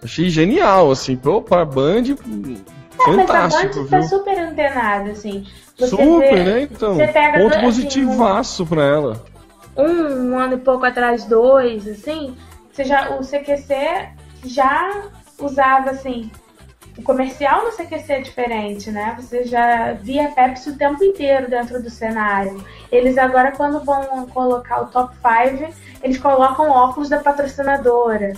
Achei 0.02 0.28
genial, 0.28 0.90
assim. 0.90 1.18
Opa, 1.24 1.64
Band. 1.64 2.02
É, 2.10 3.04
fantástico, 3.04 3.76
mas 3.76 3.76
a 3.76 3.82
Band 3.82 3.88
tá 3.88 4.02
super 4.02 4.38
antenada, 4.38 5.10
assim. 5.10 5.46
Você 5.78 5.88
super, 5.88 6.34
vê, 6.34 6.44
né? 6.44 6.62
Então. 6.62 6.96
Ponto 6.96 7.54
assim, 7.54 7.60
positivaço 7.60 8.62
um, 8.62 8.66
pra 8.66 8.84
ela. 8.84 9.24
Um, 9.76 10.32
um 10.32 10.38
ano 10.38 10.54
e 10.54 10.58
pouco 10.58 10.84
atrás, 10.84 11.24
dois, 11.24 11.86
assim. 11.86 12.36
Você 12.72 12.84
já, 12.84 13.10
o 13.16 13.20
CQC 13.20 14.08
já 14.44 15.02
usava, 15.38 15.90
assim. 15.90 16.30
O 16.98 17.02
comercial 17.02 17.64
no 17.64 17.70
CQC 17.70 18.12
é 18.12 18.20
diferente, 18.20 18.90
né? 18.90 19.16
Você 19.18 19.44
já 19.44 19.94
via 19.94 20.30
Pepsi 20.30 20.70
o 20.70 20.76
tempo 20.76 21.02
inteiro 21.02 21.48
dentro 21.48 21.82
do 21.82 21.88
cenário. 21.88 22.62
Eles 22.90 23.16
agora, 23.16 23.52
quando 23.52 23.82
vão 23.82 24.26
colocar 24.26 24.82
o 24.82 24.86
top 24.86 25.14
5, 25.16 25.72
eles 26.02 26.18
colocam 26.18 26.68
óculos 26.68 27.08
da 27.08 27.18
patrocinadora. 27.18 28.34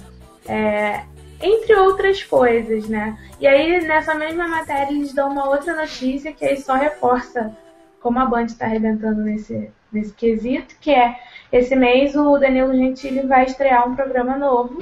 É, 0.46 1.00
entre 1.44 1.74
outras 1.76 2.22
coisas, 2.22 2.88
né? 2.88 3.18
E 3.38 3.46
aí, 3.46 3.86
nessa 3.86 4.14
mesma 4.14 4.48
matéria, 4.48 4.92
eles 4.92 5.12
dão 5.12 5.30
uma 5.30 5.48
outra 5.48 5.74
notícia 5.74 6.32
que 6.32 6.44
aí 6.44 6.56
só 6.56 6.74
reforça 6.74 7.54
como 8.00 8.18
a 8.18 8.26
Band 8.26 8.44
está 8.44 8.66
arrebentando 8.66 9.22
nesse, 9.22 9.70
nesse 9.92 10.12
quesito, 10.12 10.74
que 10.80 10.90
é 10.90 11.18
esse 11.52 11.74
mês 11.76 12.14
o 12.16 12.38
Danilo 12.38 12.74
Gentili 12.74 13.26
vai 13.26 13.44
estrear 13.44 13.88
um 13.88 13.94
programa 13.94 14.36
novo, 14.36 14.78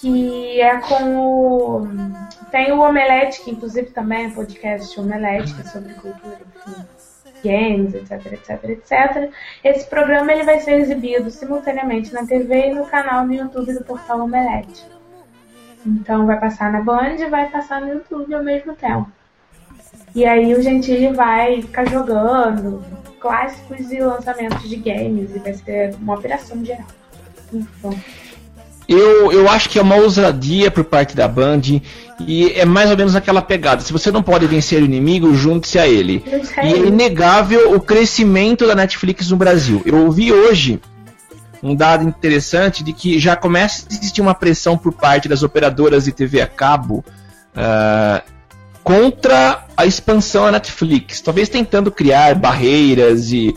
que 0.00 0.60
é 0.60 0.80
com 0.80 1.16
o... 1.16 1.88
Tem 2.50 2.72
o 2.72 2.80
Omelete, 2.80 3.42
que 3.42 3.50
inclusive 3.50 3.90
também 3.90 4.26
é 4.26 4.30
podcast 4.30 4.98
Omelete, 5.00 5.54
que 5.54 5.60
é 5.60 5.64
sobre 5.64 5.94
cultura, 5.94 6.40
enfim 6.56 6.86
games, 7.42 7.94
etc, 7.94 8.32
etc, 8.32 8.64
etc. 8.70 9.32
Esse 9.62 9.86
programa 9.86 10.32
ele 10.32 10.44
vai 10.44 10.60
ser 10.60 10.80
exibido 10.80 11.30
simultaneamente 11.30 12.12
na 12.12 12.24
TV 12.24 12.68
e 12.68 12.74
no 12.74 12.86
canal 12.86 13.26
no 13.26 13.34
YouTube 13.34 13.72
do 13.74 13.84
Portal 13.84 14.20
Omelete. 14.20 14.91
Então 15.84 16.26
vai 16.26 16.38
passar 16.38 16.72
na 16.72 16.80
Band 16.80 17.16
e 17.18 17.28
vai 17.28 17.48
passar 17.48 17.80
no 17.80 17.88
YouTube 17.88 18.34
ao 18.34 18.42
mesmo 18.42 18.74
tempo. 18.74 19.10
E 20.14 20.24
aí 20.24 20.54
o 20.54 20.62
Gentili 20.62 21.08
vai 21.08 21.62
ficar 21.62 21.88
jogando 21.88 22.84
clássicos 23.18 23.90
e 23.90 24.00
lançamentos 24.00 24.68
de 24.68 24.76
games 24.76 25.34
e 25.34 25.38
vai 25.38 25.54
ser 25.54 25.94
uma 26.00 26.14
operação 26.14 26.64
geral. 26.64 26.86
Então. 27.52 27.94
Eu, 28.88 29.32
eu 29.32 29.48
acho 29.48 29.68
que 29.70 29.78
é 29.78 29.82
uma 29.82 29.94
ousadia 29.94 30.70
por 30.70 30.84
parte 30.84 31.16
da 31.16 31.26
Band 31.28 31.62
e 32.20 32.52
é 32.52 32.64
mais 32.64 32.90
ou 32.90 32.96
menos 32.96 33.16
aquela 33.16 33.40
pegada. 33.40 33.80
Se 33.80 33.92
você 33.92 34.10
não 34.10 34.22
pode 34.22 34.46
vencer 34.46 34.82
o 34.82 34.84
inimigo, 34.84 35.34
junte-se 35.34 35.78
a 35.78 35.88
ele. 35.88 36.22
E 36.62 36.72
é 36.74 36.78
inegável 36.78 37.74
o 37.74 37.80
crescimento 37.80 38.66
da 38.66 38.74
Netflix 38.74 39.30
no 39.30 39.36
Brasil. 39.36 39.80
Eu 39.86 40.04
ouvi 40.04 40.32
hoje 40.32 40.80
um 41.62 41.74
dado 41.74 42.08
interessante 42.08 42.82
de 42.82 42.92
que 42.92 43.18
já 43.18 43.36
começa 43.36 43.86
a 43.88 43.94
existir 43.94 44.20
uma 44.20 44.34
pressão 44.34 44.76
por 44.76 44.92
parte 44.92 45.28
das 45.28 45.42
operadoras 45.42 46.04
de 46.04 46.12
TV 46.12 46.40
a 46.40 46.46
cabo 46.46 47.04
uh, 47.54 48.22
contra 48.82 49.64
a 49.76 49.86
expansão 49.86 50.46
da 50.46 50.52
Netflix. 50.52 51.20
Talvez 51.20 51.48
tentando 51.48 51.90
criar 51.90 52.34
barreiras 52.34 53.30
e 53.30 53.54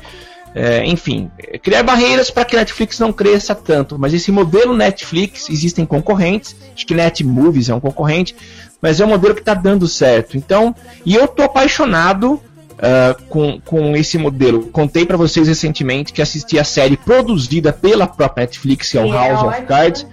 é, 0.58 0.86
enfim, 0.86 1.30
criar 1.62 1.84
barreiras 1.84 2.32
para 2.32 2.46
que 2.46 2.56
a 2.56 2.60
Netflix 2.60 2.98
não 2.98 3.12
cresça 3.12 3.54
tanto. 3.54 4.00
Mas 4.00 4.14
esse 4.14 4.32
modelo 4.32 4.74
Netflix, 4.74 5.50
existem 5.50 5.86
concorrentes, 5.86 6.56
acho 6.74 6.88
que 6.88 6.94
Netmovies 6.94 7.68
é 7.68 7.76
um 7.76 7.80
concorrente, 7.82 8.34
mas 8.82 9.02
é 9.02 9.06
um 9.06 9.10
modelo 9.10 9.34
que 9.36 9.42
está 9.42 9.54
dando 9.54 9.86
certo. 9.86 10.38
Então, 10.38 10.74
e 11.06 11.14
eu 11.14 11.28
tô 11.28 11.44
apaixonado 11.44 12.42
uh, 12.76 13.22
com, 13.26 13.60
com 13.62 13.96
esse 13.96 14.18
modelo. 14.18 14.68
Contei 14.68 15.06
para 15.06 15.18
vocês 15.18 15.48
recentemente 15.48 16.14
que 16.14 16.22
assisti 16.22 16.60
a 16.60 16.64
série 16.64 16.98
produzida 16.98 17.74
pela 17.74 18.08
própria 18.08 18.46
Netflix, 18.46 18.92
que 18.92 18.98
é 18.98 19.02
o 19.02 19.12
House 19.12 19.44
of 19.44 19.62
Cards, 19.64 20.06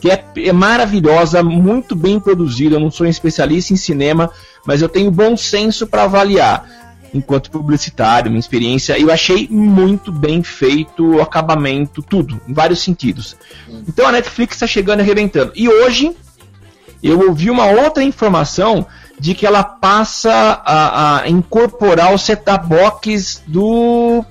que 0.00 0.10
é, 0.10 0.24
é 0.36 0.52
maravilhosa, 0.52 1.42
muito 1.42 1.94
bem 1.96 2.20
produzida. 2.20 2.76
Eu 2.76 2.80
não 2.80 2.90
sou 2.90 3.06
um 3.06 3.10
especialista 3.10 3.72
em 3.72 3.76
cinema, 3.76 4.30
mas 4.66 4.82
eu 4.82 4.88
tenho 4.88 5.10
bom 5.10 5.36
senso 5.36 5.86
para 5.86 6.04
avaliar 6.04 6.78
enquanto 7.12 7.50
publicitário, 7.50 8.30
minha 8.30 8.40
experiência, 8.40 8.98
eu 8.98 9.10
achei 9.10 9.48
muito 9.50 10.12
bem 10.12 10.42
feito 10.42 11.16
o 11.16 11.22
acabamento, 11.22 12.02
tudo, 12.02 12.40
em 12.46 12.52
vários 12.52 12.80
sentidos. 12.82 13.36
Então 13.88 14.06
a 14.06 14.12
Netflix 14.12 14.56
está 14.56 14.66
chegando 14.66 15.00
e 15.00 15.02
arrebentando. 15.02 15.52
E 15.54 15.68
hoje, 15.68 16.14
eu 17.02 17.28
ouvi 17.28 17.50
uma 17.50 17.66
outra 17.66 18.02
informação 18.02 18.86
de 19.18 19.34
que 19.34 19.46
ela 19.46 19.62
passa 19.62 20.32
a, 20.64 21.22
a 21.22 21.28
incorporar 21.28 22.14
o 22.14 22.18
set-top 22.18 22.66
box 22.66 23.42
do 23.46 24.24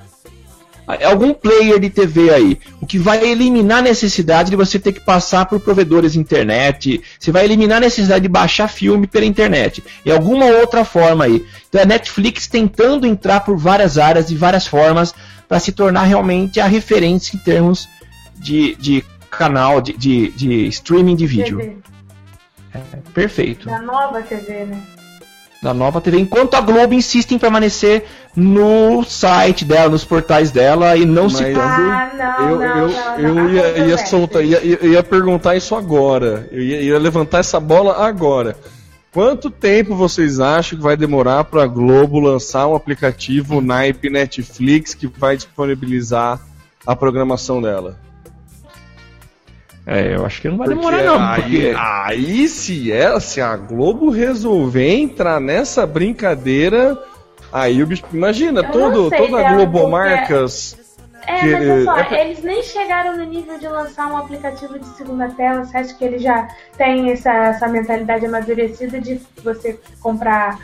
algum 1.05 1.33
player 1.33 1.79
de 1.79 1.89
TV 1.89 2.33
aí, 2.33 2.57
o 2.79 2.87
que 2.87 2.97
vai 2.97 3.29
eliminar 3.29 3.79
a 3.79 3.81
necessidade 3.81 4.49
de 4.49 4.55
você 4.55 4.79
ter 4.79 4.93
que 4.93 5.01
passar 5.01 5.45
por 5.45 5.59
provedores 5.59 6.13
de 6.13 6.19
internet, 6.19 7.01
você 7.19 7.29
vai 7.29 7.43
eliminar 7.43 7.77
a 7.77 7.81
necessidade 7.81 8.21
de 8.21 8.29
baixar 8.29 8.69
filme 8.69 9.05
pela 9.05 9.25
internet, 9.25 9.83
e 10.05 10.11
alguma 10.11 10.45
outra 10.45 10.85
forma 10.85 11.25
aí. 11.25 11.45
Então 11.67 11.81
a 11.81 11.85
Netflix 11.85 12.47
tentando 12.47 13.05
entrar 13.05 13.41
por 13.41 13.57
várias 13.57 13.97
áreas 13.97 14.31
e 14.31 14.35
várias 14.35 14.65
formas 14.65 15.13
para 15.47 15.59
se 15.59 15.73
tornar 15.73 16.03
realmente 16.03 16.59
a 16.59 16.67
referência 16.67 17.35
em 17.35 17.39
termos 17.39 17.87
de, 18.35 18.75
de 18.75 19.03
canal, 19.29 19.81
de, 19.81 19.93
de, 19.93 20.31
de 20.31 20.67
streaming 20.67 21.15
de 21.17 21.27
vídeo. 21.27 21.81
É, 22.73 22.79
perfeito. 23.13 23.67
Da 23.67 23.81
nova 23.81 24.21
TV, 24.21 24.65
né? 24.65 24.81
Da 25.61 25.73
nova 25.73 25.99
TV, 25.99 26.19
enquanto 26.19 26.53
a 26.53 26.61
Globo 26.61 26.93
insiste 26.93 27.31
em 27.31 27.39
permanecer 27.39 28.05
no 28.35 29.03
site 29.03 29.65
dela, 29.65 29.89
nos 29.89 30.05
portais 30.05 30.51
dela 30.51 30.95
e 30.95 31.03
não 31.03 31.23
Mas 31.23 31.37
se. 31.37 31.43
Ah, 31.45 32.11
não, 32.15 32.49
eu, 32.49 32.59
não, 32.59 32.67
eu, 32.67 32.87
não, 32.87 33.19
eu 33.19 33.35
não. 33.35 33.49
ia, 33.49 33.65
A 33.65 33.87
ia 33.87 33.97
soltar, 33.97 34.45
ia, 34.45 34.63
ia 34.63 34.85
ia 34.85 35.03
perguntar 35.03 35.55
isso 35.55 35.75
agora. 35.75 36.47
Eu 36.51 36.61
ia, 36.61 36.81
ia 36.81 36.99
levantar 36.99 37.39
essa 37.39 37.59
bola 37.59 38.05
agora. 38.05 38.55
Quanto 39.11 39.49
tempo 39.49 39.95
vocês 39.95 40.39
acham 40.39 40.77
que 40.77 40.83
vai 40.83 40.95
demorar 40.95 41.43
para 41.45 41.63
a 41.63 41.67
Globo 41.67 42.19
lançar 42.19 42.67
um 42.67 42.75
aplicativo 42.75 43.59
naipe 43.59 44.11
Netflix 44.11 44.93
que 44.93 45.07
vai 45.07 45.35
disponibilizar 45.35 46.39
a 46.85 46.95
programação 46.95 47.59
dela? 47.59 47.97
É, 49.89 50.15
eu 50.15 50.25
acho 50.25 50.41
que 50.41 50.49
não 50.49 50.57
vai 50.57 50.67
Porque 50.67 50.79
demorar, 50.81 51.03
não. 51.03 51.17
Aí, 51.25 51.41
Porque... 51.41 51.73
aí 51.79 52.47
se, 52.49 52.91
é, 52.91 53.17
se 53.21 53.39
a 53.39 53.55
Globo 53.55 54.09
resolver 54.09 54.85
entrar 54.93 55.39
nessa 55.39 55.87
brincadeira, 55.87 57.01
aí 57.53 57.81
o 57.81 57.87
bicho. 57.87 58.03
Imagina, 58.11 58.59
Eu 58.61 58.71
todo, 58.71 59.09
toda 59.09 59.39
a 59.47 59.53
Globo 59.53 59.71
porque- 59.79 59.91
Marcas. 59.91 60.77
É, 61.25 61.39
que- 61.39 61.51
mas 61.53 61.69
olha 61.69 61.83
só, 61.85 62.15
é 62.15 62.25
eles 62.25 62.43
nem 62.43 62.63
chegaram 62.63 63.17
no 63.17 63.23
nível 63.25 63.57
de 63.59 63.67
lançar 63.67 64.11
um 64.11 64.17
aplicativo 64.17 64.77
de 64.77 64.85
segunda 64.97 65.29
tela. 65.29 65.63
Você 65.63 65.77
acha 65.77 65.93
que 65.93 66.03
ele 66.03 66.19
já 66.19 66.47
tem 66.77 67.09
essa, 67.11 67.31
essa 67.31 67.67
mentalidade 67.67 68.25
amadurecida 68.25 68.99
de 68.99 69.19
você 69.43 69.79
comprar, 70.01 70.57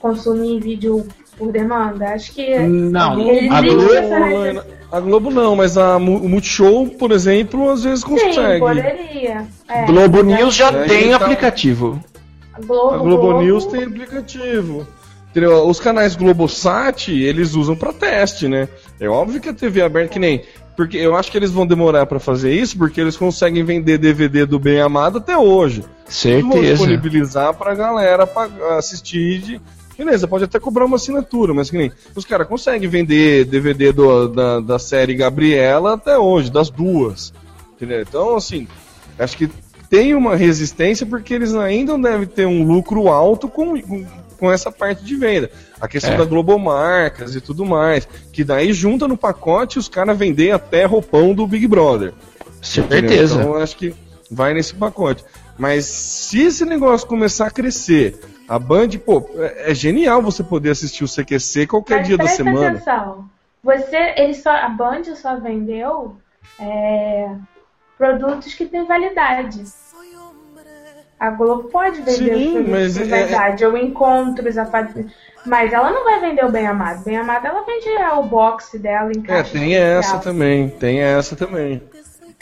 consumir 0.00 0.60
vídeo 0.60 1.06
por 1.36 1.50
demanda? 1.52 2.06
Acho 2.14 2.32
que. 2.32 2.58
Não, 2.58 3.20
Eles 3.20 3.50
a 3.50 3.60
Globo- 3.62 3.82
necessidade. 3.82 4.60
A 4.92 5.00
Globo 5.00 5.30
não, 5.30 5.56
mas 5.56 5.78
a, 5.78 5.96
o 5.96 6.28
Multishow, 6.28 6.86
por 6.86 7.12
exemplo, 7.12 7.70
às 7.70 7.82
vezes 7.84 8.00
Sim, 8.04 8.10
consegue. 8.10 8.60
poderia. 8.60 9.46
É, 9.68 9.86
Globo 9.86 10.22
mas 10.22 10.26
News 10.38 10.54
já 10.54 10.68
É, 10.70 10.84
tem 10.84 11.04
então- 11.08 11.16
aplicativo. 11.16 11.98
a 12.52 12.60
Globo, 12.60 12.94
A 12.94 12.98
Globo 12.98 13.40
News 13.42 13.64
tem 13.66 13.84
aplicativo. 13.84 14.86
Entendeu? 15.30 15.66
Os 15.66 15.80
canais 15.80 16.14
Globosat, 16.14 17.08
eles 17.10 17.54
usam 17.54 17.74
pra 17.74 17.90
teste, 17.90 18.46
né? 18.48 18.68
É 19.00 19.08
óbvio 19.08 19.40
que 19.40 19.48
a 19.48 19.54
TV 19.54 19.80
aberta 19.80 20.10
que 20.12 20.18
nem. 20.18 20.42
Porque 20.76 20.98
eu 20.98 21.16
acho 21.16 21.30
que 21.30 21.38
eles 21.38 21.50
vão 21.50 21.66
demorar 21.66 22.04
pra 22.04 22.18
fazer 22.20 22.52
isso, 22.52 22.76
porque 22.76 23.00
eles 23.00 23.16
conseguem 23.16 23.64
vender 23.64 23.96
DVD 23.96 24.44
do 24.44 24.58
Bem 24.58 24.80
Amado 24.82 25.18
até 25.18 25.36
hoje. 25.36 25.80
Vão 25.80 25.88
Certeza. 26.06 26.60
disponibilizar 26.60 27.54
pra 27.54 27.74
galera 27.74 28.26
pa- 28.26 28.48
assistir 28.76 29.38
de. 29.38 29.60
Beleza, 29.96 30.26
pode 30.26 30.44
até 30.44 30.58
cobrar 30.58 30.84
uma 30.86 30.96
assinatura, 30.96 31.52
mas 31.54 31.70
que 31.70 31.76
nem. 31.76 31.92
Os 32.16 32.24
caras 32.24 32.46
conseguem 32.48 32.88
vender 32.88 33.44
DVD 33.44 33.92
do- 33.92 34.28
da, 34.28 34.60
da 34.60 34.78
série 34.78 35.14
Gabriela 35.14 35.94
até 35.94 36.18
hoje, 36.18 36.50
das 36.50 36.70
duas. 36.70 37.32
Entendeu? 37.76 38.00
Então, 38.00 38.36
assim, 38.36 38.66
acho 39.18 39.36
que 39.36 39.48
tem 39.90 40.14
uma 40.14 40.34
resistência 40.36 41.04
porque 41.04 41.34
eles 41.34 41.54
ainda 41.54 41.92
não 41.92 42.00
devem 42.00 42.26
ter 42.26 42.46
um 42.46 42.64
lucro 42.66 43.08
alto 43.08 43.48
com, 43.48 43.80
com, 43.82 44.06
com 44.38 44.50
essa 44.50 44.72
parte 44.72 45.04
de 45.04 45.14
venda. 45.16 45.50
A 45.80 45.86
questão 45.86 46.14
É. 46.14 46.16
da 46.16 46.24
Globomarcas 46.24 47.34
e 47.34 47.40
tudo 47.40 47.66
mais. 47.66 48.08
Que 48.32 48.42
daí 48.42 48.72
junta 48.72 49.06
no 49.06 49.16
pacote 49.16 49.78
os 49.78 49.88
caras 49.88 50.16
vender 50.16 50.52
até 50.52 50.84
roupão 50.86 51.34
do 51.34 51.46
Big 51.46 51.66
Brother. 51.66 52.14
Certeza. 52.62 53.40
Então 53.40 53.54
acho 53.56 53.76
que 53.76 53.94
vai 54.30 54.54
nesse 54.54 54.74
pacote. 54.74 55.24
Mas 55.58 55.84
se 55.84 56.40
esse 56.42 56.64
negócio 56.64 57.06
começar 57.06 57.48
a 57.48 57.50
crescer, 57.50 58.18
a 58.54 58.58
Band, 58.58 58.88
pô, 59.04 59.30
é, 59.36 59.70
é 59.70 59.74
genial 59.74 60.20
você 60.20 60.42
poder 60.44 60.70
assistir 60.70 61.04
o 61.04 61.08
CQC 61.08 61.66
qualquer 61.66 61.98
Mas 61.98 62.06
dia 62.08 62.18
da 62.18 62.26
semana. 62.26 62.68
atenção. 62.76 63.30
Você, 63.64 63.96
ele 64.16 64.34
só, 64.34 64.50
a 64.50 64.68
Band 64.68 65.04
só 65.16 65.36
vendeu 65.36 66.16
é, 66.58 67.30
produtos 67.96 68.52
que 68.54 68.66
têm 68.66 68.84
validade. 68.84 69.64
A 71.18 71.30
Globo 71.30 71.68
pode 71.68 72.02
vender 72.02 72.34
Sim, 72.34 72.46
os 72.48 72.52
produtos 72.52 72.68
mas 72.70 72.98
com 72.98 73.04
é- 73.04 73.06
validade, 73.20 73.64
ou 73.64 73.76
encontros, 73.76 74.58
a 74.58 74.66
fa- 74.66 74.88
mas 75.46 75.72
ela 75.72 75.92
não 75.92 76.02
vai 76.04 76.20
vender 76.20 76.44
o 76.44 76.50
Bem 76.50 76.66
Amado. 76.66 77.04
Bem 77.04 77.16
Amado 77.16 77.46
ela 77.46 77.62
vende 77.64 77.88
é, 77.88 78.12
o 78.14 78.24
box 78.24 78.76
dela 78.76 79.12
em 79.12 79.20
É, 79.20 79.22
caixa 79.22 79.52
tem 79.52 79.76
essa 79.76 80.18
também, 80.18 80.68
tem 80.68 80.98
essa 81.00 81.36
também. 81.36 81.80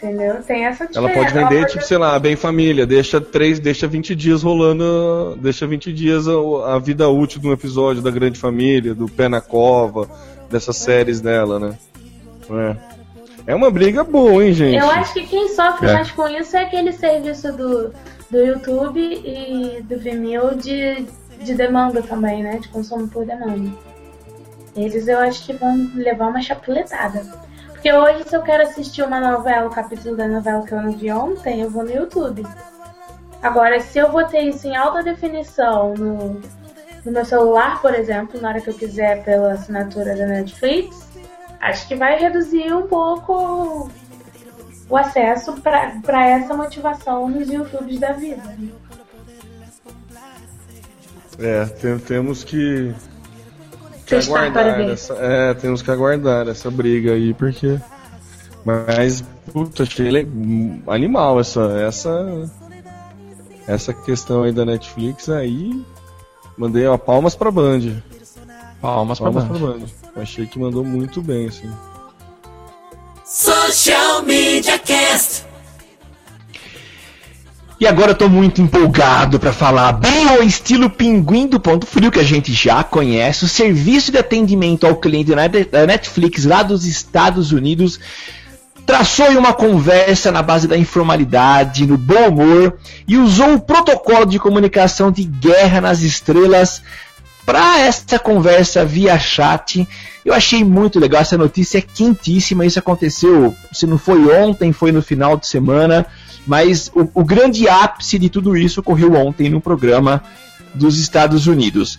Entendeu? 0.03 0.43
Tem 0.43 0.65
essa 0.65 0.85
Ela 0.85 1.09
diferença. 1.09 1.15
pode 1.19 1.33
vender, 1.35 1.61
pode- 1.61 1.73
tipo, 1.73 1.85
sei 1.85 1.99
lá, 1.99 2.19
bem 2.19 2.35
família, 2.37 2.87
deixa 2.87 3.21
três, 3.21 3.59
deixa 3.61 3.87
20 3.87 4.15
dias 4.15 4.43
rolando, 4.43 5.37
deixa 5.41 5.67
20 5.67 5.93
dias 5.93 6.27
a, 6.27 6.75
a 6.75 6.79
vida 6.79 7.07
útil 7.09 7.39
de 7.41 7.47
um 7.49 7.53
episódio 7.53 8.01
da 8.03 8.11
Grande 8.11 8.39
Família, 8.39 8.95
do 8.95 9.07
Pé 9.09 9.29
na 9.29 9.41
Cova, 9.43 10.09
dessas 10.51 10.77
séries 10.79 11.21
dela, 11.21 11.59
né? 11.59 11.79
É. 12.51 12.77
É 13.49 13.55
uma 13.55 13.71
briga 13.71 14.03
boa, 14.05 14.45
hein, 14.45 14.53
gente? 14.55 14.77
Eu 14.77 14.91
acho 14.91 15.13
que 15.13 15.27
quem 15.27 15.49
sofre 15.49 15.89
É. 15.89 15.93
mais 15.93 16.11
com 16.11 16.27
isso 16.29 16.57
é 16.57 16.63
aquele 16.63 16.93
serviço 16.93 17.53
do, 17.53 17.93
do 18.31 18.39
YouTube 18.39 18.99
e 19.01 19.83
do 19.83 19.99
Vimeo 19.99 20.55
de, 20.57 21.05
de 21.43 21.55
demanda 21.55 22.01
também, 22.03 22.43
né? 22.43 22.59
De 22.59 22.69
consumo 22.69 23.07
por 23.09 23.27
demanda. 23.27 23.71
Eles 24.77 25.09
eu 25.09 25.19
acho 25.19 25.45
que 25.45 25.53
vão 25.53 25.91
levar 25.95 26.29
uma 26.29 26.41
chapuletada. 26.41 27.23
Porque 27.81 27.95
hoje, 27.95 28.25
se 28.29 28.37
eu 28.37 28.43
quero 28.43 28.63
assistir 28.65 29.03
uma 29.03 29.19
novela, 29.19 29.67
o 29.67 29.71
capítulo 29.71 30.15
da 30.15 30.29
novela 30.29 30.63
que 30.67 30.73
eu 30.73 30.83
não 30.83 30.93
vi 30.93 31.11
ontem, 31.11 31.63
eu 31.63 31.71
vou 31.71 31.83
no 31.83 31.91
YouTube. 31.91 32.47
Agora, 33.43 33.81
se 33.81 33.99
eu 33.99 34.13
vou 34.13 34.23
ter 34.25 34.43
isso 34.43 34.67
em 34.67 34.77
alta 34.77 35.03
definição 35.03 35.95
no, 35.95 36.43
no 37.03 37.11
meu 37.13 37.25
celular, 37.25 37.81
por 37.81 37.95
exemplo, 37.95 38.39
na 38.39 38.51
hora 38.51 38.61
que 38.61 38.69
eu 38.69 38.75
quiser 38.75 39.25
pela 39.25 39.55
assinatura 39.55 40.15
da 40.15 40.27
Netflix, 40.27 40.95
acho 41.59 41.89
que 41.89 41.95
vai 41.95 42.19
reduzir 42.19 42.71
um 42.71 42.87
pouco 42.87 43.91
o 44.91 44.97
acesso 44.99 45.55
para 45.63 46.29
essa 46.29 46.53
motivação 46.53 47.31
nos 47.31 47.49
YouTubes 47.49 47.99
da 47.99 48.13
vida. 48.13 48.43
É, 51.39 51.65
tem- 51.65 51.99
temos 51.99 52.45
que, 52.45 52.95
que 54.11 54.31
aguardar 54.31 54.81
essa, 54.81 55.15
é, 55.15 55.55
temos 55.55 55.83
que 55.83 55.91
aguardar 55.91 56.49
essa 56.49 56.71
briga 56.71 57.13
aí, 57.13 57.33
porque 57.35 57.79
mas 58.65 59.25
puta, 59.53 59.85
achei 59.85 60.29
animal 60.87 61.41
essa 61.41 61.63
essa 61.81 62.51
essa 63.67 63.95
questão 63.95 64.43
aí 64.43 64.53
da 64.53 64.65
Netflix 64.65 65.29
aí. 65.29 65.85
Mandei 66.57 66.87
ó, 66.87 66.99
palmas 66.99 67.35
pra 67.35 67.51
Band. 67.51 68.03
Palmas 68.81 69.19
pra 69.19 69.31
Palmas 69.31 69.49
pra 69.49 69.59
Band. 69.59 69.79
Band. 69.79 69.87
Achei 70.17 70.47
que 70.47 70.59
mandou 70.59 70.85
muito 70.85 71.23
bem, 71.23 71.47
assim. 71.47 71.71
Social 73.25 74.23
Media 74.25 74.79
Cast. 74.79 75.47
E 77.81 77.87
agora 77.87 78.11
eu 78.11 78.15
tô 78.15 78.29
muito 78.29 78.61
empolgado 78.61 79.41
para 79.41 79.55
falar 79.55 79.93
bem 79.93 80.29
ao 80.29 80.43
estilo 80.43 80.91
Pinguim 80.91 81.47
do 81.47 81.59
Ponto 81.59 81.87
Frio, 81.87 82.11
que 82.11 82.21
a 82.21 82.23
gente 82.23 82.53
já 82.53 82.85
conhece, 82.85 83.47
o 83.47 83.49
serviço 83.49 84.13
de 84.13 84.19
atendimento 84.19 84.87
ao 84.87 84.97
cliente 84.97 85.31
da 85.31 85.37
Net- 85.37 85.71
da 85.71 85.87
Netflix 85.87 86.45
lá 86.45 86.63
dos 86.63 86.85
Estados 86.85 87.53
Unidos 87.53 87.99
traçou 88.85 89.31
uma 89.31 89.55
conversa 89.55 90.31
na 90.31 90.43
base 90.43 90.69
da 90.69 90.77
informalidade, 90.77 91.87
no 91.87 91.97
bom 91.97 92.29
humor 92.29 92.77
e 93.09 93.17
usou 93.17 93.55
o 93.55 93.61
protocolo 93.61 94.27
de 94.27 94.39
comunicação 94.39 95.11
de 95.11 95.25
guerra 95.25 95.81
nas 95.81 96.03
estrelas 96.03 96.83
para 97.47 97.81
essa 97.81 98.19
conversa 98.19 98.85
via 98.85 99.19
chat. 99.19 99.89
Eu 100.23 100.35
achei 100.35 100.63
muito 100.63 101.01
legal, 101.01 101.23
essa 101.23 101.39
notícia 101.39 101.79
é 101.79 101.81
quentíssima, 101.81 102.67
isso 102.67 102.79
aconteceu, 102.79 103.55
se 103.73 103.87
não 103.87 103.97
foi 103.97 104.23
ontem, 104.39 104.71
foi 104.71 104.93
no 104.93 105.01
final 105.01 105.39
de 105.39 105.47
semana, 105.47 106.05
mas 106.51 106.91
o, 106.93 107.09
o 107.15 107.25
grande 107.25 107.69
ápice 107.69 108.19
de 108.19 108.29
tudo 108.29 108.57
isso 108.57 108.81
ocorreu 108.81 109.15
ontem 109.15 109.49
no 109.49 109.61
programa 109.61 110.21
dos 110.75 110.99
Estados 110.99 111.47
Unidos. 111.47 111.97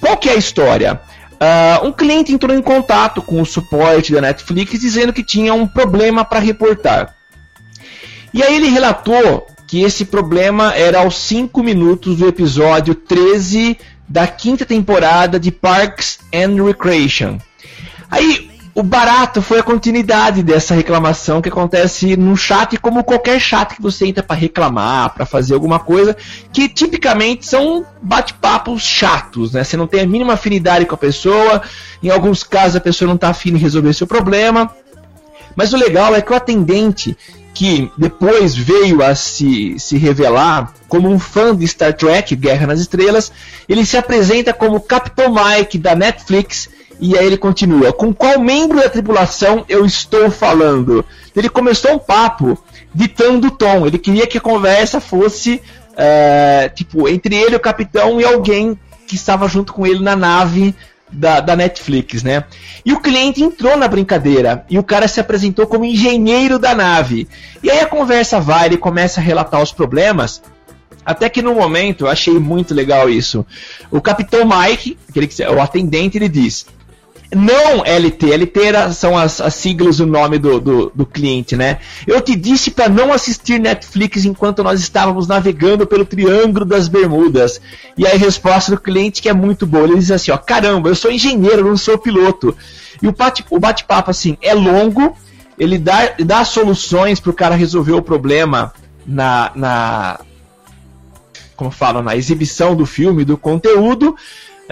Qual 0.00 0.16
que 0.16 0.28
é 0.28 0.32
a 0.32 0.36
história? 0.36 1.00
Ah, 1.38 1.80
um 1.84 1.92
cliente 1.92 2.32
entrou 2.32 2.56
em 2.56 2.60
contato 2.60 3.22
com 3.22 3.40
o 3.40 3.46
suporte 3.46 4.12
da 4.12 4.20
Netflix 4.20 4.80
dizendo 4.80 5.12
que 5.12 5.22
tinha 5.22 5.54
um 5.54 5.64
problema 5.64 6.24
para 6.24 6.40
reportar. 6.40 7.14
E 8.34 8.42
aí 8.42 8.56
ele 8.56 8.66
relatou 8.66 9.46
que 9.68 9.82
esse 9.82 10.06
problema 10.06 10.74
era 10.74 10.98
aos 10.98 11.16
5 11.18 11.62
minutos 11.62 12.16
do 12.16 12.26
episódio 12.26 12.96
13 12.96 13.78
da 14.08 14.26
quinta 14.26 14.66
temporada 14.66 15.38
de 15.38 15.52
Parks 15.52 16.18
and 16.34 16.60
Recreation. 16.64 17.38
Aí 18.10 18.50
o 18.74 18.82
barato 18.82 19.42
foi 19.42 19.58
a 19.58 19.62
continuidade 19.62 20.42
dessa 20.42 20.74
reclamação 20.74 21.42
que 21.42 21.48
acontece 21.48 22.16
no 22.16 22.34
chat, 22.34 22.78
como 22.78 23.04
qualquer 23.04 23.38
chat 23.38 23.74
que 23.74 23.82
você 23.82 24.06
entra 24.06 24.22
para 24.22 24.36
reclamar, 24.36 25.12
para 25.12 25.26
fazer 25.26 25.52
alguma 25.52 25.78
coisa, 25.78 26.16
que 26.52 26.68
tipicamente 26.68 27.44
são 27.44 27.84
bate-papos 28.00 28.82
chatos, 28.82 29.52
né? 29.52 29.62
Você 29.62 29.76
não 29.76 29.86
tem 29.86 30.00
a 30.00 30.06
mínima 30.06 30.34
afinidade 30.34 30.86
com 30.86 30.94
a 30.94 30.98
pessoa, 30.98 31.60
em 32.02 32.08
alguns 32.08 32.42
casos 32.42 32.76
a 32.76 32.80
pessoa 32.80 33.08
não 33.08 33.16
está 33.16 33.28
afim 33.28 33.50
em 33.50 33.58
resolver 33.58 33.92
seu 33.92 34.06
problema. 34.06 34.74
Mas 35.54 35.74
o 35.74 35.76
legal 35.76 36.14
é 36.14 36.22
que 36.22 36.32
o 36.32 36.36
atendente, 36.36 37.14
que 37.52 37.90
depois 37.98 38.56
veio 38.56 39.04
a 39.04 39.14
se, 39.14 39.78
se 39.78 39.98
revelar 39.98 40.72
como 40.88 41.10
um 41.10 41.18
fã 41.18 41.54
de 41.54 41.68
Star 41.68 41.92
Trek, 41.92 42.34
Guerra 42.34 42.68
nas 42.68 42.80
Estrelas, 42.80 43.30
ele 43.68 43.84
se 43.84 43.98
apresenta 43.98 44.54
como 44.54 44.80
Capitão 44.80 45.34
Mike 45.34 45.76
da 45.76 45.94
Netflix 45.94 46.70
e 47.02 47.18
aí 47.18 47.26
ele 47.26 47.36
continua: 47.36 47.92
Com 47.92 48.14
qual 48.14 48.38
membro 48.38 48.80
da 48.80 48.88
tripulação 48.88 49.64
eu 49.68 49.84
estou 49.84 50.30
falando? 50.30 51.04
Ele 51.34 51.48
começou 51.48 51.92
um 51.94 51.98
papo 51.98 52.56
ditando 52.94 53.48
o 53.48 53.50
tom. 53.50 53.84
Ele 53.84 53.98
queria 53.98 54.24
que 54.24 54.38
a 54.38 54.40
conversa 54.40 55.00
fosse 55.00 55.60
é, 55.96 56.70
tipo 56.72 57.08
entre 57.08 57.34
ele, 57.34 57.56
o 57.56 57.60
capitão 57.60 58.20
e 58.20 58.24
alguém 58.24 58.78
que 59.08 59.16
estava 59.16 59.48
junto 59.48 59.72
com 59.72 59.84
ele 59.84 59.98
na 59.98 60.14
nave 60.14 60.76
da, 61.10 61.40
da, 61.40 61.56
Netflix, 61.56 62.22
né? 62.22 62.44
E 62.84 62.92
o 62.92 63.00
cliente 63.00 63.42
entrou 63.42 63.76
na 63.76 63.88
brincadeira 63.88 64.64
e 64.70 64.78
o 64.78 64.84
cara 64.84 65.08
se 65.08 65.18
apresentou 65.18 65.66
como 65.66 65.84
engenheiro 65.84 66.56
da 66.56 66.72
nave. 66.72 67.26
E 67.64 67.70
aí 67.70 67.80
a 67.80 67.86
conversa 67.86 68.40
vai, 68.40 68.66
ele 68.66 68.76
começa 68.76 69.20
a 69.20 69.24
relatar 69.24 69.60
os 69.60 69.72
problemas. 69.72 70.40
Até 71.04 71.28
que 71.28 71.42
no 71.42 71.52
momento 71.52 72.04
eu 72.04 72.08
achei 72.08 72.38
muito 72.38 72.72
legal 72.72 73.10
isso. 73.10 73.44
O 73.90 74.00
capitão 74.00 74.48
Mike, 74.48 74.96
aquele 75.08 75.26
que, 75.26 75.42
o 75.42 75.60
atendente, 75.60 76.16
ele 76.16 76.28
diz: 76.28 76.64
não 77.34 77.82
LT, 77.84 78.30
LT 78.34 78.60
era, 78.62 78.92
são 78.92 79.16
as, 79.16 79.40
as 79.40 79.54
siglas 79.54 80.00
o 80.00 80.06
nome 80.06 80.38
do, 80.38 80.60
do, 80.60 80.92
do, 80.94 81.06
cliente, 81.06 81.56
né? 81.56 81.78
Eu 82.06 82.20
te 82.20 82.36
disse 82.36 82.70
para 82.70 82.88
não 82.88 83.12
assistir 83.12 83.58
Netflix 83.58 84.24
enquanto 84.24 84.62
nós 84.62 84.80
estávamos 84.80 85.26
navegando 85.26 85.86
pelo 85.86 86.04
Triângulo 86.04 86.64
das 86.64 86.88
Bermudas. 86.88 87.60
E 87.96 88.06
aí 88.06 88.14
a 88.14 88.18
resposta 88.18 88.72
do 88.72 88.80
cliente 88.80 89.22
que 89.22 89.28
é 89.28 89.32
muito 89.32 89.66
boa. 89.66 89.84
Ele 89.84 89.98
diz 89.98 90.10
assim, 90.10 90.30
ó, 90.30 90.36
caramba, 90.36 90.88
eu 90.88 90.94
sou 90.94 91.10
engenheiro, 91.10 91.66
não 91.66 91.76
sou 91.76 91.96
piloto. 91.96 92.56
E 93.00 93.08
o 93.08 93.12
bate-papo, 93.12 93.58
bate 93.58 93.84
assim, 94.08 94.36
é 94.42 94.52
longo, 94.54 95.16
ele 95.58 95.78
dá, 95.78 96.14
dá 96.24 96.44
soluções 96.44 97.18
para 97.18 97.30
o 97.30 97.34
cara 97.34 97.54
resolver 97.54 97.92
o 97.92 98.02
problema 98.02 98.72
na, 99.06 99.50
na 99.54 100.20
como 101.56 101.70
fala, 101.70 102.02
na 102.02 102.16
exibição 102.16 102.74
do 102.74 102.84
filme, 102.84 103.24
do 103.24 103.36
conteúdo, 103.36 104.16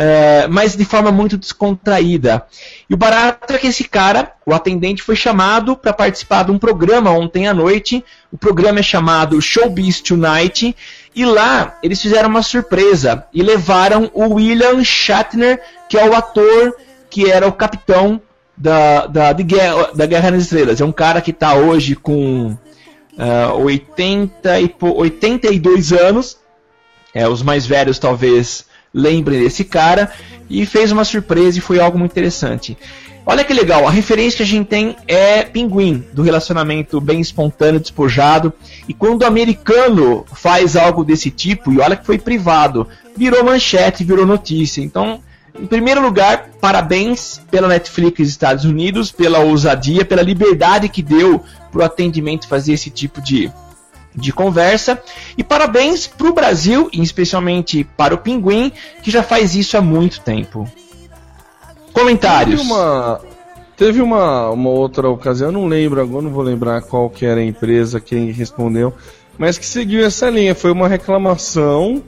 é, 0.03 0.49
mas 0.49 0.75
de 0.75 0.85
forma 0.87 1.13
muito 1.13 1.37
descontraída. 1.37 2.47
E 2.89 2.95
o 2.95 2.97
barato 2.97 3.53
é 3.53 3.59
que 3.59 3.67
esse 3.67 3.85
cara, 3.85 4.33
o 4.47 4.55
atendente, 4.55 5.03
foi 5.03 5.15
chamado 5.15 5.77
para 5.77 5.93
participar 5.93 6.45
de 6.45 6.51
um 6.51 6.59
programa 6.59 7.11
ontem 7.11 7.47
à 7.47 7.53
noite. 7.53 8.03
O 8.33 8.39
programa 8.39 8.79
é 8.79 8.83
chamado 8.83 9.43
Showbiz 9.43 10.01
Tonight. 10.01 10.75
E 11.15 11.27
lá 11.27 11.79
eles 11.83 12.01
fizeram 12.01 12.31
uma 12.31 12.41
surpresa 12.41 13.27
e 13.31 13.43
levaram 13.43 14.11
o 14.15 14.37
William 14.37 14.83
Shatner, 14.83 15.61
que 15.87 15.99
é 15.99 16.09
o 16.09 16.15
ator 16.15 16.75
que 17.11 17.31
era 17.31 17.47
o 17.47 17.53
capitão 17.53 18.23
da, 18.57 19.07
da, 19.07 19.33
Guerra, 19.35 19.91
da 19.95 20.07
Guerra 20.07 20.31
nas 20.31 20.45
Estrelas. 20.45 20.81
É 20.81 20.85
um 20.85 20.93
cara 20.93 21.21
que 21.21 21.31
está 21.31 21.53
hoje 21.53 21.95
com 21.95 22.57
uh, 23.19 23.63
80 23.65 24.61
e, 24.61 24.75
82 24.81 25.93
anos. 25.93 26.39
É, 27.13 27.29
os 27.29 27.43
mais 27.43 27.67
velhos 27.67 27.99
talvez 27.99 28.70
lembrem 28.93 29.41
desse 29.41 29.65
cara 29.65 30.11
e 30.49 30.67
fez 30.67 30.91
uma 30.91 31.05
surpresa 31.05 31.59
e 31.59 31.61
foi 31.61 31.79
algo 31.81 31.99
muito 31.99 32.13
interessante. 32.13 32.77
Olha 33.25 33.45
que 33.45 33.53
legal, 33.53 33.87
a 33.87 33.91
referência 33.91 34.39
que 34.39 34.43
a 34.43 34.47
gente 34.47 34.67
tem 34.67 34.97
é 35.07 35.45
Pinguim, 35.45 36.05
do 36.13 36.23
relacionamento 36.23 37.01
bem 37.01 37.21
espontâneo, 37.21 37.79
despojado. 37.79 38.53
E 38.89 38.95
quando 38.95 39.23
o 39.23 39.27
americano 39.27 40.25
faz 40.33 40.75
algo 40.75 41.05
desse 41.05 41.31
tipo, 41.31 41.73
e 41.73 41.81
olha 41.81 41.97
que 41.97 42.07
foi 42.07 42.19
privado, 42.19 42.89
virou 43.17 43.45
manchete, 43.45 44.05
virou 44.05 44.27
notícia. 44.27 44.81
Então, 44.81 45.21
em 45.59 45.67
primeiro 45.67 46.01
lugar, 46.01 46.51
parabéns 46.61 47.41
pela 47.51 47.69
Netflix 47.69 48.21
Estados 48.21 48.65
Unidos, 48.65 49.13
pela 49.13 49.41
ousadia, 49.41 50.05
pela 50.05 50.23
liberdade 50.23 50.89
que 50.89 51.03
deu 51.03 51.45
para 51.71 51.83
o 51.83 51.85
atendimento 51.85 52.49
fazer 52.49 52.73
esse 52.73 52.91
tipo 52.91 53.21
de, 53.21 53.53
de 54.15 54.33
conversa. 54.33 55.01
E 55.37 55.45
parabéns 55.45 56.07
para 56.07 56.29
o 56.29 56.33
Brasil, 56.33 56.89
e 56.93 57.03
especialmente 57.03 57.85
para 57.97 58.15
o 58.15 58.19
Pinguim, 58.19 58.73
que 59.03 59.11
já 59.11 59.23
faz 59.23 59.55
isso 59.55 59.77
há 59.77 59.81
muito 59.81 60.21
tempo. 60.21 60.69
Comentários. 61.93 62.61
Teve 62.61 62.73
uma, 62.73 63.21
teve 63.77 64.03
uma, 64.03 64.51
uma 64.51 64.71
outra 64.71 65.09
ocasião, 65.09 65.51
não 65.51 65.67
lembro 65.67 66.01
agora, 66.01 66.23
não 66.23 66.31
vou 66.31 66.43
lembrar 66.43 66.83
qual 66.83 67.11
que 67.11 67.27
era 67.27 67.41
a 67.41 67.45
empresa 67.45 68.01
quem 68.01 68.31
respondeu, 68.31 68.95
mas 69.39 69.59
que 69.59 69.67
seguiu 69.67 70.05
essa 70.05 70.29
linha. 70.31 70.55
Foi 70.55 70.71
uma 70.71 70.89
reclamação 70.89 72.03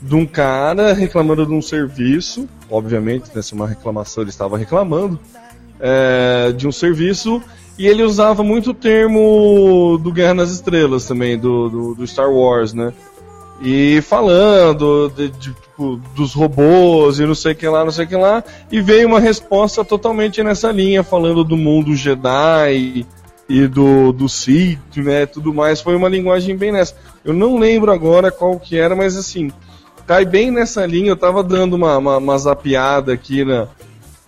de 0.00 0.14
um 0.14 0.24
cara 0.24 0.92
reclamando 0.94 1.44
de 1.44 1.52
um 1.52 1.60
serviço, 1.60 2.48
obviamente, 2.70 3.30
nessa 3.34 3.54
né, 3.54 3.60
uma 3.60 3.68
reclamação 3.68 4.22
ele 4.22 4.30
estava 4.30 4.56
reclamando 4.56 5.20
é, 5.78 6.52
de 6.52 6.66
um 6.66 6.72
serviço 6.72 7.42
e 7.80 7.88
ele 7.88 8.02
usava 8.02 8.44
muito 8.44 8.72
o 8.72 8.74
termo 8.74 9.98
do 10.02 10.12
Guerra 10.12 10.34
nas 10.34 10.50
Estrelas 10.50 11.06
também, 11.06 11.38
do, 11.38 11.70
do, 11.70 11.94
do 11.94 12.06
Star 12.06 12.30
Wars, 12.30 12.74
né? 12.74 12.92
E 13.62 14.02
falando 14.02 15.10
de, 15.16 15.30
de, 15.30 15.54
tipo, 15.54 15.98
dos 16.14 16.34
robôs 16.34 17.18
e 17.18 17.24
não 17.24 17.34
sei 17.34 17.52
o 17.52 17.56
que 17.56 17.66
lá, 17.66 17.82
não 17.82 17.90
sei 17.90 18.04
o 18.04 18.08
que 18.08 18.16
lá. 18.16 18.44
E 18.70 18.82
veio 18.82 19.08
uma 19.08 19.18
resposta 19.18 19.82
totalmente 19.82 20.42
nessa 20.42 20.70
linha, 20.70 21.02
falando 21.02 21.42
do 21.42 21.56
mundo 21.56 21.96
Jedi 21.96 23.06
e 23.48 23.66
do, 23.66 24.12
do 24.12 24.28
Sith, 24.28 24.98
né? 24.98 25.24
Tudo 25.24 25.54
mais. 25.54 25.80
Foi 25.80 25.96
uma 25.96 26.10
linguagem 26.10 26.54
bem 26.58 26.72
nessa. 26.72 26.94
Eu 27.24 27.32
não 27.32 27.58
lembro 27.58 27.90
agora 27.90 28.30
qual 28.30 28.60
que 28.60 28.76
era, 28.76 28.94
mas 28.94 29.16
assim, 29.16 29.50
cai 30.06 30.26
bem 30.26 30.50
nessa 30.50 30.84
linha. 30.84 31.12
Eu 31.12 31.16
tava 31.16 31.42
dando 31.42 31.76
uma, 31.76 31.96
uma, 31.96 32.18
uma 32.18 32.36
zapiada 32.36 33.14
aqui 33.14 33.42
na, 33.42 33.68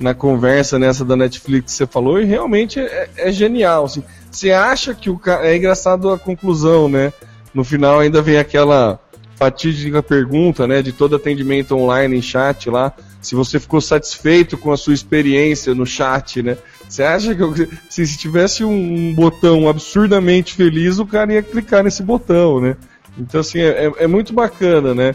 na 0.03 0.15
conversa 0.15 0.79
nessa 0.79 1.05
da 1.05 1.17
Netflix 1.17 1.73
que 1.73 1.79
você 1.79 1.87
falou 1.87 2.21
e 2.21 2.25
realmente 2.25 2.81
é, 2.81 3.09
é 3.17 3.33
genial. 3.33 3.85
Assim. 3.85 4.03
Você 4.31 4.51
acha 4.51 4.95
que 4.95 5.09
o 5.09 5.19
cara. 5.19 5.47
É 5.47 5.57
engraçado 5.57 6.11
a 6.11 6.19
conclusão, 6.19 6.89
né? 6.89 7.13
No 7.55 7.65
final 7.65 8.01
ainda 8.01 8.21
vem 8.21 8.39
aquela 8.39 8.99
fatídica 9.37 10.03
pergunta, 10.03 10.67
né? 10.67 10.83
De 10.83 10.93
todo 10.93 11.17
atendimento 11.17 11.77
online 11.77 12.17
em 12.17 12.23
chat 12.23 12.69
lá. 12.69 12.93
Se 13.21 13.35
você 13.35 13.61
ficou 13.61 13.81
satisfeito 13.81 14.59
com 14.59 14.73
a 14.73 14.77
sua 14.77 14.95
experiência 14.95 15.75
no 15.75 15.87
chat, 15.87 16.43
né? 16.43 16.57
Você 16.89 17.03
acha 17.03 17.35
que 17.35 17.69
se 17.89 18.19
tivesse 18.19 18.65
um 18.65 19.15
botão 19.15 19.69
absurdamente 19.69 20.55
feliz, 20.55 20.99
o 20.99 21.07
cara 21.07 21.33
ia 21.33 21.43
clicar 21.43 21.83
nesse 21.83 22.03
botão, 22.03 22.61
né? 22.61 22.77
Então, 23.19 23.41
assim, 23.41 23.61
é, 23.61 23.87
é, 23.87 23.93
é 24.05 24.07
muito 24.07 24.33
bacana, 24.33 24.95
né? 24.95 25.15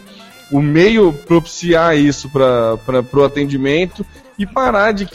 O 0.50 0.60
meio 0.60 1.12
propiciar 1.12 1.96
isso 1.96 2.30
para 2.30 3.04
o 3.12 3.24
atendimento 3.24 4.04
e 4.38 4.46
parar 4.46 4.92
de 4.92 5.08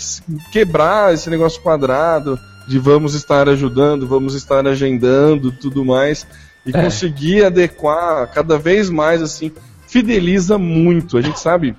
quebrar 0.51 1.13
esse 1.13 1.29
negócio 1.29 1.61
quadrado 1.61 2.39
de 2.67 2.79
vamos 2.79 3.13
estar 3.13 3.47
ajudando, 3.49 4.07
vamos 4.07 4.35
estar 4.35 4.65
agendando, 4.67 5.51
tudo 5.51 5.83
mais 5.83 6.25
e 6.65 6.69
é. 6.69 6.81
conseguir 6.81 7.45
adequar 7.45 8.31
cada 8.31 8.57
vez 8.57 8.89
mais 8.89 9.21
assim, 9.21 9.51
fideliza 9.87 10.57
muito. 10.57 11.17
A 11.17 11.21
gente 11.21 11.39
sabe, 11.39 11.75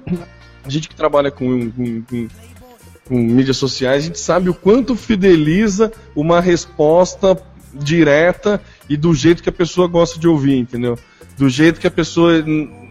a 0.64 0.68
gente 0.68 0.88
que 0.88 0.94
trabalha 0.94 1.30
com, 1.30 1.70
com, 1.70 2.02
com, 2.02 2.28
com 3.08 3.14
mídias 3.18 3.56
sociais, 3.56 4.02
a 4.02 4.06
gente 4.06 4.20
sabe 4.20 4.48
o 4.50 4.54
quanto 4.54 4.94
fideliza 4.94 5.92
uma 6.14 6.40
resposta 6.40 7.36
direta 7.72 8.60
e 8.88 8.96
do 8.96 9.12
jeito 9.14 9.42
que 9.42 9.48
a 9.48 9.52
pessoa 9.52 9.88
gosta 9.88 10.18
de 10.18 10.28
ouvir, 10.28 10.58
entendeu? 10.58 10.98
Do 11.36 11.48
jeito 11.48 11.80
que 11.80 11.86
a 11.86 11.90
pessoa. 11.90 12.44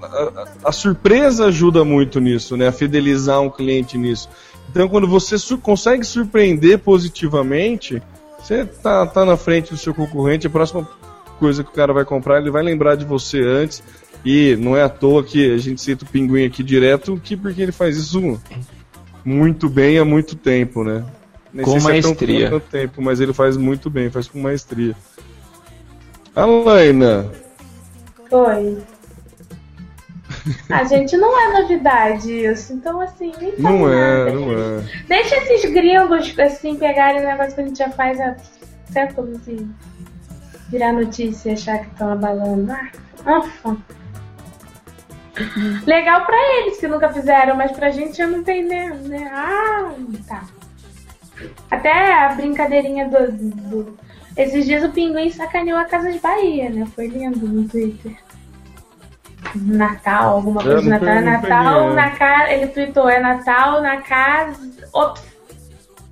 A, 0.06 0.70
a, 0.70 0.72
surpresa 0.72 1.46
ajuda 1.46 1.84
muito 1.84 2.20
nisso, 2.20 2.58
né? 2.58 2.68
A 2.68 2.72
fidelizar 2.72 3.42
um 3.42 3.50
cliente 3.50 3.98
nisso. 3.98 4.30
Então, 4.70 4.90
quando 4.90 5.08
você 5.08 5.38
sur 5.38 5.58
consegue 5.60 6.04
surpreender 6.04 6.80
positivamente, 6.80 8.02
você 8.40 8.66
tá, 8.66 9.06
tá 9.06 9.24
na 9.24 9.38
frente 9.38 9.72
do 9.72 9.78
seu 9.78 9.94
concorrente, 9.94 10.48
a 10.48 10.50
próxima 10.50 10.88
coisa 11.40 11.64
que 11.64 11.70
o 11.70 11.74
cara 11.74 11.94
vai 11.94 12.06
comprar, 12.06 12.40
ele 12.40 12.52
vai 12.52 12.64
lembrar 12.64 12.96
de 12.96 13.06
você 13.06 13.42
antes. 13.42 13.84
E 14.26 14.56
não 14.56 14.76
é 14.76 14.84
à 14.84 14.90
toa 14.90 15.24
que 15.24 15.54
a 15.54 15.58
gente 15.58 15.82
cita 15.82 16.06
o 16.06 16.08
pinguim 16.08 16.46
aqui 16.46 16.64
direto, 16.64 17.20
que 17.22 17.36
porque 17.36 17.62
ele 17.62 17.74
faz 17.74 17.98
isso 17.98 18.40
muito 19.24 19.70
bem 19.70 19.98
há 19.98 20.06
muito 20.06 20.36
tempo, 20.36 20.84
né? 20.84 21.04
Nem 21.54 21.66
com 21.66 21.80
maestria. 21.80 22.48
É 22.48 22.50
tão, 22.50 22.60
tempo, 22.60 23.02
mas 23.02 23.20
ele 23.20 23.34
faz 23.34 23.58
muito 23.58 23.90
bem, 23.90 24.10
faz 24.10 24.28
com 24.28 24.40
maestria. 24.40 24.96
Alaina. 26.36 27.30
Oi. 28.32 28.78
A 30.70 30.84
gente 30.84 31.16
não 31.18 31.40
é 31.40 31.62
novidade 31.62 32.32
isso, 32.32 32.74
então 32.74 33.00
assim, 33.00 33.32
nem 33.40 33.54
Não 33.58 33.88
é, 33.88 34.32
não 34.32 34.52
é. 34.52 34.82
Deixa 35.08 35.36
esses 35.38 35.72
gringos 35.72 36.38
assim 36.38 36.76
pegarem 36.76 37.22
o 37.22 37.26
negócio 37.26 37.56
que 37.56 37.62
a 37.62 37.66
gente 37.66 37.78
já 37.78 37.90
faz 37.90 38.20
há 38.20 38.36
séculos 38.92 39.40
e 39.48 39.66
virar 40.70 40.92
notícia 40.94 41.50
e 41.50 41.54
achar 41.54 41.80
que 41.80 41.88
estão 41.92 42.12
abalando. 42.12 42.72
Ah, 43.26 43.40
ufa. 43.40 43.78
Legal 45.88 46.26
pra 46.26 46.36
eles 46.60 46.78
que 46.78 46.88
nunca 46.88 47.10
fizeram, 47.12 47.56
mas 47.56 47.72
pra 47.72 47.90
gente 47.90 48.22
eu 48.22 48.28
não 48.28 48.40
entendo, 48.40 49.08
né? 49.08 49.32
Ah, 49.34 49.92
tá. 50.28 50.44
Até 51.72 52.14
a 52.14 52.30
brincadeirinha 52.36 53.08
do, 53.10 53.32
do- 53.32 53.98
Esses 54.38 54.66
dias 54.66 54.84
o 54.84 54.90
Pinguim 54.90 55.30
sacaneou 55.32 55.80
a 55.80 55.86
Casa 55.86 56.12
de 56.12 56.20
Bahia, 56.20 56.70
né? 56.70 56.86
Foi 56.94 57.08
lindo 57.08 57.48
no 57.48 57.68
Twitter. 57.68 58.16
Natal, 59.56 60.36
alguma 60.36 60.62
coisa 60.62 60.82
de 60.82 60.90
Natal. 60.90 61.10
É 61.10 61.22
Natal 61.22 61.94
na 61.94 62.12
casa. 62.12 62.52
Ele 62.52 62.68
tweetou, 62.68 63.10
é 63.10 63.20
Natal 63.20 63.82
na 63.82 63.98
casa. 64.02 64.60
Ops! 64.94 65.34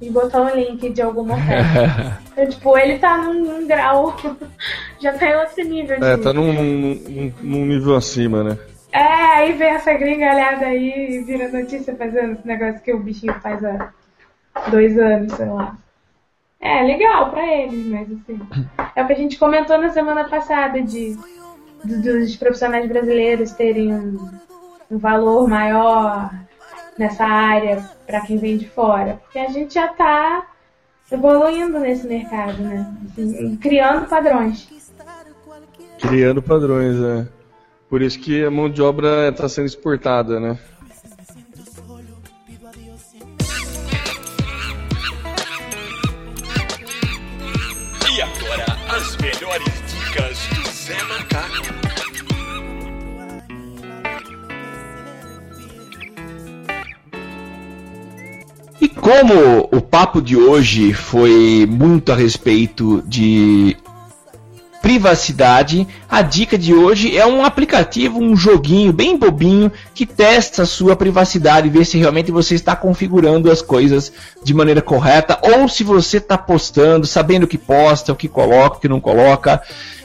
E 0.01 0.09
botou 0.09 0.45
um 0.45 0.55
link 0.55 0.89
de 0.89 1.01
alguma 1.01 1.35
oferta. 1.35 2.19
Então, 2.31 2.47
tipo, 2.47 2.77
ele 2.77 2.97
tá 2.97 3.18
num, 3.18 3.34
num 3.34 3.68
grau. 3.68 4.15
Já 4.99 5.11
tá 5.11 5.26
em 5.26 5.35
outro 5.35 5.63
nível 5.65 5.99
de. 5.99 6.05
É, 6.05 6.15
tá 6.15 6.31
num, 6.31 6.53
num, 6.53 7.34
num 7.41 7.65
nível 7.65 7.95
acima, 7.95 8.41
né? 8.41 8.57
É, 8.91 9.03
aí 9.38 9.51
vem 9.53 9.69
essa 9.69 9.93
gringalhada 9.93 10.65
aí 10.65 11.18
e 11.18 11.23
vira 11.23 11.49
notícia 11.49 11.93
fazendo 11.95 12.34
esse 12.34 12.47
negócio 12.47 12.81
que 12.81 12.93
o 12.93 12.99
bichinho 12.99 13.34
faz 13.41 13.63
há 13.63 13.91
dois 14.69 14.97
anos, 14.97 15.34
sei 15.34 15.45
lá. 15.45 15.76
É, 16.59 16.84
legal 16.84 17.31
pra 17.31 17.45
eles, 17.45 17.85
mas 17.88 18.07
assim. 18.11 18.39
É 18.95 19.03
o 19.03 19.07
que 19.07 19.13
a 19.13 19.18
gente 19.18 19.38
comentou 19.38 19.77
na 19.77 19.89
semana 19.89 20.26
passada 20.26 20.81
de 20.81 21.18
dos 21.83 22.35
profissionais 22.35 22.87
brasileiros 22.87 23.51
terem 23.51 23.93
um, 23.93 24.29
um 24.89 24.97
valor 24.97 25.47
maior 25.47 26.31
nessa 26.97 27.25
área 27.25 27.89
pra 28.05 28.21
quem 28.21 28.37
vem 28.37 28.57
de 28.57 28.69
fora. 28.69 29.19
Porque 29.23 29.39
a 29.39 29.49
gente 29.49 29.73
já 29.73 29.87
tá 29.87 30.47
evoluindo 31.11 31.79
nesse 31.79 32.07
mercado, 32.07 32.61
né? 32.61 32.93
Assim, 33.11 33.55
criando 33.57 34.07
padrões. 34.07 34.69
Criando 35.99 36.41
padrões, 36.41 36.97
é. 37.01 37.27
Por 37.89 38.01
isso 38.01 38.19
que 38.19 38.43
a 38.43 38.49
mão 38.49 38.69
de 38.69 38.81
obra 38.81 39.29
está 39.29 39.49
sendo 39.49 39.65
exportada, 39.65 40.39
né? 40.39 40.57
E 58.81 58.89
como 58.89 59.69
o 59.71 59.79
papo 59.79 60.19
de 60.19 60.35
hoje 60.35 60.91
foi 60.91 61.67
muito 61.69 62.11
a 62.11 62.15
respeito 62.15 63.03
de 63.05 63.77
privacidade, 64.81 65.87
a 66.09 66.21
dica 66.21 66.57
de 66.57 66.73
hoje 66.73 67.15
é 67.15 67.25
um 67.25 67.45
aplicativo, 67.45 68.19
um 68.19 68.35
joguinho 68.35 68.91
bem 68.91 69.15
bobinho 69.15 69.71
que 69.93 70.05
testa 70.05 70.63
a 70.63 70.65
sua 70.65 70.95
privacidade, 70.95 71.69
vê 71.69 71.85
se 71.85 71.97
realmente 71.97 72.31
você 72.31 72.55
está 72.55 72.75
configurando 72.75 73.51
as 73.51 73.61
coisas 73.61 74.11
de 74.43 74.53
maneira 74.53 74.81
correta 74.81 75.39
ou 75.41 75.69
se 75.69 75.83
você 75.83 76.17
está 76.17 76.37
postando, 76.37 77.05
sabendo 77.05 77.43
o 77.43 77.47
que 77.47 77.57
posta, 77.57 78.11
o 78.11 78.15
que 78.15 78.27
coloca, 78.27 78.77
o 78.77 78.79
que 78.81 78.89
não 78.89 78.99
coloca. 78.99 79.61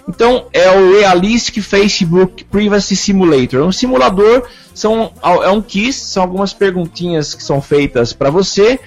Então 0.08 0.46
é 0.52 0.70
o 0.70 0.98
Realistic 0.98 1.62
Facebook 1.62 2.44
Privacy 2.44 2.94
Simulator, 2.94 3.60
é 3.60 3.64
um 3.64 3.72
simulador, 3.72 4.46
são 4.74 5.10
é 5.42 5.50
um 5.50 5.62
quiz, 5.62 5.96
são 5.96 6.22
algumas 6.22 6.52
perguntinhas 6.52 7.34
que 7.34 7.42
são 7.42 7.62
feitas 7.62 8.12
para 8.12 8.30
você. 8.30 8.78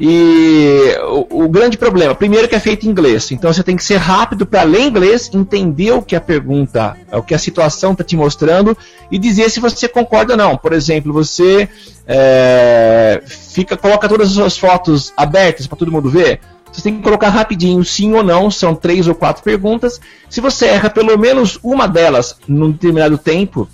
E 0.00 0.94
o, 1.08 1.44
o 1.44 1.48
grande 1.48 1.76
problema, 1.76 2.14
primeiro 2.14 2.46
que 2.46 2.54
é 2.54 2.60
feito 2.60 2.86
em 2.86 2.90
inglês, 2.90 3.32
então 3.32 3.52
você 3.52 3.64
tem 3.64 3.74
que 3.74 3.82
ser 3.82 3.96
rápido 3.96 4.46
para 4.46 4.62
ler 4.62 4.82
inglês, 4.86 5.28
entender 5.34 5.90
o 5.90 6.00
que 6.02 6.14
a 6.14 6.20
pergunta, 6.20 6.96
o 7.12 7.20
que 7.20 7.34
a 7.34 7.38
situação 7.38 7.90
está 7.92 8.04
te 8.04 8.14
mostrando 8.16 8.78
e 9.10 9.18
dizer 9.18 9.50
se 9.50 9.58
você 9.58 9.88
concorda 9.88 10.34
ou 10.34 10.36
não. 10.38 10.56
Por 10.56 10.72
exemplo, 10.72 11.12
você 11.12 11.68
é, 12.06 13.20
fica, 13.26 13.76
coloca 13.76 14.08
todas 14.08 14.28
as 14.28 14.34
suas 14.34 14.56
fotos 14.56 15.12
abertas 15.16 15.66
para 15.66 15.76
todo 15.78 15.90
mundo 15.90 16.08
ver. 16.08 16.38
Você 16.72 16.82
tem 16.82 16.96
que 16.96 17.02
colocar 17.02 17.30
rapidinho 17.30 17.82
sim 17.84 18.14
ou 18.14 18.22
não, 18.22 18.52
são 18.52 18.76
três 18.76 19.08
ou 19.08 19.16
quatro 19.16 19.42
perguntas. 19.42 20.00
Se 20.30 20.40
você 20.40 20.66
erra 20.66 20.90
pelo 20.90 21.18
menos 21.18 21.58
uma 21.60 21.88
delas 21.88 22.36
num 22.46 22.70
determinado 22.70 23.18
tempo, 23.18 23.66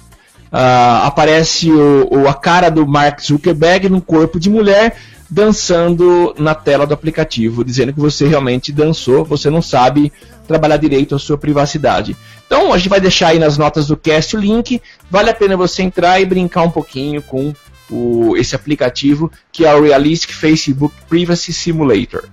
ah, 0.50 1.02
aparece 1.06 1.70
o, 1.70 2.08
o- 2.10 2.28
a 2.28 2.32
cara 2.32 2.70
do 2.70 2.86
Mark 2.86 3.20
Zuckerberg 3.20 3.88
num 3.90 4.00
corpo 4.00 4.38
de 4.40 4.48
mulher 4.48 4.96
dançando 5.34 6.32
na 6.38 6.54
tela 6.54 6.86
do 6.86 6.94
aplicativo, 6.94 7.64
dizendo 7.64 7.92
que 7.92 7.98
você 7.98 8.24
realmente 8.28 8.70
dançou, 8.70 9.24
você 9.24 9.50
não 9.50 9.60
sabe 9.60 10.12
trabalhar 10.46 10.76
direito 10.76 11.12
a 11.12 11.18
sua 11.18 11.36
privacidade. 11.36 12.16
Então 12.46 12.72
a 12.72 12.78
gente 12.78 12.88
vai 12.88 13.00
deixar 13.00 13.28
aí 13.28 13.38
nas 13.40 13.58
notas 13.58 13.88
do 13.88 13.96
cast 13.96 14.36
o 14.36 14.40
link, 14.40 14.80
vale 15.10 15.30
a 15.30 15.34
pena 15.34 15.56
você 15.56 15.82
entrar 15.82 16.20
e 16.20 16.24
brincar 16.24 16.62
um 16.62 16.70
pouquinho 16.70 17.20
com 17.20 17.52
o- 17.90 18.36
esse 18.36 18.54
aplicativo 18.54 19.28
que 19.50 19.64
é 19.66 19.74
o 19.74 19.82
Realistic 19.82 20.30
Facebook 20.30 20.94
Privacy 21.08 21.52
Simulator. 21.52 22.24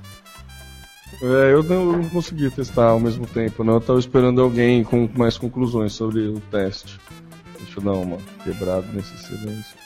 É, 1.24 1.54
eu 1.54 1.64
não, 1.64 1.92
eu 1.94 1.98
não 1.98 2.10
consegui 2.10 2.52
testar 2.52 2.90
ao 2.90 3.00
mesmo 3.00 3.26
tempo, 3.26 3.64
não. 3.64 3.74
Eu 3.76 3.82
tava 3.82 4.00
esperando 4.00 4.42
alguém 4.42 4.84
com 4.84 5.10
mais 5.16 5.38
conclusões 5.40 5.94
sobre 5.94 6.22
o 6.28 6.40
teste. 6.52 7.00
Deixa 7.60 7.80
eu 7.80 7.84
dar 7.84 7.94
uma 7.94 8.18
quebrada 8.44 8.86
nesse 8.94 9.16
silêncio. 9.26 9.81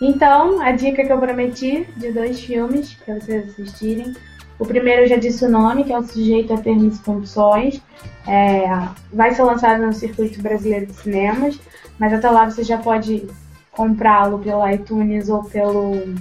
Então, 0.00 0.60
a 0.62 0.72
dica 0.72 1.04
que 1.04 1.12
eu 1.12 1.18
prometi 1.18 1.86
de 1.96 2.10
dois 2.10 2.40
filmes 2.40 2.94
para 2.94 3.16
vocês 3.16 3.50
assistirem. 3.50 4.14
O 4.58 4.64
primeiro 4.64 5.02
eu 5.02 5.08
já 5.08 5.16
disse 5.16 5.44
o 5.44 5.50
nome, 5.50 5.84
que 5.84 5.92
é 5.92 5.98
o 5.98 6.02
Sujeito 6.02 6.54
a 6.54 6.58
Termos 6.58 6.98
e 6.98 7.02
Condições. 7.02 7.82
É, 8.26 8.64
vai 9.12 9.34
ser 9.34 9.42
lançado 9.42 9.84
no 9.84 9.92
Circuito 9.92 10.40
Brasileiro 10.42 10.86
de 10.86 10.94
Cinemas, 10.94 11.60
mas 11.98 12.12
até 12.12 12.30
lá 12.30 12.48
você 12.48 12.62
já 12.62 12.78
pode 12.78 13.26
comprá-lo 13.72 14.38
pelo 14.38 14.68
iTunes 14.68 15.28
ou 15.28 15.44
pelo 15.44 16.14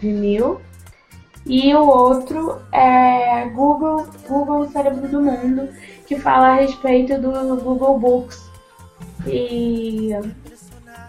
Vimeo. 0.00 0.60
E 1.46 1.74
o 1.74 1.86
outro 1.86 2.60
é 2.72 3.48
Google, 3.54 4.06
Google 4.28 4.68
Cérebro 4.68 5.08
do 5.08 5.22
Mundo, 5.22 5.68
que 6.06 6.16
fala 6.18 6.48
a 6.48 6.54
respeito 6.56 7.18
do 7.20 7.56
Google 7.56 7.98
Books. 7.98 8.48
E 9.26 10.10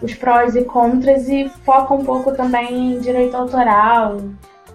os 0.02 0.14
prós 0.14 0.54
e 0.56 0.64
contras 0.64 1.28
e 1.28 1.48
foca 1.64 1.94
um 1.94 2.04
pouco 2.04 2.32
também 2.34 2.94
em 2.94 3.00
direito 3.00 3.36
autoral, 3.36 4.20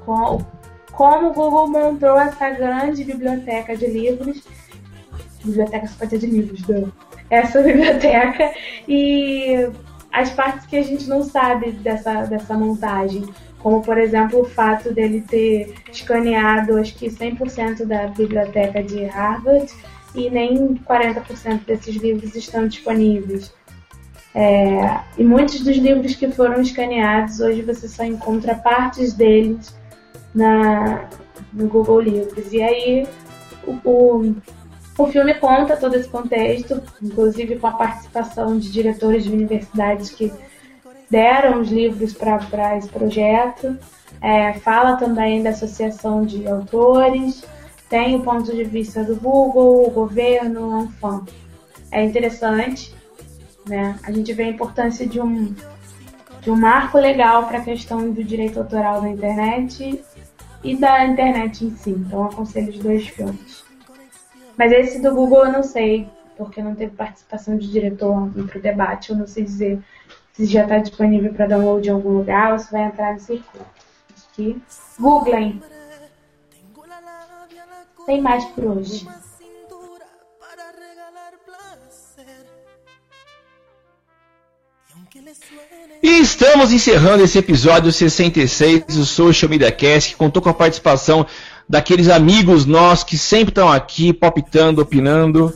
com- 0.05 0.43
como 0.91 1.29
o 1.29 1.33
Google 1.33 1.67
montou 1.67 2.17
essa 2.19 2.49
grande 2.51 3.03
biblioteca 3.03 3.75
de 3.75 3.87
livros. 3.87 4.43
Biblioteca 5.43 5.87
só 5.87 5.95
pode 5.99 6.11
ser 6.11 6.19
de 6.19 6.27
livros, 6.27 6.67
não. 6.67 6.91
Essa 7.29 7.61
biblioteca 7.63 8.51
e 8.87 9.69
as 10.11 10.29
partes 10.29 10.65
que 10.67 10.77
a 10.77 10.83
gente 10.83 11.07
não 11.09 11.23
sabe 11.23 11.71
dessa, 11.71 12.23
dessa 12.25 12.53
montagem. 12.53 13.25
Como, 13.59 13.81
por 13.81 13.97
exemplo, 13.97 14.41
o 14.41 14.45
fato 14.45 14.93
dele 14.93 15.21
ter 15.21 15.73
escaneado 15.91 16.77
acho 16.77 16.95
que 16.95 17.07
100% 17.09 17.83
da 17.85 18.07
biblioteca 18.07 18.81
de 18.83 19.05
Harvard 19.05 19.73
e 20.13 20.29
nem 20.29 20.75
40% 20.87 21.65
desses 21.65 21.95
livros 21.95 22.35
estão 22.35 22.67
disponíveis. 22.67 23.51
É, 24.35 24.99
e 25.17 25.23
muitos 25.23 25.61
dos 25.61 25.77
livros 25.77 26.13
que 26.13 26.29
foram 26.29 26.61
escaneados, 26.61 27.39
hoje 27.39 27.61
você 27.61 27.87
só 27.87 28.03
encontra 28.03 28.53
partes 28.53 29.13
deles 29.13 29.73
na, 30.33 31.07
no 31.53 31.69
Google 31.69 32.01
Livros. 32.01 32.51
E 32.51 32.61
aí 32.61 33.07
o, 33.65 33.79
o, 33.89 34.35
o 34.97 35.07
filme 35.07 35.35
conta 35.35 35.77
todo 35.77 35.95
esse 35.95 36.09
contexto, 36.09 36.83
inclusive 37.01 37.57
com 37.57 37.67
a 37.67 37.71
participação 37.71 38.57
de 38.57 38.69
diretores 38.69 39.23
de 39.23 39.31
universidades 39.31 40.09
que 40.09 40.33
deram 41.09 41.61
os 41.61 41.69
livros 41.69 42.11
para 42.11 42.77
esse 42.77 42.89
projeto. 42.89 43.77
É, 44.21 44.53
fala 44.55 44.97
também 44.97 45.43
da 45.43 45.51
associação 45.51 46.25
de 46.25 46.45
autores, 46.45 47.41
tem 47.89 48.15
o 48.15 48.21
ponto 48.21 48.53
de 48.53 48.65
vista 48.65 49.01
do 49.01 49.15
Google, 49.15 49.87
o 49.87 49.91
governo, 49.91 50.71
a 50.71 50.75
Anfam. 50.79 51.25
É 51.89 52.03
interessante, 52.03 52.93
né? 53.67 53.97
A 54.03 54.11
gente 54.11 54.31
vê 54.33 54.43
a 54.43 54.49
importância 54.49 55.07
de 55.07 55.19
um, 55.19 55.53
de 56.41 56.51
um 56.51 56.55
marco 56.55 56.97
legal 56.97 57.47
para 57.47 57.59
a 57.59 57.63
questão 57.63 58.11
do 58.11 58.23
direito 58.23 58.59
autoral 58.59 59.01
na 59.01 59.09
internet 59.09 60.03
e 60.63 60.75
da 60.75 61.05
internet 61.05 61.65
em 61.65 61.75
si. 61.75 61.91
Então, 61.91 62.25
aconselho 62.25 62.69
os 62.69 62.79
dois 62.79 63.07
filmes. 63.07 63.63
Mas 64.57 64.71
esse 64.71 65.01
do 65.01 65.13
Google 65.13 65.45
eu 65.45 65.51
não 65.51 65.63
sei, 65.63 66.07
porque 66.37 66.61
não 66.61 66.75
teve 66.75 66.95
participação 66.95 67.57
de 67.57 67.69
diretor 67.69 68.29
para 68.47 68.57
o 68.57 68.61
debate. 68.61 69.11
Eu 69.11 69.17
não 69.17 69.27
sei 69.27 69.43
dizer 69.43 69.79
se 70.33 70.45
já 70.45 70.63
está 70.63 70.77
disponível 70.77 71.33
para 71.33 71.47
download 71.47 71.87
em 71.87 71.91
algum 71.91 72.17
lugar 72.17 72.53
ou 72.53 72.59
se 72.59 72.71
vai 72.71 72.83
entrar 72.83 73.13
no 73.13 73.19
circuito. 73.19 73.65
Aqui. 74.31 74.61
Googlem. 74.99 75.61
Tem 78.05 78.21
mais 78.21 78.45
por 78.45 78.65
hoje. 78.65 79.07
E 86.07 86.19
estamos 86.19 86.71
encerrando 86.71 87.23
esse 87.23 87.39
episódio 87.39 87.91
66 87.91 88.83
do 88.95 89.05
Social 89.05 89.49
Media 89.49 89.71
Cast, 89.71 90.11
que 90.11 90.15
contou 90.15 90.39
com 90.39 90.49
a 90.49 90.53
participação 90.53 91.25
daqueles 91.67 92.09
amigos 92.09 92.63
nossos 92.63 93.03
que 93.03 93.17
sempre 93.17 93.49
estão 93.49 93.71
aqui, 93.71 94.13
palpitando, 94.13 94.83
opinando. 94.83 95.51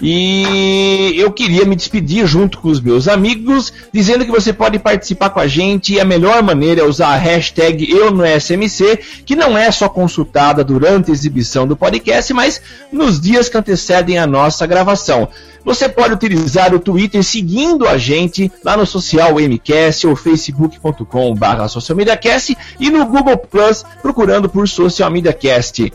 E 0.00 1.14
eu 1.16 1.32
queria 1.32 1.64
me 1.64 1.74
despedir 1.74 2.24
junto 2.26 2.58
com 2.58 2.68
os 2.68 2.80
meus 2.80 3.08
amigos, 3.08 3.72
dizendo 3.92 4.24
que 4.24 4.30
você 4.30 4.52
pode 4.52 4.78
participar 4.78 5.30
com 5.30 5.40
a 5.40 5.48
gente 5.48 5.94
e 5.94 6.00
a 6.00 6.04
melhor 6.04 6.40
maneira 6.42 6.82
é 6.82 6.84
usar 6.84 7.08
a 7.08 7.16
hashtag 7.16 7.90
Eu 7.90 8.12
no 8.12 8.24
SMC, 8.24 8.98
que 9.26 9.34
não 9.34 9.58
é 9.58 9.70
só 9.72 9.88
consultada 9.88 10.62
durante 10.62 11.10
a 11.10 11.14
exibição 11.14 11.66
do 11.66 11.76
podcast, 11.76 12.32
mas 12.32 12.60
nos 12.92 13.20
dias 13.20 13.48
que 13.48 13.58
antecedem 13.58 14.18
a 14.18 14.26
nossa 14.26 14.66
gravação. 14.66 15.28
Você 15.64 15.88
pode 15.88 16.14
utilizar 16.14 16.72
o 16.72 16.78
Twitter 16.78 17.22
seguindo 17.22 17.86
a 17.86 17.98
gente 17.98 18.50
lá 18.64 18.76
no 18.76 18.86
social 18.86 19.34
MCast 19.34 20.06
ou 20.06 20.14
facebook.com.br 20.14 21.68
socialmediacast 21.68 22.56
e 22.78 22.88
no 22.88 23.04
Google 23.04 23.36
Plus 23.36 23.84
procurando 24.00 24.48
por 24.48 24.68
Social 24.68 25.10
Media 25.10 25.32
Cast. 25.32 25.92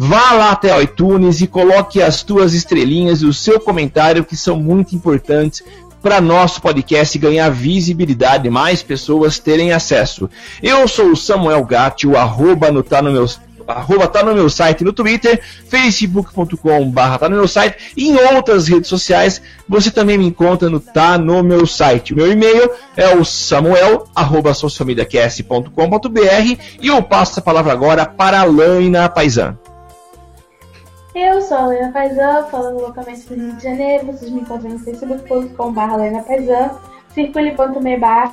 Vá 0.00 0.30
lá 0.30 0.52
até 0.52 0.72
o 0.76 0.80
iTunes 0.80 1.40
e 1.40 1.48
coloque 1.48 2.00
as 2.00 2.22
tuas 2.22 2.54
estrelinhas 2.54 3.20
e 3.20 3.26
o 3.26 3.34
seu 3.34 3.58
comentário, 3.58 4.24
que 4.24 4.36
são 4.36 4.56
muito 4.56 4.94
importantes 4.94 5.60
para 6.00 6.20
nosso 6.20 6.62
podcast 6.62 7.18
ganhar 7.18 7.50
visibilidade 7.50 8.46
e 8.46 8.50
mais 8.50 8.80
pessoas 8.80 9.40
terem 9.40 9.72
acesso. 9.72 10.30
Eu 10.62 10.86
sou 10.86 11.06
o 11.06 11.16
Samuel 11.16 11.64
Gatti, 11.64 12.06
o 12.06 12.16
arroba 12.16 12.70
no, 12.70 12.84
tá 12.84 13.02
no 13.02 13.10
meu 13.10 13.26
arroba 13.66 14.06
tá 14.06 14.22
no 14.22 14.34
meu 14.34 14.48
site 14.48 14.84
no 14.84 14.92
Twitter, 14.92 15.42
facebook.com 15.68 16.88
barra 16.92 17.18
tá 17.18 17.28
no 17.28 17.34
meu 17.34 17.48
site 17.48 17.92
e 17.96 18.08
em 18.08 18.16
outras 18.36 18.68
redes 18.68 18.88
sociais 18.88 19.42
você 19.68 19.90
também 19.90 20.16
me 20.16 20.26
encontra 20.26 20.70
no 20.70 20.78
tá 20.78 21.18
no 21.18 21.42
meu 21.42 21.66
site. 21.66 22.12
O 22.12 22.16
meu 22.16 22.30
e-mail 22.30 22.70
é 22.96 23.16
o 23.16 23.24
samuel 23.24 24.06
arroba 24.14 24.54
socialmediacast.com.br 24.54 26.62
e 26.80 26.86
eu 26.86 27.02
passo 27.02 27.40
a 27.40 27.42
palavra 27.42 27.72
agora 27.72 28.06
para 28.06 28.42
a 28.42 28.44
Laina 28.44 29.08
Paisan. 29.08 29.58
Eu 31.20 31.42
sou 31.42 31.56
a 31.56 31.66
Lena 31.66 31.90
Paisan, 31.90 32.44
falando 32.44 32.80
localmente 32.80 33.26
do 33.26 33.34
Rio 33.34 33.56
de 33.56 33.64
Janeiro. 33.64 34.06
Vocês 34.06 34.30
me 34.30 34.40
encontram 34.40 34.70
no 34.70 34.78
facebook.com.br 34.78 35.96
Lena 35.96 36.22
Paisan, 36.22 36.78
circule.me 37.12 37.96
barra 37.96 38.32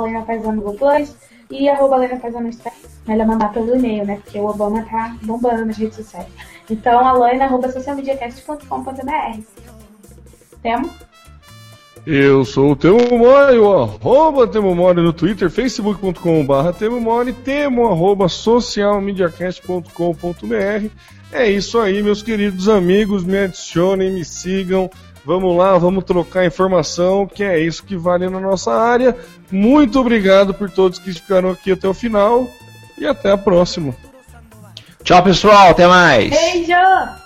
Lena 0.00 0.22
Paisan 0.22 0.52
no 0.52 0.60
Google 0.60 0.76
Plus 0.76 1.16
e 1.50 1.70
arroba 1.70 1.96
Lena 1.96 2.20
Paisan 2.20 2.40
no 2.40 2.48
Instagram. 2.48 2.90
Melhor 3.08 3.26
mandar 3.26 3.50
pelo 3.54 3.74
e-mail, 3.74 4.04
né? 4.04 4.16
Porque 4.16 4.38
o 4.38 4.44
Obama 4.44 4.84
tá 4.84 5.16
bombando 5.22 5.64
nas 5.64 5.78
redes 5.78 5.96
sociais. 5.96 6.28
Então, 6.68 7.00
alana 7.00 7.46
arroba 7.46 7.72
socialmediacast.com.br. 7.72 9.40
Temo? 10.62 10.90
Eu 12.04 12.44
sou 12.44 12.72
o 12.72 12.76
Temo 12.76 13.16
Mori, 13.16 13.56
o 13.58 13.72
arroba 13.72 14.48
Temo 14.48 14.74
Mori 14.74 15.00
no 15.00 15.12
Twitter, 15.12 15.48
facebook.com.br 15.48 16.72
Temo 16.76 17.00
Mori, 17.00 17.32
temo 17.32 17.86
arroba 17.86 18.28
socialmediacast.com.br. 18.28 20.88
É 21.32 21.48
isso 21.48 21.78
aí, 21.78 22.02
meus 22.02 22.20
queridos 22.20 22.68
amigos, 22.68 23.22
me 23.24 23.38
adicionem, 23.38 24.12
me 24.12 24.24
sigam. 24.24 24.90
Vamos 25.24 25.56
lá, 25.56 25.78
vamos 25.78 26.02
trocar 26.04 26.44
informação, 26.44 27.24
que 27.24 27.44
é 27.44 27.60
isso 27.60 27.84
que 27.84 27.96
vale 27.96 28.28
na 28.28 28.40
nossa 28.40 28.72
área. 28.72 29.16
Muito 29.50 30.00
obrigado 30.00 30.52
por 30.52 30.68
todos 30.68 30.98
que 30.98 31.12
ficaram 31.12 31.50
aqui 31.50 31.70
até 31.70 31.86
o 31.86 31.94
final 31.94 32.50
e 32.98 33.06
até 33.06 33.30
a 33.30 33.38
próxima. 33.38 33.94
Tchau, 35.04 35.22
pessoal, 35.22 35.70
até 35.70 35.86
mais. 35.86 36.30
Beijo! 36.30 37.21